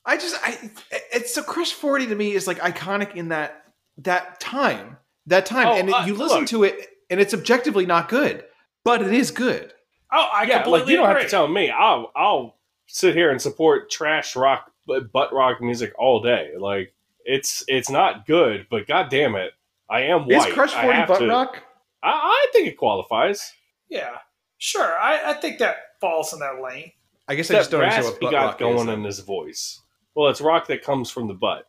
I 0.03 0.15
just 0.15 0.35
I 0.41 0.71
it's 1.11 1.35
so 1.35 1.43
Crush 1.43 1.73
40 1.73 2.07
to 2.07 2.15
me 2.15 2.31
is 2.31 2.47
like 2.47 2.57
iconic 2.57 3.15
in 3.15 3.27
that 3.29 3.65
that 3.99 4.39
time. 4.39 4.97
That 5.25 5.45
time. 5.45 5.67
Oh, 5.67 5.75
and 5.77 5.89
it- 5.89 5.95
uh, 5.95 6.05
you 6.05 6.13
listen 6.15 6.39
look. 6.39 6.47
to 6.49 6.63
it 6.63 6.87
and 7.09 7.19
it's 7.19 7.33
objectively 7.33 7.85
not 7.85 8.09
good, 8.09 8.43
but 8.83 9.01
it 9.01 9.13
is 9.13 9.31
good. 9.31 9.73
Oh, 10.11 10.29
I 10.33 10.43
yeah, 10.43 10.61
completely 10.63 10.79
like 10.81 10.89
you 10.89 10.95
don't 10.97 11.09
agree. 11.09 11.21
have 11.23 11.29
to 11.29 11.31
tell 11.31 11.47
me. 11.47 11.69
I'll 11.69 12.11
I'll 12.15 12.57
sit 12.87 13.15
here 13.15 13.29
and 13.31 13.41
support 13.41 13.89
trash 13.89 14.35
rock 14.35 14.71
butt 14.85 15.11
butt 15.11 15.33
rock 15.33 15.61
music 15.61 15.93
all 15.99 16.21
day. 16.21 16.51
Like 16.57 16.93
it's 17.25 17.63
it's 17.67 17.89
not 17.89 18.25
good, 18.25 18.67
but 18.69 18.87
god 18.87 19.09
damn 19.09 19.35
it, 19.35 19.51
I 19.89 20.01
am 20.03 20.21
white. 20.27 20.47
Is 20.49 20.53
Crush 20.53 20.71
40 20.73 20.87
have 20.93 21.07
butt 21.09 21.19
to- 21.19 21.27
rock? 21.27 21.63
I, 22.03 22.11
I 22.11 22.47
think 22.53 22.67
it 22.69 22.77
qualifies. 22.77 23.51
Yeah, 23.89 24.17
sure. 24.59 24.97
I, 24.97 25.31
I 25.31 25.33
think 25.33 25.59
that 25.59 25.75
falls 25.99 26.31
in 26.31 26.39
that 26.39 26.61
lane. 26.61 26.91
I 27.27 27.35
guess 27.35 27.51
I 27.51 27.55
just 27.55 27.71
don't 27.71 27.81
understand 27.81 28.05
rasp 28.05 28.13
what 28.15 28.21
he 28.21 28.25
butt 28.27 28.31
got 28.31 28.45
rock 28.45 28.59
going 28.59 28.87
is. 28.87 28.93
in 28.93 29.03
his 29.03 29.19
voice. 29.19 29.81
Well, 30.15 30.29
it's 30.29 30.39
rock 30.39 30.67
that 30.67 30.83
comes 30.83 31.09
from 31.11 31.27
the 31.27 31.33
butt. 31.33 31.67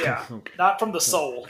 Yeah, 0.00 0.24
Okay. 0.32 0.52
not 0.58 0.78
from 0.80 0.90
the 0.92 1.00
soul. 1.00 1.46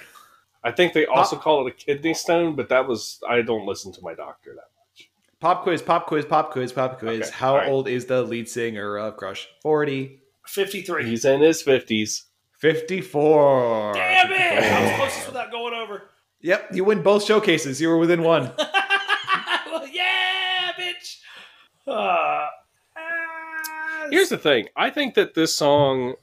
I 0.65 0.73
think 0.73 0.93
they 0.93 1.07
also 1.07 1.37
call 1.37 1.67
it 1.67 1.71
a 1.71 1.75
kidney 1.75 2.15
stone, 2.15 2.57
but 2.57 2.69
that 2.71 2.87
was 2.89 3.21
I 3.29 3.43
don't 3.43 3.67
listen 3.67 3.93
to 3.93 4.01
my 4.03 4.15
doctor 4.15 4.51
that 4.55 4.71
much. 4.77 5.11
Pop 5.41 5.63
quiz, 5.63 5.83
pop 5.83 6.07
quiz, 6.07 6.25
pop 6.25 6.51
quiz, 6.51 6.73
pop 6.73 6.99
quiz. 6.99 7.29
Okay, 7.29 7.31
How 7.33 7.53
all 7.53 7.59
right. 7.59 7.69
old 7.69 7.89
is 7.89 8.07
the 8.07 8.23
lead 8.23 8.49
singer 8.49 8.97
of 8.97 9.17
Crush 9.17 9.49
40? 9.63 10.21
Fifty-three. 10.47 11.05
He's 11.07 11.25
in 11.25 11.41
his 11.41 11.63
fifties. 11.63 12.25
54. 12.59 13.93
Damn 13.95 14.33
it! 14.33 14.39
I 14.65 14.83
was 14.83 14.93
closest 14.97 15.27
without 15.29 15.51
going 15.53 15.75
over. 15.75 16.11
Yep, 16.41 16.71
you 16.75 16.85
win 16.85 17.03
both 17.03 17.25
showcases. 17.25 17.81
You 17.81 17.89
were 17.89 17.99
within 17.99 18.23
one. 18.23 18.51
well, 18.59 19.87
yeah, 19.89 20.73
bitch. 20.79 21.19
Uh, 21.87 21.91
uh, 21.91 22.49
Here's 24.11 24.29
the 24.29 24.39
thing. 24.39 24.69
I 24.77 24.91
think 24.91 25.15
that 25.15 25.35
this 25.35 25.55
song 25.55 26.15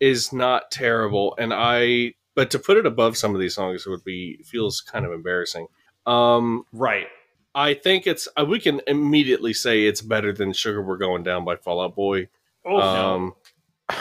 is 0.00 0.32
not 0.32 0.70
terrible, 0.70 1.36
and 1.38 1.52
I 1.54 2.14
but 2.34 2.50
to 2.52 2.58
put 2.58 2.76
it 2.76 2.86
above 2.86 3.16
some 3.16 3.34
of 3.34 3.40
these 3.40 3.54
songs 3.54 3.86
would 3.86 4.04
be 4.04 4.38
feels 4.44 4.80
kind 4.80 5.04
of 5.06 5.12
embarrassing. 5.12 5.66
Um, 6.06 6.64
right. 6.72 7.06
I 7.54 7.74
think 7.74 8.06
it's 8.06 8.26
uh, 8.36 8.44
we 8.44 8.58
can 8.60 8.80
immediately 8.86 9.52
say 9.54 9.84
it's 9.86 10.00
better 10.00 10.32
than 10.32 10.52
"Sugar 10.52 10.82
We're 10.82 10.96
Going 10.96 11.22
Down" 11.22 11.44
by 11.44 11.56
Fall 11.56 11.80
Out 11.80 11.94
Boy. 11.94 12.28
oh, 12.66 12.80
um, 12.80 13.34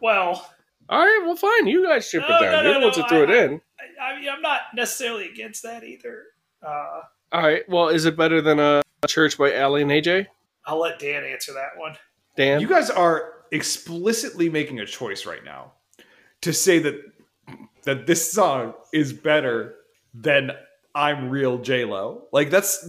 well, 0.00 0.50
All 0.88 0.98
right, 0.98 1.22
well, 1.24 1.36
fine. 1.36 1.66
You 1.66 1.86
guys 1.86 2.08
ship 2.08 2.24
No, 2.28 2.36
it 2.36 2.40
down. 2.40 2.52
no, 2.64 2.70
You're 2.70 2.74
no, 2.74 2.80
the 2.80 2.86
ones 2.86 2.96
no, 2.96 3.02
that 3.02 3.08
threw 3.08 3.22
it 3.24 3.30
in. 3.30 3.60
I, 4.00 4.12
I 4.12 4.20
mean, 4.20 4.28
I'm 4.28 4.42
not 4.42 4.60
necessarily 4.74 5.28
against 5.28 5.62
that 5.62 5.84
either. 5.84 6.24
Uh, 6.62 7.00
All 7.32 7.42
right. 7.42 7.68
Well, 7.68 7.88
is 7.88 8.04
it 8.04 8.16
better 8.16 8.40
than 8.40 8.60
uh, 8.60 8.82
"Church" 9.06 9.38
by 9.38 9.52
Aly 9.52 9.82
and 9.82 9.90
AJ? 9.90 10.26
I'll 10.66 10.80
let 10.80 10.98
Dan 10.98 11.24
answer 11.24 11.52
that 11.54 11.70
one. 11.76 11.96
Dan, 12.36 12.60
You 12.60 12.68
guys 12.68 12.90
are 12.90 13.32
explicitly 13.50 14.48
making 14.50 14.80
a 14.80 14.86
choice 14.86 15.24
right 15.24 15.42
now 15.42 15.72
to 16.42 16.52
say 16.52 16.78
that 16.80 16.94
that 17.88 18.06
this 18.06 18.30
song 18.30 18.74
is 18.92 19.14
better 19.14 19.74
than 20.12 20.52
I'm 20.94 21.30
real 21.30 21.56
J 21.56 21.86
Lo. 21.86 22.24
Like 22.32 22.50
that's 22.50 22.86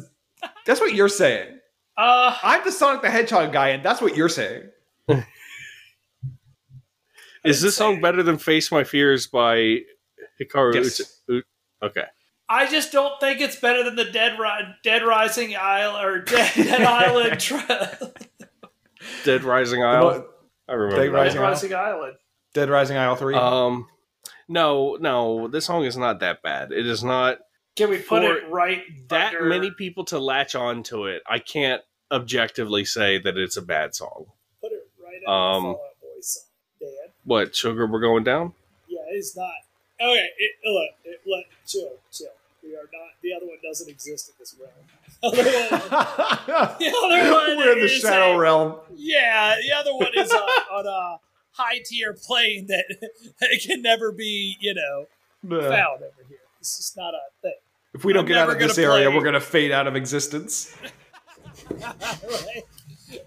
that's 0.65 0.81
what 0.81 0.93
you're 0.93 1.07
saying. 1.07 1.57
Uh, 1.95 2.35
I'm 2.43 2.65
the 2.65 2.71
Sonic 2.73 3.01
the 3.01 3.09
Hedgehog 3.09 3.53
guy, 3.53 3.69
and 3.69 3.81
that's 3.81 4.01
what 4.01 4.17
you're 4.17 4.27
saying. 4.27 4.63
is 7.45 7.61
this 7.61 7.77
song 7.77 8.01
better 8.01 8.23
than 8.23 8.37
"Face 8.37 8.73
My 8.73 8.83
Fears" 8.83 9.27
by 9.27 9.79
Hikaru? 10.41 10.75
Yes. 10.75 10.99
Uta- 10.99 11.11
U- 11.29 11.87
okay. 11.87 12.03
I 12.49 12.69
just 12.69 12.91
don't 12.91 13.17
think 13.21 13.39
it's 13.39 13.55
better 13.55 13.85
than 13.85 13.95
the 13.95 14.03
Dead 14.11 14.37
Ri- 14.37 14.75
Dead 14.83 15.03
Rising 15.03 15.55
Isle 15.55 15.95
or 15.97 16.19
Dead, 16.19 16.51
Dead 16.55 16.81
Island. 16.81 17.39
Tra- 17.45 18.11
Dead 19.23 19.45
Rising 19.45 19.81
Isle. 19.81 20.25
I 20.67 20.73
remember. 20.73 21.05
Dead 21.05 21.13
that. 21.13 21.33
Dead 21.33 21.37
Rising 21.39 21.39
Isle? 21.39 21.47
Rising 21.47 21.73
Island. 21.73 22.13
Dead 22.53 22.69
Rising 22.69 22.97
Isle 22.97 23.15
three. 23.15 23.35
Um, 23.35 23.87
no, 24.49 24.97
no, 24.99 25.47
this 25.47 25.65
song 25.65 25.85
is 25.85 25.95
not 25.95 26.19
that 26.19 26.41
bad. 26.41 26.71
It 26.73 26.85
is 26.85 27.03
not 27.03 27.37
Can 27.77 27.89
we 27.89 27.99
put 27.99 28.23
it 28.23 28.49
right 28.49 28.81
that 29.07 29.33
under- 29.35 29.45
many 29.45 29.71
people 29.71 30.03
to 30.05 30.19
latch 30.19 30.55
on 30.55 30.83
to 30.83 31.05
it. 31.05 31.21
I 31.29 31.39
can't 31.39 31.81
objectively 32.11 32.83
say 32.83 33.19
that 33.19 33.37
it's 33.37 33.55
a 33.55 33.61
bad 33.61 33.95
song. 33.95 34.25
Put 34.61 34.71
it 34.73 34.87
right 35.01 35.23
Um, 35.27 35.65
under 35.65 35.67
the 35.69 35.73
Fall 35.73 35.85
Out 35.85 36.01
Boy 36.01 36.21
song, 36.21 36.43
Dan. 36.81 36.89
What 37.23 37.55
sugar? 37.55 37.87
We're 37.87 37.99
going 38.01 38.23
down. 38.23 38.53
Yeah, 38.87 38.99
it's 39.11 39.37
not. 39.37 39.51
Okay, 40.01 40.27
it, 40.37 40.51
look, 40.65 40.89
it, 41.05 41.21
look, 41.27 41.45
chill, 41.67 41.91
chill. 42.11 42.27
We 42.63 42.75
are 42.75 42.79
not. 42.91 43.11
The 43.21 43.33
other 43.33 43.45
one 43.45 43.57
doesn't 43.63 43.89
exist 43.89 44.29
in 44.29 44.35
this 44.39 44.55
realm. 44.59 44.71
The 45.21 45.27
other 45.27 45.43
one, 45.43 46.75
the 46.79 46.87
other 46.89 47.31
one 47.33 47.57
We're 47.57 47.73
in 47.73 47.79
the 47.81 47.87
Shadow 47.89 48.31
a- 48.33 48.39
Realm. 48.39 48.75
Yeah, 48.95 49.55
the 49.61 49.73
other 49.75 49.93
one 49.93 50.07
is 50.15 50.31
on, 50.31 50.39
on 50.39 50.87
a 50.87 51.19
high 51.51 51.79
tier 51.83 52.13
plane 52.13 52.67
that 52.67 52.85
it 53.41 53.63
can 53.65 53.81
never 53.81 54.11
be, 54.11 54.57
you 54.59 54.73
know, 54.73 55.05
found 55.41 56.03
over 56.03 56.27
here. 56.27 56.37
It's 56.59 56.77
just 56.77 56.97
not 56.97 57.13
a 57.13 57.19
thing. 57.41 57.53
If 57.93 58.05
we 58.05 58.13
don't 58.13 58.23
I'm 58.23 58.27
get 58.27 58.37
out 58.37 58.49
of 58.49 58.59
this 58.59 58.77
area, 58.77 59.07
play. 59.07 59.17
we're 59.17 59.23
gonna 59.23 59.39
fade 59.39 59.71
out 59.71 59.87
of 59.87 59.95
existence. 59.95 60.75
Right? 61.71 62.63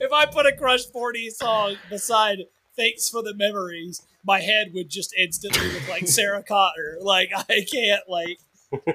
If 0.01 0.13
I 0.13 0.27
put 0.27 0.47
a 0.47 0.53
Crush 0.57 0.85
40 0.87 1.31
song 1.31 1.77
beside 1.91 2.39
Thanks 2.77 3.09
for 3.09 3.23
the 3.23 3.35
Memories, 3.35 4.01
my 4.25 4.41
head 4.41 4.73
would 4.75 4.89
just 4.89 5.13
instantly 5.19 5.73
look 5.73 5.89
like 5.89 6.07
Sarah 6.07 6.43
Connor. 6.43 6.99
Like, 7.01 7.31
I 7.35 7.67
can't, 7.71 8.03
like, 8.09 8.39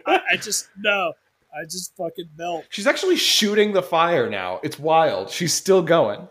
I, 0.06 0.22
I 0.32 0.38
just, 0.38 0.70
no. 0.78 1.14
I 1.54 1.64
just 1.64 1.96
fucking 1.98 2.30
melt. 2.38 2.66
She's 2.70 2.88
actually 2.88 3.16
shooting 3.16 3.74
the 3.74 3.82
fire 3.82 4.30
now. 4.30 4.60
It's 4.64 4.78
wild. 4.78 5.30
She's 5.30 5.54
still 5.54 5.82
going. 5.82 6.28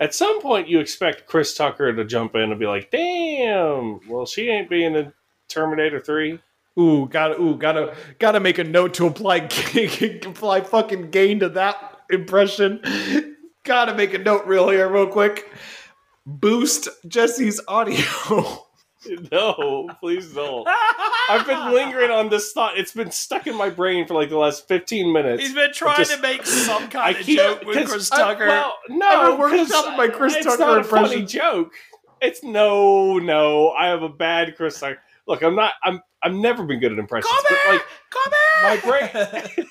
At 0.00 0.14
some 0.14 0.40
point, 0.40 0.68
you 0.68 0.80
expect 0.80 1.26
Chris 1.26 1.54
Tucker 1.54 1.92
to 1.92 2.04
jump 2.04 2.34
in 2.34 2.50
and 2.50 2.58
be 2.58 2.66
like, 2.66 2.90
"Damn, 2.90 4.00
well, 4.08 4.26
she 4.26 4.48
ain't 4.48 4.68
being 4.68 4.94
in 4.94 5.12
Terminator 5.48 6.00
3. 6.00 6.40
Ooh, 6.78 7.08
gotta, 7.08 7.40
ooh, 7.40 7.56
gotta, 7.56 7.94
gotta 8.18 8.40
make 8.40 8.58
a 8.58 8.64
note 8.64 8.94
to 8.94 9.06
apply, 9.06 9.36
apply 10.26 10.60
fucking 10.62 11.10
gain 11.10 11.40
to 11.40 11.48
that 11.50 12.00
impression. 12.10 12.80
gotta 13.62 13.94
make 13.94 14.14
a 14.14 14.18
note 14.18 14.46
real 14.46 14.68
here, 14.68 14.88
real 14.88 15.06
quick. 15.06 15.50
Boost 16.26 16.88
Jesse's 17.06 17.60
audio. 17.68 18.02
No, 19.32 19.88
please 20.00 20.32
don't. 20.32 20.66
I've 21.28 21.46
been 21.46 21.72
lingering 21.72 22.10
on 22.10 22.28
this 22.28 22.52
thought. 22.52 22.78
It's 22.78 22.92
been 22.92 23.10
stuck 23.10 23.46
in 23.46 23.56
my 23.56 23.68
brain 23.70 24.06
for 24.06 24.14
like 24.14 24.28
the 24.30 24.38
last 24.38 24.66
15 24.68 25.12
minutes. 25.12 25.42
He's 25.42 25.54
been 25.54 25.72
trying 25.72 25.96
just- 25.96 26.14
to 26.14 26.20
make 26.22 26.44
some 26.46 26.84
I 26.84 26.86
kind 26.86 27.16
of 27.16 27.22
keep- 27.24 27.38
joke 27.38 27.64
with 27.64 27.88
Chris 27.88 28.08
Tucker. 28.08 28.46
well, 28.46 28.74
I've 28.90 28.96
no, 28.96 29.30
been 29.32 29.40
working 29.40 29.58
'cause 29.66 29.72
up 29.72 29.96
my 29.96 30.08
Chris 30.08 30.36
it's 30.36 30.46
Tucker 30.46 30.58
not 30.58 30.78
a 30.78 30.84
funny 30.84 31.04
impression. 31.14 31.26
joke. 31.26 31.72
It's 32.20 32.42
no, 32.42 33.18
no. 33.18 33.70
I 33.70 33.88
have 33.88 34.02
a 34.02 34.08
bad 34.08 34.56
Chris 34.56 34.78
Tucker. 34.80 35.00
Look, 35.26 35.42
I'm 35.42 35.54
not. 35.56 35.72
I'm. 35.82 36.00
I've 36.22 36.32
never 36.34 36.64
been 36.64 36.80
good 36.80 36.92
at 36.92 36.98
impressions. 36.98 37.30
Come 37.30 37.44
but 37.66 37.74
like 37.74 37.82
Come 38.10 38.32
my 38.62 38.76
brain, 38.78 39.66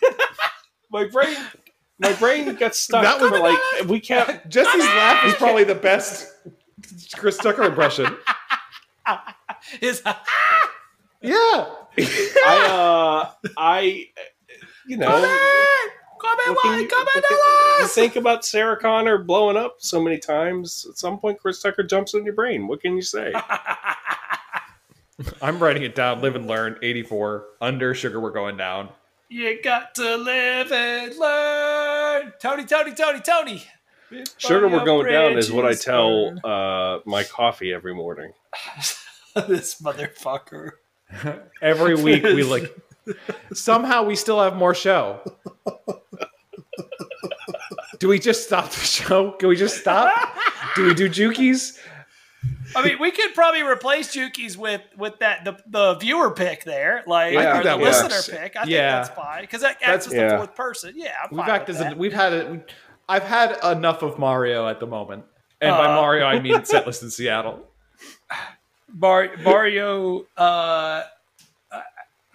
my 0.91 1.05
brain, 1.07 1.35
my 1.99 2.13
brain 2.13 2.53
got 2.55 2.75
stuck 2.75 3.01
That 3.03 3.19
was- 3.19 3.31
for 3.31 3.39
like 3.39 3.59
we 3.87 3.99
can't. 3.99 4.47
Jesse's 4.49 4.79
laugh 4.83 5.25
is 5.25 5.33
probably 5.35 5.63
the 5.63 5.73
best 5.75 6.27
Chris 7.15 7.37
Tucker 7.37 7.63
impression. 7.63 8.05
His- 9.79 10.01
Yeah. 11.21 11.65
I 11.95 12.67
uh, 12.69 13.49
I, 13.57 14.07
you 14.87 14.97
know. 14.97 15.07
Come 15.07 15.21
here! 15.21 16.53
what 16.53 16.61
can 16.63 16.79
you- 16.81 16.87
Come 16.87 17.05
what 17.05 17.13
here, 17.13 17.21
can- 17.21 17.37
You 17.37 17.77
Dallas! 17.77 17.93
think 17.95 18.15
about 18.17 18.45
Sarah 18.45 18.77
Connor 18.79 19.17
blowing 19.19 19.55
up 19.57 19.75
so 19.79 20.01
many 20.01 20.17
times. 20.17 20.85
At 20.89 20.97
some 20.97 21.19
point, 21.19 21.39
Chris 21.39 21.61
Tucker 21.61 21.83
jumps 21.83 22.13
in 22.13 22.25
your 22.25 22.33
brain. 22.33 22.67
What 22.67 22.81
can 22.81 22.95
you 22.95 23.01
say? 23.01 23.33
I'm 25.41 25.59
writing 25.59 25.83
it 25.83 25.95
down. 25.95 26.21
Live 26.21 26.35
and 26.35 26.47
learn. 26.47 26.77
84. 26.81 27.45
Under 27.61 27.93
sugar, 27.93 28.19
we're 28.19 28.31
going 28.31 28.57
down. 28.57 28.89
You 29.29 29.61
got 29.61 29.95
to 29.95 30.17
live 30.17 30.71
and 30.71 31.15
learn. 31.17 32.33
Tony, 32.41 32.65
Tony, 32.65 32.93
Tony, 32.93 33.19
Tony. 33.21 33.63
Sugar, 34.37 34.67
we're 34.67 34.85
going 34.85 35.07
down 35.11 35.37
is 35.37 35.51
what 35.51 35.65
I 35.65 35.73
tell 35.73 36.33
uh, 36.45 36.99
my 37.05 37.23
coffee 37.23 37.73
every 37.73 37.93
morning. 37.93 38.31
this 39.47 39.81
motherfucker. 39.81 40.71
Every 41.61 41.93
week 41.95 42.23
we 42.23 42.43
like. 42.43 42.75
Somehow 43.53 44.03
we 44.03 44.15
still 44.15 44.41
have 44.41 44.55
more 44.55 44.73
show. 44.73 45.19
Do 47.99 48.07
we 48.07 48.19
just 48.19 48.45
stop 48.45 48.69
the 48.69 48.79
show? 48.79 49.31
Can 49.33 49.49
we 49.49 49.55
just 49.55 49.77
stop? 49.79 50.13
Do 50.75 50.85
we 50.85 50.93
do 50.93 51.09
Jukies? 51.09 51.77
I 52.75 52.83
mean, 52.83 52.99
we 52.99 53.11
could 53.11 53.33
probably 53.35 53.61
replace 53.61 54.15
Jukies 54.15 54.57
with 54.57 54.81
with 54.97 55.19
that 55.19 55.45
the, 55.45 55.57
the 55.67 55.93
viewer 55.95 56.31
pick 56.31 56.63
there, 56.63 57.03
like 57.05 57.33
Yeah, 57.33 57.39
I 57.39 57.43
or 57.43 57.53
think 57.53 57.63
the 57.63 57.69
that 57.69 57.79
listener 57.79 58.09
works. 58.09 58.29
pick. 58.29 58.55
I 58.55 58.63
think 58.63 58.71
that's 58.75 59.09
fine 59.09 59.41
because 59.43 59.61
that 59.61 59.77
acts 59.81 59.81
That's- 59.81 60.07
as 60.07 60.13
yeah. 60.13 60.29
the 60.29 60.37
fourth 60.37 60.55
person. 60.55 60.93
Yeah, 60.95 61.13
I'm 61.23 61.29
We've 61.37 61.45
fine 61.45 61.49
acted 61.55 61.67
with 61.75 61.77
as 61.77 61.83
that. 61.91 61.97
we've 61.97 62.13
had 62.13 62.33
it. 62.33 62.71
I've 63.09 63.23
had 63.23 63.57
enough 63.63 64.01
of 64.01 64.17
Mario 64.19 64.67
at 64.67 64.79
the 64.79 64.87
moment, 64.87 65.25
and 65.61 65.71
by 65.71 65.85
Uh. 65.87 65.95
Mario 65.95 66.25
I 66.25 66.39
mean 66.39 66.55
setlist 66.61 67.03
in 67.03 67.09
Seattle. 67.09 67.67
Mar- 68.93 69.31
Mario. 69.43 70.21
Uh, 70.37 71.03
I, 71.71 71.81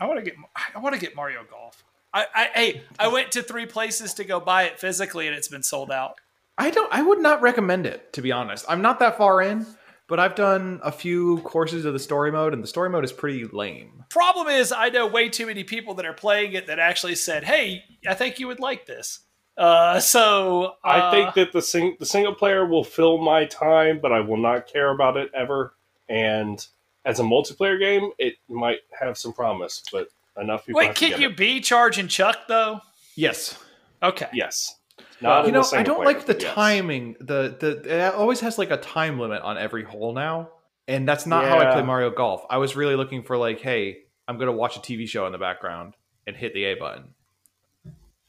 I 0.00 0.06
want 0.06 0.18
to 0.18 0.24
get 0.24 0.34
I 0.74 0.78
want 0.78 0.94
to 0.94 1.00
get 1.00 1.14
Mario 1.14 1.44
Golf. 1.50 1.84
I, 2.12 2.26
I 2.34 2.44
hey, 2.54 2.82
I 2.98 3.08
went 3.08 3.32
to 3.32 3.42
three 3.42 3.66
places 3.66 4.14
to 4.14 4.24
go 4.24 4.40
buy 4.40 4.64
it 4.64 4.78
physically, 4.80 5.26
and 5.26 5.36
it's 5.36 5.48
been 5.48 5.62
sold 5.62 5.90
out. 5.90 6.16
I 6.56 6.70
don't. 6.70 6.92
I 6.92 7.02
would 7.02 7.20
not 7.20 7.40
recommend 7.42 7.86
it 7.86 8.12
to 8.14 8.22
be 8.22 8.32
honest. 8.32 8.64
I'm 8.68 8.82
not 8.82 8.98
that 9.00 9.16
far 9.18 9.40
in, 9.42 9.66
but 10.08 10.18
I've 10.18 10.34
done 10.34 10.80
a 10.82 10.90
few 10.90 11.38
courses 11.42 11.84
of 11.84 11.92
the 11.92 11.98
story 12.00 12.32
mode, 12.32 12.52
and 12.54 12.62
the 12.62 12.66
story 12.66 12.90
mode 12.90 13.04
is 13.04 13.12
pretty 13.12 13.44
lame. 13.44 14.04
Problem 14.10 14.48
is, 14.48 14.72
I 14.72 14.88
know 14.88 15.06
way 15.06 15.28
too 15.28 15.46
many 15.46 15.62
people 15.64 15.94
that 15.94 16.06
are 16.06 16.14
playing 16.14 16.54
it 16.54 16.66
that 16.66 16.78
actually 16.78 17.14
said, 17.14 17.44
"Hey, 17.44 17.84
I 18.06 18.14
think 18.14 18.38
you 18.40 18.48
would 18.48 18.60
like 18.60 18.86
this." 18.86 19.20
Uh, 19.58 19.98
so 19.98 20.74
I 20.84 21.00
uh, 21.00 21.10
think 21.10 21.34
that 21.34 21.52
the 21.52 21.60
sing- 21.60 21.96
the 21.98 22.06
single 22.06 22.34
player 22.34 22.64
will 22.64 22.84
fill 22.84 23.18
my 23.18 23.44
time, 23.44 23.98
but 24.00 24.12
I 24.12 24.20
will 24.20 24.36
not 24.36 24.66
care 24.66 24.90
about 24.90 25.16
it 25.16 25.30
ever. 25.34 25.74
And 26.08 26.64
as 27.04 27.18
a 27.18 27.24
multiplayer 27.24 27.78
game, 27.78 28.10
it 28.18 28.34
might 28.48 28.78
have 28.98 29.18
some 29.18 29.32
promise, 29.32 29.82
but 29.92 30.08
enough 30.40 30.64
people. 30.64 30.78
Wait, 30.78 30.94
can 30.94 31.20
you 31.20 31.30
it. 31.30 31.36
be 31.36 31.60
charging 31.60 32.06
Chuck 32.06 32.46
though? 32.46 32.80
Yes, 33.16 33.58
Okay. 34.02 34.28
Yes. 34.32 34.74
Not 35.20 35.46
you 35.46 35.52
know 35.52 35.64
I 35.72 35.82
don't 35.82 35.96
player, 35.96 36.06
like 36.06 36.26
the 36.26 36.36
yes. 36.38 36.54
timing. 36.54 37.16
The 37.18 37.56
the 37.58 38.06
it 38.06 38.14
always 38.14 38.40
has 38.40 38.56
like 38.56 38.70
a 38.70 38.76
time 38.76 39.18
limit 39.18 39.42
on 39.42 39.58
every 39.58 39.82
hole 39.82 40.12
now, 40.12 40.50
and 40.86 41.08
that's 41.08 41.26
not 41.26 41.44
how 41.44 41.58
I 41.58 41.72
play 41.72 41.82
Mario 41.82 42.10
Golf. 42.10 42.44
I 42.48 42.58
was 42.58 42.76
really 42.76 42.94
looking 42.94 43.24
for 43.24 43.36
like, 43.36 43.60
hey, 43.60 43.98
I'm 44.28 44.38
gonna 44.38 44.52
watch 44.52 44.76
a 44.76 44.80
TV 44.80 45.08
show 45.08 45.26
in 45.26 45.32
the 45.32 45.38
background 45.38 45.94
and 46.26 46.36
hit 46.36 46.54
the 46.54 46.64
A 46.66 46.74
button. 46.74 47.14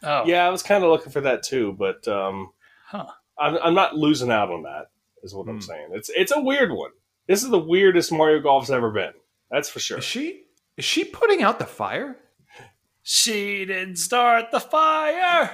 Oh, 0.04 0.24
Yeah, 0.26 0.46
I 0.46 0.50
was 0.50 0.64
kind 0.64 0.84
of 0.84 0.90
looking 0.90 1.12
for 1.12 1.22
that 1.22 1.44
too, 1.44 1.76
but 1.78 2.08
um, 2.08 2.52
Huh. 2.88 3.06
I'm, 3.38 3.58
I'm 3.62 3.74
not 3.74 3.96
losing 3.96 4.32
out 4.32 4.50
on 4.52 4.64
that. 4.64 4.88
Is 5.24 5.34
what 5.34 5.48
I'm 5.50 5.56
Hmm. 5.56 5.62
saying. 5.62 5.88
It's 5.92 6.10
it's 6.16 6.32
a 6.32 6.40
weird 6.40 6.72
one. 6.72 6.92
This 7.28 7.44
is 7.44 7.50
the 7.50 7.60
weirdest 7.60 8.12
Mario 8.12 8.40
Golf's 8.42 8.70
ever 8.70 8.90
been. 8.92 9.12
That's 9.52 9.68
for 9.70 9.80
sure. 9.80 9.98
Is 9.98 10.06
she 10.06 10.44
is 10.78 10.86
she 10.86 11.04
putting 11.04 11.44
out 11.44 11.60
the 11.60 11.66
fire? 11.66 12.16
She 13.04 13.66
didn't 13.66 13.98
start 13.98 14.52
the 14.52 14.60
fire. 14.62 15.52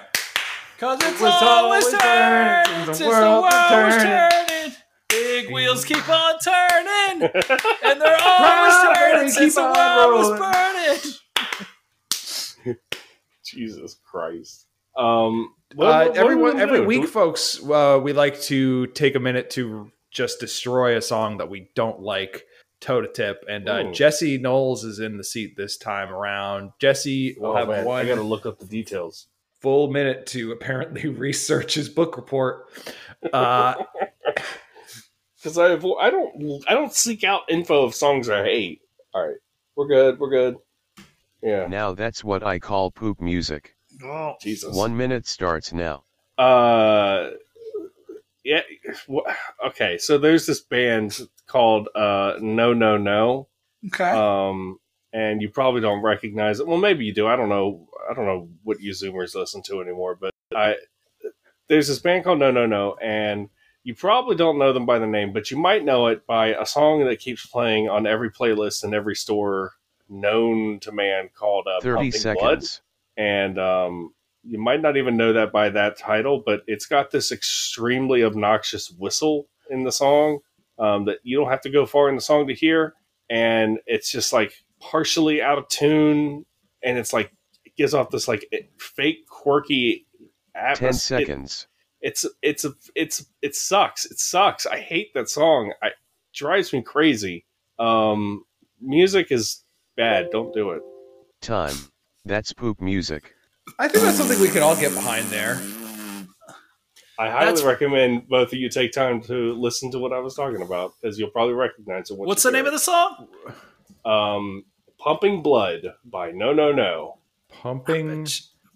Cause 0.78 1.00
it's 1.02 1.20
was 1.22 1.34
always 1.42 1.84
always 1.86 1.98
turning 2.00 2.66
turning 2.66 2.86
since 2.86 2.98
since 2.98 2.98
the 3.00 3.04
the 3.06 3.10
world 3.10 3.42
world 3.42 3.44
was 3.44 3.94
was 3.94 4.04
turning. 4.04 4.30
turning. 4.48 4.76
Big 5.10 5.52
wheels 5.54 5.86
keep 5.86 6.10
on 6.10 6.40
turning, 6.40 7.22
and 7.86 8.02
they're 8.02 8.18
always 8.22 8.98
turning 8.98 9.30
since 9.30 9.56
the 9.56 9.62
on 9.62 9.74
world 9.74 10.14
was 10.20 10.40
burning. 10.40 11.14
Jesus 13.46 13.98
Christ. 14.04 14.68
Um, 14.98 15.54
Uh, 15.72 15.76
what- 15.76 15.88
what- 15.88 15.88
what 15.88 16.08
are 16.08 16.12
we 16.12 16.20
everyone, 16.20 16.52
gonna 16.54 16.64
every 16.64 16.82
week, 16.82 17.08
folks, 17.08 17.62
uh, 17.70 18.00
we 18.02 18.14
like 18.14 18.40
to 18.44 18.88
take 18.88 19.16
a 19.16 19.20
minute 19.20 19.50
to 19.52 19.92
just 20.12 20.40
destroy 20.40 20.96
a 20.96 21.02
song 21.02 21.38
that 21.38 21.50
we 21.50 21.70
don't 21.76 22.00
like, 22.00 22.46
toe 22.80 23.02
to 23.02 23.08
tip. 23.08 23.44
And 23.50 23.68
uh, 23.68 23.92
Jesse 23.92 24.38
Knowles 24.38 24.84
is 24.86 25.00
in 25.00 25.18
the 25.18 25.24
seat 25.24 25.58
this 25.58 25.76
time 25.78 26.14
around. 26.14 26.72
Jesse 26.80 27.36
will 27.40 27.52
Oh, 27.52 27.56
have 27.56 27.68
man, 27.68 27.84
one 27.86 28.06
I 28.06 28.08
gotta 28.08 28.22
look 28.22 28.46
up 28.46 28.60
the 28.60 28.66
details. 28.66 29.28
full 29.62 29.92
minute 29.92 30.26
to 30.28 30.52
apparently 30.52 31.08
research 31.10 31.74
his 31.74 31.90
book 31.90 32.16
report. 32.18 32.68
Uh, 33.34 33.76
Because 35.38 35.58
I 35.60 35.76
avo- 35.76 35.98
I 36.00 36.10
don't 36.10 36.64
I 36.68 36.74
don't 36.74 36.92
seek 36.94 37.24
out 37.24 37.42
info 37.50 37.84
of 37.84 37.94
songs 37.94 38.30
I 38.30 38.44
hate. 38.44 38.82
All 39.14 39.28
right, 39.28 39.38
we're 39.76 39.86
good. 39.88 40.20
We're 40.20 40.30
good. 40.32 40.58
Yeah. 41.42 41.68
Now 41.68 41.94
that's 41.94 42.24
what 42.24 42.44
I 42.44 42.60
call 42.60 42.92
poop 42.92 43.22
music. 43.22 43.76
Oh, 44.04 44.36
Jesus. 44.42 44.76
One 44.76 44.98
minute 44.98 45.28
starts 45.28 45.72
now. 45.74 46.04
Uh, 46.38 47.32
yeah. 48.44 48.62
Okay, 49.66 49.98
so 49.98 50.18
there's 50.18 50.46
this 50.46 50.62
band 50.62 51.20
called 51.48 51.90
uh 51.96 52.36
No 52.40 52.74
No 52.74 52.98
No. 52.98 53.48
okay. 53.88 54.10
Um, 54.10 54.80
and 55.14 55.42
you 55.42 55.50
probably 55.50 55.82
don't 55.82 56.02
recognize 56.02 56.60
it. 56.60 56.68
Well, 56.68 56.78
maybe 56.78 57.06
you 57.06 57.14
do. 57.14 57.26
I 57.28 57.36
don't 57.36 57.50
know. 57.50 57.88
I 58.10 58.14
don't 58.14 58.26
know 58.26 58.50
what 58.64 58.82
you 58.82 58.92
Zoomers 58.92 59.34
listen 59.36 59.64
to 59.64 59.82
anymore. 59.82 60.16
But 60.20 60.32
I 60.56 60.76
there's 61.68 61.88
this 61.88 62.00
band 62.00 62.24
called 62.24 62.40
No 62.40 62.52
No 62.52 62.66
No, 62.66 62.96
and 63.02 63.50
you 63.84 63.96
probably 63.96 64.36
don't 64.36 64.60
know 64.60 64.74
them 64.74 64.86
by 64.86 65.00
the 65.00 65.08
name, 65.08 65.32
but 65.32 65.50
you 65.52 65.58
might 65.58 65.86
know 65.86 66.08
it 66.08 66.28
by 66.28 66.48
a 66.48 66.66
song 66.66 67.06
that 67.06 67.20
keeps 67.20 67.46
playing 67.46 67.88
on 67.90 68.06
every 68.06 68.32
playlist 68.32 68.84
in 68.84 68.94
every 68.94 69.16
store 69.16 69.74
known 70.10 70.80
to 70.82 70.92
man 70.92 71.30
called 71.38 71.68
uh, 71.68 71.82
30 71.82 71.96
Pumping 71.96 72.12
seconds. 72.12 72.40
Blood 72.40 72.64
and 73.18 73.58
um, 73.60 74.14
you 74.44 74.60
might 74.60 74.82
not 74.82 74.98
even 74.98 75.18
know 75.18 75.34
that 75.34 75.52
by 75.52 75.70
that 75.70 75.98
title, 75.98 76.44
but 76.46 76.64
it's 76.68 76.86
got 76.86 77.12
this 77.12 77.32
extremely 77.32 78.24
obnoxious 78.24 78.92
whistle 78.92 79.48
in 79.70 79.84
the 79.84 79.92
song 79.92 80.40
um, 80.78 81.06
that 81.06 81.20
you 81.24 81.38
don't 81.38 81.50
have 81.50 81.62
to 81.62 81.70
go 81.70 81.86
far 81.86 82.10
in 82.10 82.16
the 82.16 82.22
song 82.22 82.48
to 82.48 82.54
hear, 82.54 82.94
and 83.30 83.80
it's 83.86 84.12
just 84.12 84.34
like 84.34 84.64
partially 84.80 85.42
out 85.42 85.58
of 85.58 85.68
tune, 85.70 86.46
and 86.84 86.98
it's 86.98 87.14
like 87.14 87.32
it 87.64 87.76
gives 87.76 87.94
off 87.94 88.10
this 88.10 88.28
like 88.28 88.46
fake 88.78 89.28
quirky. 89.28 90.06
10 90.56 90.64
atmosphere. 90.64 91.20
seconds. 91.20 91.68
It's 92.02 92.26
it's 92.42 92.66
a 92.66 92.74
it's 92.94 93.26
it 93.42 93.56
sucks. 93.56 94.06
It 94.06 94.20
sucks. 94.20 94.66
I 94.66 94.80
hate 94.80 95.14
that 95.16 95.30
song. 95.30 95.74
I 95.82 95.90
drives 96.34 96.72
me 96.72 96.82
crazy. 96.82 97.46
Um, 97.80 98.46
music 98.80 99.32
is 99.32 99.65
bad. 99.96 100.30
Don't 100.32 100.54
do 100.54 100.72
it. 100.72 100.82
Time. 101.42 101.76
That's 102.26 102.54
poop 102.54 102.82
music. 102.82 103.34
I 103.80 103.88
think 103.88 104.04
that's 104.04 104.18
something 104.18 104.40
we 104.40 104.50
can 104.50 104.62
all 104.64 104.76
get 104.76 104.94
behind 104.94 105.28
there. 105.28 105.60
I 107.18 107.30
highly 107.30 107.46
That's- 107.46 107.64
recommend 107.64 108.28
both 108.28 108.50
of 108.52 108.60
you 108.60 108.70
take 108.70 108.92
time 108.92 109.22
to 109.24 109.54
listen 109.54 109.90
to 109.92 110.00
what 110.00 110.12
I 110.12 110.20
was 110.20 110.36
talking 110.36 110.62
about 110.62 110.94
because 111.00 111.18
you'll 111.18 111.30
probably 111.30 111.54
recognize 111.54 112.12
it. 112.12 112.18
What's 112.18 112.44
the 112.44 112.52
name 112.52 112.66
of 112.66 112.74
the 112.74 112.80
song? 112.80 113.28
the? 114.04 114.10
Um, 114.10 114.66
"Pumping 115.00 115.42
Blood" 115.42 115.94
by 116.04 116.32
No 116.32 116.52
No 116.52 116.72
No. 116.74 117.18
Pumping 117.50 118.28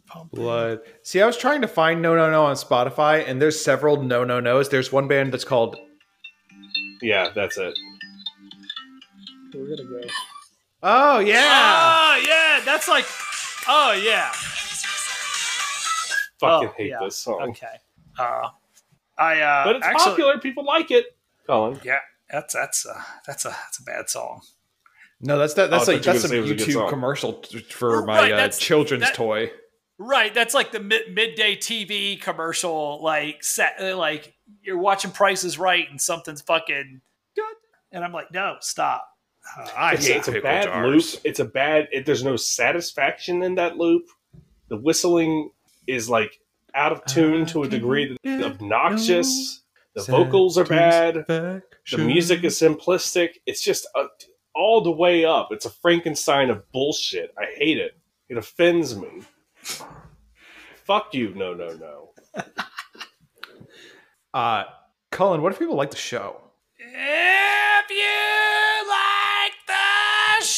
Pumping. 0.08 0.30
blood. 0.40 0.80
See, 1.04 1.22
I 1.22 1.26
was 1.26 1.36
trying 1.38 1.62
to 1.62 1.68
find 1.68 2.02
No 2.02 2.16
No 2.16 2.32
No 2.32 2.46
on 2.46 2.56
Spotify, 2.56 3.28
and 3.28 3.42
there's 3.42 3.60
several 3.62 4.02
No 4.02 4.24
No 4.24 4.40
Nos. 4.40 4.70
There's 4.70 4.92
one 4.92 5.08
band 5.10 5.34
that's 5.34 5.44
called 5.44 5.76
Yeah, 7.02 7.30
that's 7.36 7.58
it. 7.58 7.78
We're 9.54 9.76
gonna 9.76 9.84
go. 9.84 10.02
Oh 10.82 11.20
yeah. 11.20 11.44
Oh 11.44 12.24
yeah, 12.26 12.62
that's 12.66 12.88
like. 12.88 13.06
Oh 13.68 13.92
yeah. 13.94 14.32
Fucking 16.40 16.70
Oh, 16.70 16.74
hate 16.78 16.90
yeah. 16.90 17.00
this 17.02 17.18
song, 17.18 17.42
Okay. 17.50 17.68
Uh, 18.18 18.50
I 19.18 19.42
uh, 19.42 19.64
but 19.66 19.76
it's 19.78 19.86
actually, 19.86 20.04
popular. 20.12 20.38
People 20.40 20.66
like 20.66 20.92
it. 20.92 21.06
Cullen, 21.48 21.80
Yeah, 21.84 22.00
that's 22.32 22.54
that's 22.54 22.86
uh, 22.86 23.02
that's 23.28 23.46
a 23.46 23.50
that's 23.50 23.80
a 23.80 23.84
bad 23.84 24.10
song. 24.10 24.42
No, 25.22 25.38
that's 25.38 25.54
that. 25.56 25.70
That's 25.70 25.90
Oh, 25.90 25.94
like 25.94 26.02
that's 26.02 26.24
were 26.24 26.28
a 26.28 26.40
gonna 26.40 26.48
say 26.48 26.54
it 26.54 26.58
was 26.58 26.76
a 26.76 26.80
YouTube 26.80 26.90
commercial 26.90 27.34
t- 27.34 27.60
for 27.60 28.06
my 28.06 28.32
Right, 28.32 28.32
uh, 28.32 28.50
children's 28.50 29.04
that- 29.04 29.16
toy. 29.16 29.52
Right, 30.02 30.34
that's 30.34 30.54
like 30.54 30.72
the 30.72 30.80
mid- 30.80 31.14
midday 31.14 31.58
TV 31.58 32.22
commercial. 32.22 33.04
Like 33.04 33.44
set, 33.44 33.76
uh, 33.82 33.98
like 33.98 34.34
you're 34.62 34.78
watching 34.78 35.12
Price 35.12 35.44
is 35.44 35.60
Right 35.60 35.90
and 35.92 36.00
something's 36.00 36.42
fucking 36.42 37.02
good, 37.36 37.56
and 37.92 38.06
I'm 38.06 38.14
like, 38.14 38.32
no, 38.32 38.56
stop. 38.62 39.06
Uh, 39.58 39.68
I 39.76 39.94
it's, 39.94 40.08
hate 40.08 40.18
it's 40.18 40.28
a 40.28 40.42
bad 40.42 40.66
jars. 40.66 41.14
loop. 41.14 41.22
It's 41.26 41.40
a 41.40 41.46
bad. 41.46 41.88
It, 41.92 42.06
there's 42.06 42.24
no 42.24 42.36
satisfaction 42.36 43.44
in 43.44 43.56
that 43.56 43.78
loop. 43.78 44.04
The 44.70 44.78
whistling 44.78 45.52
is 45.88 46.10
like 46.10 46.40
out 46.76 46.92
of 46.92 47.04
tune 47.06 47.46
to 47.48 47.64
a 47.64 47.68
degree 47.68 48.18
that's 48.24 48.44
obnoxious. 48.44 49.64
The 49.96 50.04
vocals 50.04 50.58
are 50.58 50.66
bad. 50.66 51.26
The 51.28 51.98
music 51.98 52.44
is 52.44 52.60
simplistic. 52.60 53.36
It's 53.46 53.62
just 53.62 53.88
uh 53.96 54.06
all 54.54 54.82
the 54.82 54.92
way 54.92 55.26
up. 55.26 55.50
It's 55.52 55.66
a 55.66 55.70
Frankenstein 55.70 56.50
of 56.50 56.70
bullshit. 56.72 57.34
I 57.38 57.46
hate 57.56 57.78
it. 57.78 57.98
It 58.28 58.38
offends 58.38 58.96
me. 58.96 59.24
Fuck 60.86 61.14
you. 61.14 61.34
No, 61.34 61.54
no, 61.54 61.74
no. 61.74 62.10
Uh, 64.32 64.64
Cullen, 65.12 65.42
what 65.42 65.52
if 65.52 65.58
people 65.58 65.76
like 65.76 65.90
the 65.90 65.98
show? 65.98 66.40
If 66.78 67.90
you 67.90 67.96
like 67.98 68.39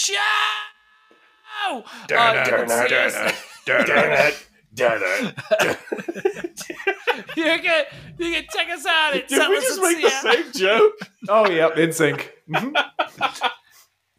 the 0.07 0.13
show, 0.13 1.83
uh, 2.17 2.43
you 2.45 2.51
can 2.51 2.69
see 2.69 2.95
us- 2.95 4.45
you 7.35 7.43
can 7.61 7.85
you 8.17 8.31
can 8.33 8.43
check 8.53 8.69
us 8.69 8.85
out 8.85 9.15
at 9.15 9.27
Did 9.27 9.37
we 9.49 9.59
Settlers 9.59 9.63
just 9.63 9.77
in 9.77 9.83
make 9.83 10.01
the 10.01 10.09
Seattle. 10.09 10.43
same 10.43 10.51
joke? 10.53 10.93
Oh, 11.29 11.49
yep, 11.49 11.77
in 11.77 11.91
sync. 11.93 12.31
Mhm. 12.49 12.73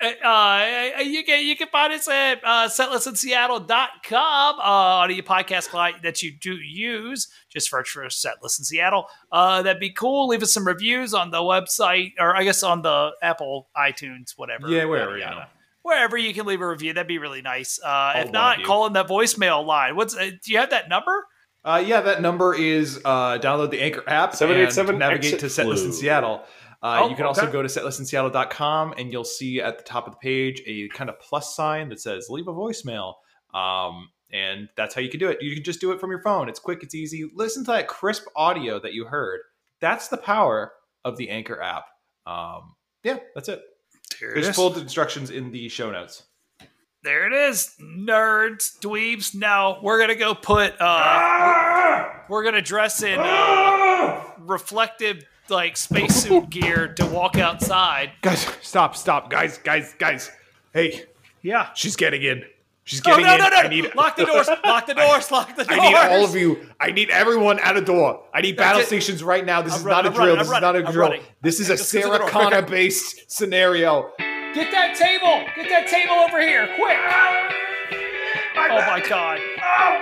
Uh, 0.02 0.98
you 1.00 1.22
can 1.22 1.46
you 1.46 1.54
can 1.56 1.68
find 1.68 1.92
us 1.92 2.08
at 2.08 2.40
uh, 2.42 2.66
setlessinseattle.com 2.68 4.58
uh, 4.58 4.62
on 4.62 5.10
any 5.12 5.22
podcast 5.22 5.68
client 5.68 6.02
that 6.02 6.20
you 6.24 6.32
do 6.40 6.54
use. 6.56 7.28
Just 7.48 7.70
search 7.70 7.88
for 7.90 8.10
Setless 8.10 8.58
in 8.58 8.64
Seattle. 8.64 9.06
Uh, 9.30 9.62
that'd 9.62 9.78
be 9.78 9.92
cool. 9.92 10.26
Leave 10.26 10.42
us 10.42 10.52
some 10.52 10.66
reviews 10.66 11.14
on 11.14 11.30
the 11.30 11.38
website, 11.38 12.14
or 12.18 12.34
I 12.34 12.42
guess 12.42 12.64
on 12.64 12.82
the 12.82 13.12
Apple 13.22 13.68
iTunes, 13.76 14.32
whatever. 14.34 14.66
Yeah, 14.66 14.86
wherever, 14.86 15.16
Yada, 15.16 15.18
you 15.18 15.24
yada. 15.24 15.36
know. 15.42 15.46
Wherever 15.82 16.16
you 16.16 16.32
can 16.32 16.46
leave 16.46 16.60
a 16.60 16.68
review, 16.68 16.92
that'd 16.92 17.08
be 17.08 17.18
really 17.18 17.42
nice. 17.42 17.80
Uh, 17.82 18.12
if 18.16 18.32
not, 18.32 18.60
you. 18.60 18.64
call 18.64 18.86
in 18.86 18.92
that 18.92 19.08
voicemail 19.08 19.66
line. 19.66 19.96
What's 19.96 20.16
uh, 20.16 20.30
do 20.44 20.52
you 20.52 20.58
have 20.58 20.70
that 20.70 20.88
number? 20.88 21.26
Uh, 21.64 21.82
yeah, 21.84 22.00
that 22.00 22.22
number 22.22 22.54
is 22.54 23.00
uh, 23.04 23.38
download 23.38 23.70
the 23.70 23.80
Anchor 23.80 24.02
app 24.08 24.34
787 24.34 24.98
navigate 24.98 25.40
to 25.40 25.46
Setlist 25.46 25.84
in. 25.84 25.92
Seattle. 25.92 26.44
Uh, 26.82 27.02
Oh, 27.02 27.08
you 27.08 27.14
can 27.14 27.26
also 27.26 27.50
go 27.50 27.62
to 27.62 27.68
setlistinseattle.com 27.68 28.94
and 28.98 29.12
you'll 29.12 29.22
see 29.22 29.60
at 29.60 29.78
the 29.78 29.84
top 29.84 30.08
of 30.08 30.14
the 30.14 30.18
page 30.18 30.60
a 30.66 30.88
kind 30.88 31.08
of 31.08 31.20
plus 31.20 31.54
sign 31.54 31.88
that 31.90 32.00
says 32.00 32.26
leave 32.28 32.48
a 32.48 32.52
voicemail. 32.52 33.14
Um, 33.54 34.08
and 34.32 34.68
that's 34.76 34.94
how 34.94 35.00
you 35.00 35.08
can 35.08 35.20
do 35.20 35.28
it. 35.28 35.38
You 35.40 35.54
can 35.54 35.62
just 35.62 35.80
do 35.80 35.92
it 35.92 36.00
from 36.00 36.10
your 36.10 36.22
phone. 36.22 36.48
It's 36.48 36.58
quick, 36.58 36.82
it's 36.82 36.94
easy. 36.94 37.30
Listen 37.34 37.64
to 37.66 37.70
that 37.72 37.86
crisp 37.86 38.24
audio 38.34 38.80
that 38.80 38.94
you 38.94 39.04
heard. 39.04 39.40
That's 39.80 40.08
the 40.08 40.16
power 40.16 40.72
of 41.04 41.16
the 41.16 41.30
Anchor 41.30 41.60
app. 41.60 41.84
Um, 42.26 42.74
yeah, 43.04 43.18
that's 43.34 43.48
it. 43.48 43.62
There 44.20 44.34
There's 44.34 44.48
is. 44.48 44.56
full 44.56 44.76
instructions 44.78 45.30
in 45.30 45.50
the 45.52 45.68
show 45.68 45.90
notes. 45.90 46.24
There 47.04 47.26
it 47.26 47.32
is, 47.32 47.74
nerds, 47.80 48.78
dweebs. 48.78 49.34
Now 49.34 49.80
we're 49.82 49.98
gonna 49.98 50.14
go 50.14 50.34
put. 50.34 50.74
Uh, 50.80 52.08
we're 52.28 52.44
gonna 52.44 52.62
dress 52.62 53.02
in 53.02 53.18
uh, 53.18 54.22
reflective 54.38 55.24
like 55.48 55.76
spacesuit 55.76 56.48
gear 56.50 56.94
to 56.94 57.04
walk 57.06 57.36
outside. 57.38 58.12
Guys, 58.22 58.46
stop, 58.62 58.94
stop. 58.96 59.30
Guys, 59.30 59.58
guys, 59.58 59.94
guys. 59.98 60.30
Hey, 60.72 61.04
Yeah. 61.42 61.72
she's 61.74 61.96
getting 61.96 62.22
in. 62.22 62.44
She's 62.84 63.00
Oh 63.00 63.10
getting 63.10 63.26
no 63.26 63.34
in. 63.34 63.40
no 63.40 63.48
no! 63.48 63.56
I 63.58 63.68
need 63.68 63.94
lock 63.94 64.16
the 64.16 64.24
doors! 64.26 64.48
Lock 64.64 64.86
the 64.86 64.94
doors! 65.02 65.30
Lock 65.30 65.54
the 65.56 65.64
doors! 65.64 65.78
I 65.78 65.88
need 65.88 65.94
all 65.96 66.24
of 66.24 66.34
you. 66.34 66.66
I 66.80 66.90
need 66.90 67.10
everyone 67.10 67.60
at 67.60 67.76
a 67.76 67.80
door. 67.80 68.24
I 68.34 68.40
need 68.40 68.56
battle 68.56 68.80
it. 68.80 68.86
stations 68.86 69.22
right 69.22 69.44
now. 69.46 69.62
This 69.62 69.74
I'm 69.74 69.78
is 69.80 69.84
run- 69.84 70.04
not 70.04 70.04
a 70.06 70.08
I'm 70.08 70.14
drill. 70.14 70.26
running, 70.26 70.38
this 70.40 70.48
I'm 70.50 70.56
is 70.56 70.60
not 70.62 70.76
a 70.76 70.82
drill. 70.92 71.14
This 71.42 71.60
is 71.60 71.70
a 71.70 71.76
Just 71.76 71.92
go 71.92 72.00
to 72.00 72.06
the 72.06 72.08
Sarah 72.08 72.18
door. 72.18 72.28
Connor 72.28 72.62
based 72.62 73.30
scenario. 73.30 74.10
Get 74.18 74.70
that 74.72 74.96
table! 74.96 75.46
Get 75.56 75.68
that 75.70 75.86
table 75.88 76.14
over 76.14 76.40
here, 76.40 76.66
quick! 76.76 76.98
Oh 78.54 78.86
my 78.86 79.00
god! 79.08 79.38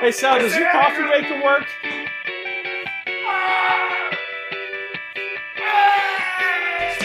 Hey, 0.01 0.11
Sal, 0.13 0.39
does 0.39 0.57
your 0.57 0.71
coffee 0.73 1.03
maker 1.03 1.43
work? 1.45 1.67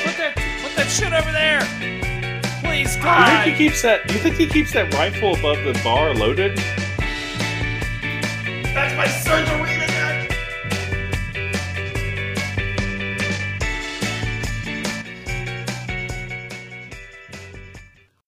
Put 0.04 0.18
that 0.18 0.34
put 0.62 0.76
that 0.76 0.88
shit 0.90 1.14
over 1.14 1.32
there, 1.32 1.62
please, 2.66 2.96
Do 2.96 3.08
you 3.08 3.26
think 3.26 3.44
he 3.44 3.54
keeps 3.54 3.82
that? 3.82 4.08
Do 4.08 4.14
you 4.14 4.20
think 4.20 4.36
he 4.36 4.48
keeps 4.48 4.72
that 4.74 4.94
rifle 4.94 5.36
above 5.36 5.64
the 5.64 5.80
bar 5.84 6.14
loaded? 6.14 6.58
That's 8.74 8.96
my 8.98 9.08
surgery 9.08 9.85